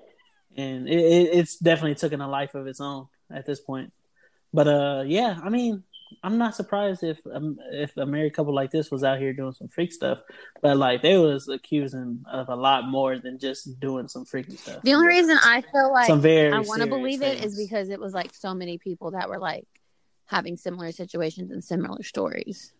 and 0.56 0.88
it, 0.88 1.00
it, 1.00 1.30
it's 1.34 1.58
definitely 1.58 1.96
taken 1.96 2.22
a 2.22 2.28
life 2.30 2.56
of 2.56 2.68
its 2.68 2.80
own 2.82 3.08
at 3.30 3.46
this 3.46 3.60
point. 3.60 3.92
But 4.54 4.68
uh, 4.68 5.04
yeah, 5.06 5.40
I 5.44 5.50
mean, 5.50 5.84
I'm 6.24 6.38
not 6.38 6.56
surprised 6.56 7.04
if 7.04 7.20
um, 7.32 7.58
if 7.72 7.96
a 7.98 8.06
married 8.06 8.34
couple 8.34 8.54
like 8.54 8.70
this 8.72 8.92
was 8.92 9.04
out 9.04 9.20
here 9.20 9.34
doing 9.34 9.54
some 9.54 9.70
freak 9.70 9.94
stuff, 9.94 10.20
but 10.62 10.78
like 10.78 11.02
they 11.02 11.18
was 11.18 11.48
accusing 11.48 12.24
of 12.30 12.50
a 12.50 12.56
lot 12.56 12.86
more 12.88 13.18
than 13.18 13.40
just 13.40 13.80
doing 13.80 14.08
some 14.08 14.26
freaky 14.26 14.58
stuff. 14.58 14.82
The 14.84 14.94
only 14.94 15.08
reason 15.08 15.38
I 15.42 15.62
feel 15.62 15.92
like 15.92 16.08
some 16.08 16.22
very 16.22 16.52
I 16.52 16.60
want 16.60 16.82
to 16.82 16.88
believe 16.88 17.22
it 17.22 17.40
things. 17.40 17.54
is 17.54 17.58
because 17.58 17.90
it 17.90 18.00
was 18.00 18.14
like 18.14 18.34
so 18.34 18.54
many 18.54 18.78
people 18.78 19.12
that 19.12 19.30
were 19.30 19.40
like 19.40 19.68
having 20.26 20.58
similar 20.58 20.92
situations 20.92 21.52
and 21.52 21.64
similar 21.64 22.04
stories. 22.04 22.74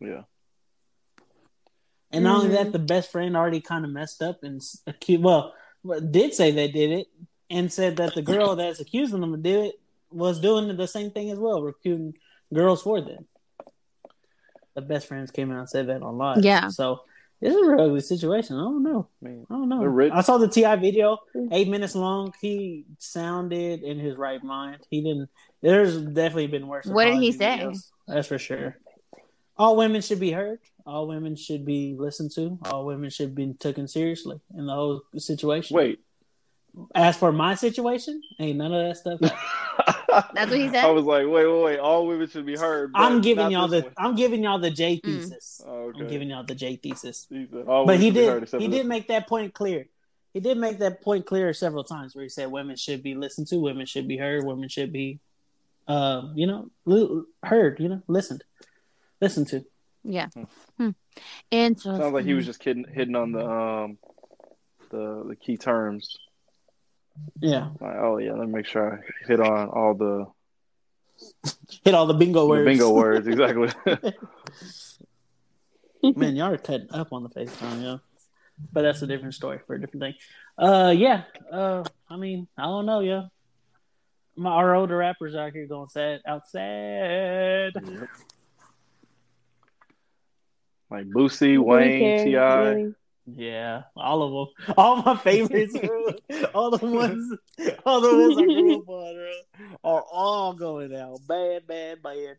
yeah. 0.00 0.22
And 2.12 2.24
not 2.24 2.44
only 2.44 2.54
that, 2.54 2.72
the 2.72 2.78
best 2.78 3.10
friend 3.10 3.36
already 3.36 3.60
kind 3.60 3.84
of 3.84 3.90
messed 3.90 4.22
up 4.22 4.42
and 4.42 4.60
s- 4.60 4.80
acu- 4.86 5.20
well, 5.20 5.52
well, 5.82 6.00
did 6.00 6.32
say 6.34 6.50
they 6.50 6.68
did 6.68 6.90
it 6.92 7.08
and 7.50 7.70
said 7.70 7.96
that 7.96 8.14
the 8.14 8.22
girl 8.22 8.56
that's 8.56 8.80
accusing 8.80 9.20
them 9.20 9.34
of 9.34 9.42
did 9.42 9.66
it 9.66 9.80
was 10.16 10.40
doing 10.40 10.74
the 10.76 10.88
same 10.88 11.10
thing 11.10 11.30
as 11.30 11.38
well, 11.38 11.62
recruiting 11.62 12.14
girls 12.52 12.82
for 12.82 13.00
them. 13.00 13.26
The 14.74 14.82
best 14.82 15.06
friends 15.06 15.30
came 15.30 15.50
out 15.50 15.60
and 15.60 15.68
said 15.68 15.88
that 15.88 16.02
on 16.02 16.18
live. 16.18 16.44
Yeah. 16.44 16.68
So 16.68 17.00
this 17.40 17.54
is 17.54 17.60
a 17.60 17.70
real 17.70 17.80
ugly 17.80 18.00
situation. 18.00 18.56
I 18.56 18.60
don't 18.60 18.82
know. 18.82 19.08
I 19.24 19.28
I 19.28 19.44
don't 19.50 19.68
know. 19.68 20.10
I 20.12 20.22
saw 20.22 20.38
the 20.38 20.48
T.I 20.48 20.76
video, 20.76 21.18
mm-hmm. 21.34 21.52
eight 21.52 21.68
minutes 21.68 21.94
long. 21.94 22.32
He 22.40 22.84
sounded 22.98 23.82
in 23.82 23.98
his 23.98 24.16
right 24.16 24.42
mind. 24.42 24.78
He 24.90 25.02
didn't. 25.02 25.28
There's 25.60 26.00
definitely 26.00 26.46
been 26.46 26.66
worse. 26.66 26.86
What 26.86 27.06
did 27.06 27.20
he 27.20 27.32
say? 27.32 27.58
videos, 27.58 27.90
That's 28.06 28.28
for 28.28 28.38
sure. 28.38 28.78
All 29.58 29.76
women 29.76 30.00
should 30.02 30.20
be 30.20 30.30
heard. 30.30 30.60
All 30.86 31.08
women 31.08 31.36
should 31.36 31.64
be 31.64 31.94
listened 31.98 32.30
to. 32.32 32.58
All 32.66 32.86
women 32.86 33.10
should 33.10 33.34
be 33.34 33.52
taken 33.54 33.88
seriously 33.88 34.40
in 34.56 34.66
the 34.66 34.74
whole 34.74 35.02
situation. 35.16 35.76
wait. 35.76 36.00
As 36.94 37.16
for 37.16 37.32
my 37.32 37.54
situation, 37.54 38.20
ain't 38.38 38.58
none 38.58 38.72
of 38.72 38.86
that 38.86 38.96
stuff. 38.98 39.95
That's 40.08 40.50
what 40.50 40.58
he 40.58 40.68
said? 40.68 40.84
I 40.84 40.90
was 40.90 41.04
like, 41.04 41.26
wait, 41.26 41.46
wait, 41.46 41.62
wait. 41.62 41.78
All 41.78 42.06
women 42.06 42.28
should 42.28 42.46
be 42.46 42.56
heard. 42.56 42.92
I'm 42.94 43.20
giving 43.20 43.50
y'all 43.50 43.68
the. 43.68 43.82
one. 43.82 43.92
I'm 43.98 44.14
giving 44.14 44.42
y'all 44.42 44.58
the 44.58 44.70
J 44.70 44.96
Mm. 44.96 45.02
thesis. 45.02 45.60
Oh, 45.66 45.70
okay. 45.88 46.00
I'm 46.00 46.06
giving 46.08 46.28
y'all 46.30 46.44
the 46.44 46.54
J 46.54 46.76
thesis. 46.76 47.26
He 47.30 47.46
said, 47.50 47.66
but 47.66 47.98
he 47.98 48.06
should 48.06 48.14
be 48.14 48.24
heard 48.26 48.48
did 48.50 48.60
he 48.60 48.68
did 48.68 48.80
this 48.82 48.86
make 48.86 49.08
that 49.08 49.26
point 49.28 49.54
clear 49.54 49.86
he 50.32 50.40
did 50.40 50.58
make 50.58 50.78
that 50.80 51.00
point 51.02 51.24
clear 51.26 51.52
several 51.54 51.82
times 51.84 52.14
where 52.14 52.22
he 52.22 52.28
said 52.28 52.50
women 52.50 52.76
should 52.76 53.02
be 53.02 53.14
listened 53.14 53.46
to 53.48 53.56
women 53.58 53.86
should 53.86 54.06
be 54.06 54.16
heard 54.18 54.44
women 54.44 54.68
should 54.68 54.92
be 54.92 55.18
uh, 55.88 56.22
you 56.34 56.46
know 56.46 56.70
li- 56.84 57.22
heard 57.42 57.80
you 57.80 57.88
know 57.88 58.02
listened 58.06 58.44
listened 59.20 59.48
to 59.48 59.64
Yeah. 60.04 60.28
Hmm. 60.34 60.44
Hmm. 60.78 60.90
Interesting. 61.50 61.96
Sounds 62.00 62.12
like 62.14 62.24
he 62.26 62.34
was 62.34 62.44
just 62.46 62.60
kidding, 62.60 62.84
hitting 62.92 63.16
on 63.16 63.32
the 63.32 63.44
um 63.48 63.98
the 64.90 65.24
the 65.28 65.36
key 65.36 65.56
terms. 65.56 66.16
Yeah 67.40 67.68
Like, 67.80 67.96
oh 67.98 68.18
yeah, 68.18 68.32
let 68.32 68.46
me 68.48 68.54
make 68.54 68.66
sure 68.66 69.02
I 69.02 69.26
hit 69.26 69.40
on 69.40 69.68
all 69.68 69.94
the, 69.94 70.26
hit 71.84 71.94
all 71.94 72.06
the 72.06 72.14
bingo 72.14 72.40
the 72.40 72.46
words 72.46 72.66
bingo 72.66 72.92
words 72.94 73.26
exactly. 73.26 73.70
Man, 76.14 76.36
y'all 76.36 76.52
are 76.52 76.58
cutting 76.58 76.92
up 76.92 77.12
on 77.12 77.24
the 77.24 77.28
FaceTime, 77.30 77.82
yo. 77.82 78.00
But 78.72 78.82
that's 78.82 79.02
a 79.02 79.06
different 79.06 79.34
story 79.34 79.58
for 79.66 79.74
a 79.74 79.80
different 79.80 80.02
thing. 80.02 80.14
Uh, 80.56 80.94
yeah. 80.96 81.22
Uh, 81.50 81.84
I 82.08 82.16
mean, 82.16 82.46
I 82.56 82.62
don't 82.64 82.86
know, 82.86 83.00
yo. 83.00 83.28
My 84.36 84.50
our 84.50 84.74
older 84.74 84.96
rappers 84.96 85.34
out 85.34 85.52
here 85.52 85.66
going 85.66 85.88
sad, 85.88 86.20
outside. 86.26 87.72
Yep. 87.74 88.08
Like 90.90 91.06
Boosie, 91.08 91.58
Wayne, 91.58 92.24
T.I. 92.24 92.58
Really. 92.58 92.94
Yeah, 93.34 93.82
all 93.96 94.22
of 94.22 94.54
them, 94.66 94.74
all 94.78 95.02
my 95.02 95.16
favorites, 95.16 95.74
all 96.54 96.70
the 96.70 96.86
ones, 96.86 97.36
all 97.84 98.00
the 98.00 98.16
ones 98.16 98.38
I 98.38 98.44
grew 98.44 98.76
up 98.76 98.88
on, 98.88 99.14
bro, 99.14 99.32
are 99.82 100.04
all 100.12 100.52
going 100.54 100.94
out. 100.94 101.18
Bad, 101.26 101.66
bad, 101.66 102.02
bad. 102.02 102.36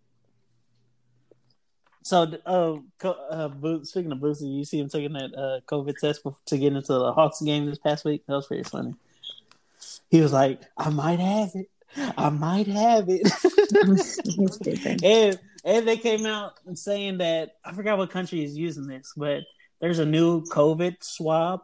So, 2.03 2.31
uh, 2.45 2.77
uh, 3.05 3.49
Bo- 3.49 3.83
speaking 3.83 4.13
of 4.13 4.19
Boosie, 4.19 4.59
you 4.59 4.63
see 4.63 4.79
him 4.79 4.87
taking 4.87 5.11
that 5.11 5.35
uh, 5.35 5.59
COVID 5.69 5.97
test 5.97 6.21
to 6.45 6.57
get 6.57 6.71
into 6.71 6.93
the 6.93 7.11
Hawks 7.11 7.41
game 7.41 7.65
this 7.65 7.79
past 7.79 8.05
week. 8.05 8.25
That 8.27 8.35
was 8.35 8.47
pretty 8.47 8.63
funny. 8.63 8.95
He 10.09 10.21
was 10.21 10.31
like, 10.31 10.61
"I 10.77 10.89
might 10.89 11.19
have 11.19 11.51
it. 11.53 11.69
I 12.17 12.29
might 12.29 12.67
have 12.67 13.07
it." 13.09 13.29
And 15.03 15.39
and 15.65 15.85
they 15.85 15.97
came 15.97 16.25
out 16.25 16.53
and 16.65 16.79
saying 16.79 17.17
that 17.17 17.55
I 17.65 17.73
forgot 17.73 17.97
what 17.97 18.09
country 18.09 18.41
is 18.41 18.57
using 18.57 18.87
this, 18.87 19.11
but 19.17 19.43
there's 19.79 19.99
a 19.99 20.05
new 20.05 20.43
COVID 20.45 20.97
swab, 21.03 21.61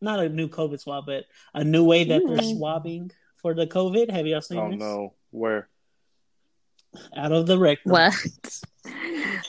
not 0.00 0.20
a 0.20 0.28
new 0.28 0.48
COVID 0.48 0.80
swab, 0.80 1.06
but 1.06 1.24
a 1.54 1.62
new 1.64 1.84
way 1.84 2.04
that 2.04 2.22
they're 2.26 2.38
Mm. 2.38 2.56
swabbing 2.56 3.10
for 3.36 3.54
the 3.54 3.66
COVID. 3.66 4.10
Have 4.10 4.26
y'all 4.26 4.40
seen 4.40 4.58
this? 4.58 4.64
Oh 4.66 4.70
this? 4.70 4.78
no, 4.80 5.14
where? 5.30 5.68
Out 7.16 7.32
of 7.32 7.46
the 7.46 7.58
rectum. 7.58 7.92
What? 7.92 8.14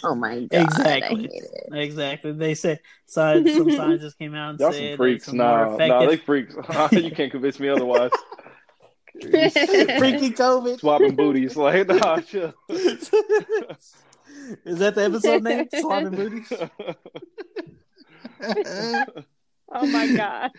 Oh 0.03 0.15
my 0.15 0.41
god! 0.45 0.63
Exactly. 0.63 1.27
I 1.29 1.31
hate 1.31 1.43
it. 1.43 1.73
Exactly. 1.73 2.31
They 2.33 2.55
said 2.55 2.79
sci- 3.07 3.43
some 3.55 3.71
scientists 3.75 4.13
came 4.15 4.35
out 4.35 4.51
and 4.51 4.59
Y'all 4.59 4.71
said 4.71 4.91
some 4.91 4.97
freaks. 4.97 5.25
some 5.25 5.37
more 5.37 5.77
Nah, 5.77 5.87
nah, 5.87 6.05
they 6.05 6.17
freaks. 6.17 6.55
you 6.91 7.11
can't 7.11 7.31
convince 7.31 7.59
me 7.59 7.69
otherwise. 7.69 8.11
freaky 9.21 10.31
COVID. 10.31 10.79
Swapping 10.79 11.15
booties, 11.15 11.55
like 11.55 11.87
nah, 11.87 12.19
chill. 12.21 12.53
Is 14.65 14.79
that 14.79 14.95
the 14.95 15.03
episode 15.03 15.43
name? 15.43 15.67
Swabbing 15.75 16.15
booties. 16.15 16.51
Oh 19.75 19.87
my 19.87 20.07
god. 20.15 20.51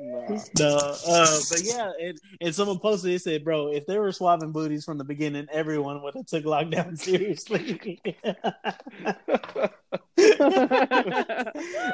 Nah. 0.00 0.38
No, 0.58 0.76
uh, 1.08 1.38
but 1.50 1.62
yeah, 1.64 1.90
and, 2.00 2.18
and 2.40 2.54
someone 2.54 2.78
posted 2.78 3.12
it 3.12 3.22
said, 3.22 3.42
"Bro, 3.44 3.72
if 3.72 3.86
they 3.86 3.98
were 3.98 4.12
swapping 4.12 4.52
booties 4.52 4.84
from 4.84 4.98
the 4.98 5.04
beginning, 5.04 5.46
everyone 5.52 6.02
would 6.02 6.14
have 6.14 6.26
took 6.26 6.44
lockdown 6.44 6.96
seriously." 7.08 7.80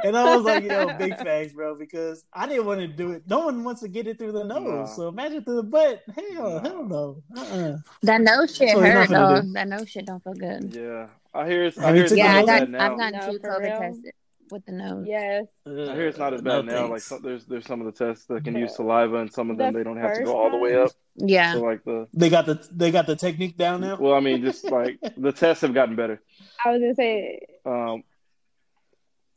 and 0.05 0.17
I 0.17 0.37
was 0.37 0.45
like, 0.45 0.65
"Yo, 0.65 0.97
big 0.99 1.17
facts, 1.17 1.53
bro," 1.53 1.75
because 1.77 2.25
I 2.33 2.47
didn't 2.47 2.67
want 2.67 2.81
to 2.81 2.87
do 2.89 3.13
it. 3.13 3.25
No 3.29 3.41
one 3.41 3.63
wants 3.65 3.81
to 3.83 3.89
get 3.89 4.07
it 4.07 4.19
through 4.19 4.33
the 4.33 4.45
nose, 4.45 4.63
Nah. 4.65 4.85
so 4.87 5.09
imagine 5.09 5.45
through 5.45 5.57
the 5.57 5.63
butt. 5.65 6.03
Hell, 6.15 6.59
hell 6.61 6.85
no. 6.85 7.23
Uh-uh. 7.37 7.77
That 8.03 8.21
nose 8.23 8.57
shit 8.57 8.71
So 8.71 8.81
hurt 8.81 9.09
gonna 9.11 9.43
though. 9.43 9.49
That 9.53 9.69
nose 9.69 9.89
shit 9.89 10.07
don't 10.07 10.23
feel 10.23 10.35
good. 10.35 10.75
Yeah, 10.75 11.07
I 11.35 11.47
hear 11.49 11.65
it's. 11.65 11.79
I 11.79 11.93
hear 11.95 12.03
it's 12.05 12.11
took 12.13 12.19
not 12.19 12.25
Yeah, 12.25 12.35
I 12.35 12.41
as 12.41 12.47
got. 12.47 12.61
bad 12.61 12.71
now. 12.71 12.93
I've 12.93 12.99
gotten 12.99 13.19
No, 13.21 13.33
two 13.33 13.39
COVID 13.39 13.61
real? 13.61 13.79
tested 13.81 14.13
with 14.51 14.67
the 14.67 14.73
nose. 14.73 15.07
yes. 15.09 15.45
I 15.65 15.71
hear 15.71 16.09
it's 16.09 16.19
not 16.19 16.35
as 16.35 16.43
No 16.43 16.63
bad 16.63 16.67
now. 16.67 16.81
Like 16.83 16.89
thanks. 16.91 17.05
some, 17.05 17.23
there's 17.23 17.45
there's 17.47 17.67
some 17.67 17.81
of 17.81 17.87
the 17.87 17.93
tests 18.05 18.27
that 18.27 18.43
can 18.45 18.57
use 18.57 18.75
saliva, 18.75 19.17
and 19.19 19.33
some 19.33 19.49
of 19.51 19.57
them 19.57 19.73
the 19.73 19.79
they 19.79 19.85
don't 19.85 19.97
have 19.99 20.17
to 20.17 20.25
go 20.25 20.37
all 20.37 20.51
the 20.51 20.57
way 20.57 20.77
up. 20.77 20.91
Yeah. 21.15 21.53
So 21.55 21.61
like 21.63 21.85
the 21.85 22.09
They 22.15 22.31
got 22.31 22.47
the 22.47 22.67
they 22.73 22.91
got 22.91 23.07
the 23.07 23.15
technique 23.17 23.57
down 23.57 23.81
now. 23.81 23.97
well, 23.97 24.15
I 24.15 24.21
mean, 24.21 24.43
just 24.43 24.65
like 24.71 24.99
the 25.17 25.31
tests 25.33 25.63
have 25.63 25.73
gotten 25.73 25.95
better. 25.95 26.21
I 26.65 26.71
was 26.73 26.81
gonna 26.81 26.95
say 26.97 27.41
Um, 27.65 28.03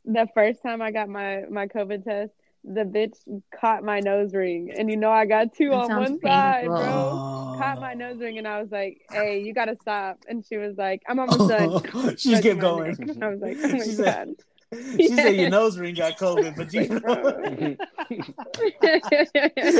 the 0.04 0.26
first 0.34 0.62
time 0.62 0.82
I 0.82 0.90
got 0.90 1.08
my 1.08 1.44
my 1.48 1.68
COVID 1.68 2.02
test, 2.04 2.32
the 2.64 2.80
bitch 2.82 3.14
caught 3.60 3.82
my 3.84 4.00
nose 4.00 4.32
ring, 4.34 4.72
and 4.76 4.88
you 4.90 4.96
know 4.96 5.10
I 5.10 5.26
got 5.26 5.54
two 5.54 5.68
That 5.68 5.74
on 5.76 5.86
sounds 5.88 6.10
one 6.10 6.20
side, 6.20 6.66
bro. 6.66 6.76
Oh. 6.80 7.56
Caught 7.58 7.80
my 7.80 7.94
nose 7.94 8.18
ring, 8.18 8.38
and 8.38 8.48
I 8.48 8.60
was 8.62 8.70
like, 8.72 9.02
"Hey, 9.10 9.40
you 9.42 9.52
gotta 9.54 9.76
stop." 9.82 10.18
And 10.28 10.44
she 10.44 10.56
was 10.56 10.76
like, 10.76 11.02
"I'm 11.08 11.18
almost 11.20 11.48
done." 11.48 12.16
she 12.16 12.30
just 12.30 12.42
kept 12.42 12.60
going. 12.60 12.96
neck. 12.98 13.22
I 13.22 13.28
was 13.28 13.40
like, 13.40 13.56
"Oh 13.62 13.68
my 13.68 13.78
She 13.84 13.96
god." 13.96 13.96
said- 13.96 14.34
She 14.96 15.06
said 15.08 15.36
your 15.36 15.50
nose 15.50 15.78
ring 15.78 15.94
got 15.94 16.18
COVID, 16.18 16.56
but 16.56 16.72
you 16.74 16.88
know 16.88 16.98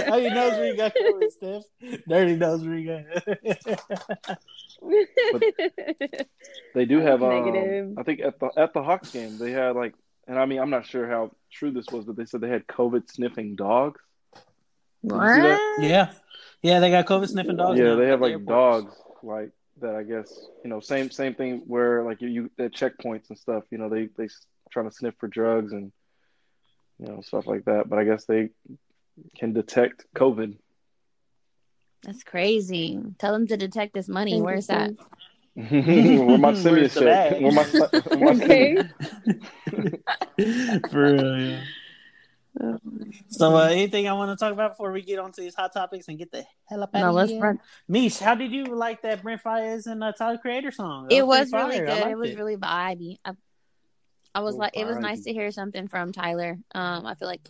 how 0.07 0.17
your 0.19 0.33
nose 0.35 0.59
ring 0.61 0.77
got 0.77 0.95
COVID, 0.95 1.31
Steph. 1.33 1.63
Dirty 2.07 2.37
nose 2.37 2.65
ring. 2.65 2.87
got- 2.87 4.39
they 6.75 6.85
do 6.85 7.01
have. 7.01 7.23
Um, 7.23 7.45
Negative. 7.45 7.95
I 7.99 8.03
think 8.03 8.21
at 8.21 8.39
the 8.39 8.51
at 8.57 8.73
the 8.73 8.83
Hawks 8.83 9.11
game 9.11 9.39
they 9.39 9.51
had 9.51 9.75
like, 9.77 9.95
and 10.27 10.39
I 10.39 10.47
mean, 10.47 10.61
I'm 10.61 10.71
not 10.71 10.87
sure 10.87 11.09
how 11.09 11.33
true 11.55 11.71
this 11.71 11.87
was, 11.91 12.05
but 12.05 12.17
they 12.17 12.27
said 12.27 12.41
they 12.41 12.49
had 12.49 12.67
COVID 12.67 13.11
sniffing 13.11 13.57
dogs. 13.57 14.01
you 15.03 15.11
see 15.11 15.17
that? 15.17 15.75
What? 15.79 15.89
yeah, 15.89 16.13
yeah, 16.63 16.81
they 16.81 16.91
got 16.91 17.07
COVID 17.07 17.29
sniffing 17.29 17.57
dogs. 17.57 17.79
yeah, 17.79 17.95
they 17.95 18.09
have 18.09 18.21
like 18.21 18.33
airports. 18.33 18.49
dogs 18.49 18.95
like 19.23 19.51
that. 19.81 19.95
I 19.95 20.03
guess 20.03 20.47
you 20.63 20.71
know, 20.71 20.81
same 20.81 21.11
same 21.11 21.35
thing 21.35 21.63
where 21.67 22.03
like 22.03 22.21
you, 22.21 22.29
you 22.29 22.51
at 22.59 22.73
checkpoints 22.73 23.31
and 23.31 23.39
stuff. 23.39 23.65
You 23.71 23.79
know, 23.79 23.89
they 23.89 24.09
they 24.19 24.29
trying 24.71 24.89
to 24.89 24.95
sniff 24.95 25.15
for 25.19 25.29
drugs 25.29 25.73
and 25.73 25.93
you 26.99 27.07
know 27.07 27.21
stuff 27.21 27.47
like 27.47 27.65
that. 27.67 27.89
But 27.89 27.99
I 27.99 28.05
guess 28.05 28.25
they 28.25 28.51
can 29.39 29.53
detect 29.53 30.05
COVID. 30.17 30.57
That's 32.03 32.23
crazy. 32.23 33.01
Tell 33.19 33.33
them 33.33 33.47
to 33.47 33.57
detect 33.57 33.95
this 33.95 34.09
money. 34.09 34.41
Where's 34.41 34.67
that? 34.67 34.93
where 36.25 36.39
my 36.39 36.53
Where's 36.53 36.63
simian 36.63 36.89
the 36.95 37.01
check? 37.01 37.31
bag? 37.31 37.43
Where 37.43 37.53
my, 37.53 37.65
where 37.65 38.35
my 38.35 38.45
okay. 38.45 38.77
For 40.91 41.13
real, 41.13 41.39
yeah. 41.39 41.61
So, 43.29 43.57
uh, 43.57 43.67
anything 43.67 44.07
I 44.09 44.13
want 44.13 44.31
to 44.37 44.43
talk 44.43 44.53
about 44.53 44.73
before 44.73 44.93
we 44.93 45.03
get 45.03 45.19
on 45.19 45.33
to 45.33 45.41
these 45.41 45.55
hot 45.57 45.73
topics 45.73 46.07
and 46.09 46.17
get 46.19 46.31
the 46.31 46.45
hell 46.67 46.83
up 46.85 46.95
out 46.95 47.01
No, 47.01 47.09
of 47.09 47.15
let's 47.15 47.31
here? 47.33 47.41
run. 47.41 47.61
Mish, 47.89 48.19
how 48.19 48.35
did 48.37 48.53
you 48.53 48.65
like 48.67 49.03
that 49.03 49.23
Brent 49.23 49.43
Faiyaz 49.43 49.87
and 49.87 50.03
uh, 50.05 50.13
Tyler 50.13 50.39
Creator 50.39 50.71
song? 50.71 51.09
That 51.09 51.15
It 51.17 51.27
was 51.27 51.51
pretty 51.51 51.65
really 51.65 51.77
fire. 51.79 51.87
Good. 51.87 51.99
It 51.99 52.03
liked 52.03 52.19
was 52.19 52.37
really 52.37 52.57
vibey. 52.57 53.19
I, 53.25 53.33
I 54.37 54.41
was 54.41 54.55
Oh, 54.55 54.59
like, 54.59 54.77
it 54.77 54.85
was 54.87 54.99
nice 54.99 55.25
to 55.25 55.33
hear 55.33 55.51
something 55.51 55.89
from 55.89 56.13
Tyler. 56.13 56.59
Um, 56.75 57.07
I 57.07 57.15
feel 57.17 57.29
like 57.29 57.49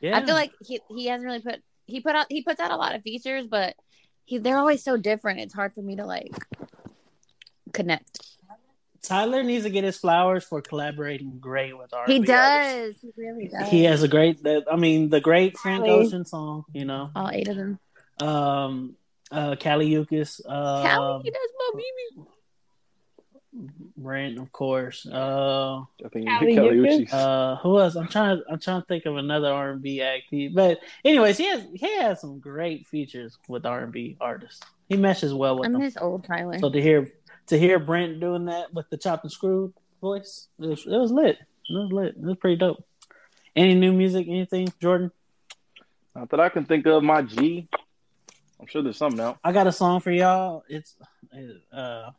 yeah. 0.00 0.16
I 0.18 0.24
feel 0.24 0.34
like 0.34 0.52
he 0.66 0.80
he 0.94 1.06
hasn't 1.06 1.24
really 1.26 1.40
put 1.40 1.62
he 1.86 2.00
put 2.00 2.14
out 2.14 2.26
he 2.28 2.42
puts 2.42 2.60
out 2.60 2.70
a 2.70 2.76
lot 2.76 2.94
of 2.94 3.02
features, 3.02 3.46
but 3.46 3.76
he 4.26 4.36
they're 4.38 4.58
always 4.58 4.82
so 4.84 4.96
different. 4.98 5.40
It's 5.40 5.54
hard 5.54 5.72
for 5.72 5.80
me 5.82 5.96
to 5.96 6.04
like 6.04 6.32
connect. 7.74 8.20
Tyler 9.02 9.42
needs 9.42 9.64
to 9.64 9.70
get 9.70 9.84
his 9.84 9.98
flowers 9.98 10.44
for 10.44 10.62
collaborating 10.62 11.38
great 11.38 11.76
with 11.76 11.92
R. 11.92 12.04
He 12.06 12.20
does. 12.20 12.94
He 13.02 13.10
really 13.18 13.48
does. 13.48 13.68
He 13.68 13.84
has 13.84 14.02
a 14.02 14.08
great. 14.08 14.38
I 14.46 14.76
mean, 14.76 15.10
the 15.10 15.20
great 15.20 15.58
Frank 15.58 15.84
Really? 15.84 16.06
Ocean 16.06 16.24
song. 16.24 16.64
You 16.72 16.86
know, 16.86 17.10
all 17.14 17.28
eight 17.30 17.48
of 17.48 17.56
them. 17.56 17.78
um, 18.22 18.96
uh, 19.30 19.56
Kali 19.60 19.90
Uchis, 19.90 20.40
uh, 20.48 20.96
Callie, 20.96 21.30
that's 21.30 21.52
my 21.58 21.70
baby. 21.74 22.28
Brent, 23.96 24.38
of 24.38 24.50
course. 24.50 25.06
Uh, 25.06 25.80
I 26.04 26.08
think 26.12 26.26
Kali 26.28 26.54
Kelly 26.54 26.76
Uchis? 26.78 27.08
Uchis. 27.08 27.12
uh, 27.12 27.56
who 27.56 27.78
else? 27.78 27.94
I'm 27.94 28.08
trying. 28.08 28.42
I'm 28.50 28.58
trying 28.58 28.80
to 28.80 28.86
think 28.86 29.04
of 29.06 29.16
another 29.16 29.52
R 29.52 29.70
and 29.70 29.82
B 29.82 30.00
act. 30.00 30.24
He- 30.30 30.48
But 30.48 30.78
anyways, 31.04 31.36
he 31.38 31.46
has 31.46 31.62
he 31.74 31.94
has 31.98 32.20
some 32.20 32.40
great 32.40 32.86
features 32.86 33.38
with 33.48 33.64
R 33.66 33.80
and 33.80 33.92
B 33.92 34.16
artists. 34.20 34.60
He 34.88 34.96
meshes 34.96 35.32
well 35.32 35.56
with 35.58 35.68
I 35.68 35.72
them. 35.72 35.80
miss 35.82 35.96
old 35.96 36.24
Tyler. 36.24 36.58
So 36.58 36.68
to 36.68 36.80
hear 36.82 37.08
to 37.48 37.58
hear 37.58 37.78
Brent 37.78 38.20
doing 38.20 38.46
that 38.46 38.72
with 38.72 38.88
the 38.90 38.96
chopped 38.96 39.24
and 39.24 39.32
screw 39.32 39.72
voice, 40.00 40.48
it 40.58 40.66
was, 40.66 40.86
it 40.86 40.96
was 40.96 41.12
lit. 41.12 41.38
It 41.38 41.72
was 41.72 41.92
lit. 41.92 42.14
It 42.16 42.22
was 42.22 42.36
pretty 42.36 42.56
dope. 42.56 42.84
Any 43.56 43.74
new 43.74 43.92
music? 43.92 44.26
Anything, 44.28 44.72
Jordan? 44.80 45.10
Not 46.14 46.30
that 46.30 46.40
I 46.40 46.48
can 46.48 46.64
think 46.64 46.86
of. 46.86 47.02
My 47.02 47.22
G. 47.22 47.68
I'm 48.60 48.66
sure 48.66 48.82
there's 48.82 48.96
something 48.96 49.20
out. 49.20 49.38
I 49.44 49.52
got 49.52 49.66
a 49.66 49.72
song 49.72 50.00
for 50.00 50.10
y'all. 50.10 50.64
It's 50.68 50.94
uh 51.72 52.10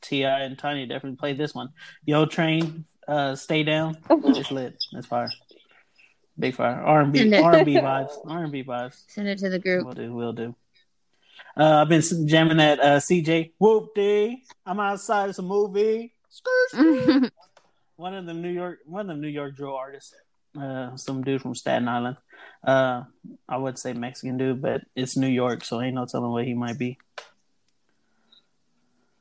T.I 0.00 0.40
and 0.40 0.58
Tiny 0.58 0.86
definitely 0.86 1.16
played 1.16 1.36
this 1.36 1.54
one. 1.54 1.70
Yo 2.04 2.26
Train, 2.26 2.84
uh, 3.08 3.34
Stay 3.34 3.62
Down. 3.64 3.98
It's 4.08 4.50
lit. 4.50 4.82
That's 4.92 5.06
fire. 5.06 5.30
Big 6.38 6.54
fire. 6.54 6.80
R 6.80 7.02
and 7.02 7.12
B, 7.12 7.18
Send 7.18 7.34
it. 7.34 7.42
R 7.42 7.56
and 7.56 7.66
B 7.66 7.74
vibes. 7.76 8.12
R 8.26 8.44
and 8.44 8.52
B 8.52 8.64
vibes. 8.64 9.02
Send 9.08 9.28
it 9.28 9.38
to 9.38 9.50
the 9.50 9.58
group. 9.58 9.84
We'll 9.84 9.94
do. 9.94 10.14
We'll 10.14 10.32
do. 10.32 10.54
Uh, 11.60 11.82
I've 11.82 11.90
been 11.90 12.00
jamming 12.26 12.56
that 12.56 12.80
uh, 12.80 12.96
CJ. 12.96 13.52
Whoopty. 13.60 14.38
I'm 14.64 14.80
outside. 14.80 15.28
It's 15.28 15.38
a 15.38 15.42
movie. 15.42 16.14
One 17.96 18.14
of 18.14 18.24
the 18.24 18.32
New 18.32 18.48
York, 18.48 18.78
one 18.86 19.02
of 19.02 19.08
the 19.08 19.20
New 19.20 19.28
York 19.28 19.56
drill 19.56 19.76
artists, 19.76 20.14
uh, 20.58 20.96
some 20.96 21.22
dude 21.22 21.42
from 21.42 21.54
Staten 21.54 21.86
Island. 21.86 22.16
Uh, 22.64 23.02
I 23.46 23.58
would 23.58 23.78
say 23.78 23.92
Mexican 23.92 24.38
dude, 24.38 24.62
but 24.62 24.80
it's 24.96 25.18
New 25.18 25.26
York, 25.26 25.62
so 25.64 25.82
ain't 25.82 25.96
no 25.96 26.06
telling 26.06 26.30
what 26.30 26.46
he 26.46 26.54
might 26.54 26.78
be. 26.78 26.96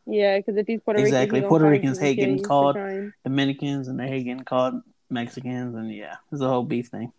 Yeah, 0.06 0.38
because 0.38 0.56
if 0.56 0.66
he's 0.66 0.80
Puerto 0.80 1.02
Rican, 1.02 1.14
Exactly. 1.14 1.42
he 1.42 1.46
Puerto 1.46 1.70
Ricans 1.70 2.00
hate 2.00 2.16
getting 2.16 2.42
called. 2.42 2.78
Dominicans, 3.26 3.90
and 3.90 4.00
they 4.00 4.08
hate 4.08 4.24
getting 4.24 4.46
called 4.46 4.76
Mexicans, 5.10 5.76
and 5.76 5.94
yeah, 5.94 6.16
it's 6.32 6.40
a 6.40 6.48
whole 6.48 6.64
beef 6.64 6.88
thing. 6.88 7.12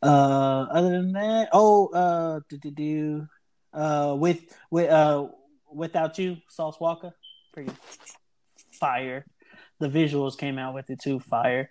Uh, 0.00 0.66
other 0.70 0.90
than 0.90 1.12
that, 1.14 1.48
oh, 1.52 1.88
uh, 1.88 2.38
do 2.48 2.70
do, 2.70 3.28
uh, 3.72 4.14
with 4.18 4.40
with 4.70 4.90
uh, 4.90 5.26
without 5.72 6.18
you, 6.18 6.36
Sauce 6.48 6.76
Walka, 6.78 7.12
pretty 7.52 7.72
fire. 8.72 9.24
the 9.80 9.88
visuals 9.88 10.36
came 10.38 10.58
out 10.58 10.74
with 10.74 10.90
it 10.90 11.00
too. 11.00 11.18
Fire. 11.20 11.70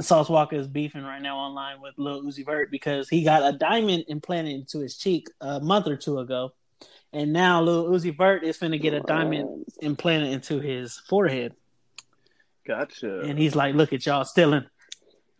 Sauce 0.00 0.28
Walka 0.28 0.52
is 0.54 0.68
beefing 0.68 1.02
right 1.02 1.22
now 1.22 1.38
online 1.38 1.80
with 1.80 1.94
Lil 1.96 2.22
Uzi 2.22 2.44
Vert 2.44 2.70
because 2.70 3.08
he 3.08 3.22
got 3.24 3.42
a 3.42 3.56
diamond 3.56 4.04
implanted 4.08 4.54
into 4.54 4.78
his 4.80 4.96
cheek 4.96 5.26
a 5.40 5.58
month 5.60 5.86
or 5.86 5.96
two 5.96 6.18
ago, 6.18 6.52
and 7.14 7.32
now 7.32 7.62
Lil 7.62 7.86
Uzi 7.88 8.14
Vert 8.16 8.44
is 8.44 8.58
finna 8.58 8.80
get 8.80 8.92
a 8.92 9.00
diamond 9.00 9.64
implanted 9.80 10.32
into 10.32 10.60
his 10.60 10.98
forehead, 11.08 11.54
Gotcha. 12.66 13.20
and 13.20 13.38
he's 13.38 13.56
like, 13.56 13.74
"Look 13.74 13.92
at 13.92 14.04
y'all 14.04 14.24
stealing." 14.24 14.64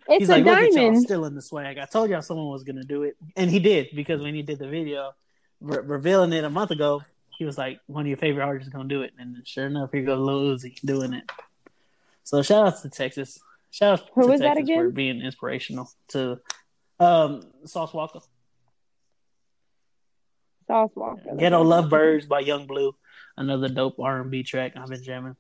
It's 0.09 0.21
He's 0.21 0.29
a 0.31 0.33
like, 0.33 0.45
"Look 0.45 0.59
at 0.59 0.73
y'all 0.73 0.75
diamond. 0.85 1.03
stealing 1.03 1.35
the 1.35 1.43
swag." 1.43 1.79
I 1.79 1.85
told 1.85 2.09
y'all 2.11 2.23
someone 2.23 2.49
was 2.49 2.65
gonna 2.65 2.83
do 2.83 3.03
it, 3.05 3.17
and 3.37 3.51
he 3.51 3.59
did 3.61 3.89
because 3.95 4.23
when 4.23 4.35
he 4.35 4.43
did 4.43 4.59
the 4.59 4.67
video 4.69 5.13
re- 5.61 5.83
revealing 5.85 6.33
it 6.33 6.45
a 6.45 6.51
month 6.51 6.71
ago, 6.71 7.03
he 7.37 7.45
was 7.45 7.57
like, 7.59 7.81
"One 7.87 8.03
of 8.03 8.09
your 8.09 8.17
favorite 8.17 8.45
artists 8.45 8.69
is 8.69 8.73
gonna 8.73 8.89
do 8.89 9.03
it," 9.03 9.13
and 9.19 9.37
sure 9.47 9.67
enough, 9.67 9.93
here 9.93 10.03
goes 10.05 10.19
Lil 10.19 10.57
Uzi 10.57 10.81
doing 10.83 11.13
it. 11.15 11.31
So 12.25 12.43
shout 12.43 12.67
out 12.67 12.83
to 12.83 12.91
Texas. 12.91 13.39
Shout 13.71 14.01
out 14.01 14.11
Who 14.15 14.23
to 14.23 14.29
was 14.29 14.41
that 14.41 14.55
Texas 14.55 14.65
again? 14.65 14.79
for 14.85 14.91
being 14.91 15.21
inspirational 15.21 15.91
to 16.09 16.41
um, 16.99 17.43
Sauce 17.65 17.93
Walka. 17.93 18.23
Sauce 20.67 20.91
Walka. 20.97 21.39
Ghetto 21.39 21.63
Love 21.63 21.89
Birds 21.89 22.27
by 22.27 22.41
Yung 22.41 22.67
Bleu, 22.67 22.95
another 23.37 23.69
dope 23.69 23.99
R 23.99 24.21
and 24.21 24.31
B 24.31 24.43
track 24.43 24.77
I've 24.77 24.89
been 24.89 25.03
jamming. 25.03 25.37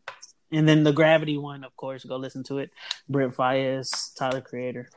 And 0.52 0.68
then 0.68 0.82
the 0.82 0.92
Gravity 0.92 1.38
one, 1.38 1.62
of 1.62 1.76
course, 1.76 2.04
go 2.04 2.16
listen 2.16 2.42
to 2.44 2.58
it. 2.58 2.70
Brent 3.08 3.34
Faiyaz, 3.36 4.14
Tyler 4.16 4.40
Creator. 4.40 4.88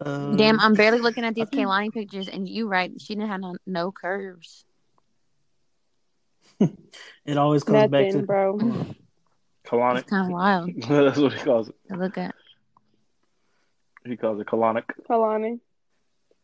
Um, 0.00 0.36
Damn, 0.36 0.60
I'm 0.60 0.74
barely 0.74 1.00
looking 1.00 1.24
at 1.24 1.34
these 1.34 1.46
I 1.46 1.50
think- 1.56 1.66
Kehlani 1.68 1.92
pictures, 1.92 2.28
and 2.28 2.48
you 2.48 2.68
right, 2.68 2.92
she 3.00 3.14
didn't 3.14 3.28
have 3.28 3.40
no, 3.40 3.56
no 3.66 3.90
curves. 3.92 4.64
it 6.60 7.36
always 7.38 7.62
comes 7.64 7.90
back 7.90 8.06
Nothing, 8.06 8.12
to 8.20 8.26
bro. 8.26 8.58
colonic. 9.66 9.98
It's 10.00 10.10
kind 10.10 10.26
of 10.26 10.32
wild 10.32 10.70
That's 10.88 11.18
what 11.18 11.32
he 11.32 11.40
calls 11.40 11.68
it. 11.68 11.74
to 11.90 11.96
look 11.96 12.18
at. 12.18 12.34
He 14.04 14.16
calls 14.16 14.40
it 14.40 14.46
colonic. 14.46 14.84
Kehlani. 15.08 15.60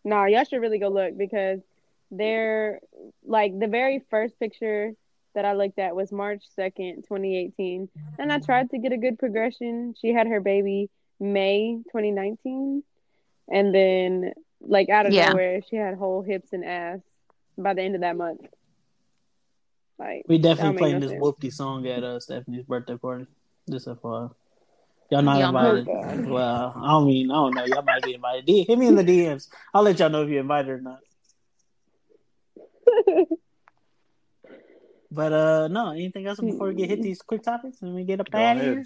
Nah, 0.05 0.27
y'all 0.27 0.45
should 0.45 0.61
really 0.61 0.79
go 0.79 0.89
look 0.89 1.17
because 1.17 1.61
they're 2.11 2.81
like 3.25 3.59
the 3.59 3.67
very 3.69 4.03
first 4.11 4.39
picture 4.39 4.93
that 5.35 5.45
I 5.45 5.55
looked 5.55 5.79
at 5.79 5.97
was 5.97 6.13
March 6.13 6.45
2nd, 6.57 6.97
2018. 7.09 7.89
And 8.19 8.33
I 8.33 8.39
tried 8.39 8.71
to 8.71 8.79
get 8.79 8.93
a 8.93 8.97
good 8.99 9.19
progression. 9.19 9.95
She 10.01 10.13
had 10.13 10.27
her 10.29 10.41
baby 10.41 10.91
May 11.19 11.79
2019. 11.91 12.85
And 13.51 13.75
then, 13.75 14.33
like, 14.61 14.89
out 14.89 15.07
of 15.07 15.13
Yeah. 15.13 15.29
nowhere, 15.31 15.61
she 15.69 15.77
had 15.77 15.95
whole 15.95 16.23
hips 16.23 16.53
and 16.53 16.65
ass 16.65 17.01
by 17.59 17.75
the 17.75 17.83
end 17.83 17.95
of 17.95 18.01
that 18.01 18.17
month. 18.17 18.41
Like, 19.99 20.25
We 20.27 20.39
definitely 20.39 20.71
don't 20.73 20.79
playing 20.79 21.01
make 21.01 21.11
this 21.11 21.13
no 21.13 21.19
whoopty 21.21 21.53
song 21.53 21.87
at 21.87 22.03
uh, 22.03 22.19
Stephanie's 22.21 22.65
birthday 22.65 22.97
party. 22.97 23.27
Just 23.71 23.87
FYI. 23.87 24.31
Y'all 25.11 25.23
not 25.23 25.39
Y'all 25.39 25.53
know. 25.53 25.77
invited. 25.77 25.89
Oh, 25.89 26.33
well, 26.33 26.75
I 26.77 26.89
don't 26.89 27.07
mean 27.07 27.31
I 27.31 27.35
don't 27.35 27.55
know. 27.55 27.65
Y'all 27.67 27.83
might 27.83 28.03
be 28.03 28.15
invited. 28.15 28.47
D- 28.47 28.65
hit 28.67 28.79
me 28.79 28.89
in 28.89 28.97
the 28.97 29.05
DMs. 29.05 29.49
I'll 29.73 29.83
let 29.83 29.99
y'all 29.99 30.09
know 30.09 30.23
if 30.23 30.31
you're 30.31 30.41
invited 30.41 30.71
or 30.71 30.81
not. 30.81 30.99
But 35.11 35.33
uh 35.33 35.69
no, 35.69 35.91
anything 35.93 36.27
else 36.27 36.41
before 36.41 36.67
we 36.69 36.75
get 36.75 36.91
hit 36.91 37.01
these 37.01 37.23
quick 37.23 37.45
topics 37.45 37.81
and 37.83 37.95
we 37.95 38.03
get 38.03 38.19
up 38.19 38.31
Go 38.31 38.39
out 38.45 38.57
of 38.57 38.63
here? 38.63 38.85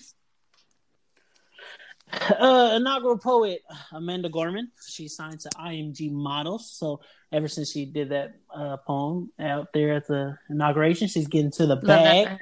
Uh, 2.13 2.75
inaugural 2.77 3.19
poet 3.19 3.63
Amanda 3.93 4.29
Gorman. 4.29 4.71
She 4.89 5.09
signed 5.09 5.41
to 5.41 5.49
IMG 5.51 6.11
Models. 6.11 6.71
So 6.71 7.01
ever 7.33 7.49
since 7.49 7.71
she 7.71 7.85
did 7.85 8.11
that 8.11 8.35
uh, 8.55 8.77
poem 8.79 9.31
out 9.39 9.69
there 9.73 9.95
at 9.95 10.07
the 10.07 10.39
inauguration, 10.49 11.09
she's 11.09 11.27
getting 11.27 11.51
to 11.53 11.67
the 11.67 11.77
Love 11.77 11.83
bag 11.83 12.39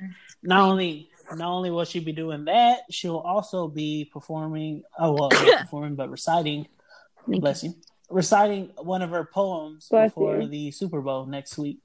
not 0.47 0.61
only 0.63 1.11
not 1.35 1.49
only 1.51 1.71
will 1.71 1.85
she 1.85 2.01
be 2.01 2.13
doing 2.13 2.45
that, 2.45 2.83
she'll 2.91 3.19
also 3.19 3.69
be 3.69 4.09
performing. 4.13 4.83
Oh 4.99 5.13
well, 5.13 5.29
not 5.31 5.61
performing, 5.63 5.97
but 5.97 6.09
reciting. 6.09 6.67
Thank 7.29 7.43
bless 7.43 7.65
you. 7.65 7.75
Reciting 8.09 8.71
one 8.79 9.03
of 9.03 9.11
her 9.11 9.25
poems 9.25 9.89
Bless 9.91 10.11
before 10.11 10.41
you. 10.41 10.49
the 10.49 10.71
Super 10.71 11.01
Bowl 11.01 11.27
next 11.27 11.59
week. 11.59 11.81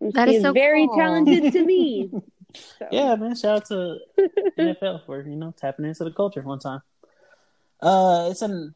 That 0.00 0.28
is 0.28 0.36
She's 0.36 0.42
so 0.42 0.52
very 0.52 0.86
cool. 0.86 0.96
talented 0.96 1.52
to 1.52 1.64
me. 1.64 2.10
So, 2.54 2.86
Yeah, 2.90 3.14
man. 3.16 3.34
Shout 3.36 3.56
out 3.58 3.66
to 3.66 3.98
NFL 4.58 5.04
for 5.06 5.22
you 5.22 5.36
know 5.36 5.52
tapping 5.56 5.84
into 5.84 6.04
the 6.04 6.12
culture 6.12 6.42
one 6.42 6.58
time. 6.58 6.80
Uh, 7.80 8.28
it's 8.30 8.42
an 8.42 8.74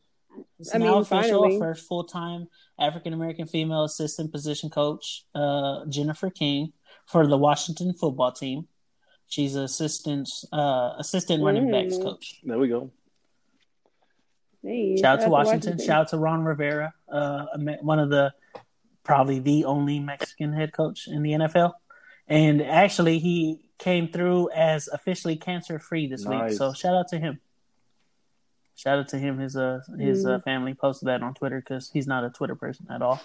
it's 0.58 0.74
I 0.74 0.78
now 0.78 0.84
mean, 0.94 1.02
official 1.02 1.42
finally. 1.42 1.58
first 1.58 1.86
full 1.86 2.04
time 2.04 2.48
African 2.78 3.12
American 3.12 3.46
female 3.46 3.84
assistant 3.84 4.32
position 4.32 4.68
coach, 4.70 5.24
uh, 5.34 5.84
Jennifer 5.88 6.30
King 6.30 6.72
for 7.06 7.26
the 7.26 7.36
Washington 7.38 7.94
football 7.94 8.32
team. 8.32 8.68
She's 9.28 9.54
assistant 9.54 10.28
uh, 10.52 10.94
assistant 10.98 11.42
running 11.42 11.70
backs 11.70 11.94
Mm. 11.96 12.02
coach. 12.02 12.40
There 12.44 12.58
we 12.58 12.68
go. 12.68 12.90
Hey, 14.62 14.96
Shout 14.96 15.20
out 15.20 15.24
to 15.24 15.30
Washington. 15.30 15.78
Shout 15.78 16.00
out 16.02 16.08
to 16.08 16.18
Ron 16.18 16.44
Rivera, 16.44 16.92
uh, 17.08 17.46
one 17.82 17.98
of 18.00 18.10
the 18.10 18.32
probably 19.04 19.38
the 19.38 19.64
only 19.64 20.00
Mexican 20.00 20.52
head 20.52 20.72
coach 20.72 21.06
in 21.06 21.22
the 21.22 21.32
NFL. 21.32 21.72
And 22.26 22.60
actually, 22.60 23.20
he 23.20 23.65
came 23.78 24.08
through 24.08 24.50
as 24.50 24.88
officially 24.88 25.36
cancer 25.36 25.78
free 25.78 26.06
this 26.06 26.24
week. 26.24 26.52
So 26.52 26.72
shout 26.72 26.94
out 26.94 27.08
to 27.08 27.18
him. 27.18 27.40
Shout 28.74 28.98
out 28.98 29.08
to 29.08 29.18
him. 29.18 29.38
His 29.38 29.56
uh 29.56 29.80
his 29.98 30.26
uh, 30.26 30.38
family 30.40 30.74
posted 30.74 31.08
that 31.08 31.22
on 31.22 31.34
Twitter 31.34 31.60
because 31.60 31.90
he's 31.90 32.06
not 32.06 32.24
a 32.24 32.30
Twitter 32.30 32.54
person 32.54 32.86
at 32.90 33.02
all. 33.02 33.22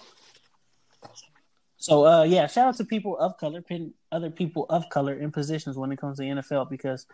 So 1.76 2.06
uh 2.06 2.22
yeah, 2.22 2.46
shout 2.46 2.68
out 2.68 2.76
to 2.76 2.84
people 2.84 3.18
of 3.18 3.36
color, 3.38 3.60
pin 3.60 3.92
other 4.10 4.30
people 4.30 4.66
of 4.70 4.88
color 4.88 5.14
in 5.14 5.30
positions 5.30 5.76
when 5.76 5.92
it 5.92 5.98
comes 5.98 6.18
to 6.18 6.22
the 6.22 6.30
NFL 6.30 6.70
because 6.70 7.06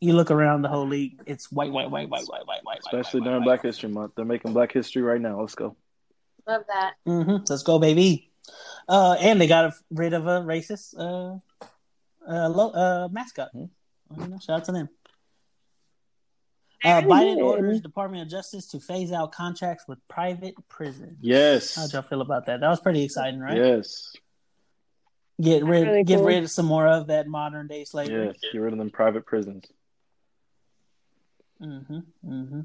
you 0.00 0.14
look 0.14 0.30
around 0.30 0.62
the 0.62 0.68
whole 0.68 0.86
league, 0.86 1.20
it's 1.26 1.52
white, 1.52 1.70
white, 1.70 1.90
white, 1.90 2.08
white, 2.08 2.26
white, 2.26 2.46
white, 2.46 2.64
white, 2.64 2.78
Especially 2.78 3.20
white, 3.20 3.26
during 3.26 3.40
white, 3.40 3.44
Black 3.44 3.62
History 3.62 3.90
Month. 3.90 4.12
They're 4.16 4.24
making 4.24 4.54
Black 4.54 4.72
History 4.72 5.02
right 5.02 5.20
now. 5.20 5.40
Let's 5.40 5.54
go. 5.54 5.76
Love 6.46 6.62
that. 6.68 6.94
Mm-hmm. 7.06 7.44
Let's 7.48 7.62
go, 7.62 7.78
baby. 7.78 8.30
Uh, 8.88 9.16
and 9.20 9.38
they 9.38 9.46
got 9.46 9.74
rid 9.90 10.14
of 10.14 10.26
a 10.26 10.40
racist 10.40 10.94
uh, 10.98 11.38
uh, 12.28 12.48
lo- 12.48 12.70
uh, 12.72 13.08
mascot. 13.10 13.50
Hmm. 13.52 13.64
You 14.20 14.26
know, 14.28 14.38
shout 14.38 14.60
out 14.60 14.64
to 14.64 14.72
them. 14.72 14.88
Uh, 16.82 17.02
Biden 17.02 17.36
good. 17.36 17.42
orders 17.42 17.80
Department 17.82 18.22
of 18.22 18.28
Justice 18.30 18.66
to 18.68 18.80
phase 18.80 19.12
out 19.12 19.32
contracts 19.32 19.84
with 19.86 19.98
private 20.08 20.54
prisons. 20.68 21.18
Yes. 21.20 21.74
How'd 21.76 21.92
y'all 21.92 22.02
feel 22.02 22.22
about 22.22 22.46
that? 22.46 22.60
That 22.60 22.68
was 22.68 22.80
pretty 22.80 23.04
exciting, 23.04 23.38
right? 23.38 23.56
Yes. 23.56 24.14
Get 25.40 25.62
rid, 25.64 25.86
Really 25.86 26.04
get 26.04 26.16
cool. 26.18 26.26
rid 26.26 26.42
of 26.44 26.50
some 26.50 26.66
more 26.66 26.86
of 26.86 27.08
that 27.08 27.26
modern 27.26 27.66
day 27.66 27.84
slavery. 27.84 28.26
Yes. 28.26 28.36
Get 28.52 28.58
rid 28.60 28.72
of 28.72 28.78
them 28.78 28.90
private 28.90 29.26
prisons. 29.26 29.66
hmm 31.58 31.98
hmm 32.24 32.60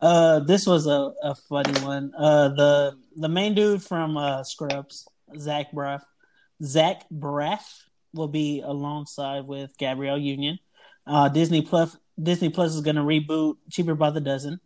Uh, 0.00 0.40
this 0.40 0.66
was 0.66 0.86
a, 0.86 1.12
a 1.22 1.34
funny 1.34 1.78
one. 1.80 2.12
Uh, 2.16 2.48
the 2.50 2.98
the 3.16 3.28
main 3.28 3.54
dude 3.54 3.82
from 3.82 4.16
uh, 4.18 4.42
Scrubs, 4.44 5.08
Zach 5.38 5.72
Braff, 5.72 6.02
Zach 6.62 7.06
Braff 7.10 7.84
will 8.16 8.28
be 8.28 8.60
alongside 8.64 9.46
with 9.46 9.76
Gabrielle 9.78 10.18
Union. 10.18 10.58
Uh, 11.06 11.28
Disney 11.28 11.62
Plus 11.62 11.96
Disney 12.20 12.48
Plus 12.50 12.74
is 12.74 12.80
going 12.80 12.96
to 12.96 13.02
reboot 13.02 13.56
Cheaper 13.70 13.94
by 13.94 14.10
the 14.10 14.20
Dozen, 14.20 14.58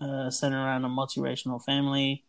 uh, 0.00 0.30
centered 0.30 0.56
around 0.64 0.84
a 0.84 0.88
multiracial 0.88 1.62
family 1.62 2.24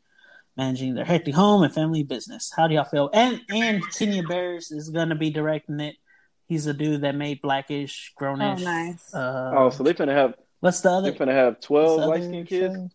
managing 0.58 0.94
their 0.96 1.04
hectic 1.06 1.34
home 1.36 1.64
and 1.64 1.74
family 1.74 2.04
business. 2.04 2.52
How 2.56 2.68
do 2.68 2.76
y'all 2.76 2.84
feel? 2.86 3.10
And 3.14 3.42
and 3.50 3.82
Kenya 3.98 4.24
Barris 4.24 4.72
is 4.72 4.90
going 4.90 5.10
to 5.10 5.16
be 5.16 5.30
directing 5.30 5.80
it. 5.80 5.96
He's 6.48 6.68
a 6.68 6.74
dude 6.74 7.02
that 7.02 7.16
made 7.16 7.42
Blackish, 7.42 8.14
Grownish. 8.22 8.60
Oh, 8.62 8.64
nice. 8.64 9.14
Uh, 9.14 9.52
Oh, 9.56 9.70
so 9.72 9.82
they 9.84 9.94
finna 9.94 10.14
have 10.14 10.36
what's 10.60 10.80
the 10.82 10.92
other? 10.92 11.12
they 11.12 11.18
finna 11.18 11.34
have 11.34 11.60
twelve 11.60 11.98
what's 11.98 12.02
the 12.04 12.08
light 12.08 12.24
skinned 12.24 12.48
kids. 12.48 12.76
show? 12.76 12.90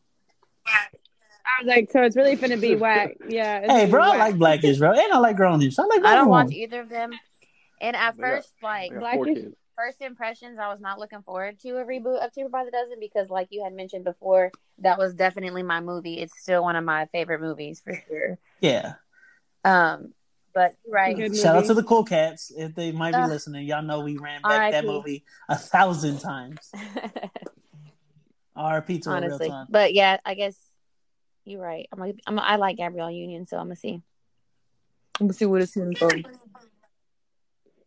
I 0.66 1.62
was 1.64 1.68
like, 1.68 1.90
so 1.90 2.02
it's 2.02 2.16
really 2.16 2.36
finna 2.36 2.60
be 2.60 2.76
whack. 2.84 3.16
Yeah. 3.28 3.66
Hey, 3.66 3.86
bro, 3.90 4.02
be 4.02 4.06
I 4.06 4.10
whack. 4.10 4.18
like 4.20 4.38
Blackish, 4.38 4.78
bro, 4.78 4.92
and 4.92 5.12
I 5.12 5.18
like 5.18 5.36
Grownish. 5.36 5.78
I 5.78 5.82
like. 5.84 6.04
I 6.04 6.14
don't 6.14 6.26
both 6.26 6.30
watch 6.30 6.52
either 6.52 6.80
of 6.82 6.88
them. 6.88 7.10
And 7.80 7.96
at 7.96 8.16
They 8.16 8.22
first, 8.22 8.50
like 8.62 8.90
They 8.90 9.00
got 9.00 9.14
four 9.14 9.24
Blackish- 9.26 9.52
first 9.76 10.00
impressions, 10.02 10.58
I 10.58 10.68
was 10.68 10.80
not 10.80 10.98
looking 10.98 11.22
forward 11.22 11.58
to 11.60 11.78
a 11.78 11.84
reboot 11.84 12.24
of 12.24 12.34
Cheaper 12.34 12.48
by 12.50 12.64
the 12.64 12.70
Dozen 12.70 13.00
because, 13.00 13.30
like 13.30 13.48
you 13.50 13.64
had 13.64 13.72
mentioned 13.72 14.04
before, 14.04 14.52
that 14.78 14.98
was 14.98 15.14
definitely 15.14 15.62
my 15.62 15.80
movie. 15.80 16.18
It's 16.20 16.38
still 16.38 16.62
one 16.62 16.76
of 16.76 16.84
my 16.84 17.06
favorite 17.06 17.40
movies 17.40 17.80
for 17.80 17.94
sure. 18.08 18.38
Yeah. 18.60 18.94
Um, 19.64 20.12
but 20.52 20.72
right. 20.86 21.16
Good 21.16 21.34
Shout 21.36 21.56
out 21.56 21.64
to 21.66 21.74
the 21.74 21.82
Cool 21.82 22.04
Cats 22.04 22.52
if 22.54 22.74
they 22.74 22.92
might 22.92 23.12
be 23.12 23.18
Uh, 23.18 23.28
listening. 23.28 23.66
Y'all 23.66 23.82
know 23.82 24.00
we 24.00 24.16
ran 24.18 24.42
back 24.42 24.70
that 24.72 24.84
R.I.P.. 24.84 24.86
movie 24.86 25.24
a 25.48 25.56
thousand 25.56 26.18
times. 26.18 26.70
RP 28.56 29.02
to 29.02 29.10
a 29.10 29.12
real 29.12 29.16
Honestly, 29.16 29.48
time. 29.48 29.66
but 29.70 29.94
yeah, 29.94 30.18
I 30.24 30.34
guess 30.34 30.56
you're 31.44 31.60
right. 31.62 31.88
I'm 31.92 31.98
like, 31.98 32.16
I'm, 32.26 32.38
I 32.38 32.56
like 32.56 32.76
Gabrielle 32.76 33.10
Union, 33.10 33.46
so 33.46 33.56
I'm 33.56 33.66
gonna 33.66 33.76
see. 33.76 34.02
I'm 35.18 35.26
gonna 35.26 35.32
see 35.32 35.46
what 35.46 35.62
it's 35.62 35.76
in 35.76 35.94
for. 35.94 36.10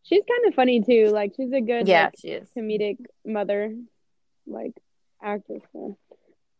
She's 0.03 0.21
kind 0.29 0.47
of 0.47 0.53
funny 0.55 0.81
too. 0.81 1.07
Like 1.11 1.33
she's 1.35 1.51
a 1.53 1.61
good 1.61 1.87
Yeah, 1.87 2.05
like, 2.05 2.15
she 2.19 2.27
is. 2.29 2.49
comedic 2.55 2.97
mother, 3.25 3.73
like 4.45 4.73
actress. 5.21 5.61
So. 5.71 5.97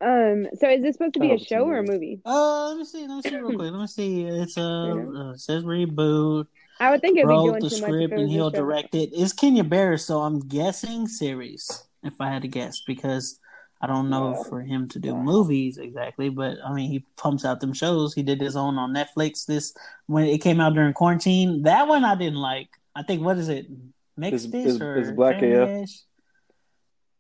Um. 0.02 0.48
So 0.60 0.70
is 0.70 0.82
this 0.82 0.96
supposed 0.96 1.14
to 1.16 1.20
be 1.20 1.32
Oh, 1.32 1.36
a 1.36 1.40
show 1.40 1.64
or 1.66 1.78
a 1.78 1.82
movie. 1.82 1.92
movie? 1.92 2.22
Uh, 2.26 2.70
let 2.70 2.78
me 2.78 2.86
see. 2.86 3.08
Let 3.08 3.16
me 3.16 3.22
see 3.22 3.36
real 3.38 3.46
quick. 3.58 3.72
Let 3.72 3.80
me 3.82 3.88
see. 3.88 4.24
It's 4.24 4.58
uh, 4.58 4.96
Yeah. 4.96 5.20
uh 5.20 5.36
says 5.36 5.64
reboot. 5.64 6.48
I 6.80 6.90
would 6.92 7.02
think 7.02 7.18
it'd 7.18 7.30
be 7.30 7.36
doing 7.36 7.54
the 7.62 7.70
too 7.70 7.82
much. 7.82 7.90
script 7.90 8.14
it 8.14 8.20
and 8.20 8.30
he'll 8.30 8.50
direct 8.50 8.96
it. 8.96 9.12
It's 9.14 9.32
Kenya 9.32 9.64
Barris, 9.64 10.06
so 10.06 10.22
I'm 10.22 10.40
guessing 10.40 11.08
series. 11.08 11.88
If 12.04 12.16
I 12.20 12.30
had 12.30 12.42
to 12.42 12.48
guess, 12.50 12.82
because 12.86 13.40
I 13.82 13.88
don't 13.88 14.10
know 14.10 14.34
Yeah. 14.36 14.44
for 14.50 14.62
him 14.62 14.90
to 14.90 15.00
do 15.00 15.16
movies 15.16 15.78
exactly, 15.78 16.30
but 16.30 16.58
I 16.66 16.74
mean 16.74 16.90
he 16.90 17.06
pumps 17.16 17.46
out 17.46 17.60
them 17.62 17.74
shows. 17.74 18.14
He 18.14 18.24
did 18.24 18.42
his 18.42 18.56
own 18.56 18.78
on 18.78 18.94
Netflix. 18.94 19.46
This 19.46 19.74
when 20.08 20.26
it 20.26 20.40
came 20.40 20.60
out 20.60 20.74
during 20.74 20.94
quarantine. 20.94 21.62
That 21.64 21.88
one 21.88 22.04
I 22.04 22.16
didn't 22.16 22.40
like. 22.40 22.70
I 22.96 23.04
think 23.04 23.22
what 23.24 23.38
is 23.38 23.50
it? 23.50 23.68
Mixed 24.16 24.46
It's- 24.48 24.66
it's- 24.66 24.82
or 24.82 24.98
it's 24.98 25.12
Black 25.12 25.40
Family-ish? 25.40 26.02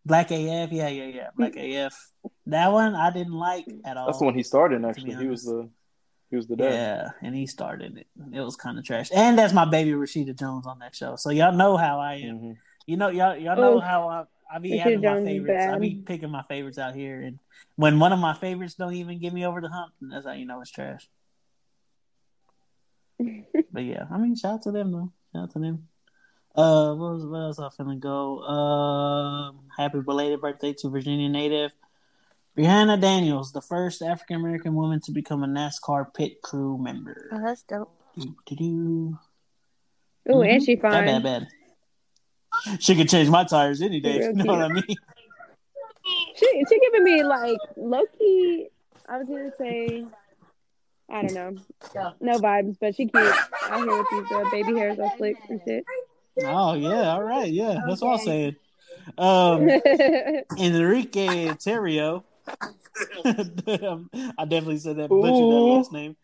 Black 0.05 0.31
AF, 0.31 0.71
yeah, 0.71 0.89
yeah, 0.89 1.05
yeah. 1.05 1.29
Black 1.35 1.55
AF. 1.55 2.11
That 2.47 2.71
one 2.73 2.93
I 2.93 3.09
didn't 3.11 3.33
like 3.33 3.65
at 3.85 3.95
all. 3.95 4.05
That's 4.07 4.19
the 4.19 4.25
one 4.25 4.33
he 4.35 4.43
started 4.43 4.75
in. 4.75 4.85
Actually, 4.85 5.15
he 5.15 5.27
was 5.27 5.43
the 5.45 5.69
he 6.29 6.35
was 6.35 6.47
the 6.47 6.55
dad. 6.57 6.73
Yeah, 6.73 7.09
and 7.21 7.33
he 7.35 7.47
started 7.47 7.97
it. 7.97 8.07
It 8.33 8.41
was 8.41 8.55
kind 8.57 8.77
of 8.77 8.83
trash. 8.83 9.09
And 9.15 9.37
that's 9.37 9.53
my 9.53 9.63
baby 9.65 9.91
Rashida 9.91 10.37
Jones 10.37 10.67
on 10.67 10.79
that 10.79 10.93
show. 10.95 11.15
So 11.15 11.29
y'all 11.29 11.53
know 11.53 11.77
how 11.77 11.99
I 11.99 12.15
am. 12.15 12.39
Mhm. 12.39 12.57
You 12.85 12.97
know, 12.97 13.07
y'all 13.09 13.37
y'all 13.37 13.55
know 13.55 13.75
Oh, 13.75 13.79
how 13.79 14.09
I 14.09 14.25
I 14.53 14.59
be 14.59 14.77
having 14.77 15.01
my 15.01 15.23
favorites. 15.23 15.63
I 15.65 15.79
be 15.79 15.95
picking 15.95 16.29
my 16.29 16.41
favorites 16.43 16.77
out 16.77 16.95
here, 16.95 17.21
and 17.21 17.39
when 17.77 17.97
one 17.97 18.11
of 18.11 18.19
my 18.19 18.33
favorites 18.33 18.73
don't 18.75 18.93
even 18.93 19.19
get 19.19 19.31
me 19.33 19.45
over 19.45 19.61
the 19.61 19.69
hump, 19.69 19.93
that's 20.01 20.25
how 20.25 20.33
you 20.33 20.45
know 20.45 20.59
it's 20.61 20.69
trash. 20.69 21.09
but 23.71 23.83
yeah, 23.83 24.05
I 24.11 24.17
mean, 24.17 24.35
shout 24.35 24.55
out 24.55 24.61
to 24.63 24.71
them 24.71 24.91
though. 24.91 25.11
Shout 25.33 25.43
out 25.43 25.51
to 25.53 25.59
them. 25.59 25.87
Uh, 26.55 26.93
what, 26.93 27.13
was, 27.13 27.25
what 27.25 27.39
else 27.39 27.59
I 27.59 27.69
finna 27.69 27.99
go? 27.99 28.39
Um, 28.43 29.61
happy 29.75 29.99
belated 30.01 30.39
birthday 30.39 30.73
to 30.73 30.89
Virginia 30.89 31.27
native 31.27 31.71
Brehanna 32.57 33.01
Daniels, 33.01 33.51
the 33.51 33.61
first 33.61 34.03
African 34.03 34.35
American 34.35 34.75
woman 34.75 34.99
to 35.01 35.11
become 35.11 35.43
a 35.43 35.47
NASCAR 35.47 36.13
pit 36.13 36.41
crew 36.43 36.77
member. 36.77 37.29
Oh, 37.31 37.41
that's 37.43 37.63
dope. 37.63 37.91
Doo-doo-doo. 38.15 39.17
Ooh, 40.31 40.41
and 40.43 40.63
she 40.63 40.75
Bad, 40.75 40.91
fine. 40.91 41.23
bad, 41.23 41.23
bad. 41.23 41.47
She 42.79 42.95
could 42.95 43.09
change 43.09 43.29
my 43.29 43.43
tires 43.43 43.81
any 43.81 43.99
day. 43.99 44.19
You 44.23 44.33
know 44.33 44.53
what 44.53 44.61
I 44.61 44.67
mean? 44.67 44.83
She 46.35 46.63
she 46.69 46.79
giving 46.79 47.03
me 47.03 47.23
like 47.23 47.57
Loki. 47.75 48.69
I 49.09 49.17
was 49.17 49.27
gonna 49.27 49.51
say, 49.57 50.05
I 51.13 51.21
don't 51.21 51.33
know, 51.33 51.55
no 52.19 52.39
vibes, 52.39 52.75
but 52.81 52.95
she 52.95 53.05
cute. 53.05 53.23
Out 53.69 53.83
here 53.83 53.97
with 53.97 54.07
these 54.11 54.31
uh, 54.31 54.49
baby 54.49 54.77
hairs 54.77 54.99
all 54.99 55.13
slick 55.17 55.37
and 55.47 55.61
shit. 55.63 55.85
Oh 56.43 56.73
yeah, 56.73 57.13
all 57.13 57.23
right, 57.23 57.51
yeah, 57.51 57.79
that's 57.87 58.01
what 58.01 58.19
I'm 58.19 58.25
saying. 58.25 58.55
Um, 59.17 59.69
Enrique 60.57 61.49
Tarrio. 61.49 62.23
I 63.25 64.45
definitely 64.45 64.77
said 64.79 64.97
that 64.97 65.09
butchered 65.09 65.09
that 65.09 65.39
Ooh. 65.39 65.73
last 65.77 65.91
name. 65.91 66.15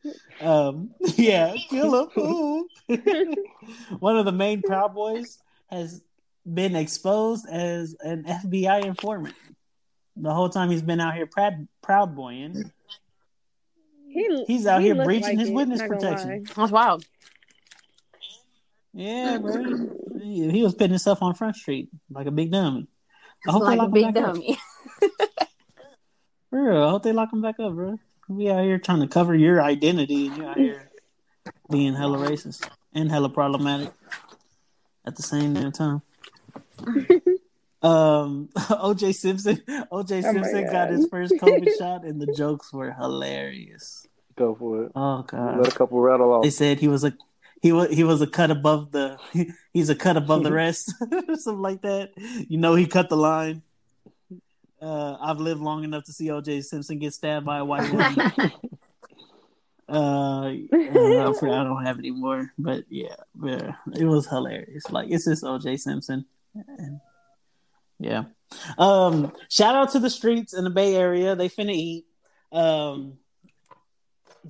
Um, 0.41 0.91
yeah, 1.15 1.55
kill 1.69 2.09
him. 2.09 2.09
Ooh. 2.17 2.67
One 3.99 4.17
of 4.17 4.25
the 4.25 4.31
main 4.31 4.61
Proud 4.61 4.93
Boys 4.93 5.39
has 5.67 6.01
been 6.51 6.75
exposed 6.75 7.47
as 7.49 7.95
an 8.01 8.23
FBI 8.23 8.85
informant. 8.85 9.35
The 10.15 10.33
whole 10.33 10.49
time 10.49 10.69
he's 10.69 10.81
been 10.81 10.99
out 10.99 11.15
here 11.15 11.27
proud, 11.27 11.67
proud 11.81 12.15
boying. 12.15 12.71
He, 14.09 14.45
He's 14.47 14.65
out 14.65 14.81
he 14.81 14.87
here 14.87 15.03
breaching 15.03 15.37
like 15.37 15.39
his 15.39 15.49
it, 15.49 15.53
witness 15.53 15.81
protection. 15.81 16.45
That's 16.55 16.71
wild. 16.71 17.05
Yeah, 18.93 19.37
bro. 19.37 19.63
He, 20.19 20.49
he 20.49 20.63
was 20.63 20.73
putting 20.73 20.89
himself 20.89 21.21
on 21.21 21.35
Front 21.35 21.55
Street 21.55 21.89
like 22.09 22.27
a 22.27 22.31
big 22.31 22.51
dummy. 22.51 22.87
I 23.47 23.51
hope 23.51 23.65
they 23.67 23.75
lock 23.75 23.95
a 23.95 23.99
him 23.99 24.13
back 24.13 24.23
up. 24.23 24.33
dummy. 24.35 24.57
For 26.49 26.63
real, 26.63 26.83
I 26.83 26.89
hope 26.89 27.03
they 27.03 27.13
lock 27.13 27.31
him 27.31 27.41
back 27.41 27.59
up, 27.59 27.73
bro. 27.73 27.99
We 28.27 28.49
out 28.49 28.63
here 28.63 28.79
trying 28.79 29.01
to 29.01 29.07
cover 29.07 29.35
your 29.35 29.61
identity, 29.61 30.27
and 30.27 30.37
you 30.37 30.45
out 30.45 30.57
here 30.57 30.89
being 31.69 31.93
hella 31.93 32.17
racist 32.17 32.67
and 32.93 33.11
hella 33.11 33.29
problematic 33.29 33.93
at 35.05 35.15
the 35.15 35.23
same 35.23 35.53
damn 35.53 35.71
time. 35.71 36.01
um, 37.81 38.49
OJ 38.55 39.15
Simpson, 39.15 39.55
OJ 39.67 40.23
Oh 40.23 40.33
Simpson 40.33 40.71
got 40.71 40.89
his 40.89 41.07
first 41.07 41.33
COVID 41.35 41.69
shot, 41.77 42.03
and 42.05 42.21
the 42.21 42.31
jokes 42.33 42.71
were 42.73 42.91
hilarious. 42.93 44.05
Go 44.35 44.55
for 44.55 44.83
it. 44.85 44.91
Oh 44.95 45.23
god, 45.23 45.57
Let 45.59 45.67
a 45.73 45.75
couple 45.75 45.99
rattle 45.99 46.31
off. 46.33 46.43
they 46.43 46.49
said 46.49 46.79
he 46.79 46.87
was 46.87 47.03
a 47.03 47.13
he 47.61 47.71
was 47.71 47.89
he 47.89 48.03
was 48.03 48.21
a 48.21 48.27
cut 48.27 48.51
above 48.51 48.91
the 48.91 49.17
he's 49.73 49.89
a 49.89 49.95
cut 49.95 50.15
above 50.17 50.43
the 50.43 50.51
rest, 50.53 50.93
something 51.35 51.61
like 51.61 51.81
that. 51.81 52.11
You 52.17 52.57
know, 52.57 52.75
he 52.75 52.85
cut 52.87 53.09
the 53.09 53.17
line. 53.17 53.61
Uh, 54.81 55.17
I've 55.19 55.39
lived 55.39 55.59
long 55.59 55.83
enough 55.83 56.05
to 56.05 56.13
see 56.13 56.27
OJ 56.29 56.63
Simpson 56.63 56.99
get 56.99 57.13
stabbed 57.13 57.45
by 57.45 57.57
a 57.57 57.65
white 57.65 57.91
woman. 57.91 58.31
uh, 59.89 60.45
I 60.47 61.33
forgot- 61.37 61.59
I 61.59 61.63
don't 61.63 61.85
have 61.85 61.99
any 61.99 62.11
more, 62.11 62.53
but 62.57 62.85
yeah, 62.89 63.15
yeah, 63.43 63.73
it 63.93 64.05
was 64.05 64.27
hilarious. 64.27 64.89
Like 64.89 65.09
it's 65.09 65.25
just 65.25 65.43
OJ 65.43 65.79
Simpson. 65.79 66.25
And, 66.55 66.99
yeah. 67.99 68.23
Um, 68.77 69.31
shout 69.49 69.75
out 69.75 69.91
to 69.91 69.99
the 69.99 70.09
streets 70.09 70.53
in 70.53 70.63
the 70.63 70.69
Bay 70.69 70.95
Area. 70.95 71.35
They 71.35 71.49
finna 71.49 71.73
eat. 71.73 72.05
Um, 72.51 73.17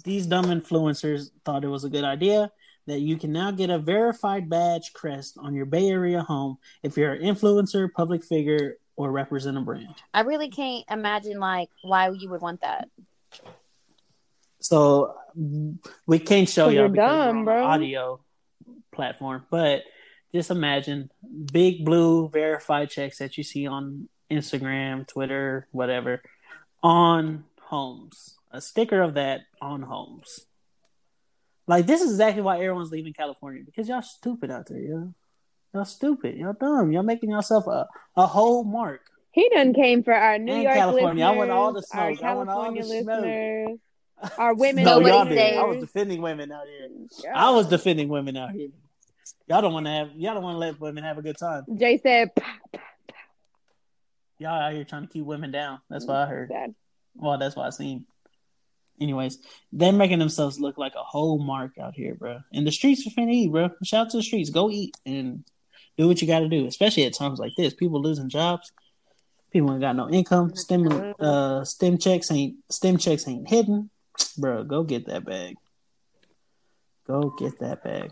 these 0.04 0.26
dumb 0.26 0.46
influencers 0.46 1.32
thought 1.44 1.64
it 1.64 1.68
was 1.68 1.84
a 1.84 1.90
good 1.90 2.04
idea 2.04 2.52
that 2.88 3.00
you 3.00 3.18
can 3.18 3.32
now 3.32 3.52
get 3.52 3.70
a 3.70 3.78
verified 3.78 4.50
badge 4.50 4.94
crest 4.94 5.38
on 5.38 5.54
your 5.54 5.66
Bay 5.66 5.90
Area 5.90 6.22
home 6.22 6.58
if 6.84 6.98
you're 6.98 7.14
an 7.14 7.22
influencer, 7.22 7.92
public 7.92 8.24
figure, 8.24 8.78
or 8.96 9.12
represent 9.12 9.58
a 9.58 9.62
brand. 9.62 9.96
I 10.14 10.22
really 10.22 10.50
can't 10.50 10.86
imagine 10.90 11.40
like 11.40 11.70
why 11.84 12.10
you 12.10 12.30
would 12.30 12.42
want 12.42 12.62
that. 12.62 12.90
So 14.60 15.16
we 16.06 16.20
can't 16.20 16.50
show 16.50 16.66
y'all 16.66 16.74
you're 16.74 16.90
because 16.90 17.10
dumb, 17.10 17.46
we're 17.46 17.54
on 17.54 17.62
bro. 17.62 17.66
audio 17.66 18.20
platform, 18.92 19.46
but 19.50 19.84
just 20.34 20.52
imagine 20.52 21.12
big 21.52 21.86
blue 21.86 22.30
verified 22.30 22.90
checks 22.90 23.18
that 23.18 23.38
you 23.38 23.44
see 23.44 23.68
on 23.68 24.10
Instagram, 24.30 25.08
Twitter, 25.08 25.68
whatever, 25.72 26.22
on 26.84 27.46
homes. 27.62 28.36
A 28.52 28.62
sticker 28.62 29.02
of 29.02 29.16
that 29.16 29.42
on 29.62 29.82
homes. 29.84 30.46
Like 31.68 31.86
this 31.86 32.02
is 32.02 32.12
exactly 32.12 32.42
why 32.42 32.56
everyone's 32.56 32.92
leaving 32.92 33.14
California 33.14 33.62
because 33.64 33.88
y'all 33.88 34.02
stupid 34.02 34.50
out 34.50 34.68
there, 34.68 34.80
yo. 34.80 35.14
Y'all 35.74 35.86
stupid. 35.86 36.36
Y'all 36.36 36.54
dumb. 36.60 36.92
Y'all 36.92 37.04
making 37.04 37.30
yourself 37.30 37.68
a, 37.68 37.88
a 38.16 38.26
whole 38.26 38.64
mark. 38.64 39.02
He 39.32 39.48
done 39.50 39.74
came 39.74 40.04
for 40.04 40.14
our 40.14 40.40
New 40.40 40.54
And 40.54 40.64
York 40.64 40.76
California. 40.76 41.24
I 41.24 41.30
listeners, 41.30 41.38
want 41.38 41.52
all 41.52 41.74
the 41.74 41.84
our 41.94 42.16
smoke. 42.16 42.24
I 42.24 42.34
want 42.34 42.50
all 42.50 42.64
California 42.64 43.04
the 43.04 43.80
smoke. 44.24 44.34
our 44.40 44.56
women 44.56 44.84
no, 44.86 45.00
y'all 45.00 45.26
listeners. 45.26 45.38
did. 45.38 45.58
I 45.58 45.64
was 45.64 45.78
defending 45.78 46.22
women 46.22 46.52
out 46.52 46.66
here. 46.66 46.90
I 47.36 47.52
was 47.52 47.68
defending 47.68 48.10
women 48.10 48.36
out 48.36 48.52
here. 48.52 48.70
Y'all 49.50 49.62
don't 49.62 49.74
want 49.74 49.88
to 49.88 49.92
have. 49.92 50.12
Y'all 50.16 50.36
don't 50.36 50.44
want 50.44 50.56
to 50.56 50.60
let 50.60 50.80
women 50.80 51.04
have 51.04 51.18
a 51.18 51.24
good 51.24 51.38
time. 51.38 51.64
Jay 51.76 51.98
said, 51.98 52.30
Y'all 54.38 54.62
out 54.62 54.74
here 54.74 54.84
trying 54.86 55.08
to 55.08 55.12
keep 55.12 55.26
women 55.26 55.52
down. 55.52 55.80
That's 55.90 56.06
what 56.06 56.18
I 56.18 56.26
heard. 56.28 56.50
"Sad." 56.50 56.76
Well, 57.16 57.38
that's 57.38 57.56
what 57.56 57.66
I 57.66 57.72
seen. 57.72 58.06
Anyways, 59.02 59.40
they're 59.72 59.92
making 59.92 60.20
themselves 60.20 60.60
look 60.60 60.78
like 60.78 60.94
a 60.96 61.04
whole 61.04 61.40
mark 61.40 61.78
out 61.78 61.96
here, 61.96 62.16
bro. 62.16 62.40
And 62.54 62.68
the 62.68 62.72
streets 62.72 63.06
are 63.08 63.10
finna 63.10 63.34
eat, 63.34 63.52
bro. 63.52 63.70
Shout 63.84 64.08
out 64.08 64.12
to 64.12 64.18
the 64.18 64.24
streets. 64.24 64.50
Go 64.50 64.70
eat 64.70 64.96
and 65.06 65.44
do 65.98 66.08
what 66.08 66.22
you 66.22 66.28
got 66.28 66.40
to 66.40 66.50
do, 66.50 66.66
especially 66.68 67.06
at 67.06 67.14
times 67.14 67.40
like 67.40 67.56
this. 67.56 67.74
People 67.74 68.02
losing 68.02 68.30
jobs. 68.30 68.72
People 69.52 69.72
ain't 69.72 69.82
got 69.82 69.96
no 69.96 70.10
income. 70.10 70.56
Stem, 70.56 71.14
uh, 71.20 71.64
stem 71.64 71.98
checks 71.98 72.30
ain't 72.32 72.58
stem 72.70 72.98
checks 72.98 73.28
ain't 73.28 73.50
hidden, 73.50 73.90
bro. 74.38 74.64
Go 74.64 74.84
get 74.84 75.08
that 75.08 75.26
bag. 75.26 75.56
Go 77.08 77.34
get 77.38 77.60
that 77.60 77.84
bag. 77.84 78.12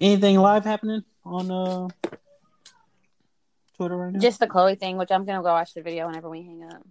Anything 0.00 0.36
live 0.38 0.64
happening 0.64 1.02
on 1.24 1.50
uh 1.50 1.88
Twitter 3.76 3.96
right 3.96 4.12
now? 4.12 4.20
Just 4.20 4.40
the 4.40 4.46
Chloe 4.46 4.74
thing, 4.74 4.96
which 4.98 5.10
I'm 5.10 5.24
gonna 5.24 5.42
go 5.42 5.52
watch 5.52 5.74
the 5.74 5.82
video 5.82 6.06
whenever 6.06 6.28
we 6.28 6.42
hang 6.42 6.62
up. 6.64 6.82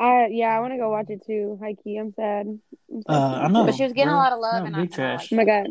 I 0.00 0.26
yeah, 0.30 0.56
I 0.56 0.60
want 0.60 0.72
to 0.74 0.78
go 0.78 0.90
watch 0.90 1.06
it 1.10 1.24
too. 1.26 1.58
High 1.60 1.74
key, 1.74 1.96
I'm 1.96 2.12
sad. 2.12 2.46
I'm 2.46 3.02
sad. 3.02 3.12
Uh, 3.12 3.40
I 3.44 3.48
know. 3.48 3.64
But 3.64 3.74
she 3.74 3.82
was 3.82 3.92
getting 3.92 4.12
a 4.12 4.16
lot 4.16 4.32
of 4.32 4.38
love, 4.40 4.60
No, 4.62 4.66
and 4.66 4.76
I, 4.76 4.80
big 4.80 4.86
and 4.90 4.94
trash. 4.94 5.32
oh 5.32 5.36
my 5.36 5.44
god. 5.44 5.66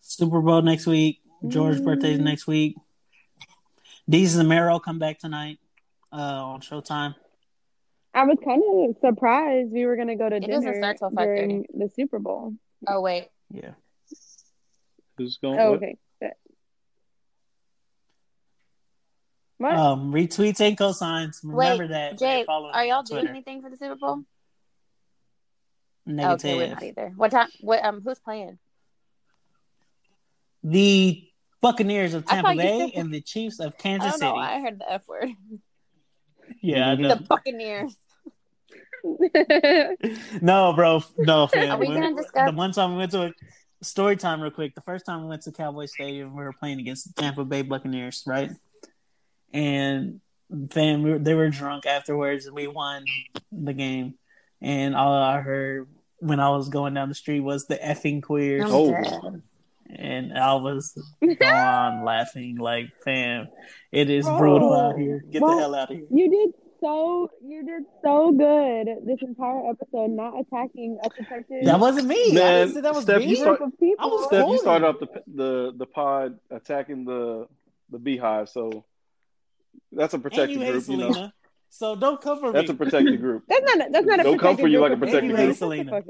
Super 0.00 0.40
Bowl 0.40 0.62
next 0.62 0.86
week. 0.86 1.20
George's 1.48 1.80
Mm. 1.80 1.84
birthday's 1.84 2.18
next 2.18 2.46
week. 2.46 2.76
Desus 4.10 4.38
and 4.38 4.48
Mero 4.48 4.78
come 4.78 4.98
back 4.98 5.18
tonight 5.18 5.58
uh, 6.12 6.16
on 6.16 6.60
Showtime. 6.60 7.14
I 8.14 8.24
was 8.24 8.38
kind 8.44 8.62
of 8.90 8.96
surprised 9.00 9.70
we 9.72 9.86
were 9.86 9.96
gonna 9.96 10.16
go 10.16 10.28
to 10.28 10.36
It 10.36 10.46
dinner 10.46 10.74
start 10.76 10.98
till 10.98 11.10
during 11.10 11.64
the 11.72 11.88
Super 11.88 12.18
Bowl. 12.18 12.54
Oh 12.86 13.00
wait, 13.00 13.28
Yeah. 13.50 13.72
Who's 15.16 15.38
going? 15.38 15.58
Oh, 15.58 15.74
okay. 15.74 15.96
What? 19.58 19.74
Um, 19.74 20.12
retweets 20.12 20.60
and 20.60 20.76
cosigns. 20.76 21.36
Remember 21.44 21.84
wait, 21.84 21.90
that. 21.90 22.18
Jay, 22.18 22.44
are 22.48 22.84
y'all 22.84 23.04
doing 23.04 23.28
anything 23.28 23.62
for 23.62 23.70
the 23.70 23.76
Super 23.76 23.94
Bowl? 23.94 24.24
Negative. 26.04 26.34
Okay, 26.40 26.56
we're 26.56 26.74
not 26.74 26.82
either. 26.82 27.12
What 27.14 27.30
time? 27.30 27.48
What 27.60 27.84
um? 27.84 28.00
Who's 28.04 28.18
playing? 28.18 28.58
the 30.64 31.24
Buccaneers 31.60 32.14
of 32.14 32.26
Tampa 32.26 32.54
Bay 32.56 32.90
said- 32.90 33.00
and 33.00 33.12
the 33.12 33.20
Chiefs 33.20 33.60
of 33.60 33.74
I 33.78 33.82
Kansas 33.82 34.10
don't 34.12 34.18
City. 34.18 34.32
know. 34.32 34.36
I 34.36 34.60
heard 34.60 34.78
the 34.80 34.92
F 34.92 35.06
word. 35.06 35.28
Yeah, 36.60 36.90
I 36.90 36.96
Mhm. 36.96 37.08
The 37.18 37.24
Buccaneers. 37.24 37.96
no, 40.42 40.72
bro, 40.74 41.02
no, 41.18 41.46
fam. 41.52 41.70
Are 41.72 41.78
we 41.78 41.88
When- 41.88 42.00
gonna 42.00 42.14
discuss- 42.16 42.50
the 42.50 42.56
one 42.56 42.72
time 42.72 42.92
we 42.92 42.98
went 42.98 43.10
to 43.12 43.22
a 43.80 43.84
story 43.84 44.16
time 44.16 44.40
real 44.40 44.50
quick. 44.50 44.74
The 44.74 44.80
first 44.80 45.06
time 45.06 45.22
we 45.22 45.28
went 45.28 45.42
to 45.42 45.52
Cowboy 45.52 45.86
Stadium, 45.86 46.36
we 46.36 46.42
were 46.44 46.52
playing 46.52 46.78
against 46.80 47.14
the 47.14 47.20
Tampa 47.20 47.44
Bay 47.44 47.62
Buccaneers, 47.62 48.22
right? 48.26 48.50
And 49.52 50.20
fam, 50.70 51.02
we 51.02 51.10
were, 51.12 51.18
they 51.18 51.34
were 51.34 51.48
drunk 51.50 51.86
afterwards, 51.86 52.46
and 52.46 52.54
we 52.54 52.66
won 52.68 53.04
the 53.50 53.72
game. 53.72 54.14
And 54.60 54.94
all 54.94 55.12
I 55.12 55.40
heard 55.40 55.88
when 56.18 56.38
I 56.38 56.50
was 56.50 56.68
going 56.68 56.94
down 56.94 57.08
the 57.08 57.14
street 57.16 57.40
was 57.40 57.66
the 57.66 57.76
effing 57.76 58.22
queers, 58.22 58.62
I'm 58.64 58.70
Oh. 58.72 59.40
Dead. 59.96 60.00
and 60.04 60.38
I 60.38 60.54
was 60.54 60.96
on 61.42 62.04
laughing 62.04 62.56
like, 62.56 62.86
fam, 63.04 63.48
it 63.90 64.10
is 64.10 64.26
brutal 64.26 64.72
out 64.74 64.98
here. 64.98 65.22
Get 65.30 65.40
the 65.40 65.46
hell 65.46 65.74
out 65.74 65.90
of 65.90 65.96
here. 65.96 66.06
You 66.10 66.30
did 66.30 66.54
so. 66.80 67.30
You 67.44 67.64
did 67.64 67.82
so 68.04 68.32
good 68.32 68.88
this 69.06 69.18
entire 69.22 69.70
episode, 69.70 70.10
not 70.10 70.34
attacking 70.40 70.98
a 71.04 71.10
protected 71.10 71.64
That 71.66 71.78
wasn't 71.80 72.08
me. 72.08 72.30
I 72.30 72.34
Man, 72.34 72.60
didn't 72.66 72.74
say 72.74 72.80
that 72.82 72.94
was 72.94 73.04
Steph, 73.04 73.18
me. 73.20 73.26
you 73.26 73.36
group 73.44 73.56
start- 73.56 73.60
of 73.72 73.78
people. 73.78 74.04
I 74.04 74.06
was 74.08 74.26
Steph, 74.26 74.48
you 74.48 74.58
started 74.58 74.86
off 74.86 74.96
the 75.00 75.08
the 75.32 75.72
the 75.76 75.86
pod 75.86 76.38
attacking 76.50 77.04
the 77.04 77.46
the 77.90 77.98
beehive, 77.98 78.48
so 78.48 78.84
that's 79.92 80.14
a 80.14 80.16
and 80.16 80.22
protected 80.24 80.58
you 80.58 80.64
hate 80.64 80.72
group. 80.72 80.88
You 80.88 80.96
know, 80.96 81.12
Selena. 81.12 81.34
So 81.68 81.94
don't 81.96 82.20
come 82.20 82.38
for 82.40 82.52
that's 82.52 82.68
me. 82.68 82.74
a 82.74 82.76
protected 82.76 83.20
group. 83.24 83.44
That's 83.48 83.62
not. 83.64 83.86
A, 83.88 83.90
that's 83.92 84.06
not 84.06 84.20
a. 84.20 84.22
Don't 84.24 84.38
come 84.38 84.56
for 84.56 84.66
you 84.68 84.80
like 84.80 84.90
a 84.90 84.94
of 84.94 85.00
protected 85.00 85.30
people. 85.30 85.44
group. 85.44 85.56
Selena. 85.56 86.02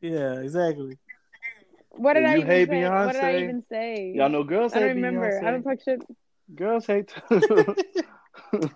yeah, 0.00 0.40
exactly. 0.40 0.98
What 1.96 2.14
did 2.14 2.22
Yeah, 2.24 2.30
I 2.30 2.34
you 2.34 2.38
even 2.40 2.50
hate 2.50 2.68
say? 2.68 2.88
What 2.88 3.12
did 3.12 3.24
I 3.24 3.36
even 3.42 3.64
say? 3.70 4.12
Y'all 4.16 4.28
know 4.28 4.44
girls 4.44 4.72
I 4.72 4.78
hate 4.78 4.86
don't 4.86 4.96
remember. 4.96 5.30
Beyonce. 5.30 5.44
I 5.46 5.50
don't 5.50 5.62
talk 5.62 5.78
shit. 5.84 6.02
Girls 6.54 6.86
hate. 6.86 7.12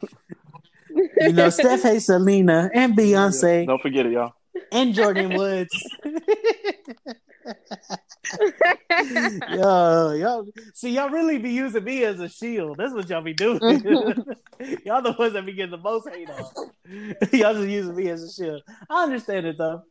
You 1.21 1.33
know, 1.33 1.51
Steph 1.51 1.83
hates 1.83 2.07
Selena 2.07 2.71
and 2.75 2.97
Beyonce 2.97 3.67
Don't 3.67 3.81
forget 3.81 4.07
it, 4.07 4.13
y'all. 4.13 4.33
and 4.73 4.95
Jordyn 4.95 5.37
Woods. 5.37 5.71
yo, 9.51 10.13
y'all 10.13 10.47
see 10.75 10.91
y'all 10.91 11.09
really 11.11 11.39
be 11.39 11.51
using 11.51 11.85
me 11.85 12.05
as 12.05 12.21
a 12.21 12.29
shield. 12.29 12.77
That's 12.79 12.93
what 12.95 13.09
y'all 13.09 13.23
be 13.23 13.35
doing. 13.35 13.61
y'all 14.85 15.03
the 15.03 15.15
ones 15.19 15.33
that 15.35 15.45
be 15.47 15.53
getting 15.53 15.71
the 15.73 15.79
most 15.79 16.09
hate 16.09 16.29
on. 16.31 16.45
y'all 17.33 17.55
just 17.55 17.69
using 17.69 17.95
me 17.95 18.09
as 18.09 18.23
a 18.23 18.33
shield. 18.33 18.63
I 18.91 19.05
understand 19.05 19.47
it 19.47 19.59
though. 19.59 19.83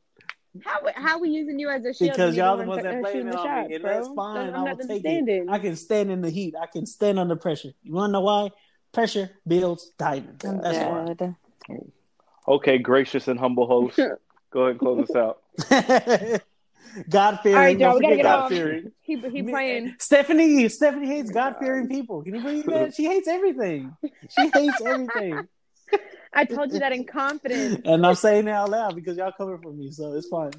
How 0.63 0.79
how 0.95 1.19
we 1.19 1.29
using 1.29 1.59
you 1.59 1.69
as 1.69 1.85
a 1.85 1.93
shield? 1.93 2.11
Because 2.11 2.35
you 2.35 2.43
y'all 2.43 2.57
the 2.57 2.63
the 2.63 2.69
ones 2.69 2.83
that 2.83 2.93
it 2.93 3.23
the 3.23 3.37
on 3.37 3.45
shots, 3.45 3.69
me, 3.69 3.75
and 3.75 3.83
that's 3.83 4.07
fine. 4.15 4.49
I'm 4.49 4.61
will 4.61 4.67
not 4.67 4.79
take 4.79 4.81
understanding. 4.81 5.43
it. 5.47 5.51
I 5.51 5.59
can 5.59 5.75
stand 5.75 6.11
in 6.11 6.21
the 6.21 6.29
heat. 6.29 6.55
I 6.59 6.65
can 6.67 6.85
stand 6.85 7.19
under 7.19 7.35
pressure. 7.35 7.69
You 7.83 7.93
want 7.93 8.09
to 8.09 8.13
know 8.13 8.21
why? 8.21 8.51
Pressure 8.91 9.29
builds 9.45 9.91
diamonds. 9.97 10.43
I'm 10.45 10.61
That's 10.61 10.77
why. 10.79 11.77
Okay, 12.47 12.77
gracious 12.77 13.27
and 13.27 13.39
humble 13.39 13.67
host. 13.67 13.99
Go 14.51 14.61
ahead 14.61 14.71
and 14.71 14.79
close 14.79 15.09
us 15.09 15.15
out. 15.15 15.41
God 17.09 17.39
fearing. 17.41 17.57
All 17.57 17.63
right, 17.63 17.79
y'all, 17.79 17.95
we 17.95 18.01
gotta 18.01 18.15
get 18.15 18.23
God 18.23 18.39
off. 18.39 18.49
fearing. 18.49 18.91
He 19.01 19.17
he 19.17 19.43
playing. 19.43 19.95
Stephanie, 19.99 20.69
Stephanie 20.69 21.07
hates 21.07 21.31
God 21.31 21.55
fearing 21.59 21.87
people. 21.89 22.23
Can 22.23 22.35
you 22.35 22.41
believe 22.41 22.65
that? 22.65 22.95
She 22.95 23.05
hates 23.05 23.27
everything. 23.27 23.95
She 24.29 24.49
hates 24.49 24.81
everything. 24.81 25.47
I 26.33 26.45
told 26.45 26.71
you 26.71 26.79
that 26.79 26.91
in 26.91 27.05
confidence. 27.05 27.81
And 27.85 28.05
I'm 28.05 28.15
saying 28.15 28.47
it 28.47 28.51
out 28.51 28.69
loud 28.69 28.95
because 28.95 29.17
y'all 29.17 29.31
coming 29.31 29.59
for 29.61 29.71
me, 29.71 29.91
so 29.91 30.13
it's 30.13 30.27
fine. 30.27 30.51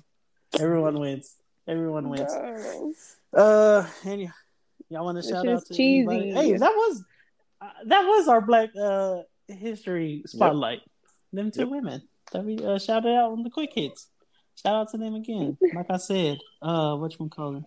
Everyone 0.59 0.99
wins. 0.99 1.35
Everyone 1.67 2.09
wins. 2.09 2.33
Bro. 2.33 2.93
Uh, 3.35 3.87
and 4.05 4.23
y- 4.23 4.33
y'all 4.89 5.05
want 5.05 5.23
to 5.23 5.23
That 5.23 5.35
shout 5.35 5.47
out 5.49 5.65
to 5.67 5.75
cheesy. 5.75 5.99
anybody? 5.99 6.31
Hey, 6.33 6.57
that 6.57 6.73
was 6.73 7.03
uh, 7.61 7.67
that 7.87 8.03
was 8.03 8.29
our 8.29 8.41
Black 8.41 8.71
uh 8.81 9.23
History 9.49 10.23
spotlight. 10.27 10.81
Them 11.33 11.51
two 11.51 11.61
Yep. 11.61 11.69
women 11.69 12.03
that 12.33 12.45
we 12.45 12.59
uh, 12.65 12.79
shouted 12.79 13.15
out 13.15 13.33
on 13.33 13.43
the 13.43 13.51
quick 13.51 13.71
hits. 13.75 14.09
Shout 14.57 14.75
out 14.75 14.91
to 14.91 14.99
them 14.99 15.15
again. 15.15 15.57
Like 15.75 15.87
I 15.91 15.99
said, 15.99 16.39
uh, 16.63 16.97
what 16.97 17.19
you 17.19 17.29
call 17.29 17.57
it? 17.59 17.65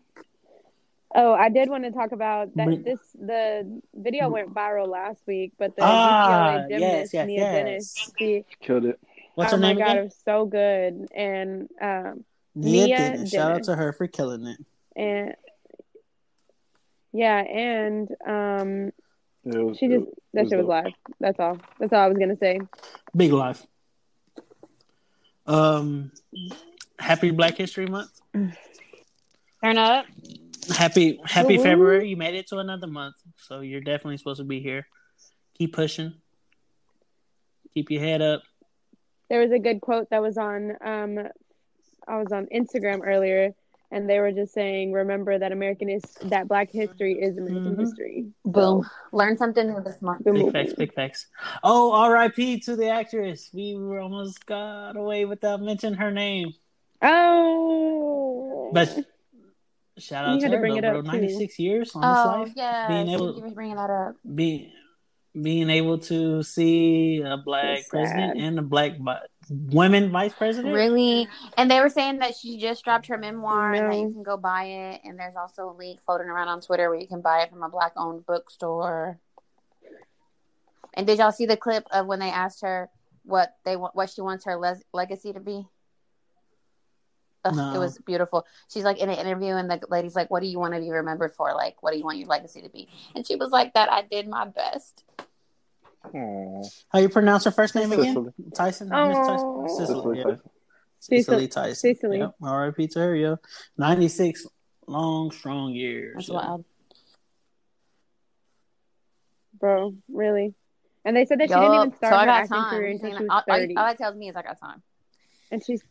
Oh, 1.13 1.33
I 1.33 1.49
did 1.49 1.69
want 1.69 1.83
to 1.83 1.91
talk 1.91 2.11
about 2.13 2.55
that. 2.55 2.65
Bring- 2.65 2.83
This 2.83 2.99
the 3.19 3.81
video 3.93 4.29
went 4.29 4.53
viral 4.53 4.88
last 4.88 5.19
week, 5.27 5.51
but 5.59 5.75
the 5.75 5.83
Ah, 5.83 6.59
UCLA 6.61 6.79
yes, 6.79 7.13
yes, 7.13 7.27
Nia 7.27 7.39
yes. 7.39 7.53
Dennis, 7.53 8.13
she, 8.17 8.45
Killed 8.61 8.85
it. 8.85 8.99
What's 9.35 9.51
oh 9.53 9.57
her 9.57 9.61
my 9.61 9.67
name 9.69 9.77
god, 9.79 9.88
it 9.88 9.91
again? 9.91 10.03
was 10.05 10.17
so 10.23 10.45
good, 10.45 11.07
and 11.13 11.69
um, 11.81 12.23
Nia 12.55 12.85
Nia 12.85 12.97
Dennis. 12.97 13.29
Shout 13.31 13.51
out 13.51 13.63
to 13.63 13.75
her 13.75 13.91
for 13.93 14.07
killing 14.07 14.45
it. 14.47 14.57
and 14.95 15.35
yeah, 17.13 17.39
and 17.41 18.09
um, 18.25 18.91
was, 19.43 19.77
she 19.77 19.88
just 19.89 20.07
it 20.07 20.13
that 20.33 20.47
shit 20.49 20.57
was 20.57 20.65
dope. 20.65 20.69
live. 20.69 20.93
That's 21.19 21.39
all. 21.39 21.57
That's 21.79 21.91
all 21.91 21.99
I 21.99 22.07
was 22.07 22.17
gonna 22.17 22.38
say. 22.38 22.59
Big 23.15 23.33
life. 23.33 23.65
Um, 25.45 26.11
happy 26.99 27.31
Black 27.31 27.57
History 27.57 27.85
Month. 27.88 28.11
Turn 28.33 29.77
up. 29.77 30.05
Happy 30.69 31.19
Happy 31.25 31.57
Woo-woo. 31.57 31.63
February. 31.63 32.09
You 32.09 32.17
made 32.17 32.35
it 32.35 32.47
to 32.49 32.57
another 32.59 32.88
month, 32.88 33.15
so 33.38 33.61
you're 33.61 33.81
definitely 33.81 34.17
supposed 34.17 34.39
to 34.39 34.45
be 34.45 34.59
here. 34.61 34.88
Keep 35.57 35.73
pushing. 35.73 36.13
Keep 37.73 37.89
your 37.91 38.01
head 38.01 38.21
up. 38.21 38.43
There 39.29 39.39
was 39.39 39.51
a 39.51 39.59
good 39.59 39.81
quote 39.81 40.09
that 40.09 40.21
was 40.21 40.38
on 40.38 40.75
um, 40.81 41.19
I 42.07 42.17
was 42.17 42.31
on 42.31 42.47
Instagram 42.53 43.01
earlier, 43.05 43.53
and 43.91 44.09
they 44.09 44.19
were 44.19 44.31
just 44.31 44.53
saying, 44.53 44.91
"Remember 44.91 45.38
that 45.39 45.51
American 45.51 45.89
is 45.89 46.03
that 46.23 46.47
Black 46.47 46.69
history 46.71 47.13
is 47.21 47.38
American 47.38 47.75
Mhm. 47.75 47.79
history." 47.79 48.25
Boom. 48.45 48.89
Learn 49.13 49.38
something 49.38 49.67
new 49.67 49.81
this 49.81 50.01
month. 50.01 50.23
Boom, 50.23 50.33
Big 50.33 50.43
boom, 50.43 50.51
facts, 50.51 50.69
boom. 50.73 50.77
big 50.79 50.93
facts. 50.93 51.27
Oh, 51.63 51.91
R.I.P. 51.93 52.59
to 52.61 52.75
the 52.75 52.89
actress. 52.89 53.49
We 53.53 53.75
were 53.77 53.99
almost 53.99 54.45
got 54.45 54.95
away 54.97 55.25
without 55.25 55.61
mentioning 55.61 55.97
her 55.99 56.11
name, 56.11 56.53
Oh, 57.01 58.71
but 58.73 59.05
shout 60.02 60.26
out 60.26 60.34
You 60.36 60.40
to 60.41 60.45
had 60.48 60.52
to 60.53 60.57
bring 60.60 60.73
though, 60.73 60.78
it 60.80 60.86
up, 60.86 60.94
bro. 60.94 61.02
too. 61.03 61.07
Ninety 61.07 61.34
six 61.38 61.57
years 61.60 61.95
on 61.95 62.03
Oh, 62.03 62.40
this 62.40 62.49
life. 62.49 62.53
yeah. 62.57 62.88
Being 62.88 63.06
Thank 63.07 63.22
able- 63.22 63.36
you 63.36 63.41
for 63.41 63.52
bringing 63.52 63.76
that 63.78 63.90
up. 63.90 64.15
Be, 64.36 64.73
being 65.40 65.69
able 65.69 65.98
to 65.99 66.44
see 66.44 67.22
a 67.22 67.38
black 67.38 67.88
president 67.90 68.38
and 68.40 68.60
a 68.60 68.61
black 68.61 68.98
vi- 68.98 69.22
women 69.49 70.11
vice 70.11 70.34
president. 70.34 70.73
Really? 70.73 71.28
And 71.57 71.72
they 71.72 71.80
were 71.80 71.88
saying 71.90 72.19
that 72.19 72.36
she 72.36 72.57
just 72.57 72.84
dropped 72.84 73.07
her 73.07 73.18
memoir 73.18 73.72
and 73.73 73.90
that 73.91 73.98
you 73.98 74.11
can 74.11 74.23
go 74.23 74.36
buy 74.36 74.65
it. 74.65 75.02
And 75.06 75.18
there's 75.18 75.36
also 75.38 75.69
a 75.69 75.76
link 75.78 76.02
floating 76.06 76.28
around 76.28 76.49
on 76.49 76.60
Twitter 76.60 76.90
where 76.90 76.99
you 76.99 77.07
can 77.07 77.22
buy 77.22 77.44
it 77.44 77.49
from 77.49 77.64
a 77.64 77.69
black 77.69 77.94
owned 77.95 78.26
bookstore. 78.26 79.19
And 80.94 81.07
did 81.07 81.19
y'all 81.19 81.32
see 81.32 81.45
the 81.45 81.56
clip 81.56 81.86
of 81.91 82.07
when 82.07 82.19
they 82.19 82.30
asked 82.30 82.61
her 82.64 82.90
what 83.23 83.53
they 83.64 83.78
want, 83.78 83.95
what 83.95 84.10
she 84.10 84.19
wants 84.22 84.44
her 84.45 84.57
les- 84.57 84.84
legacy 84.94 85.32
to 85.32 85.40
be? 85.40 85.65
Ugh, 87.43 87.55
No. 87.55 87.73
It 87.73 87.80
was 87.80 87.97
beautiful. 87.99 88.45
She's 88.69 88.84
like 88.84 88.99
in 88.99 89.09
an 89.09 89.18
interview, 89.18 89.55
and 89.55 89.69
the 89.69 89.80
lady's 89.89 90.15
like, 90.15 90.30
"What 90.30 90.41
do 90.41 90.47
you 90.47 90.59
want 90.59 90.73
to 90.76 90.80
be 90.80 90.89
remembered 90.91 91.34
for? 91.34 91.53
Like, 91.53 91.81
what 91.81 91.91
do 91.91 91.97
you 91.97 92.03
want 92.05 92.18
your 92.19 92.27
legacy 92.27 92.61
to 92.61 92.69
be?" 92.69 92.88
And 93.15 93.26
she 93.26 93.35
was 93.35 93.49
like, 93.51 93.73
"That 93.73 93.91
I 93.91 94.03
did 94.03 94.27
my 94.27 94.45
best." 94.45 95.03
Aw. 96.13 96.63
How 96.89 96.99
you 96.99 97.09
pronounce 97.09 97.43
her 97.45 97.51
first 97.51 97.76
name 97.76 97.91
again? 97.91 98.15
Cicely. 98.15 98.51
Tyson. 98.55 98.89
Miss 98.89 99.18
Oh. 99.18 99.65
Tyson. 99.68 99.69
Cicely. 99.69 99.95
Cicely 99.95 100.18
yeah. 100.18 100.23
Tyson. 100.23 100.49
Cicely 100.99 101.47
Tyson. 101.47 101.95
Cicely. 101.95 102.18
Yep. 102.19 102.35
R.I.P. 102.43 102.88
to 102.89 102.99
her. 102.99 103.15
Yo, 103.15 103.38
ninety 103.77 104.07
six 104.07 104.45
long, 104.88 105.31
strong 105.31 105.72
years. 105.72 106.13
That's 106.15 106.27
yo. 106.30 106.34
wild. 106.35 106.65
bro, 109.59 109.95
really. 110.11 110.53
And 111.05 111.15
they 111.15 111.26
said 111.26 111.39
that 111.39 111.49
she 111.49 111.53
didn't 111.55 111.73
even 111.73 111.95
start 111.95 112.13
so 112.13 112.18
I 112.18 112.26
her 112.26 112.30
acting 112.31 112.57
time. 112.57 112.69
career 112.69 112.88
until 112.91 113.09
she 113.09 113.13
was 113.23 113.27
all, 113.30 113.38
all, 113.38 113.43
thirty, 113.57 113.76
all 113.77 113.85
that 113.85 113.97
tells 113.97 114.15
me 114.15 114.30
is 114.30 114.35
I 114.35 114.41
got 114.43 114.59
time. 114.59 114.81
and 115.51 115.63
she's 115.65 115.84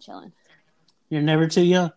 Chilling. 0.00 0.32
You're 1.10 1.22
never 1.22 1.46
too 1.48 1.62
young. 1.62 1.92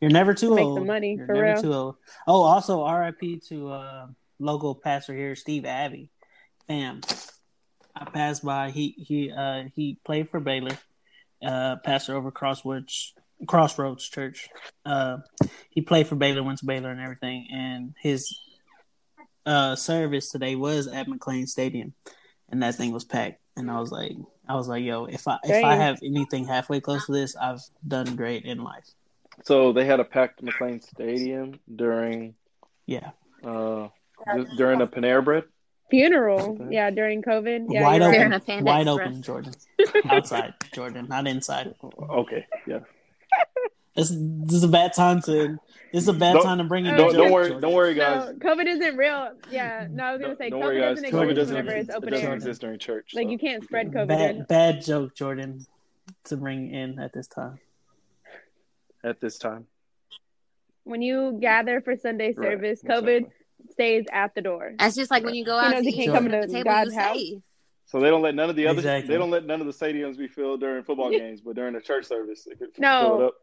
You're 0.00 0.10
never 0.10 0.34
too 0.34 0.50
To 0.50 0.54
make 0.54 0.74
the 0.74 0.80
money, 0.84 1.14
You're 1.16 1.26
for 1.26 1.34
never 1.34 1.46
real. 1.52 1.62
too 1.62 1.74
old. 1.74 1.96
Oh, 2.26 2.42
also 2.42 2.82
R.I.P. 2.82 3.40
to 3.48 3.70
uh, 3.70 4.06
local 4.38 4.74
pastor 4.74 5.14
here, 5.14 5.34
Steve 5.36 5.64
Abbey. 5.64 6.10
Fam, 6.66 7.00
I 7.94 8.04
passed 8.04 8.44
by. 8.44 8.70
He 8.70 8.94
he 8.98 9.30
uh 9.30 9.64
he 9.74 9.98
played 10.04 10.28
for 10.30 10.40
Baylor. 10.40 10.76
Uh, 11.44 11.76
pastor 11.84 12.16
over 12.16 12.30
Crossroads 12.30 13.14
Crossroads 13.46 14.08
Church. 14.08 14.48
Uh, 14.84 15.18
he 15.70 15.80
played 15.80 16.06
for 16.08 16.16
Baylor, 16.16 16.42
went 16.42 16.58
to 16.58 16.66
Baylor 16.66 16.90
and 16.90 17.00
everything. 17.00 17.46
And 17.52 17.94
his 18.00 18.38
uh 19.46 19.76
service 19.76 20.30
today 20.30 20.56
was 20.56 20.86
at 20.88 21.06
McLane 21.08 21.46
Stadium, 21.48 21.94
and 22.50 22.62
that 22.62 22.74
thing 22.74 22.92
was 22.92 23.04
packed. 23.04 23.40
And 23.56 23.70
I 23.70 23.80
was 23.80 23.90
like, 23.90 24.12
I 24.48 24.54
was 24.54 24.68
like, 24.68 24.82
yo, 24.84 25.04
if 25.06 25.28
I 25.28 25.38
if 25.44 25.64
I 25.64 25.74
have 25.76 25.98
anything 26.02 26.46
halfway 26.46 26.80
close 26.80 27.06
to 27.06 27.12
this, 27.12 27.36
I've 27.36 27.60
done 27.86 28.16
great 28.16 28.44
in 28.44 28.62
life. 28.64 28.86
So 29.44 29.72
they 29.72 29.84
had 29.84 30.00
a 30.00 30.04
packed 30.04 30.42
McLane 30.42 30.82
Stadium 30.82 31.60
during 31.74 32.34
Yeah. 32.86 33.10
uh 33.44 33.88
during 34.56 34.78
the 34.80 34.86
Panera 34.86 35.24
Bread. 35.24 35.44
funeral. 35.90 36.40
Okay. 36.60 36.74
Yeah, 36.74 36.90
during 36.90 37.22
COVID. 37.22 37.66
Yeah, 37.70 37.82
wide 37.82 38.02
open, 38.02 38.12
During 38.14 38.30
right. 38.32 38.42
a 38.42 38.44
Panda 38.44 38.64
wide 38.64 38.88
open, 38.88 39.22
Jordan. 39.22 39.54
Outside, 40.10 40.54
Jordan, 40.74 41.06
not 41.08 41.26
inside. 41.28 41.74
Okay, 41.82 42.46
yeah. 42.66 42.80
This, 43.98 44.10
this 44.16 44.54
is 44.54 44.62
a 44.64 44.68
bad 44.68 44.92
time 44.94 45.20
to. 45.22 45.58
This 45.92 46.02
is 46.02 46.08
a 46.08 46.12
bad 46.12 46.34
Don't- 46.34 46.44
time 46.44 46.58
to 46.58 46.64
bring 46.64 46.86
in. 46.86 46.94
Uh, 46.94 46.98
don't- 46.98 47.12
Don't, 47.14 47.16
don't 47.22 47.32
worry, 47.32 47.44
Jordan. 47.48 47.62
don't 47.62 47.72
worry, 47.74 47.94
guys. 47.94 48.28
No, 48.28 48.34
COVID 48.54 48.66
isn't 48.66 48.96
real. 48.96 49.32
Yeah, 49.50 49.84
mm-hmm. 49.84 49.96
no, 49.96 50.04
I 50.04 50.12
was 50.12 50.20
gonna 50.20 50.36
say 50.36 50.50
don't 50.50 50.60
COVID 50.60 50.64
worry, 50.64 50.80
doesn't 50.80 51.04
COVID 51.10 51.22
exist 51.30 51.36
doesn't, 51.36 51.56
whenever 51.56 51.76
it's 51.76 51.88
it 51.88 52.10
doesn't 52.10 52.26
air. 52.28 52.34
exist 52.34 52.60
during 52.60 52.78
church. 52.78 53.12
Like 53.14 53.24
so. 53.26 53.30
you 53.30 53.38
can't 53.38 53.64
spread 53.64 53.90
COVID. 53.90 54.02
in. 54.02 54.08
Bad, 54.38 54.48
bad 54.48 54.84
joke, 54.84 55.14
Jordan, 55.14 55.66
to 56.24 56.36
bring 56.36 56.72
in 56.72 56.98
at 57.00 57.12
this 57.12 57.26
time. 57.26 57.58
at 59.02 59.20
this 59.20 59.38
time. 59.38 59.66
When 60.84 61.02
you 61.02 61.38
gather 61.40 61.80
for 61.80 61.96
Sunday 61.96 62.34
Right, 62.36 62.50
service, 62.52 62.82
COVID 62.82 63.16
exactly. 63.18 63.32
stays 63.72 64.04
at 64.12 64.34
the 64.34 64.42
door. 64.42 64.72
That's 64.78 64.94
just 64.96 65.10
like 65.10 65.24
when 65.24 65.34
you 65.34 65.44
go 65.44 65.56
out 65.58 65.70
knows 65.72 65.84
to 65.84 65.90
he 65.90 66.02
eat 66.02 66.04
can't 66.06 66.14
come 66.14 66.24
to 66.30 66.46
the 66.46 66.52
table, 66.52 66.64
God's 66.70 66.94
house. 66.94 67.16
safe. 67.16 67.42
So 67.86 68.00
they 68.00 68.10
don't 68.10 68.20
let 68.22 68.34
none 68.34 68.50
of 68.50 68.56
the 68.56 68.66
other 68.66 68.78
Exactly. 68.80 69.08
they 69.14 69.18
don't 69.18 69.30
let 69.30 69.46
none 69.46 69.60
of 69.62 69.66
the 69.66 69.72
stadiums 69.72 70.18
be 70.18 70.28
filled 70.28 70.60
during 70.60 70.82
football 70.84 71.10
games, 71.10 71.40
but 71.40 71.56
during 71.56 71.72
the 71.74 71.80
church 71.80 72.04
service, 72.04 72.44
they 72.44 72.54
could 72.54 72.78
No. 72.78 73.00
fill 73.02 73.20
it 73.20 73.24
up. 73.28 73.34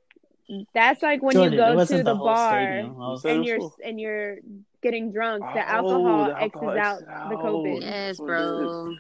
That's 0.74 1.02
like 1.02 1.22
when 1.24 1.34
Jordan, 1.34 1.54
you 1.54 1.60
go 1.60 1.86
to 1.86 2.04
the, 2.04 2.16
whole 2.16 2.26
bar 2.26 2.50
stadium. 2.62 2.96
I 3.02 3.08
was- 3.10 3.22
said 3.22 3.32
it 3.32 3.36
and 3.38 3.46
you're 3.46 3.58
full. 3.60 3.76
and 3.84 4.00
you're 4.00 4.38
getting 4.84 5.12
drunk. 5.12 5.42
The 5.42 5.60
Oh, 5.60 5.76
alcohol 5.78 6.26
the 6.26 6.42
alcohol 6.42 6.70
X's 6.72 6.80
out 6.80 6.98
exits 6.98 7.30
the. 7.30 7.36
COVID. 7.36 7.82
Yes, 7.82 8.18
That's 8.18 8.20
what 8.20 8.26
it 8.26 8.28
bro. 8.28 8.96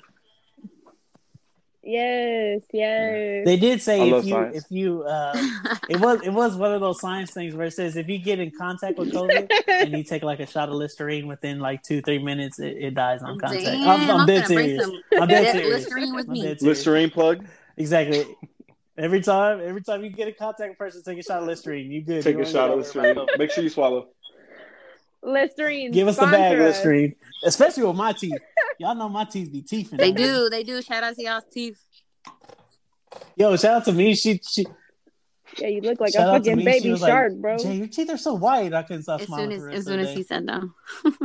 Yes, 1.87 2.61
yes. 2.73 3.45
They 3.45 3.57
did 3.57 3.79
say 3.79 4.01
I 4.01 4.17
if 4.17 4.25
you 4.25 4.31
science. 4.31 4.57
if 4.57 4.63
you 4.71 5.03
uh 5.03 5.33
it 5.89 5.99
was 5.99 6.19
it 6.23 6.33
was 6.33 6.55
one 6.55 6.71
of 6.73 6.81
those 6.81 6.99
science 6.99 7.29
things 7.29 7.53
where 7.53 7.67
it 7.67 7.73
says 7.73 7.95
if 7.95 8.09
you 8.09 8.17
get 8.17 8.39
in 8.39 8.49
contact 8.49 8.97
with 8.97 9.13
COVID 9.13 9.51
and 9.67 9.91
you 9.95 10.03
take 10.03 10.23
like 10.23 10.39
a 10.39 10.47
shot 10.47 10.69
of 10.69 10.73
Listerine 10.75 11.27
within 11.27 11.59
like 11.59 11.83
two 11.83 12.01
three 12.01 12.17
minutes, 12.17 12.57
it, 12.57 12.75
it 12.77 12.95
dies 12.95 13.21
on 13.21 13.37
contact. 13.37 13.65
Damn, 13.65 13.87
I'm, 13.87 14.09
I'm 14.09 14.21
I'm 14.21 14.25
dead 14.27 14.47
serious. 14.47 14.89
I'm 15.15 15.27
dead 15.27 15.51
serious. 15.51 15.73
Listerine 15.83 16.15
with 16.15 16.25
I'm 16.27 16.33
me. 16.33 16.41
dead 16.41 16.59
serious. 16.59 16.77
Listerine 16.79 17.09
plug. 17.11 17.45
Exactly. 17.77 18.25
Every 18.97 19.21
time, 19.21 19.59
every 19.61 19.81
time 19.81 20.03
you 20.03 20.09
get 20.09 20.27
a 20.29 20.31
contact 20.31 20.77
person, 20.79 21.03
take 21.03 21.19
a 21.19 21.23
shot 21.23 21.41
of 21.41 21.47
Listerine. 21.47 21.91
You 21.91 22.01
good? 22.01 22.23
Take 22.23 22.37
You 22.37 22.43
a 22.43 22.45
shot 22.45 22.69
of 22.69 22.77
worry 22.77 22.83
Listerine. 22.83 23.27
Make 23.37 23.51
sure 23.51 23.63
you 23.63 23.69
swallow. 23.69 24.07
Listerine. 25.21 25.91
Give 25.91 26.07
us 26.07 26.15
the 26.15 26.27
bag, 26.27 26.55
sponsor 26.55 26.63
us. 26.63 26.75
Listerine. 26.75 27.15
Especially 27.43 27.83
with 27.83 27.95
my 27.95 28.13
teeth. 28.13 28.39
Y'all 28.79 28.95
know 28.95 29.09
my 29.09 29.25
teeth 29.25 29.51
be 29.51 29.61
teething. 29.61 29.97
They 29.97 30.11
do, 30.11 30.49
they 30.49 30.63
do. 30.63 30.81
Shout 30.81 31.03
out 31.03 31.15
to 31.15 31.23
y'all's 31.23 31.43
teeth. 31.51 31.81
Yo, 33.35 33.55
shout 33.57 33.73
out 33.73 33.85
to 33.85 33.91
me. 33.91 34.15
She 34.15 34.39
she 34.47 34.65
Yeah, 35.57 35.67
you 35.67 35.81
look 35.81 35.99
like 35.99 36.13
shout 36.13 36.29
a 36.29 36.39
fucking 36.39 36.63
baby 36.63 36.91
was 36.91 37.01
shark, 37.01 37.33
like, 37.33 37.41
bro. 37.41 37.57
Jay, 37.57 37.75
your 37.75 37.87
teeth 37.87 38.09
are 38.09 38.17
so 38.17 38.33
white. 38.35 38.73
I 38.73 38.83
couldn't 38.83 39.03
stop 39.03 39.19
As 39.19 39.27
smiling. 39.27 39.59
soon 39.59 39.69
as 39.71 39.79
as 39.79 39.85
soon 39.85 39.99
as 39.99 40.13
he 40.13 40.23
said 40.23 40.47
that. 40.47 40.63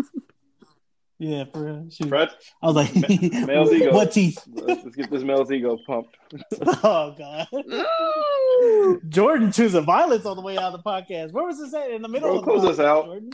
Yeah, 1.22 1.44
for 1.52 1.62
real. 1.66 1.86
She, 1.90 2.04
Fred, 2.04 2.30
I 2.62 2.66
was 2.66 2.76
like, 2.76 2.94
male's 3.46 3.70
ego. 3.72 3.92
what 3.92 4.10
teeth? 4.10 4.42
let's, 4.54 4.82
let's 4.84 4.96
get 4.96 5.10
this 5.10 5.22
male's 5.22 5.52
ego 5.52 5.76
pumped. 5.86 6.16
Oh 6.82 7.14
god. 7.18 7.46
Jordan 9.10 9.52
choosing 9.52 9.84
violence 9.84 10.24
on 10.24 10.36
the 10.36 10.42
way 10.42 10.56
out 10.56 10.72
of 10.74 10.82
the 10.82 10.90
podcast. 10.90 11.32
Where 11.32 11.44
was 11.44 11.58
this 11.58 11.74
at? 11.74 11.90
In 11.90 12.00
the 12.02 12.08
middle 12.08 12.30
Bro, 12.30 12.38
of 12.38 12.44
the 12.46 12.50
close 12.50 12.64
us 12.64 12.78
out. 12.78 13.04
Jordan? 13.04 13.30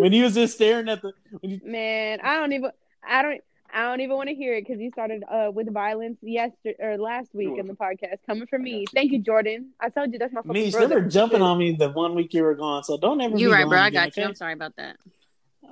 When 0.00 0.10
he 0.12 0.22
was 0.22 0.34
just 0.34 0.54
staring 0.54 0.88
at 0.88 1.02
the 1.02 1.12
when 1.40 1.52
you, 1.52 1.60
Man, 1.64 2.20
I 2.22 2.38
don't 2.38 2.52
even. 2.52 2.70
I 3.06 3.20
don't. 3.22 3.42
I 3.74 3.82
don't 3.82 4.00
even 4.00 4.16
want 4.16 4.30
to 4.30 4.34
hear 4.34 4.54
it 4.54 4.62
because 4.66 4.80
you 4.80 4.90
started 4.90 5.22
uh, 5.30 5.50
with 5.52 5.70
violence 5.70 6.16
yesterday 6.22 6.76
or 6.78 6.96
last 6.96 7.34
week 7.34 7.58
in 7.58 7.66
the 7.66 7.74
podcast. 7.74 8.16
Coming 8.26 8.46
from 8.46 8.62
me, 8.62 8.86
thank 8.94 9.12
you, 9.12 9.18
Jordan. 9.18 9.72
I 9.78 9.90
told 9.90 10.10
you 10.14 10.18
that's 10.18 10.32
my 10.32 10.40
fucking 10.40 10.52
me, 10.52 10.64
they 10.64 10.70
brother. 10.70 11.00
were 11.02 11.08
jumping 11.08 11.42
on 11.42 11.58
me 11.58 11.72
the 11.72 11.90
one 11.90 12.14
week 12.14 12.32
you 12.32 12.42
were 12.44 12.54
gone, 12.54 12.82
so 12.84 12.96
don't 12.96 13.20
ever 13.20 13.36
You 13.36 13.48
be 13.48 13.52
right, 13.52 13.60
gone 13.64 13.68
bro. 13.68 13.78
I 13.80 13.86
again, 13.88 14.04
got 14.06 14.16
you. 14.16 14.22
okay? 14.22 14.28
I'm 14.30 14.34
sorry 14.34 14.54
about 14.54 14.76
that. 14.76 14.96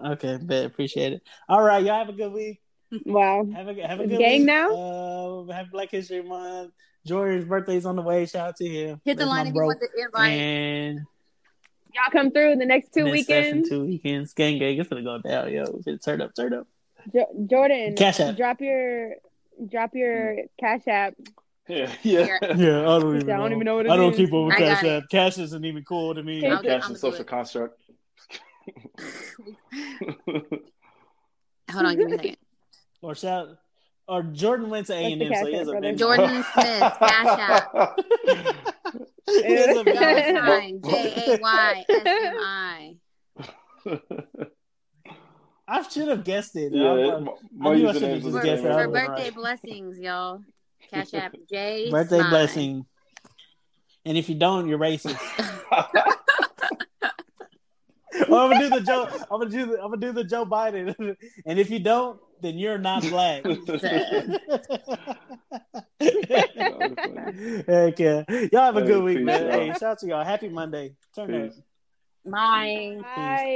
Okay, 0.05 0.39
bet 0.43 0.65
appreciate 0.67 1.13
it. 1.15 1.23
All 1.49 1.63
right, 1.63 1.85
y'all 1.85 1.99
have 1.99 2.09
a 2.09 2.13
good 2.13 2.33
week. 2.33 2.61
Wow. 3.05 3.47
Have 3.55 3.69
a 3.69 3.87
have 3.87 4.01
a 4.01 4.07
good 4.07 4.19
gang 4.19 4.41
week. 4.41 4.47
now? 4.47 4.71
Uh, 4.75 5.53
have 5.53 5.71
Black 5.71 5.91
History 5.91 6.23
Month. 6.23 6.73
Jordan's 7.07 7.45
birthday's 7.45 7.87
on 7.87 7.97
the 7.97 8.03
way. 8.03 8.27
Shout 8.27 8.49
out 8.49 8.57
to 8.57 8.67
him. 8.69 9.01
Hit 9.05 9.17
the 9.17 9.25
That's 9.25 9.29
line 9.29 9.47
if 9.49 9.55
bro. 9.55 9.65
you 9.65 9.69
want 9.69 9.81
the 9.81 10.03
invite. 10.05 10.31
And 10.41 11.01
Y'all 11.95 12.11
come 12.13 12.31
through 12.31 12.53
in 12.53 12.59
the 12.59 12.67
next 12.67 12.93
two 12.93 13.07
and 13.07 13.09
then 13.15 13.23
Steph 13.25 13.45
weekends. 13.45 13.69
two 13.71 13.85
weekends. 13.87 14.35
Gang 14.35 14.59
gang, 14.59 14.79
it's 14.79 14.89
gonna 14.89 15.03
go 15.03 15.19
down, 15.19 15.51
yo. 15.53 15.81
If 15.87 16.03
turn 16.03 16.21
up, 16.21 16.35
turn 16.35 16.53
up. 16.53 16.67
Jo- 17.13 17.47
Jordan, 17.49 17.95
Cash 17.97 18.21
App. 18.21 18.37
drop 18.37 18.61
your 18.61 19.15
drop 19.71 19.95
your 19.95 20.37
cash 20.61 20.83
app. 20.89 21.15
Yeah, 21.69 21.91
yeah. 22.03 22.27
Yeah, 22.57 22.81
I 22.83 22.99
don't 22.99 23.17
even 23.17 23.31
I 23.31 23.37
don't 23.39 23.51
know. 23.51 23.57
even 23.57 23.65
know 23.65 23.77
what 23.77 23.87
it 23.87 23.93
I 23.93 23.97
don't 23.97 24.15
keep 24.15 24.29
up 24.33 24.45
with 24.47 24.55
I 24.55 24.59
Cash 24.59 24.83
got 24.83 24.85
it. 24.85 25.03
App. 25.05 25.09
Cash 25.11 25.39
isn't 25.39 25.65
even 25.65 25.85
cool 25.85 26.15
to 26.15 26.23
me. 26.23 26.39
Okay. 26.39 26.51
I'll 26.51 26.63
do 26.63 26.69
it. 26.69 26.71
Cash 26.73 26.83
I'm 26.85 26.91
and 26.91 26.99
social 27.01 27.21
it. 27.23 27.27
construct. 27.27 27.81
Hold 31.71 31.87
on, 31.87 31.97
give 31.97 32.07
me 32.07 32.13
a 32.15 32.17
second. 32.17 32.37
Or 33.03 33.15
shout 33.15 33.49
or 34.09 34.23
Jordan 34.23 34.71
went 34.71 34.87
to 34.87 34.95
A 34.95 35.13
and 35.13 35.21
M, 35.23 35.35
so 35.35 35.47
he 35.47 35.53
App, 35.55 35.59
has 35.59 35.69
a 35.69 35.73
brother? 35.73 35.89
Venmo. 35.93 35.99
Jordan 35.99 36.45
Smith, 36.53 36.81
Cash 37.01 37.39
App. 37.41 37.99
He 39.29 39.43
has 39.57 39.77
a 39.77 39.83
Dollar 39.85 39.95
Venmo. 39.95 40.47
sign 40.47 40.81
J 40.85 41.25
A 41.27 41.39
Y 41.41 41.85
S 41.89 42.03
M 42.07 42.37
I. 42.41 42.97
I 45.69 45.83
should 45.83 46.07
have 46.09 46.23
guessed 46.23 46.55
it. 46.55 46.73
yeah, 46.73 46.91
I'm- 46.93 47.29
my, 47.53 47.71
I 47.73 47.75
knew 47.75 47.89
I 47.89 47.93
should've 47.93 48.23
just 48.23 48.43
guessed 48.45 48.63
same. 48.63 48.71
it. 48.71 48.75
For 48.75 48.89
birthday 48.89 49.25
right. 49.25 49.35
blessings, 49.35 49.99
y'all. 49.99 50.43
Cash 50.91 51.13
App 51.15 51.35
J. 51.51 51.91
birthday 51.91 52.19
Smile. 52.19 52.31
blessing. 52.31 52.87
And 54.05 54.17
if 54.17 54.29
you 54.29 54.37
don't, 54.37 54.69
you're 54.69 54.79
racist. 54.79 55.19
well, 58.29 58.41
I'm 58.41 58.51
gonna 58.51 58.69
do 58.69 58.71
the 58.71 58.81
Joe. 58.81 59.09
I'm 59.31 59.39
gonna 59.41 59.51
do 59.51 59.67
the. 59.67 59.75
I'm 59.83 59.91
gonna 59.91 59.97
do 59.99 60.13
the 60.13 60.25
Joe 60.25 60.45
Biden. 60.45 61.17
and 61.47 61.59
if 61.59 61.71
you 61.71 61.79
don't, 61.79 62.21
then 62.41 62.59
you're 62.59 62.79
not 62.79 63.03
black. 63.03 63.45
Heck 67.67 67.99
yeah! 67.99 68.25
Y'all 68.53 68.63
have 68.63 68.77
a 68.77 68.81
Hey, 68.81 68.87
good 68.87 69.03
week, 69.03 69.21
man. 69.23 69.51
Hey, 69.51 69.69
shout 69.73 69.83
out 69.83 69.99
to 70.01 70.07
y'all. 70.07 70.25
Happy 70.25 70.49
Monday. 70.49 70.95
Turn 71.15 71.35
up. 71.35 71.51
Peace. 71.51 71.61
Bye. 72.25 72.99
Bye. 73.03 73.53